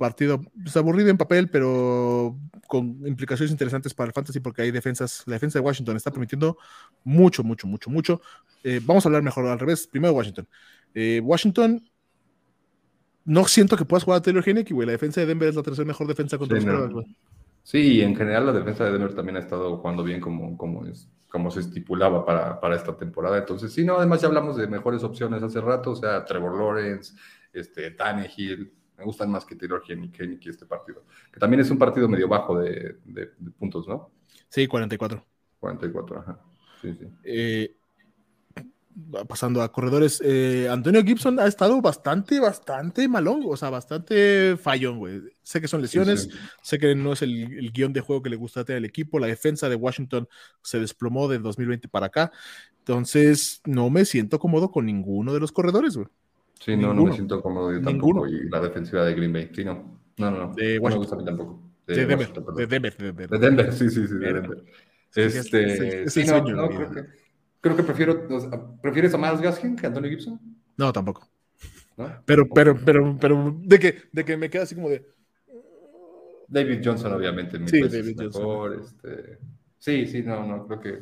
partido 0.00 0.40
pues, 0.40 0.74
aburrido 0.78 1.10
en 1.10 1.18
papel, 1.18 1.50
pero 1.50 2.34
con 2.66 3.06
implicaciones 3.06 3.52
interesantes 3.52 3.92
para 3.92 4.08
el 4.08 4.14
fantasy 4.14 4.40
porque 4.40 4.62
hay 4.62 4.70
defensas, 4.70 5.22
la 5.26 5.34
defensa 5.34 5.58
de 5.58 5.64
Washington 5.64 5.94
está 5.94 6.10
permitiendo 6.10 6.56
mucho, 7.04 7.44
mucho, 7.44 7.66
mucho, 7.66 7.90
mucho. 7.90 8.22
Eh, 8.64 8.80
vamos 8.82 9.04
a 9.04 9.08
hablar 9.10 9.22
mejor 9.22 9.46
al 9.46 9.58
revés. 9.58 9.86
Primero 9.86 10.14
Washington. 10.14 10.48
Eh, 10.94 11.20
Washington, 11.22 11.86
no 13.26 13.44
siento 13.44 13.76
que 13.76 13.84
puedas 13.84 14.04
jugar 14.04 14.20
a 14.20 14.22
Taylor 14.22 14.42
Heineke, 14.44 14.72
güey. 14.72 14.86
La 14.86 14.92
defensa 14.92 15.20
de 15.20 15.26
Denver 15.26 15.50
es 15.50 15.54
la 15.54 15.62
tercera 15.62 15.86
mejor 15.86 16.06
defensa 16.06 16.38
contra 16.38 16.58
sí, 16.58 16.66
los 16.66 17.04
Sí, 17.62 18.00
en 18.00 18.16
general 18.16 18.46
la 18.46 18.52
defensa 18.52 18.84
de 18.84 18.92
Denver 18.92 19.14
también 19.14 19.36
ha 19.36 19.40
estado 19.40 19.76
jugando 19.76 20.02
bien 20.02 20.22
como, 20.22 20.56
como, 20.56 20.86
es, 20.86 21.10
como 21.30 21.50
se 21.50 21.60
estipulaba 21.60 22.24
para, 22.24 22.60
para 22.60 22.76
esta 22.76 22.96
temporada. 22.96 23.38
Entonces, 23.38 23.72
sí, 23.72 23.84
no, 23.84 23.96
además 23.96 24.20
ya 24.20 24.28
hablamos 24.28 24.56
de 24.56 24.66
mejores 24.66 25.02
opciones 25.02 25.42
hace 25.42 25.60
rato, 25.60 25.92
o 25.92 25.96
sea, 25.96 26.24
Trevor 26.24 26.58
Lawrence, 26.58 27.14
este, 27.52 27.92
Tannehill, 27.92 28.72
me 28.98 29.04
gustan 29.04 29.30
más 29.30 29.46
que 29.46 29.56
Taylor 29.56 29.82
Hennick 29.88 30.46
este 30.46 30.66
partido. 30.66 31.04
Que 31.32 31.40
también 31.40 31.60
es 31.60 31.70
un 31.70 31.78
partido 31.78 32.08
medio 32.08 32.28
bajo 32.28 32.58
de, 32.58 32.96
puntos, 33.58 33.88
¿no? 33.88 34.10
Sí, 34.48 34.66
44. 34.66 35.24
44, 35.58 36.18
ajá. 36.18 36.40
Sí, 36.82 36.94
sí. 36.94 37.06
Eh, 37.24 37.79
pasando 39.28 39.62
a 39.62 39.72
corredores, 39.72 40.20
eh, 40.24 40.68
Antonio 40.70 41.02
Gibson 41.02 41.38
ha 41.38 41.46
estado 41.46 41.80
bastante, 41.80 42.40
bastante 42.40 43.06
malón, 43.08 43.42
o 43.46 43.56
sea, 43.56 43.70
bastante 43.70 44.56
fallón, 44.56 44.98
güey. 44.98 45.20
Sé 45.42 45.60
que 45.60 45.68
son 45.68 45.80
lesiones, 45.80 46.28
sé 46.62 46.78
que 46.78 46.94
no 46.94 47.12
es 47.12 47.22
el, 47.22 47.70
guion 47.72 47.92
de 47.92 48.00
juego 48.00 48.22
que 48.22 48.30
le 48.30 48.36
gusta 48.36 48.64
tener 48.64 48.78
al 48.78 48.84
equipo, 48.84 49.18
la 49.18 49.28
defensa 49.28 49.68
de 49.68 49.76
Washington 49.76 50.28
se 50.62 50.80
desplomó 50.80 51.28
de 51.28 51.38
2020 51.38 51.88
para 51.88 52.06
acá, 52.06 52.32
entonces 52.78 53.62
no 53.64 53.90
me 53.90 54.04
siento 54.04 54.38
cómodo 54.38 54.70
con 54.70 54.86
ninguno 54.86 55.32
de 55.32 55.40
los 55.40 55.52
corredores, 55.52 55.96
güey. 55.96 56.08
Sí, 56.58 56.76
no, 56.76 56.92
no 56.92 57.04
me 57.04 57.12
siento 57.12 57.40
cómodo 57.40 57.72
yo 57.72 57.80
tampoco, 57.80 58.26
y 58.26 58.48
la 58.50 58.60
defensiva 58.60 59.04
de 59.04 59.14
Green 59.14 59.32
Bay, 59.32 59.50
sí, 59.54 59.64
no, 59.64 59.98
no, 60.18 60.30
no, 60.30 60.54
de 60.54 60.78
no 60.78 60.88
me 60.88 60.96
gusta 60.96 61.14
a 61.14 61.18
mí 61.18 61.24
tampoco. 61.24 61.62
De, 61.86 62.06
Denver, 62.06 62.32
de, 62.32 62.66
Denver, 62.66 62.96
de 62.96 63.38
Denver, 63.38 63.72
sí, 63.72 63.88
sí, 63.88 64.06
sí, 64.06 64.14
de 64.14 64.32
Denver. 64.32 64.64
Este, 65.14 66.08
sí, 66.08 66.24
no, 66.24 66.40
no, 66.42 66.68
creo 66.68 66.90
que 66.92 67.19
Creo 67.60 67.76
que 67.76 67.82
prefiero. 67.82 68.26
¿Prefieres 68.80 69.14
a 69.14 69.18
Miles 69.18 69.40
Gaskin 69.40 69.76
que 69.76 69.86
a 69.86 69.88
Antonio 69.88 70.10
Gibson? 70.10 70.40
No, 70.76 70.92
tampoco. 70.92 71.28
Pero, 72.24 72.48
pero, 72.48 72.78
pero, 72.82 73.18
pero, 73.20 73.60
de 73.62 73.78
que, 73.78 74.02
de 74.10 74.24
que 74.24 74.36
me 74.36 74.48
queda 74.48 74.62
así 74.62 74.74
como 74.74 74.88
de. 74.88 75.06
David 76.48 76.80
Johnson, 76.82 77.12
obviamente. 77.12 77.58
sí, 77.66 77.80
David 77.82 78.16
Johnson. 78.18 78.80
Este... 78.80 79.38
Sí, 79.78 80.06
sí, 80.06 80.22
no, 80.22 80.46
no, 80.46 80.66
creo 80.66 80.80
que. 80.80 80.98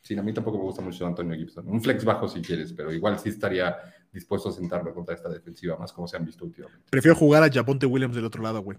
Sí, 0.00 0.16
a 0.16 0.22
mí 0.22 0.32
tampoco 0.32 0.56
me 0.56 0.64
gusta 0.64 0.80
mucho 0.80 1.06
Antonio 1.06 1.36
Gibson. 1.36 1.68
Un 1.68 1.82
flex 1.82 2.04
bajo 2.04 2.26
si 2.26 2.40
quieres, 2.40 2.72
pero 2.72 2.90
igual 2.90 3.18
sí 3.18 3.28
estaría 3.28 3.76
dispuesto 4.10 4.48
a 4.48 4.52
sentarme 4.52 4.92
contra 4.92 5.14
esta 5.14 5.28
defensiva, 5.28 5.76
más 5.76 5.92
como 5.92 6.08
se 6.08 6.16
han 6.16 6.24
visto 6.24 6.44
últimamente. 6.46 6.86
Prefiero 6.90 7.14
jugar 7.14 7.42
a 7.42 7.52
Japonte 7.52 7.84
Williams 7.84 8.16
del 8.16 8.24
otro 8.24 8.42
lado, 8.42 8.62
güey. 8.62 8.78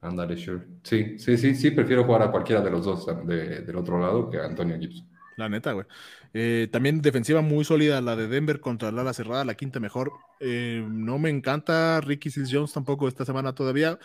Ándale, 0.00 0.36
sure. 0.36 0.64
Sí, 0.84 1.18
sí, 1.18 1.36
sí, 1.36 1.54
sí, 1.54 1.72
prefiero 1.72 2.04
jugar 2.04 2.22
a 2.22 2.30
cualquiera 2.30 2.62
de 2.62 2.70
los 2.70 2.84
dos 2.84 3.06
del 3.26 3.76
otro 3.76 3.98
lado 3.98 4.30
que 4.30 4.38
a 4.38 4.44
Antonio 4.44 4.78
Gibson. 4.78 5.08
La 5.36 5.50
neta, 5.50 5.72
güey. 5.72 5.86
Eh, 6.32 6.68
también 6.72 7.02
defensiva 7.02 7.42
muy 7.42 7.64
sólida 7.64 8.00
la 8.00 8.16
de 8.16 8.26
Denver 8.26 8.58
contra 8.58 8.90
la 8.90 9.02
ala 9.02 9.12
cerrada, 9.12 9.44
la 9.44 9.54
quinta 9.54 9.80
mejor. 9.80 10.12
Eh, 10.40 10.84
no 10.88 11.18
me 11.18 11.28
encanta 11.28 12.00
Ricky 12.00 12.30
Sis 12.30 12.48
Jones 12.50 12.72
tampoco 12.72 13.06
esta 13.06 13.26
semana 13.26 13.54
todavía. 13.54 13.98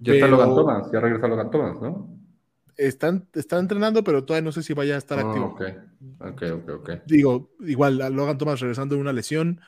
Ya 0.00 0.14
está 0.14 0.28
Logan 0.28 0.54
Thomas, 0.54 0.90
ya 0.92 1.00
regresa 1.00 1.26
Logan 1.26 1.50
Thomas, 1.50 1.82
¿no? 1.82 2.16
Están, 2.76 3.28
está 3.34 3.58
entrenando, 3.58 4.02
pero 4.04 4.24
todavía 4.24 4.44
no 4.44 4.52
sé 4.52 4.62
si 4.62 4.72
vaya 4.72 4.94
a 4.94 4.98
estar 4.98 5.18
ah, 5.18 5.22
activo. 5.22 5.46
Ok, 5.46 5.62
ok, 6.20 6.42
ok, 6.54 6.68
ok. 6.80 6.90
Digo, 7.06 7.50
igual 7.60 7.98
Logan 7.98 8.38
Thomas 8.38 8.60
regresando 8.60 8.94
de 8.94 9.00
una 9.00 9.12
lesión 9.12 9.60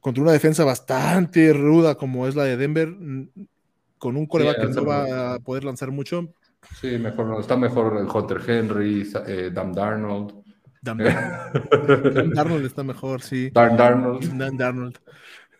contra 0.00 0.22
una 0.22 0.32
defensa 0.32 0.64
bastante 0.64 1.52
ruda 1.52 1.94
como 1.94 2.26
es 2.26 2.36
la 2.36 2.44
de 2.44 2.56
Denver, 2.56 2.88
con 3.98 4.16
un 4.16 4.26
coreback 4.26 4.60
que 4.60 4.68
no 4.68 4.84
va 4.84 5.34
a 5.34 5.38
poder 5.40 5.64
lanzar 5.64 5.90
mucho 5.90 6.32
Sí, 6.80 6.98
mejor, 6.98 7.40
está 7.40 7.56
mejor 7.56 7.96
el 7.98 8.06
Hunter 8.06 8.40
Henry, 8.46 9.10
eh, 9.26 9.50
Dan 9.52 9.72
Darnold. 9.72 10.44
Dan, 10.82 10.98
Darnold 12.34 12.66
está 12.66 12.82
mejor, 12.82 13.22
sí. 13.22 13.50
Dan 13.50 13.76
Darnold. 13.76 14.36
Dan 14.36 14.56
Darnold. 14.56 14.98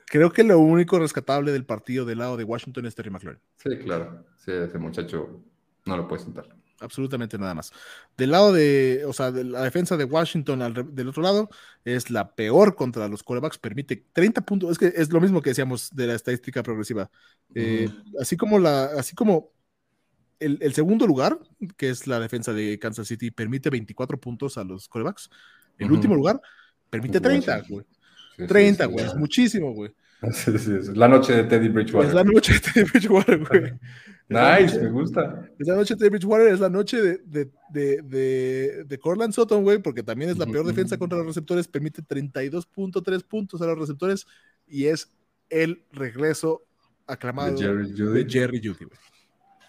Creo 0.07 0.31
que 0.31 0.45
lo 0.45 0.59
único 0.59 0.99
rescatable 0.99 1.51
del 1.51 1.65
partido 1.65 2.05
del 2.05 2.19
lado 2.19 2.37
de 2.37 2.45
Washington 2.45 2.87
es 2.87 2.95
Terry 2.95 3.11
McLaurin. 3.11 3.41
Sí, 3.57 3.79
claro. 3.79 4.27
Sí, 4.37 4.53
ese 4.53 4.79
muchacho 4.79 5.43
no 5.87 5.97
lo 5.97 6.07
puede 6.07 6.23
sentar. 6.23 6.47
Absolutamente 6.81 7.39
nada 7.39 7.55
más. 7.55 7.73
Del 8.17 8.33
lado 8.33 8.53
de, 8.53 9.05
o 9.07 9.13
sea, 9.13 9.33
de 9.33 9.45
la 9.45 9.63
defensa 9.63 9.97
de 9.97 10.05
Washington 10.05 10.93
del 10.93 11.09
otro 11.09 11.23
lado 11.23 11.49
es 11.85 12.11
la 12.11 12.35
peor 12.35 12.75
contra 12.75 13.09
los 13.09 13.23
corebacks, 13.23 13.59
permite 13.59 14.05
30 14.13 14.43
puntos, 14.43 14.73
es 14.73 14.79
que 14.79 14.93
es 14.95 15.11
lo 15.11 15.21
mismo 15.21 15.41
que 15.41 15.51
decíamos 15.51 15.91
de 15.95 16.09
la 16.09 16.15
estadística 16.15 16.63
progresiva. 16.63 17.11
Eh, 17.55 17.89
así 18.21 18.37
como 18.37 18.59
la, 18.59 18.85
así 18.99 19.15
como 19.15 19.54
el, 20.41 20.75
segundo 20.75 21.07
lugar, 21.07 21.39
que 21.77 21.91
es 21.91 22.07
la 22.07 22.21
defensa 22.21 22.53
de 22.53 22.79
Kansas 22.79 23.09
City, 23.09 23.31
permite 23.31 23.71
24 23.71 24.19
puntos 24.21 24.59
a 24.59 24.65
los 24.65 24.89
corebacks. 24.89 25.31
El 25.79 25.93
último 25.93 26.15
lugar 26.15 26.41
permite 26.91 27.21
30, 27.21 27.65
güey. 27.69 27.87
30, 28.49 28.87
güey. 28.87 29.07
es 29.07 29.15
muchísimo, 29.15 29.73
güey. 29.73 29.93
Es 30.25 30.97
la 30.97 31.07
noche 31.07 31.35
de 31.35 31.45
Teddy 31.45 31.69
Bridgewater. 31.69 32.09
Es 32.09 32.15
la 32.15 32.25
noche 32.25 32.55
de 32.55 32.61
Teddy 32.61 32.85
Bridgewater, 32.85 33.39
güey. 33.45 33.73
nice, 34.29 34.81
me 34.81 34.91
gusta. 34.91 35.49
Es 35.59 35.67
la 35.67 35.77
noche 35.77 35.95
de 35.95 35.99
Teddy 35.99 36.11
Bridgewater, 36.11 36.49
es 36.49 36.61
la 36.61 36.71
noche 36.71 37.03
de, 37.03 37.19
de, 37.27 37.51
de, 38.03 38.85
de, 38.85 38.99
Corland 38.99 39.35
Sutton, 39.35 39.63
güey, 39.63 39.79
porque 39.79 40.03
también 40.03 40.31
es 40.31 40.39
la 40.39 40.47
peor 40.47 40.67
defensa 40.67 40.97
contra 40.97 41.19
los 41.19 41.27
receptores. 41.27 41.69
Permite 41.69 42.03
32.3 42.03 43.23
puntos 43.25 43.61
a 43.61 43.67
los 43.67 43.79
receptores 43.79 44.27
y 44.67 44.87
es 44.87 45.13
el 45.51 45.85
regreso 45.93 46.63
aclamado 47.07 47.57
de 47.57 48.27
Jerry 48.29 48.59
Judy, 48.59 48.85
güey. 48.87 49.14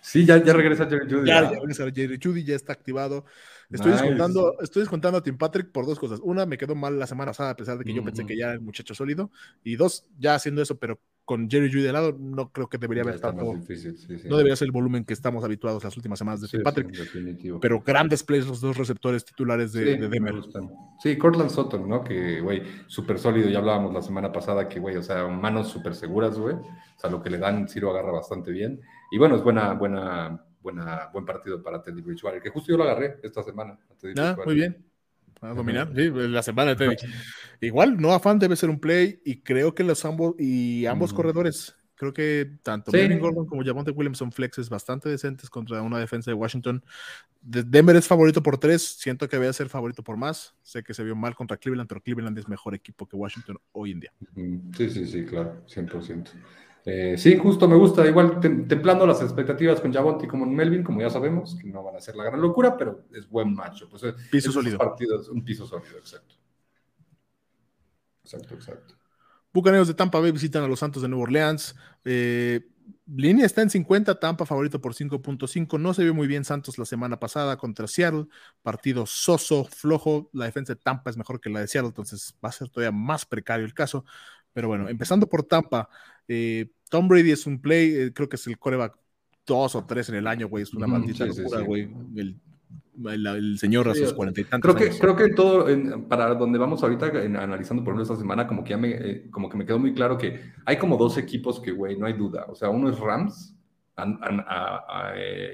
Sí, 0.06 0.24
ya, 0.24 0.38
ya 0.38 0.54
regresa 0.54 0.88
Jerry 0.88 1.08
Judy. 1.10 1.28
Ya, 1.28 1.42
ya 1.42 1.50
regresa 1.60 1.90
Jerry 1.92 2.20
Judy, 2.22 2.44
ya 2.44 2.56
está 2.56 2.74
activado. 2.74 3.26
Estoy, 3.70 3.92
descontando, 3.92 4.56
estoy 4.62 4.82
descontando 4.82 5.18
a 5.18 5.24
Tim 5.24 5.38
Patrick 5.38 5.72
por 5.72 5.86
dos 5.86 6.00
cosas. 6.00 6.20
Una, 6.24 6.46
me 6.46 6.58
quedó 6.58 6.76
mal 6.76 7.00
la 7.00 7.08
semana 7.08 7.32
pasada, 7.32 7.52
a 7.52 7.56
pesar 7.56 7.78
de 7.78 7.84
que 7.84 7.94
yo 7.94 8.04
pensé 8.04 8.26
que 8.26 8.38
ya 8.38 8.46
era 8.46 8.54
el 8.54 8.62
muchacho 8.62 8.94
sólido. 8.94 9.32
Y 9.64 9.76
dos, 9.76 10.06
ya 10.18 10.36
haciendo 10.36 10.62
eso, 10.62 10.78
pero 10.78 11.00
con 11.26 11.50
Jerry 11.50 11.72
Judy 11.72 11.82
de 11.82 11.92
lado, 11.92 12.16
no 12.18 12.52
creo 12.52 12.70
que 12.70 12.78
debería 12.78 13.02
haber 13.02 13.16
estado. 13.16 13.36
No 13.44 14.38
debería 14.38 14.56
ser 14.56 14.68
el 14.68 14.72
volumen 14.72 15.04
que 15.04 15.14
estamos 15.14 15.44
habituados 15.44 15.84
las 15.84 15.98
últimas 15.98 16.20
semanas 16.20 16.42
de 16.42 16.48
Tim 16.48 16.62
Patrick. 16.62 16.92
pero 17.60 17.82
grandes 17.82 18.24
plays 18.24 18.46
los 18.46 18.62
dos 18.62 18.78
receptores 18.78 19.26
titulares 19.26 19.74
de, 19.74 19.98
de 19.98 20.08
Denver. 20.08 20.36
Sí, 21.02 21.18
Cortland 21.18 21.50
Sutton, 21.50 21.90
¿no? 21.90 22.04
Que, 22.04 22.42
güey, 22.42 22.62
súper 22.86 23.18
sólido. 23.18 23.50
Ya 23.50 23.58
hablábamos 23.58 23.92
la 23.94 24.04
semana 24.04 24.32
pasada 24.32 24.70
que, 24.70 24.80
güey, 24.80 24.98
o 24.98 25.04
sea, 25.04 25.28
manos 25.28 25.70
súper 25.70 25.96
seguras, 25.96 26.38
güey. 26.38 26.56
O 26.56 27.00
sea, 27.00 27.10
lo 27.10 27.22
que 27.24 27.32
le 27.32 27.40
dan, 27.40 27.68
sí 27.68 27.80
lo 27.80 27.90
agarra 27.90 28.12
bastante 28.12 28.52
bien. 28.52 28.80
Y 29.12 29.18
bueno, 29.18 29.36
es 29.36 29.44
buena, 29.44 29.74
buena, 29.74 30.46
buena, 30.66 31.10
buen 31.14 31.26
partido 31.26 31.62
para 31.62 31.82
Teddy 31.82 32.02
Bridgewater, 32.02 32.42
que 32.42 32.50
justo 32.50 32.72
yo 32.72 32.78
lo 32.78 32.84
agarré 32.84 33.20
esta 33.22 33.44
semana. 33.44 33.78
ah, 34.18 34.36
muy 34.44 34.56
bien. 34.56 34.84
A 35.42 35.50
dominar, 35.50 35.92
sí, 35.96 36.10
la 36.10 36.42
semana 36.42 36.74
de 36.74 36.76
Teddy. 36.76 36.96
Igual, 37.62 38.02
no 38.02 38.14
afán 38.14 38.40
debe 38.40 38.56
ser 38.56 38.70
un 38.70 38.80
play 38.80 39.22
y 39.24 39.42
creo 39.42 39.76
que 39.76 39.84
los 39.84 40.04
ambos 40.06 40.34
y 40.40 40.88
ambos 40.88 41.14
corredores, 41.14 41.76
creo 41.94 42.14
que 42.14 42.58
tanto 42.64 42.90
sí. 42.92 43.20
Gordon 43.20 43.46
como 43.46 43.64
Javonte 43.64 43.92
Williams 43.92 44.18
son 44.18 44.32
flexes 44.32 44.68
bastante 44.70 45.08
decentes 45.08 45.52
contra 45.52 45.84
una 45.84 46.00
defensa 46.00 46.32
de 46.32 46.36
Washington. 46.36 46.84
Denver 47.42 47.96
es 47.96 48.08
favorito 48.08 48.42
por 48.42 48.58
tres, 48.58 48.82
siento 48.98 49.30
que 49.30 49.38
voy 49.38 49.46
a 49.46 49.54
ser 49.54 49.70
favorito 49.70 50.04
por 50.04 50.18
más. 50.18 50.56
Sé 50.64 50.84
que 50.84 50.96
se 50.96 51.04
vio 51.04 51.16
mal 51.16 51.36
contra 51.36 51.58
Cleveland, 51.58 51.88
pero 51.88 52.02
Cleveland 52.02 52.40
es 52.40 52.48
mejor 52.48 52.74
equipo 52.74 53.06
que 53.06 53.16
Washington 53.16 53.58
hoy 53.74 53.92
en 53.92 54.00
día. 54.00 54.14
Sí, 54.76 54.90
sí, 54.90 55.06
sí, 55.06 55.26
claro, 55.26 55.62
100%. 55.68 56.32
Eh, 56.88 57.16
sí, 57.18 57.36
justo 57.36 57.68
me 57.68 57.76
gusta, 57.76 58.06
igual 58.06 58.40
templando 58.40 59.08
las 59.08 59.20
expectativas 59.22 59.82
con 59.82 59.92
Javonte 59.92 60.26
y 60.26 60.28
como 60.28 60.46
Melvin, 60.46 60.84
como 60.84 61.02
ya 61.02 61.10
sabemos, 61.10 61.56
que 61.56 61.68
no 61.68 61.84
van 61.84 61.96
a 61.96 62.00
ser 62.00 62.16
la 62.16 62.26
gran 62.26 62.40
locura, 62.40 62.78
pero 62.78 63.06
es 63.12 63.28
buen 63.28 63.56
macho. 63.56 63.90
Pues, 63.90 64.04
piso 64.30 64.52
sólido. 64.52 64.78
Partidos, 64.78 65.30
un 65.30 65.44
piso 65.44 65.66
sólido, 65.66 65.98
exacto. 65.98 66.36
Exacto, 68.24 68.54
exacto. 68.54 68.96
Bucaneros 69.52 69.88
de 69.88 69.94
Tampa 69.94 70.20
Bay 70.20 70.32
visitan 70.32 70.64
a 70.64 70.68
los 70.68 70.80
Santos 70.80 71.02
de 71.02 71.08
Nueva 71.08 71.24
Orleans. 71.24 71.76
Eh, 72.04 72.68
línea 73.08 73.46
está 73.46 73.62
en 73.62 73.70
50, 73.70 74.20
Tampa 74.20 74.46
favorito 74.46 74.82
por 74.82 74.94
5.5. 74.94 75.80
No 75.80 75.94
se 75.94 76.04
vio 76.04 76.14
muy 76.14 76.28
bien 76.28 76.44
Santos 76.44 76.78
la 76.78 76.86
semana 76.86 77.20
pasada 77.20 77.58
contra 77.58 77.88
Seattle. 77.88 78.28
Partido 78.62 79.06
soso, 79.06 79.64
flojo. 79.64 80.30
La 80.34 80.46
defensa 80.46 80.74
de 80.74 80.82
Tampa 80.82 81.10
es 81.10 81.18
mejor 81.18 81.40
que 81.40 81.50
la 81.50 81.62
de 81.62 81.68
Seattle, 81.68 81.90
entonces 81.90 82.36
va 82.44 82.50
a 82.50 82.52
ser 82.52 82.70
todavía 82.70 82.92
más 82.92 83.26
precario 83.26 83.66
el 83.66 83.74
caso. 83.74 84.06
Pero 84.52 84.68
bueno, 84.68 84.90
empezando 84.90 85.28
por 85.28 85.44
Tampa, 85.44 85.90
eh, 86.28 86.72
Tom 86.90 87.08
Brady 87.08 87.32
es 87.32 87.46
un 87.46 87.60
play, 87.60 87.96
eh, 87.96 88.14
creo 88.14 88.30
que 88.30 88.36
es 88.36 88.48
el 88.48 88.58
coreback 88.58 88.98
dos 89.46 89.76
o 89.76 89.86
tres 89.86 90.10
en 90.10 90.16
el 90.16 90.28
año, 90.28 90.48
güey, 90.48 90.64
es 90.64 90.74
una 90.74 90.88
maldita 90.88 91.26
locura, 91.26 91.62
güey. 91.62 91.90
El, 92.16 93.58
señor 93.60 93.90
a 93.90 93.94
sus 93.94 94.14
cuarenta 94.14 94.40
y 94.40 94.46
tantos 94.46 94.74
creo 94.74 94.90
que, 94.90 94.98
Creo 94.98 95.16
que 95.18 95.30
todo, 95.34 95.68
para 96.08 96.34
donde 96.34 96.58
vamos 96.58 96.82
ahorita 96.82 97.08
analizando 97.08 97.84
por 97.84 97.92
ejemplo 97.92 98.04
esta 98.04 98.16
semana, 98.16 98.48
como 98.48 98.64
que 98.64 98.70
ya 98.70 98.78
me, 98.78 98.92
eh, 98.92 99.30
como 99.30 99.50
que 99.50 99.58
me 99.58 99.66
quedó 99.66 99.78
muy 99.78 99.94
claro 99.94 100.18
que 100.18 100.40
hay 100.66 100.78
como 100.78 100.96
dos 100.96 101.18
equipos 101.18 101.60
que, 101.60 101.72
güey, 101.72 101.98
no 101.98 102.06
hay 102.06 102.14
duda. 102.14 102.46
O 102.48 102.56
sea, 102.56 102.70
uno 102.70 102.90
es 102.90 102.98
Rams, 102.98 103.54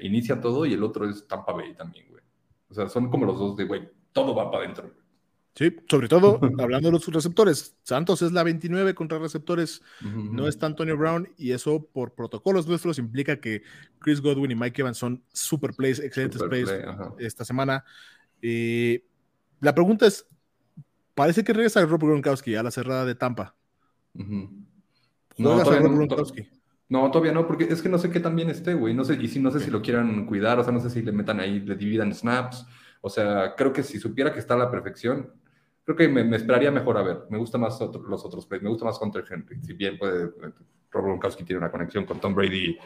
inicia 0.02 0.40
todo, 0.40 0.64
y 0.66 0.74
el 0.74 0.84
otro 0.84 1.08
es 1.10 1.26
Tampa 1.26 1.52
Bay 1.52 1.74
también, 1.74 2.06
güey. 2.10 2.22
O 2.70 2.74
sea, 2.74 2.88
son 2.88 3.10
como 3.10 3.26
los 3.26 3.38
dos 3.38 3.56
de, 3.56 3.64
güey, 3.64 3.88
todo 4.12 4.34
va 4.36 4.50
para 4.50 4.64
adentro. 4.64 5.01
Sí, 5.54 5.76
sobre 5.88 6.08
todo 6.08 6.40
hablando 6.58 6.88
de 6.88 6.92
los 6.92 7.06
receptores. 7.06 7.76
Santos 7.82 8.22
es 8.22 8.32
la 8.32 8.42
29 8.42 8.94
contra 8.94 9.18
receptores, 9.18 9.82
no 10.00 10.48
está 10.48 10.66
Antonio 10.66 10.96
Brown, 10.96 11.28
y 11.36 11.52
eso 11.52 11.86
por 11.92 12.14
protocolos 12.14 12.66
nuestros 12.66 12.98
implica 12.98 13.40
que 13.40 13.62
Chris 13.98 14.20
Godwin 14.20 14.52
y 14.52 14.54
Mike 14.54 14.80
Evans 14.80 14.96
son 14.96 15.22
super 15.32 15.74
plays, 15.74 16.00
excelentes 16.00 16.42
plays 16.42 16.70
esta 17.18 17.44
semana. 17.44 17.84
Eh, 18.40 19.04
la 19.60 19.74
pregunta 19.74 20.06
es: 20.06 20.26
parece 21.14 21.44
que 21.44 21.52
regresa 21.52 21.84
Rob 21.84 22.00
Gronkowski 22.00 22.54
a 22.56 22.62
la 22.62 22.70
cerrada 22.70 23.04
de 23.04 23.14
Tampa. 23.14 23.54
no, 24.14 25.62
todavía 25.62 25.88
no, 25.88 26.06
no, 26.88 27.10
todavía 27.10 27.32
no, 27.32 27.46
porque 27.46 27.64
es 27.64 27.80
que 27.80 27.88
no 27.88 27.98
sé 27.98 28.10
qué 28.10 28.20
también 28.20 28.50
esté, 28.50 28.74
güey. 28.74 28.94
No 28.94 29.04
sé, 29.04 29.14
y 29.20 29.28
si 29.28 29.38
no 29.38 29.50
sé 29.50 29.60
si 29.60 29.70
lo 29.70 29.82
quieran 29.82 30.26
cuidar, 30.26 30.58
o 30.58 30.64
sea, 30.64 30.72
no 30.72 30.80
sé 30.80 30.90
si 30.90 31.02
le 31.02 31.12
metan 31.12 31.40
ahí, 31.40 31.60
le 31.60 31.76
dividan 31.76 32.14
snaps. 32.14 32.66
O 33.00 33.10
sea, 33.10 33.54
creo 33.56 33.72
que 33.72 33.82
si 33.82 33.98
supiera 33.98 34.32
que 34.32 34.38
está 34.38 34.54
a 34.54 34.58
la 34.58 34.70
perfección, 34.70 35.32
creo 35.84 35.96
que 35.96 36.08
me, 36.08 36.36
esperaría 36.36 36.70
mejor 36.70 36.96
a 36.98 37.02
ver. 37.02 37.18
Me 37.30 37.38
gusta 37.38 37.58
más 37.58 37.80
los 37.80 38.24
otros 38.24 38.46
plays. 38.46 38.62
Me 38.62 38.70
gusta 38.70 38.84
más 38.84 39.00
Hunter 39.00 39.24
Henry. 39.28 39.60
Si 39.62 39.72
bien 39.72 39.98
puede, 39.98 40.30
Rob 40.90 41.04
Gronkowski 41.04 41.44
tiene 41.44 41.58
una 41.58 41.70
conexión 41.70 42.04
con 42.04 42.20
Tom 42.20 42.34
Brady 42.34 42.76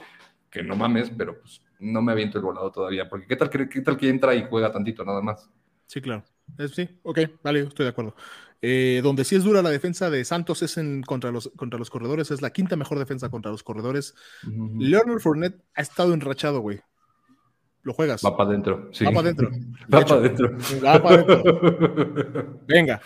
que 0.51 0.63
no 0.63 0.77
mames, 0.77 1.11
pero 1.11 1.39
pues 1.41 1.63
no 1.81 2.01
me 2.01 2.13
aviento 2.13 2.39
el 2.39 2.45
volado 2.45 2.71
todavía. 2.71 3.09
Porque 3.09 3.27
¿qué 3.27 3.37
tal, 3.37 3.51
qué 3.51 3.81
tal 3.81 3.97
que 3.97 4.09
entra 4.09 4.35
y 4.35 4.47
juega 4.49 4.73
tantito 4.73 5.05
nada 5.05 5.21
más? 5.21 5.51
Sí, 5.87 6.01
claro. 6.01 6.25
sí, 6.73 6.89
ok, 7.03 7.19
vale, 7.43 7.61
estoy 7.61 7.85
de 7.85 7.91
acuerdo. 7.91 8.15
Eh, 8.63 9.01
donde 9.03 9.25
sí 9.25 9.37
es 9.37 9.45
dura 9.45 9.63
la 9.63 9.71
defensa 9.71 10.11
de 10.11 10.25
Santos 10.25 10.63
es 10.63 10.79
en, 10.79 11.03
contra, 11.03 11.31
los, 11.31 11.53
contra 11.57 11.79
los 11.79 11.91
corredores, 11.91 12.31
es 12.31 12.43
la 12.43 12.51
quinta 12.51 12.75
mejor 12.75 12.99
defensa 12.99 13.29
contra 13.29 13.51
los 13.51 13.63
corredores. 13.63 14.15
Leonard 14.79 15.21
Fournette 15.21 15.63
ha 15.75 15.83
estado 15.83 16.15
enrachado, 16.15 16.61
güey. 16.61 16.81
Lo 17.87 17.93
juegas. 17.93 18.21
Va 18.27 18.37
para 18.37 18.51
adentro. 18.51 18.91
Va 19.01 19.13
para 19.13 19.21
adentro. 19.21 19.49
Va 19.95 20.05
para 20.05 20.15
adentro. 20.17 20.59
Va 20.85 21.01
para 21.01 21.15
adentro. 21.23 22.61
Venga. 22.67 23.01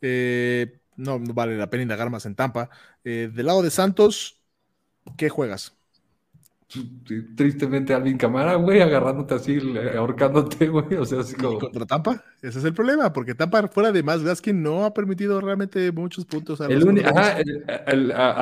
Eh, 0.00 0.80
no, 0.96 1.20
vale 1.20 1.56
la 1.56 1.70
pena 1.70 1.84
indagar 1.84 2.10
más 2.10 2.26
en 2.26 2.34
Tampa. 2.34 2.68
Eh, 3.04 3.30
del 3.32 3.46
lado 3.46 3.62
de 3.62 3.70
Santos, 3.70 4.42
¿qué 5.16 5.28
juegas? 5.28 5.75
Tristemente 7.36 7.94
Alvin 7.94 8.18
Camara, 8.18 8.56
güey, 8.56 8.80
agarrándote 8.80 9.34
así, 9.34 9.60
ahorcándote, 9.96 10.66
güey. 10.68 10.94
O 10.96 11.04
sea, 11.04 11.20
así 11.20 11.36
como. 11.36 11.60
contra 11.60 11.86
Tampa? 11.86 12.24
Ese 12.42 12.58
es 12.58 12.64
el 12.64 12.74
problema, 12.74 13.12
porque 13.12 13.36
Tampa, 13.36 13.68
fuera 13.68 13.92
de 13.92 14.02
Miles 14.02 14.24
Gaskin, 14.24 14.60
no 14.60 14.84
ha 14.84 14.92
permitido 14.92 15.40
realmente 15.40 15.92
muchos 15.92 16.24
puntos 16.24 16.60
a 16.60 16.68
los 16.68 16.84
Ajá, 17.04 17.38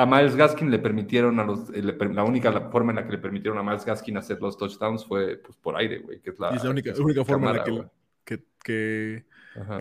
a, 0.01 0.05
Miles 0.07 0.35
Gaskin 0.35 0.71
le 0.71 0.79
permitieron 0.79 1.39
a 1.39 1.43
los. 1.43 1.69
la 1.69 2.23
única 2.23 2.51
forma 2.71 2.91
en 2.91 2.95
la 2.95 3.05
que 3.05 3.11
le 3.11 3.17
permitieron 3.19 3.59
a 3.59 3.63
Miles 3.63 3.85
Gaskin 3.85 4.17
hacer 4.17 4.41
los 4.41 4.57
touchdowns 4.57 5.05
fue 5.05 5.37
pues, 5.37 5.55
por 5.57 5.77
aire, 5.77 5.99
güey. 5.99 6.19
Que 6.19 6.31
es 6.31 6.39
la, 6.39 6.49
única, 6.67 6.93
forma 7.23 7.51
en 7.51 7.57
la 7.57 7.63
que, 7.63 7.83
que, 8.25 8.43
que, 8.63 9.25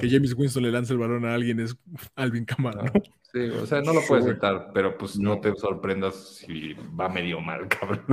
James 0.01 0.34
Winston 0.34 0.62
le 0.62 0.70
lance 0.70 0.92
el 0.92 0.98
balón 0.98 1.24
a 1.24 1.34
alguien 1.34 1.60
es 1.60 1.76
Alvin 2.16 2.44
Camara, 2.44 2.84
¿no? 2.84 2.92
Sí, 3.32 3.40
o 3.51 3.66
sea, 3.66 3.80
no 3.80 3.92
lo 3.92 4.01
puedes 4.06 4.26
evitar, 4.26 4.70
pero 4.72 4.96
pues 4.96 5.18
no. 5.18 5.40
te 5.40 5.55
sorprendas 5.56 6.36
si 6.36 6.74
va 6.98 7.09
medio 7.09 7.40
mal, 7.40 7.66
cabrón. 7.68 8.05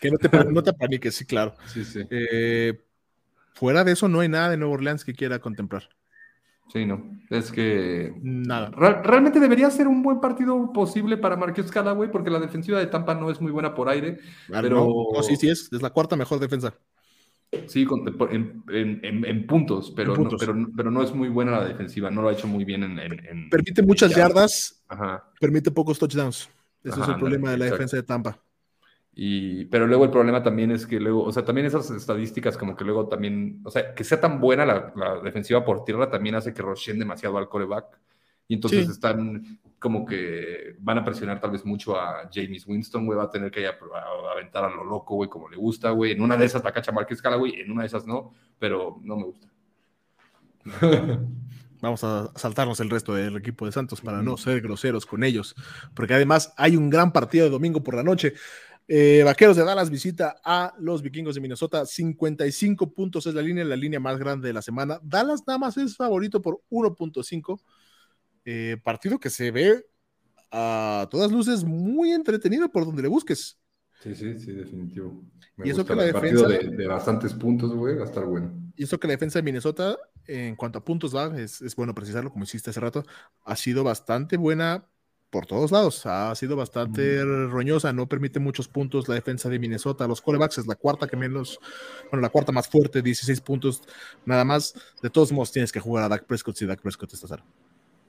que 0.00 0.10
no 0.10 0.18
te, 0.18 0.44
no 0.50 0.62
te 0.62 0.72
paniques, 0.72 1.14
sí, 1.14 1.24
claro. 1.24 1.54
Sí, 1.66 1.84
sí. 1.84 2.04
Eh, 2.10 2.82
fuera 3.52 3.84
de 3.84 3.92
eso, 3.92 4.08
no 4.08 4.20
hay 4.20 4.28
nada 4.28 4.50
de 4.50 4.56
Nueva 4.56 4.74
Orleans 4.74 5.04
que 5.04 5.14
quiera 5.14 5.38
contemplar. 5.38 5.88
Sí, 6.72 6.86
no. 6.86 7.20
Es 7.30 7.52
que. 7.52 8.12
Nada. 8.22 8.70
realmente 8.70 9.38
debería 9.38 9.70
ser 9.70 9.86
un 9.86 10.02
buen 10.02 10.20
partido 10.20 10.72
posible 10.72 11.16
para 11.16 11.36
Marquez 11.36 11.70
Callaway, 11.70 12.10
porque 12.10 12.30
la 12.30 12.40
defensiva 12.40 12.78
de 12.78 12.86
Tampa 12.86 13.14
no 13.14 13.30
es 13.30 13.40
muy 13.40 13.52
buena 13.52 13.74
por 13.74 13.88
aire. 13.88 14.18
pero. 14.48 14.88
No, 15.12 15.22
sí, 15.22 15.36
sí, 15.36 15.48
es. 15.48 15.70
Es 15.72 15.82
la 15.82 15.90
cuarta 15.90 16.16
mejor 16.16 16.40
defensa. 16.40 16.74
Sí, 17.66 17.86
en, 18.30 19.46
puntos, 19.46 19.92
pero, 19.94 20.16
No, 20.16 20.28
pero, 20.76 20.90
no 20.90 21.02
es 21.02 21.14
muy 21.14 21.28
buena 21.28 21.52
la 21.52 21.64
defensiva, 21.64 22.10
no 22.10 22.22
lo 22.22 22.28
ha 22.28 22.32
hecho 22.32 22.46
muy 22.46 22.64
bien 22.64 22.82
en... 22.82 23.48
permite 23.48 23.82
muchas 23.82 24.14
yardas, 24.14 24.84
permite 25.40 25.70
pocos 25.70 25.98
touchdowns. 25.98 26.50
Ese 26.82 27.00
es 27.00 27.08
el 27.08 27.16
problema 27.16 27.50
de 27.50 27.58
la 27.58 27.64
defensa 27.66 27.96
de 27.96 28.02
Tampa. 28.02 28.38
Y, 29.16 29.66
pero 29.66 29.86
luego 29.86 30.04
el 30.04 30.10
problema 30.10 30.42
también 30.42 30.72
es 30.72 30.86
que 30.86 30.98
luego, 30.98 31.22
o 31.22 31.32
sea, 31.32 31.44
también 31.44 31.66
esas 31.66 31.88
estadísticas 31.90 32.58
como 32.58 32.76
que 32.76 32.84
luego 32.84 33.06
también, 33.06 33.60
o 33.64 33.70
sea, 33.70 33.94
que 33.94 34.02
sea 34.02 34.20
tan 34.20 34.40
buena 34.40 34.66
la, 34.66 34.92
la 34.96 35.20
defensiva 35.20 35.64
por 35.64 35.84
tierra 35.84 36.10
también 36.10 36.34
hace 36.34 36.52
que 36.52 36.62
rushen 36.62 36.98
demasiado 36.98 37.38
al 37.38 37.48
coreback. 37.48 37.86
Y 38.46 38.54
entonces 38.54 38.88
están 38.88 39.58
como 39.78 40.06
que 40.06 40.76
van 40.78 40.98
a 40.98 41.04
presionar 41.04 41.40
tal 41.40 41.50
vez 41.50 41.64
mucho 41.64 41.94
a 41.94 42.28
James 42.32 42.66
Winston, 42.66 43.04
güey, 43.04 43.18
va 43.18 43.24
a 43.24 43.30
tener 43.30 43.50
que 43.50 43.66
a, 43.66 43.74
aventar 44.32 44.64
a 44.64 44.70
lo 44.70 44.82
loco, 44.82 45.16
güey, 45.16 45.28
como 45.28 45.48
le 45.48 45.56
gusta, 45.56 45.90
güey. 45.90 46.12
En 46.12 46.22
una 46.22 46.36
de 46.36 46.46
esas 46.46 46.64
la 46.64 46.72
cacha 46.72 46.92
Marquez 46.92 47.20
güey, 47.22 47.60
en 47.60 47.70
una 47.70 47.82
de 47.82 47.88
esas 47.88 48.06
no, 48.06 48.32
pero 48.58 48.98
no 49.02 49.16
me 49.16 49.24
gusta. 49.24 49.48
Vamos 51.82 52.02
a 52.02 52.32
saltarnos 52.34 52.80
el 52.80 52.88
resto 52.88 53.14
del 53.14 53.36
equipo 53.36 53.66
de 53.66 53.72
Santos 53.72 54.00
para 54.00 54.22
no 54.22 54.38
ser 54.38 54.62
groseros 54.62 55.04
con 55.04 55.22
ellos, 55.22 55.54
porque 55.94 56.14
además 56.14 56.54
hay 56.56 56.76
un 56.76 56.88
gran 56.88 57.12
partido 57.12 57.44
de 57.44 57.50
domingo 57.50 57.82
por 57.82 57.94
la 57.94 58.02
noche. 58.02 58.32
Eh, 58.88 59.22
Vaqueros 59.22 59.56
de 59.56 59.64
Dallas 59.64 59.90
visita 59.90 60.36
a 60.42 60.74
los 60.78 61.02
vikingos 61.02 61.34
de 61.34 61.42
Minnesota. 61.42 61.84
55 61.84 62.92
puntos 62.94 63.26
es 63.26 63.34
la 63.34 63.42
línea, 63.42 63.64
la 63.64 63.76
línea 63.76 64.00
más 64.00 64.18
grande 64.18 64.48
de 64.48 64.54
la 64.54 64.62
semana. 64.62 64.98
Dallas 65.02 65.42
nada 65.46 65.58
más 65.58 65.76
es 65.76 65.94
favorito 65.94 66.40
por 66.40 66.62
1.5. 66.70 67.60
Eh, 68.44 68.76
partido 68.82 69.18
que 69.18 69.30
se 69.30 69.50
ve 69.50 69.86
a 70.50 71.08
todas 71.10 71.32
luces 71.32 71.64
muy 71.64 72.12
entretenido 72.12 72.70
por 72.70 72.84
donde 72.84 73.02
le 73.02 73.08
busques. 73.08 73.58
Sí, 74.04 74.14
sí, 74.14 74.38
sí, 74.38 74.52
definitivo. 74.52 75.24
y 75.64 75.70
eso 75.70 75.84
que 75.84 75.94
la 75.94 76.04
defensa. 76.04 76.46
De, 76.46 76.86
bastantes 76.86 77.32
puntos, 77.32 77.74
güey, 77.74 77.96
va 77.96 78.02
a 78.02 78.06
estar 78.06 78.26
bueno. 78.26 78.52
Y 78.76 78.84
eso 78.84 79.00
que 79.00 79.06
la 79.06 79.12
defensa 79.12 79.38
de 79.38 79.44
Minnesota, 79.44 79.96
en 80.26 80.56
cuanto 80.56 80.78
a 80.78 80.84
puntos 80.84 81.16
va, 81.16 81.34
es, 81.38 81.74
bueno 81.74 81.94
precisarlo, 81.94 82.30
como 82.30 82.44
hiciste 82.44 82.68
hace 82.68 82.80
rato, 82.80 83.04
ha 83.44 83.56
sido 83.56 83.82
bastante 83.82 84.36
buena 84.36 84.86
por 85.30 85.46
todos 85.46 85.72
lados. 85.72 86.04
Ha 86.04 86.34
sido 86.34 86.54
bastante 86.54 87.24
roñosa, 87.24 87.92
no 87.92 88.06
permite 88.08 88.40
muchos 88.40 88.68
puntos 88.68 89.08
la 89.08 89.14
defensa 89.14 89.48
de 89.48 89.58
Minnesota. 89.58 90.06
Los 90.06 90.20
corebacks 90.20 90.58
es 90.58 90.66
la 90.66 90.74
cuarta 90.74 91.08
que 91.08 91.16
menos, 91.16 91.58
bueno, 92.10 92.20
la 92.20 92.28
cuarta 92.28 92.52
más 92.52 92.68
fuerte, 92.68 93.00
16 93.00 93.40
puntos 93.40 93.82
nada 94.26 94.44
más. 94.44 94.74
De 95.02 95.08
todos 95.08 95.32
modos, 95.32 95.50
tienes 95.50 95.72
que 95.72 95.80
jugar 95.80 96.04
a 96.04 96.08
Dak 96.08 96.26
Prescott 96.26 96.56
si 96.56 96.66
Dak 96.66 96.82
Prescott 96.82 97.14
está 97.14 97.26
cero. 97.26 97.44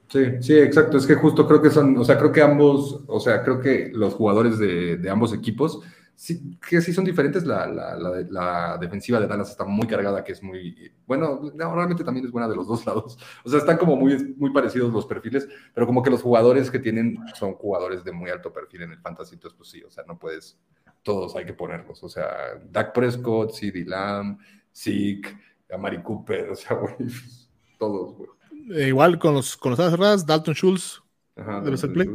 Sí, 0.08 0.24
sí, 0.40 0.54
exacto. 0.54 0.96
Es 0.98 1.06
que 1.06 1.14
justo 1.14 1.46
creo 1.46 1.60
que 1.60 1.70
son, 1.70 1.96
o 1.98 2.04
sea, 2.04 2.16
creo 2.18 2.30
que 2.30 2.42
ambos, 2.42 3.02
o 3.06 3.18
sea, 3.18 3.42
creo 3.42 3.60
que 3.60 3.90
los 3.92 4.14
jugadores 4.14 4.58
de, 4.58 5.00
ambos 5.10 5.32
equipos, 5.32 5.80
sí, 6.14 6.58
que 6.68 6.80
sí 6.80 6.92
son 6.92 7.04
diferentes. 7.04 7.44
La, 7.44 7.66
la, 7.66 7.96
la, 8.30 8.78
defensiva 8.78 9.18
de 9.18 9.26
Dallas 9.26 9.50
está 9.50 9.64
muy 9.64 9.86
cargada, 9.88 10.22
que 10.22 10.32
es 10.32 10.42
muy, 10.42 10.92
bueno, 11.06 11.50
realmente 11.56 12.04
también 12.04 12.24
es 12.24 12.32
buena 12.32 12.48
de 12.48 12.54
los 12.54 12.68
dos 12.68 12.86
lados. 12.86 13.18
O 13.44 13.48
sea, 13.50 13.58
están 13.58 13.78
como 13.78 13.96
muy, 13.96 14.34
muy 14.36 14.52
parecidos 14.52 14.92
los 14.92 15.06
perfiles, 15.06 15.48
pero 15.74 15.86
como 15.86 16.02
que 16.02 16.10
los 16.10 16.22
jugadores 16.22 16.70
que 16.70 16.78
tienen 16.78 17.18
son 17.34 17.54
jugadores 17.54 18.04
de 18.04 18.12
muy 18.12 18.30
alto 18.30 18.52
perfil 18.52 18.82
en 18.82 18.92
el 18.92 19.00
fantasy, 19.00 19.34
entonces 19.34 19.56
pues 19.56 19.70
sí, 19.70 19.82
o 19.82 19.90
sea, 19.90 20.04
no 20.06 20.18
puedes, 20.18 20.56
todos 21.02 21.34
hay 21.34 21.44
que 21.44 21.54
ponerlos. 21.54 22.02
O 22.04 22.08
sea, 22.08 22.60
Dak 22.70 22.92
Prescott, 22.94 23.52
CD 23.52 23.84
Lamb, 23.84 24.38
Zeke, 24.72 25.36
Amari 25.72 26.00
Cooper, 26.00 26.50
o 26.50 26.54
sea, 26.54 26.76
güey, 26.76 26.94
todos, 27.78 28.16
güey. 28.16 28.35
Eh, 28.70 28.88
igual 28.88 29.18
con 29.18 29.34
los, 29.34 29.56
con 29.56 29.72
las 29.72 29.90
cerradas, 29.90 30.26
Dalton 30.26 30.54
Schultz 30.54 31.02
debe 31.36 31.76
ser 31.76 31.92
play. 31.92 32.08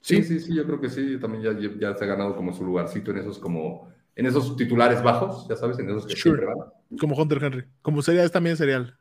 Sí, 0.00 0.22
sí, 0.22 0.38
sí, 0.38 0.54
yo 0.54 0.64
creo 0.64 0.80
que 0.80 0.90
sí. 0.90 1.18
También 1.18 1.42
ya, 1.42 1.70
ya, 1.78 1.96
se 1.96 2.04
ha 2.04 2.06
ganado 2.06 2.36
como 2.36 2.52
su 2.52 2.64
lugarcito 2.64 3.10
en 3.10 3.18
esos 3.18 3.38
como 3.38 3.92
en 4.14 4.26
esos 4.26 4.56
titulares 4.56 5.02
bajos, 5.02 5.48
ya 5.48 5.56
sabes, 5.56 5.78
en 5.78 5.90
esos 5.90 6.06
que 6.06 6.14
siempre 6.14 6.46
van. 6.46 6.56
Como 6.98 7.16
Hunter 7.16 7.42
Henry. 7.42 7.64
Como 7.82 8.02
sería, 8.02 8.22
es 8.22 8.30
también 8.30 8.56
serial. 8.56 8.96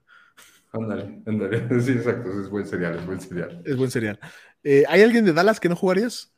Ándale, 0.71 1.21
ándale. 1.25 1.67
Sí, 1.81 1.91
exacto, 1.91 2.29
es 2.41 2.49
buen 2.49 2.65
serial, 2.65 2.97
es 2.97 3.05
buen 3.05 3.19
serial. 3.19 3.61
Es 3.63 3.77
buen 3.77 3.91
serial. 3.91 4.19
Eh, 4.63 4.85
¿Hay 4.87 5.01
alguien 5.01 5.25
de 5.25 5.33
Dallas 5.33 5.59
que 5.59 5.69
no 5.69 5.75
jugarías? 5.75 6.33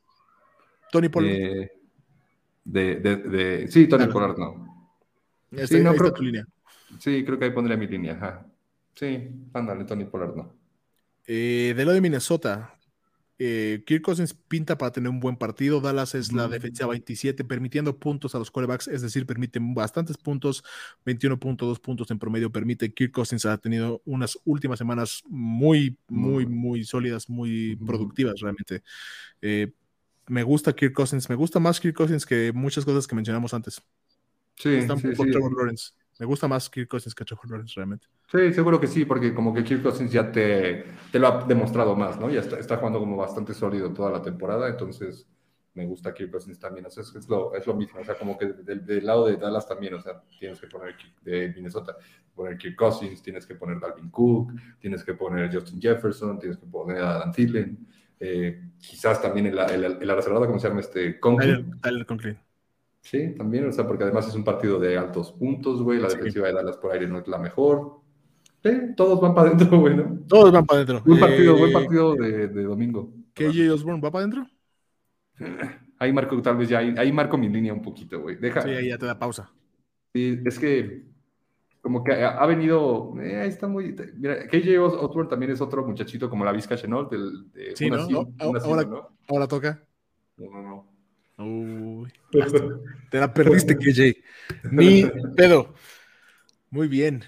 Tony 0.91 1.10
Pollard. 1.10 1.32
Eh, 1.32 1.72
de, 2.66 2.95
de, 2.95 3.16
de, 3.18 3.68
sí, 3.68 3.88
Tony 3.88 4.07
Pollard 4.07 4.38
no. 4.38 4.90
sí, 5.68 5.80
no 5.80 5.94
creo, 5.95 6.12
tu 6.12 6.24
línea. 6.24 6.45
Sí, 6.99 7.24
creo 7.24 7.38
que 7.38 7.45
ahí 7.45 7.52
pondría 7.52 7.78
mi 7.78 7.88
línea. 7.88 8.14
Ajá. 8.14 8.45
Sí, 8.96 9.30
ándale, 9.54 9.84
Tony 9.86 10.06
Pollard 10.06 10.36
no. 10.36 10.56
Eh, 11.28 11.74
de 11.76 11.86
lo 11.86 11.92
de 11.92 12.02
Minnesota, 12.02 12.76
eh, 13.38 13.84
Kirk 13.86 14.02
Cousins 14.02 14.34
pinta 14.34 14.78
para 14.78 14.92
tener 14.92 15.10
un 15.10 15.20
buen 15.20 15.36
partido. 15.36 15.82
Dallas 15.82 16.16
es 16.16 16.32
la 16.32 16.48
defensa 16.48 16.88
27, 16.88 17.44
permitiendo 17.44 17.98
puntos 18.00 18.34
a 18.34 18.40
los 18.40 18.50
quarterbacks, 18.50 18.88
es 18.88 19.02
decir, 19.02 19.26
permite 19.26 19.60
bastantes 19.62 20.18
puntos, 20.18 20.64
21.2 21.06 21.80
puntos 21.80 22.10
en 22.12 22.20
promedio 22.20 22.52
permite. 22.52 22.94
Kirk 22.94 23.12
Cousins 23.12 23.46
ha 23.46 23.58
tenido 23.58 24.02
unas 24.06 24.40
últimas 24.46 24.80
semanas 24.80 25.22
muy, 25.28 25.98
muy, 26.08 26.46
muy 26.46 26.86
sólidas, 26.86 27.30
muy 27.30 27.76
productivas 27.76 28.40
realmente. 28.40 28.84
Eh, 29.42 29.74
me 30.28 30.44
gusta 30.44 30.74
Kirk 30.74 30.94
Cousins, 30.94 31.30
me 31.30 31.36
gusta 31.36 31.60
más 31.60 31.82
Kirk 31.82 31.96
Cousins 31.96 32.26
que 32.26 32.54
muchas 32.54 32.86
cosas 32.86 33.06
que 33.06 33.16
mencionamos 33.16 33.54
antes. 33.54 33.82
Sí, 34.56 34.82
sí, 34.82 35.16
sí. 35.16 35.26
Lawrence. 35.32 35.92
Me 36.20 36.26
gusta 36.26 36.48
más 36.48 36.70
Kirk 36.70 36.88
Cousins 36.88 37.14
que 37.14 37.26
Trevor 37.26 37.50
Lawrence 37.50 37.74
realmente. 37.76 38.08
Sí, 38.32 38.54
seguro 38.54 38.80
que 38.80 38.88
sí, 38.88 39.06
porque 39.06 39.34
como 39.34 39.54
que 39.54 39.64
Kirk 39.64 39.84
Cousins 39.84 40.12
ya 40.12 40.32
te, 40.32 40.86
te 41.12 41.20
lo 41.20 41.28
ha 41.28 41.46
demostrado 41.46 41.96
más, 41.96 42.20
¿no? 42.20 42.30
Ya 42.30 42.40
está, 42.40 42.58
está, 42.58 42.78
jugando 42.78 43.00
como 43.00 43.18
bastante 43.18 43.54
sólido 43.54 43.92
toda 43.94 44.12
la 44.12 44.22
temporada, 44.22 44.70
entonces 44.70 45.28
me 45.74 45.86
gusta 45.86 46.14
Kirk 46.14 46.32
Cousins 46.32 46.58
también. 46.58 46.86
O 46.86 46.90
sea, 46.90 47.04
es, 47.04 47.28
lo, 47.28 47.54
es 47.54 47.68
lo 47.68 47.76
mismo, 47.76 48.00
o 48.00 48.06
sea, 48.06 48.16
como 48.16 48.38
que 48.38 48.46
del, 48.46 49.06
lado 49.06 49.28
de 49.28 49.36
Dallas 49.36 49.68
también, 49.68 49.94
o 49.94 50.02
sea, 50.02 50.24
tienes 50.40 50.60
que 50.60 50.68
poner 50.68 50.96
de 51.22 51.50
Minnesota, 51.54 51.98
poner 52.34 52.58
Kirk 52.58 52.78
Cousins, 52.78 53.22
tienes 53.22 53.46
que 53.46 53.56
poner 53.56 53.80
Dalvin 53.80 54.10
Cook, 54.10 54.54
tienes 54.80 55.04
que 55.04 55.14
poner 55.14 55.54
Justin 55.54 55.82
Jefferson, 55.82 56.40
tienes 56.40 56.58
que 56.58 56.66
poner 56.66 56.98
a 57.00 57.20
Dan 57.20 57.32
Thielen, 57.34 57.88
eh, 58.20 58.70
quizás 58.80 59.22
también 59.22 59.54
la, 59.54 59.68
en 59.68 60.08
la, 60.08 60.16
reservada, 60.16 60.48
¿cómo 60.48 60.60
se 60.60 60.70
llama 60.70 60.80
este? 60.80 61.20
Conklin. 61.20 61.80
Tyler 61.82 62.06
Conklin. 62.06 62.45
Sí, 63.06 63.36
también, 63.38 63.68
o 63.68 63.72
sea, 63.72 63.86
porque 63.86 64.03
además 64.03 64.27
es 64.27 64.34
un 64.34 64.44
partido 64.44 64.80
de 64.80 64.98
altos 64.98 65.32
puntos, 65.32 65.80
güey, 65.84 65.99
la 65.99 66.07
defensiva 66.07 66.48
de 66.48 66.53
Dallas 66.53 66.77
por 66.77 66.91
aire 66.91 67.07
no 67.07 67.19
es 67.19 67.27
la 67.27 67.38
mejor. 67.38 67.99
Sí, 68.64 68.72
todos 68.98 69.22
van 69.22 69.36
para 69.36 69.49
adentro, 69.49 69.80
güey, 69.80 69.95
¿no? 69.95 70.22
Todos 70.27 70.52
van 70.52 70.65
para 70.65 70.82
adentro. 70.82 71.03
Buen 71.06 71.19
partido, 71.19 71.56
buen 71.56 71.69
eh, 71.69 71.73
partido 71.73 72.15
de, 72.15 72.48
de 72.48 72.64
domingo. 72.64 73.14
KJ 73.36 73.72
Osborne 73.72 74.02
va 74.02 74.10
para 74.10 74.26
adentro. 74.26 74.48
Ahí 75.99 76.11
marco, 76.11 76.41
tal 76.41 76.57
vez 76.57 76.68
ya, 76.68 76.80
ahí, 76.80 77.11
marco 77.11 77.38
mi 77.38 77.48
línea 77.48 77.73
un 77.73 77.82
poquito, 77.82 78.19
güey. 78.19 78.36
Deja. 78.36 78.61
Sí, 78.61 78.69
ahí 78.69 78.90
ya 78.90 78.98
te 78.98 79.06
da 79.06 79.18
pausa. 79.18 79.49
Sí, 80.14 80.41
es 80.44 80.60
que 80.60 81.06
como 81.82 82.03
que 82.03 82.11
ha, 82.11 82.45
venido, 82.48 83.14
eh, 83.22 83.40
ahí 83.40 83.48
está 83.48 83.68
muy, 83.68 83.95
mira, 84.18 84.45
KJ 84.48 84.77
Osborne 84.77 85.30
también 85.30 85.53
es 85.53 85.61
otro 85.61 85.86
muchachito 85.86 86.30
como 86.30 86.44
la 86.44 86.52
Vizca 86.52 86.76
Chenol, 86.76 87.07
del, 87.10 87.49
de 87.53 87.76
sí, 87.77 87.90
¿no? 87.90 87.99
ahora, 88.40 89.07
ahora 89.30 89.48
toca. 89.48 89.82
No, 90.36 90.49
no, 90.49 90.61
no. 90.61 90.95
Uy, 91.38 92.12
te 93.12 93.20
la 93.20 93.34
perdiste, 93.34 93.78
KJ. 93.78 94.16
Ni 94.72 95.03
pedo. 95.36 95.74
Muy 96.70 96.88
bien. 96.88 97.24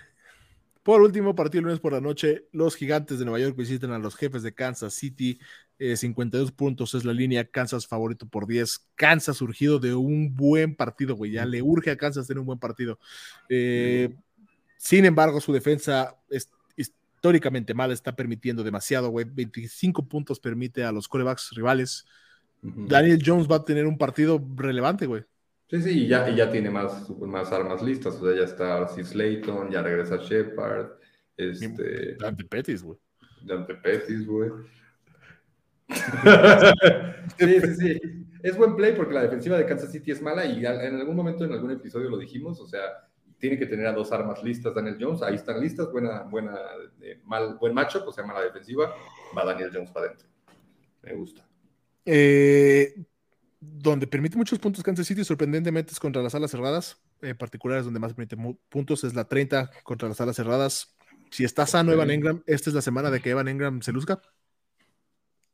Por 0.84 1.02
último, 1.02 1.36
partido 1.36 1.60
el 1.60 1.66
lunes 1.66 1.80
por 1.82 1.92
la 1.92 2.00
noche, 2.00 2.48
los 2.54 2.78
gigantes 2.78 3.20
de 3.20 3.26
Nueva 3.26 3.40
York 3.40 3.58
visitan 3.58 3.92
a 3.92 4.00
los 4.00 4.16
jefes 4.16 4.42
de 4.42 4.54
Kansas 4.54 4.94
City. 4.94 5.38
52 5.80 6.50
eh, 6.50 6.54
puntos 6.56 6.94
es 6.96 7.04
la 7.04 7.12
línea. 7.12 7.44
Kansas 7.44 7.86
favorito 7.86 8.26
por 8.26 8.48
10. 8.48 8.88
Kansas 8.96 9.36
surgido 9.36 9.80
de 9.80 9.94
un 9.94 10.34
buen 10.34 10.76
partido, 10.76 11.16
güey. 11.16 11.32
Ya 11.32 11.46
le 11.46 11.62
urge 11.62 11.92
a 11.92 11.98
Kansas 11.98 12.26
tener 12.26 12.40
un 12.40 12.46
buen 12.46 12.60
partido. 12.60 13.00
Eh, 13.50 14.16
sin 14.78 15.04
embargo, 15.04 15.42
su 15.42 15.52
defensa 15.52 16.16
es 16.30 16.50
históricamente 16.78 17.74
mala, 17.74 17.94
está 17.94 18.16
permitiendo 18.16 18.64
demasiado, 18.64 19.10
güey. 19.10 19.26
25 19.30 20.08
puntos 20.08 20.40
permite 20.40 20.86
a 20.86 20.94
los 20.94 21.10
corebacks 21.10 21.52
rivales. 21.54 22.06
Daniel 22.62 23.22
Jones 23.24 23.48
va 23.50 23.58
a 23.58 23.66
tener 23.66 23.86
un 23.86 23.98
partido 23.98 24.44
relevante, 24.56 25.06
güey. 25.06 25.24
Sí, 25.70 25.82
sí, 25.82 26.04
y 26.06 26.08
ya, 26.08 26.30
y 26.30 26.36
ya 26.36 26.50
tiene 26.50 26.70
más, 26.70 27.10
más 27.20 27.52
armas 27.52 27.82
listas. 27.82 28.16
O 28.16 28.26
sea, 28.26 28.38
ya 28.38 28.46
está 28.46 28.78
Arcy 28.78 29.04
Slayton, 29.04 29.70
ya 29.70 29.82
regresa 29.82 30.18
Shepard. 30.18 30.92
Este... 31.36 32.16
Dante 32.16 32.46
Pettis, 32.46 32.84
güey. 32.84 32.98
Dante 33.44 33.76
Pettis, 33.76 34.26
güey. 34.26 34.50
sí, 37.38 37.60
sí, 37.62 37.76
sí. 37.76 38.00
Es 38.44 38.58
buen 38.58 38.76
play 38.76 38.94
porque 38.94 39.14
la 39.14 39.24
defensiva 39.24 39.58
de 39.58 39.66
Kansas 39.66 39.92
City 39.92 40.12
es 40.12 40.22
mala 40.22 40.46
y 40.46 40.66
en 40.66 40.96
algún 40.96 41.16
momento, 41.16 41.44
en 41.44 41.52
algún 41.52 41.72
episodio 41.72 42.10
lo 42.10 42.18
dijimos. 42.18 42.60
O 42.62 42.68
sea, 42.68 42.82
tiene 43.38 43.60
que 43.60 43.66
tener 43.66 43.88
a 43.88 43.94
dos 43.94 44.12
armas 44.12 44.44
listas 44.44 44.74
Daniel 44.74 44.98
Jones. 45.00 45.22
Ahí 45.22 45.36
están 45.36 45.60
listas. 45.60 45.92
Buena, 45.92 46.24
buena, 46.24 46.58
eh, 47.02 47.20
mal, 47.26 47.58
buen 47.60 47.74
macho, 47.74 48.04
o 48.06 48.12
sea, 48.12 48.26
mala 48.26 48.42
defensiva. 48.42 48.94
Va 49.38 49.46
Daniel 49.46 49.72
Jones 49.74 49.92
para 49.92 50.08
adentro. 50.08 50.28
Me 51.04 51.14
gusta. 51.14 51.47
Eh, 52.10 53.04
donde 53.60 54.08
permite 54.08 54.38
muchos 54.38 54.60
puntos 54.60 54.84
Kansas 54.84 55.06
City, 55.06 55.24
sorprendentemente 55.24 55.92
es 55.92 56.00
contra 56.00 56.24
las 56.24 56.34
alas 56.36 56.52
cerradas, 56.52 57.02
en 57.22 57.38
particular 57.38 57.80
es 57.80 57.86
donde 57.86 58.00
más 58.00 58.14
permite 58.14 58.38
puntos, 58.70 59.04
es 59.04 59.14
la 59.14 59.28
30 59.28 59.70
contra 59.84 60.08
las 60.08 60.22
alas 60.22 60.36
cerradas. 60.38 60.96
Si 61.32 61.44
está 61.44 61.68
sano 61.68 61.92
Evan 61.92 62.10
Engram, 62.10 62.44
esta 62.46 62.70
es 62.70 62.74
la 62.74 62.82
semana 62.82 63.12
de 63.12 63.20
que 63.20 63.32
Evan 63.32 63.50
Engram 63.50 63.82
se 63.82 63.92
luzca. 63.92 64.22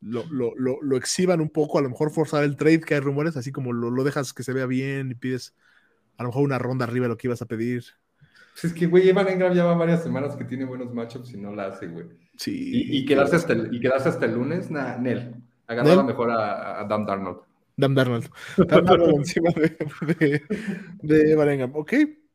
Lo, 0.01 0.25
lo, 0.29 0.97
exhiban 0.97 1.39
un 1.39 1.49
poco, 1.49 1.79
a 1.79 1.81
lo 1.81 1.89
mejor 1.89 2.11
forzar 2.11 2.43
el 2.43 2.57
trade, 2.57 2.81
que 2.81 2.93
hay 2.93 2.99
rumores, 2.99 3.37
así 3.37 3.51
como 3.51 3.71
lo, 3.71 4.03
dejas 4.03 4.33
que 4.33 4.43
se 4.43 4.53
vea 4.53 4.65
bien 4.65 5.11
y 5.11 5.15
pides 5.15 5.55
a 6.17 6.23
lo 6.23 6.29
mejor 6.29 6.43
una 6.43 6.59
ronda 6.59 6.85
arriba 6.85 7.05
de 7.05 7.09
lo 7.09 7.17
que 7.17 7.27
ibas 7.27 7.41
a 7.41 7.47
pedir. 7.47 7.85
Es 8.61 8.73
que, 8.73 8.85
güey, 8.85 9.09
Evan 9.09 9.29
Engram 9.29 9.53
ya 9.55 9.63
va 9.63 9.75
varias 9.75 10.03
semanas 10.03 10.35
que 10.35 10.43
tiene 10.43 10.65
buenos 10.65 10.93
matchups 10.93 11.33
y 11.33 11.37
no 11.37 11.55
la 11.55 11.67
hace, 11.67 11.87
güey. 11.87 12.05
Sí. 12.37 12.69
Y, 12.73 13.05
quedarse, 13.05 13.37
hasta 13.37 13.53
el, 13.53 13.73
y 13.73 13.79
quedarse 13.79 14.09
hasta 14.09 14.25
el 14.25 14.33
lunes, 14.33 14.69
nah, 14.69 14.97
Nel. 14.97 15.42
Agarraba 15.67 16.03
mejor 16.03 16.31
a, 16.31 16.81
a 16.81 16.83
Dan 16.85 17.05
Darnold. 17.05 17.41
Dan 17.75 17.95
Darnold. 17.95 18.29
Dan 18.57 18.85
Darnold 18.85 19.15
encima 19.17 19.49
de, 19.51 20.43
de, 21.01 21.69
Ok, 21.73 21.93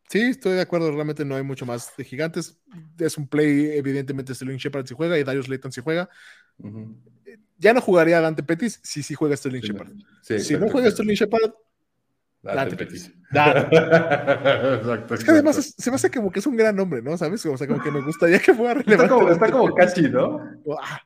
sí, 0.09 0.21
estoy 0.21 0.55
de 0.55 0.63
acuerdo. 0.63 0.91
Realmente 0.91 1.25
no 1.25 1.37
hay 1.37 1.43
mucho 1.43 1.67
más 1.67 1.97
de 1.97 2.05
gigantes. 2.05 2.59
Es 2.99 3.17
un 3.19 3.29
play, 3.29 3.77
evidentemente, 3.77 4.35
Sterling 4.35 4.57
Shepard 4.57 4.87
si 4.87 4.95
juega 4.95 5.19
y 5.19 5.25
Darius 5.25 5.49
Layton 5.49 5.73
si 5.73 5.81
juega. 5.81 6.09
Ya 7.59 7.73
no 7.73 7.81
jugaría 7.81 8.21
Dante 8.21 8.43
Pettis 8.43 8.81
si 8.83 9.03
sí 9.03 9.15
juega 9.15 9.37
Sterling 9.37 9.61
Shepard. 9.61 9.93
si 10.23 10.57
no 10.57 10.69
juega 10.71 10.91
Sterling 10.91 11.15
Shepard, 11.15 11.53
Dante, 12.43 12.77
Pettis. 12.77 13.13
exacto, 13.31 15.15
es 15.15 15.25
que 15.25 15.31
además 15.31 15.75
se 15.77 15.91
me 15.91 15.97
hace 15.97 16.11
como 16.11 16.31
que 16.31 16.39
es 16.39 16.47
un 16.47 16.57
gran 16.57 16.75
nombre, 16.75 17.03
¿no? 17.03 17.17
¿Sabes? 17.17 17.45
O 17.47 17.57
sea, 17.57 17.67
como 17.67 17.83
que 17.83 17.91
me 17.91 18.01
gustaría 18.01 18.39
que 18.39 18.55
fuera 18.55 18.75
relevante. 18.75 19.05
Está 19.05 19.09
como, 19.09 19.31
está 19.31 19.51
como 19.51 19.75
catchy, 19.75 20.09
¿no? 20.09 20.41
Ah, 20.81 21.01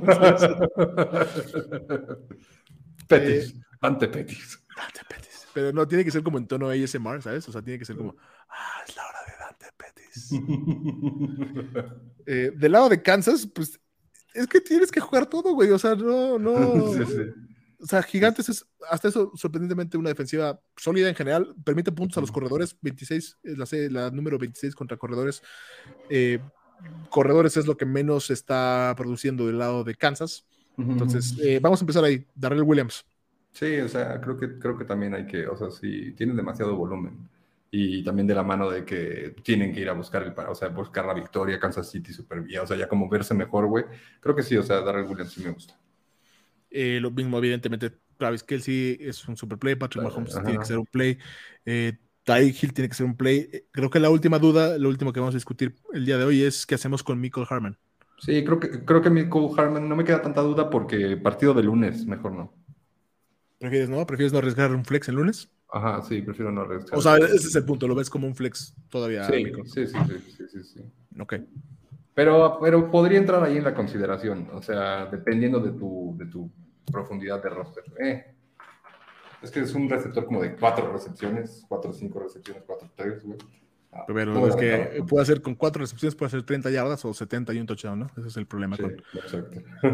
Petis, 3.08 3.54
ante 3.80 4.08
Petis. 4.08 4.60
Dante 4.76 5.00
Petis. 5.08 5.46
Pero 5.52 5.72
no 5.72 5.86
tiene 5.86 6.04
que 6.04 6.10
ser 6.10 6.22
como 6.22 6.38
en 6.38 6.46
tono 6.46 6.68
ASMR, 6.68 7.22
¿sabes? 7.22 7.48
O 7.48 7.52
sea, 7.52 7.62
tiene 7.62 7.78
que 7.78 7.84
ser 7.84 7.96
como, 7.96 8.16
ah, 8.48 8.82
es 8.86 8.96
la 8.96 9.02
hora 9.06 9.18
de 9.26 9.32
Dante 9.38 9.66
Petis. 9.76 10.30
eh, 12.26 12.52
del 12.54 12.72
lado 12.72 12.88
de 12.88 13.02
Kansas, 13.02 13.46
pues 13.54 13.78
es 14.34 14.46
que 14.48 14.60
tienes 14.60 14.90
que 14.90 15.00
jugar 15.00 15.26
todo, 15.26 15.54
güey. 15.54 15.70
O 15.70 15.78
sea, 15.78 15.94
no, 15.94 16.38
no. 16.38 16.54
O 17.80 17.86
sea, 17.86 18.02
Gigantes 18.02 18.48
es 18.48 18.64
hasta 18.88 19.08
eso 19.08 19.30
sorprendentemente 19.34 19.98
una 19.98 20.08
defensiva 20.08 20.58
sólida 20.74 21.06
en 21.06 21.14
general. 21.14 21.54
Permite 21.66 21.92
puntos 21.92 22.16
a 22.16 22.22
los 22.22 22.32
corredores. 22.32 22.74
26, 22.80 23.40
la, 23.42 23.66
la 23.90 24.10
número 24.10 24.38
26 24.38 24.74
contra 24.74 24.96
corredores. 24.96 25.42
Eh, 26.08 26.40
corredores 27.10 27.56
es 27.56 27.66
lo 27.66 27.76
que 27.76 27.86
menos 27.86 28.30
está 28.30 28.94
produciendo 28.96 29.46
del 29.46 29.58
lado 29.58 29.84
de 29.84 29.94
Kansas. 29.94 30.44
Entonces, 30.76 31.36
eh, 31.42 31.60
vamos 31.60 31.80
a 31.80 31.84
empezar 31.84 32.04
ahí. 32.04 32.26
Darrell 32.34 32.62
Williams. 32.62 33.04
Sí, 33.52 33.78
o 33.78 33.88
sea, 33.88 34.20
creo 34.20 34.36
que, 34.36 34.58
creo 34.58 34.76
que 34.76 34.84
también 34.84 35.14
hay 35.14 35.26
que, 35.26 35.46
o 35.46 35.56
sea, 35.56 35.70
si 35.70 36.10
tienen 36.12 36.36
demasiado 36.36 36.74
volumen 36.74 37.28
y 37.70 38.02
también 38.02 38.26
de 38.26 38.34
la 38.34 38.42
mano 38.42 38.68
de 38.68 38.84
que 38.84 39.36
tienen 39.42 39.72
que 39.72 39.80
ir 39.80 39.88
a 39.88 39.92
buscar 39.92 40.22
el, 40.24 40.32
o 40.36 40.54
sea, 40.54 40.68
buscar 40.68 41.04
la 41.06 41.14
victoria, 41.14 41.60
Kansas 41.60 41.90
City 41.90 42.12
super 42.12 42.40
bien, 42.40 42.60
o 42.60 42.66
sea, 42.66 42.76
ya 42.76 42.88
como 42.88 43.08
verse 43.08 43.34
mejor, 43.34 43.66
güey. 43.66 43.84
Creo 44.20 44.34
que 44.34 44.42
sí, 44.42 44.56
o 44.56 44.62
sea, 44.62 44.80
Darrell 44.80 45.06
Williams 45.06 45.32
sí 45.32 45.42
me 45.44 45.50
gusta. 45.50 45.78
Eh, 46.70 46.98
lo 47.00 47.12
mismo, 47.12 47.38
evidentemente, 47.38 47.92
Travis 48.16 48.42
Kelsey 48.42 48.98
es 49.00 49.26
un 49.28 49.36
super 49.36 49.58
play, 49.58 49.76
Patrick 49.76 50.04
Mahomes 50.04 50.34
tiene 50.34 50.58
que 50.58 50.64
ser 50.64 50.78
un 50.78 50.86
play. 50.86 51.18
Eh, 51.64 51.98
Ty 52.24 52.54
Hill 52.60 52.72
tiene 52.72 52.88
que 52.88 52.94
ser 52.94 53.06
un 53.06 53.16
play. 53.16 53.48
Eh, 53.52 53.66
creo 53.70 53.90
que 53.90 54.00
la 54.00 54.10
última 54.10 54.38
duda, 54.38 54.78
lo 54.78 54.88
último 54.88 55.12
que 55.12 55.20
vamos 55.20 55.34
a 55.34 55.36
discutir 55.36 55.74
el 55.92 56.06
día 56.06 56.18
de 56.18 56.24
hoy 56.24 56.42
es 56.42 56.66
qué 56.66 56.74
hacemos 56.74 57.02
con 57.02 57.20
Michael 57.20 57.46
Harman. 57.48 57.78
Sí, 58.18 58.42
creo 58.44 58.58
que, 58.58 58.84
creo 58.84 59.02
que 59.02 59.10
Michael 59.10 59.50
Harman 59.56 59.88
no 59.88 59.96
me 59.96 60.04
queda 60.04 60.22
tanta 60.22 60.40
duda 60.40 60.70
porque 60.70 61.16
partido 61.18 61.52
de 61.52 61.62
lunes, 61.62 62.06
mejor 62.06 62.32
no. 62.32 62.52
¿Prefieres 63.58 63.88
no? 63.88 64.06
¿Prefieres 64.06 64.32
no 64.32 64.38
arriesgar 64.38 64.74
un 64.74 64.84
flex 64.84 65.08
el 65.08 65.16
lunes? 65.16 65.50
Ajá, 65.70 66.02
sí, 66.02 66.22
prefiero 66.22 66.50
no 66.50 66.62
arriesgar. 66.62 66.98
O 66.98 67.02
sea, 67.02 67.16
ese 67.16 67.48
es 67.48 67.54
el 67.56 67.64
punto, 67.64 67.86
lo 67.86 67.94
ves 67.94 68.08
como 68.08 68.26
un 68.26 68.34
flex 68.34 68.74
todavía. 68.88 69.24
Sí, 69.24 69.44
sí, 69.66 69.86
sí, 69.86 69.96
sí, 70.36 70.46
sí, 70.48 70.62
sí, 70.62 70.80
Ok. 71.18 71.34
Pero, 72.14 72.58
pero 72.62 72.90
podría 72.90 73.18
entrar 73.18 73.42
ahí 73.42 73.56
en 73.56 73.64
la 73.64 73.74
consideración, 73.74 74.48
o 74.52 74.62
sea, 74.62 75.06
dependiendo 75.06 75.58
de 75.58 75.72
tu, 75.72 76.14
de 76.16 76.26
tu 76.26 76.50
profundidad 76.90 77.42
de 77.42 77.48
roster. 77.48 77.84
Eh, 78.00 78.33
es 79.42 79.50
que 79.50 79.60
es 79.60 79.74
un 79.74 79.88
receptor 79.88 80.26
como 80.26 80.42
de 80.42 80.56
cuatro 80.56 80.92
recepciones, 80.92 81.64
cuatro 81.68 81.90
o 81.90 81.94
cinco 81.94 82.20
recepciones, 82.20 82.62
cuatro 82.66 82.90
tres, 82.94 83.22
güey. 83.22 83.38
Ah, 83.92 84.04
Pero 84.08 84.48
es 84.48 84.56
que 84.56 85.04
puede 85.06 85.22
hacer 85.22 85.40
con 85.40 85.54
cuatro 85.54 85.80
recepciones, 85.80 86.16
puede 86.16 86.26
hacer 86.26 86.42
30 86.42 86.68
yardas 86.70 87.04
o 87.04 87.14
70 87.14 87.54
y 87.54 87.60
un 87.60 87.66
touchdown, 87.66 88.00
¿no? 88.00 88.10
Ese 88.16 88.26
es 88.26 88.36
el 88.36 88.46
problema 88.46 88.76
con, 88.76 88.96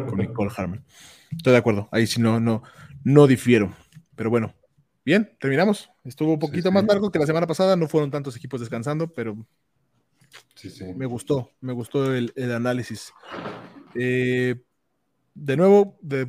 con, 0.09 0.19
Nicole 0.19 0.51
Harman. 0.57 0.83
Estoy 1.31 1.53
de 1.53 1.59
acuerdo. 1.59 1.87
Ahí 1.93 2.07
sí 2.07 2.19
no, 2.19 2.41
no, 2.41 2.63
no 3.05 3.27
difiero. 3.27 3.75
Pero 4.17 4.31
bueno, 4.31 4.55
bien, 5.05 5.37
terminamos. 5.39 5.91
Estuvo 6.03 6.33
un 6.33 6.39
poquito 6.39 6.73
más 6.73 6.85
largo 6.85 7.11
que 7.11 7.19
la 7.19 7.27
semana 7.27 7.47
pasada. 7.47 7.77
No 7.77 7.89
fueron 7.89 8.11
tantos 8.11 8.35
equipos 8.37 8.61
descansando, 8.61 9.13
pero 9.13 9.37
me 10.97 11.07
gustó, 11.07 11.51
me 11.61 11.75
gustó 11.75 12.15
el, 12.15 12.33
el 12.37 12.53
análisis. 12.53 13.13
Eh, 13.95 14.63
de 15.35 15.57
nuevo, 15.57 15.99
de, 16.03 16.27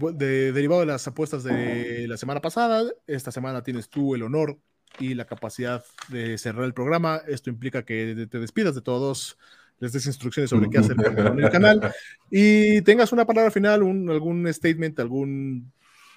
derivado 0.52 0.82
de 0.82 0.88
las 0.88 1.07
apuestas 1.07 1.44
de 1.44 2.07
la 2.07 2.18
semana 2.18 2.41
pasada, 2.41 2.84
esta 3.07 3.32
semana 3.32 3.64
tienes 3.64 3.90
tú 3.90 4.15
el 4.15 4.23
honor 4.23 4.60
y 4.99 5.15
la 5.15 5.26
capacidad 5.26 5.84
de 6.10 6.38
cerrar 6.38 6.65
el 6.65 6.73
programa. 6.73 7.22
Esto 7.28 7.49
implica 7.49 7.84
que 7.84 8.28
te 8.30 8.40
despidas 8.40 8.76
de 8.76 8.82
todos, 8.82 9.38
les 9.80 9.91
des 9.91 10.06
instrucciones 10.06 10.49
sobre 10.49 10.69
qué 10.69 10.78
hacer 10.78 10.95
con 10.95 11.44
el 11.44 11.49
canal 11.49 11.94
y 12.30 12.82
tengas 12.84 13.11
una 13.11 13.26
palabra 13.26 13.52
final, 13.52 13.84
un, 13.84 14.10
algún 14.10 14.52
statement, 14.53 14.99
algún 14.99 15.72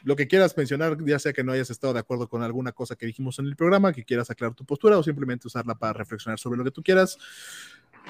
lo 0.05 0.17
que 0.17 0.29
quieras 0.29 0.55
mencionar, 0.55 0.99
ya 1.05 1.19
sea 1.19 1.33
que 1.33 1.43
no 1.43 1.53
hayas 1.53 1.71
estado 1.71 1.95
de 1.95 2.01
acuerdo 2.01 2.29
con 2.29 2.43
alguna 2.43 2.73
cosa 2.73 2.95
que 2.95 3.07
dijimos 3.07 3.39
en 3.39 3.47
el 3.47 3.57
programa, 3.57 3.93
que 3.93 4.05
quieras 4.05 4.31
aclarar 4.31 4.55
tu 4.55 4.67
postura 4.67 4.99
o 4.99 5.03
simplemente 5.03 5.49
usarla 5.49 5.75
para 5.75 5.95
reflexionar 5.95 6.39
sobre 6.39 6.59
lo 6.59 6.65
que 6.65 6.71
tú 6.71 6.83
quieras. 6.83 7.17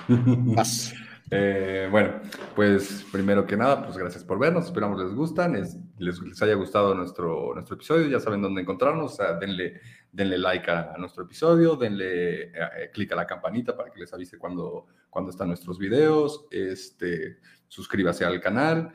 Vas. 0.08 0.92
Eh, 1.30 1.88
bueno, 1.90 2.20
pues 2.54 3.04
primero 3.10 3.46
que 3.46 3.56
nada, 3.56 3.82
pues 3.84 3.96
gracias 3.96 4.22
por 4.24 4.38
vernos, 4.38 4.66
esperamos 4.66 5.02
les 5.02 5.14
gustan, 5.14 5.54
les, 5.54 5.76
les, 5.98 6.42
haya 6.42 6.54
gustado 6.54 6.94
nuestro, 6.94 7.54
nuestro 7.54 7.76
episodio, 7.76 8.06
ya 8.08 8.20
saben 8.20 8.42
dónde 8.42 8.60
encontrarnos, 8.60 9.12
o 9.12 9.16
sea, 9.16 9.34
denle, 9.34 9.80
denle 10.12 10.38
like 10.38 10.70
a, 10.70 10.94
nuestro 10.98 11.24
episodio, 11.24 11.76
denle 11.76 12.42
eh, 12.42 12.52
eh, 12.52 12.90
clic 12.92 13.12
a 13.12 13.16
la 13.16 13.26
campanita 13.26 13.76
para 13.76 13.90
que 13.90 14.00
les 14.00 14.12
avise 14.12 14.38
cuando, 14.38 14.86
cuando 15.08 15.30
están 15.30 15.48
nuestros 15.48 15.78
videos, 15.78 16.46
este, 16.50 17.38
suscríbase 17.68 18.24
al 18.24 18.40
canal, 18.40 18.92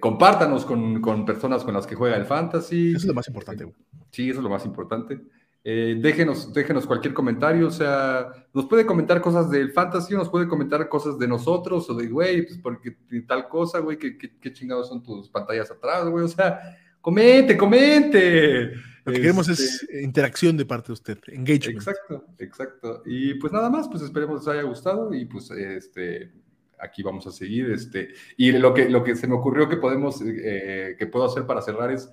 compártanos 0.00 0.64
con, 0.64 1.00
con, 1.00 1.24
personas 1.24 1.62
con 1.62 1.72
las 1.72 1.86
que 1.86 1.94
juega 1.94 2.16
el 2.16 2.24
fantasy. 2.24 2.88
Eso 2.88 2.98
es 2.98 3.04
lo 3.04 3.14
más 3.14 3.28
importante. 3.28 3.72
Sí, 4.10 4.28
eso 4.28 4.40
es 4.40 4.42
lo 4.42 4.50
más 4.50 4.64
importante. 4.64 5.20
Eh, 5.64 5.98
déjenos, 6.00 6.52
déjenos 6.52 6.86
cualquier 6.86 7.12
comentario, 7.12 7.66
o 7.66 7.70
sea, 7.70 8.28
nos 8.54 8.66
puede 8.66 8.86
comentar 8.86 9.20
cosas 9.20 9.50
del 9.50 9.72
fantasy, 9.72 10.14
nos 10.14 10.28
puede 10.28 10.48
comentar 10.48 10.88
cosas 10.88 11.18
de 11.18 11.28
nosotros, 11.28 11.90
o 11.90 11.94
de, 11.94 12.08
güey, 12.08 12.46
pues 12.46 12.58
porque 12.58 12.96
tal 13.26 13.48
cosa, 13.48 13.80
güey, 13.80 13.98
¿qué, 13.98 14.16
qué, 14.16 14.52
chingados 14.52 14.88
son 14.88 15.02
tus 15.02 15.28
pantallas 15.28 15.70
atrás, 15.70 16.08
güey, 16.08 16.24
o 16.24 16.28
sea, 16.28 16.58
comente, 17.00 17.56
comente. 17.56 18.72
Lo 19.04 19.12
que 19.12 19.20
queremos 19.20 19.48
es 19.48 19.60
este 19.60 20.02
interacción 20.02 20.56
de 20.56 20.64
parte 20.64 20.88
de 20.88 20.92
usted, 20.94 21.18
engagement. 21.26 21.78
Exacto, 21.78 22.24
exacto. 22.38 23.02
Y 23.04 23.34
pues 23.34 23.52
nada 23.52 23.68
más, 23.68 23.88
pues 23.88 24.02
esperemos 24.02 24.40
les 24.40 24.48
haya 24.48 24.62
gustado 24.62 25.12
y 25.12 25.24
pues 25.24 25.50
este 25.50 26.32
aquí 26.80 27.02
vamos 27.02 27.26
a 27.26 27.32
seguir. 27.32 27.70
Este, 27.70 28.10
y 28.36 28.52
lo 28.52 28.74
que, 28.74 28.88
lo 28.88 29.02
que 29.04 29.16
se 29.16 29.26
me 29.26 29.34
ocurrió 29.34 29.68
que 29.68 29.76
podemos, 29.76 30.20
eh, 30.22 30.96
que 30.98 31.06
puedo 31.06 31.26
hacer 31.26 31.46
para 31.46 31.62
cerrar 31.62 31.90
es 31.90 32.10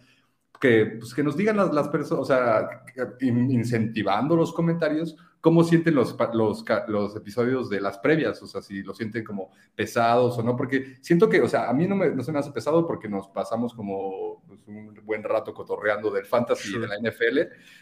que, 0.60 0.98
pues, 1.00 1.14
que 1.14 1.24
nos 1.24 1.38
digan 1.38 1.58
las, 1.58 1.74
las 1.74 1.90
personas, 1.90 2.22
o 2.22 2.26
sea, 2.26 2.84
incentivando 3.22 4.36
los 4.36 4.54
comentarios, 4.54 5.16
cómo 5.46 5.64
sienten 5.64 5.94
los, 5.94 6.18
los, 6.34 6.66
los 6.88 7.16
episodios 7.16 7.70
de 7.70 7.80
las 7.80 8.00
previas, 8.00 8.42
o 8.42 8.48
sea, 8.48 8.64
si 8.64 8.82
lo 8.82 8.96
sienten 8.96 9.24
como 9.24 9.52
pesados 9.76 10.38
o 10.40 10.44
no, 10.44 10.56
porque 10.56 10.98
siento 11.02 11.30
que, 11.30 11.40
o 11.40 11.48
sea, 11.48 11.70
a 11.70 11.74
mí 11.74 11.88
no, 11.88 11.96
me, 11.96 12.10
no 12.10 12.24
se 12.24 12.32
me 12.32 12.40
hace 12.40 12.52
pesado 12.52 12.88
porque 12.88 13.08
nos 13.08 13.28
pasamos 13.28 13.76
como 13.76 14.44
pues, 14.48 14.60
un 14.68 15.00
buen 15.04 15.22
rato 15.24 15.54
cotorreando 15.54 16.10
del 16.10 16.26
fantasy 16.26 16.76
y 16.76 16.80
de 16.80 16.88
la 16.88 16.98
NFL, 16.98 17.40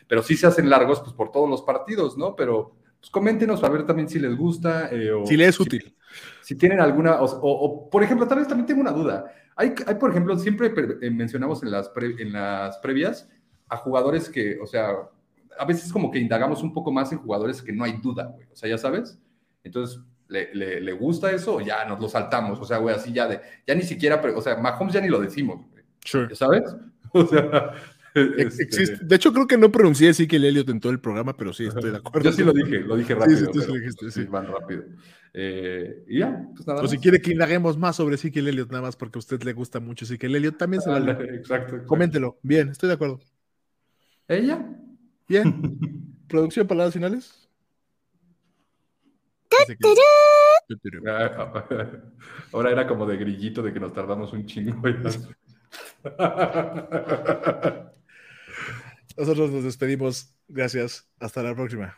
pero 0.08 0.22
sí 0.22 0.36
se 0.36 0.48
hacen 0.48 0.70
largos 0.70 1.00
pues 1.00 1.14
por 1.14 1.32
todos 1.32 1.50
los 1.50 1.62
partidos, 1.62 2.18
¿no? 2.18 2.36
Pero 2.36 2.76
pues 3.04 3.10
coméntenos 3.12 3.62
a 3.64 3.70
ver 3.70 3.86
también 3.86 4.08
si 4.08 4.18
les 4.18 4.34
gusta. 4.34 4.90
Eh, 4.90 5.12
o 5.12 5.26
si 5.26 5.36
les 5.36 5.50
es 5.50 5.60
útil. 5.60 5.94
Si, 6.42 6.56
tienen 6.56 6.80
alguna, 6.80 7.18
o, 7.22 7.90
por 7.90 8.02
ejemplo, 8.02 8.28
tal 8.28 8.40
vez 8.40 8.48
también 8.48 8.66
tengo 8.66 8.80
una 8.80 8.92
duda. 8.92 9.26
Hay, 9.56 9.74
hay 9.86 9.96
por 9.96 10.12
ejemplo, 10.12 10.38
siempre 10.38 10.74
eh, 11.02 11.10
mencionamos 11.12 11.64
en 11.64 11.72
las, 11.72 11.92
en 11.96 12.34
las 12.34 12.78
previas 12.80 13.30
a 13.70 13.78
jugadores 13.78 14.30
que, 14.30 14.60
o 14.60 14.66
sea, 14.66 14.92
a 15.58 15.66
veces 15.66 15.92
como 15.92 16.12
que 16.12 16.20
indagamos 16.20 16.64
un 16.64 16.74
poco 16.74 16.92
más 16.92 17.12
en 17.12 17.20
jugadores 17.20 17.62
que 17.62 17.72
no 17.72 17.84
hay 17.84 17.94
duda, 17.94 18.26
güey. 18.26 18.48
O 18.52 18.56
sea, 18.56 18.70
ya 18.70 18.78
sabes. 18.78 19.20
Entonces, 19.64 20.00
¿le, 20.28 20.54
le, 20.54 20.94
gusta 20.94 21.32
eso 21.32 21.56
o 21.56 21.62
ya 21.62 21.86
nos 21.86 22.00
lo 22.00 22.10
saltamos? 22.10 22.60
O 22.60 22.66
sea, 22.66 22.78
güey, 22.78 22.96
así 22.96 23.14
ya 23.14 23.28
de, 23.28 23.42
ya 23.66 23.76
ni 23.76 23.84
siquiera, 23.84 24.22
o 24.36 24.42
sea, 24.42 24.58
Mahomes 24.58 24.94
ya 24.94 25.02
ni 25.02 25.08
lo 25.08 25.20
decimos, 25.20 25.66
güey. 25.70 25.84
Sure. 26.04 26.36
¿Sabes? 26.36 26.76
O 27.16 27.28
sea, 27.28 27.74
este, 28.38 28.98
de 29.02 29.16
hecho, 29.16 29.34
creo 29.34 29.48
que 29.48 29.58
no 29.58 29.72
pronuncié 29.72 30.10
así 30.10 30.28
que 30.28 30.36
el 30.36 30.46
Elliot 30.46 30.70
en 30.70 30.80
todo 30.80 30.92
el 30.92 31.00
programa, 31.00 31.36
pero 31.36 31.54
sí, 31.54 31.66
estoy 31.66 31.92
de 31.92 31.98
acuerdo. 31.98 32.30
Yo 32.30 32.36
sí 32.36 32.44
lo 32.44 32.54
dije, 32.54 32.82
lo 32.82 32.96
dije 32.96 33.16
rápido. 33.16 33.38
Sí, 33.38 33.46
sí, 33.54 33.62
sí, 33.62 33.78
dijiste, 33.78 34.12
sí. 34.12 34.24
Van 34.26 34.48
rápido. 34.48 34.84
Eh, 35.34 36.04
y 36.08 36.20
ya, 36.20 36.48
pues 36.54 36.68
nada. 36.68 36.84
O 36.84 36.88
si 36.88 37.00
quiere 37.00 37.20
que 37.20 37.32
indaguemos 37.32 37.78
más 37.78 37.96
sobre 37.96 38.18
sí 38.18 38.32
que 38.32 38.40
el 38.40 38.50
Elliot, 38.50 38.70
nada 38.70 38.84
más 38.84 38.96
porque 38.96 39.18
a 39.18 39.22
usted 39.22 39.42
le 39.44 39.54
gusta 39.54 39.80
mucho, 39.80 40.06
sí 40.06 40.18
que 40.18 40.28
el 40.28 40.36
Elliot 40.36 40.58
también 40.58 40.82
se 40.82 40.90
vale. 40.90 41.12
Exacto, 41.36 41.84
Coméntelo. 41.86 42.40
Bien, 42.44 42.70
estoy 42.70 42.90
de 42.90 42.96
acuerdo. 42.96 43.20
¿Ella? 44.28 44.64
Bien. 45.28 46.16
¿Producción, 46.28 46.68
palabras 46.68 46.94
finales? 46.94 47.44
Ahora 52.52 52.72
era 52.72 52.88
como 52.88 53.06
de 53.06 53.18
grillito 53.18 53.62
de 53.62 53.74
que 53.74 53.80
nos 53.80 53.94
tardamos 53.94 54.34
un 54.34 54.46
chingo. 54.46 54.82
Nosotros 59.18 59.52
nos 59.52 59.64
despedimos. 59.64 60.34
Gracias. 60.48 61.08
Hasta 61.20 61.44
la 61.44 61.56
próxima. 61.56 61.98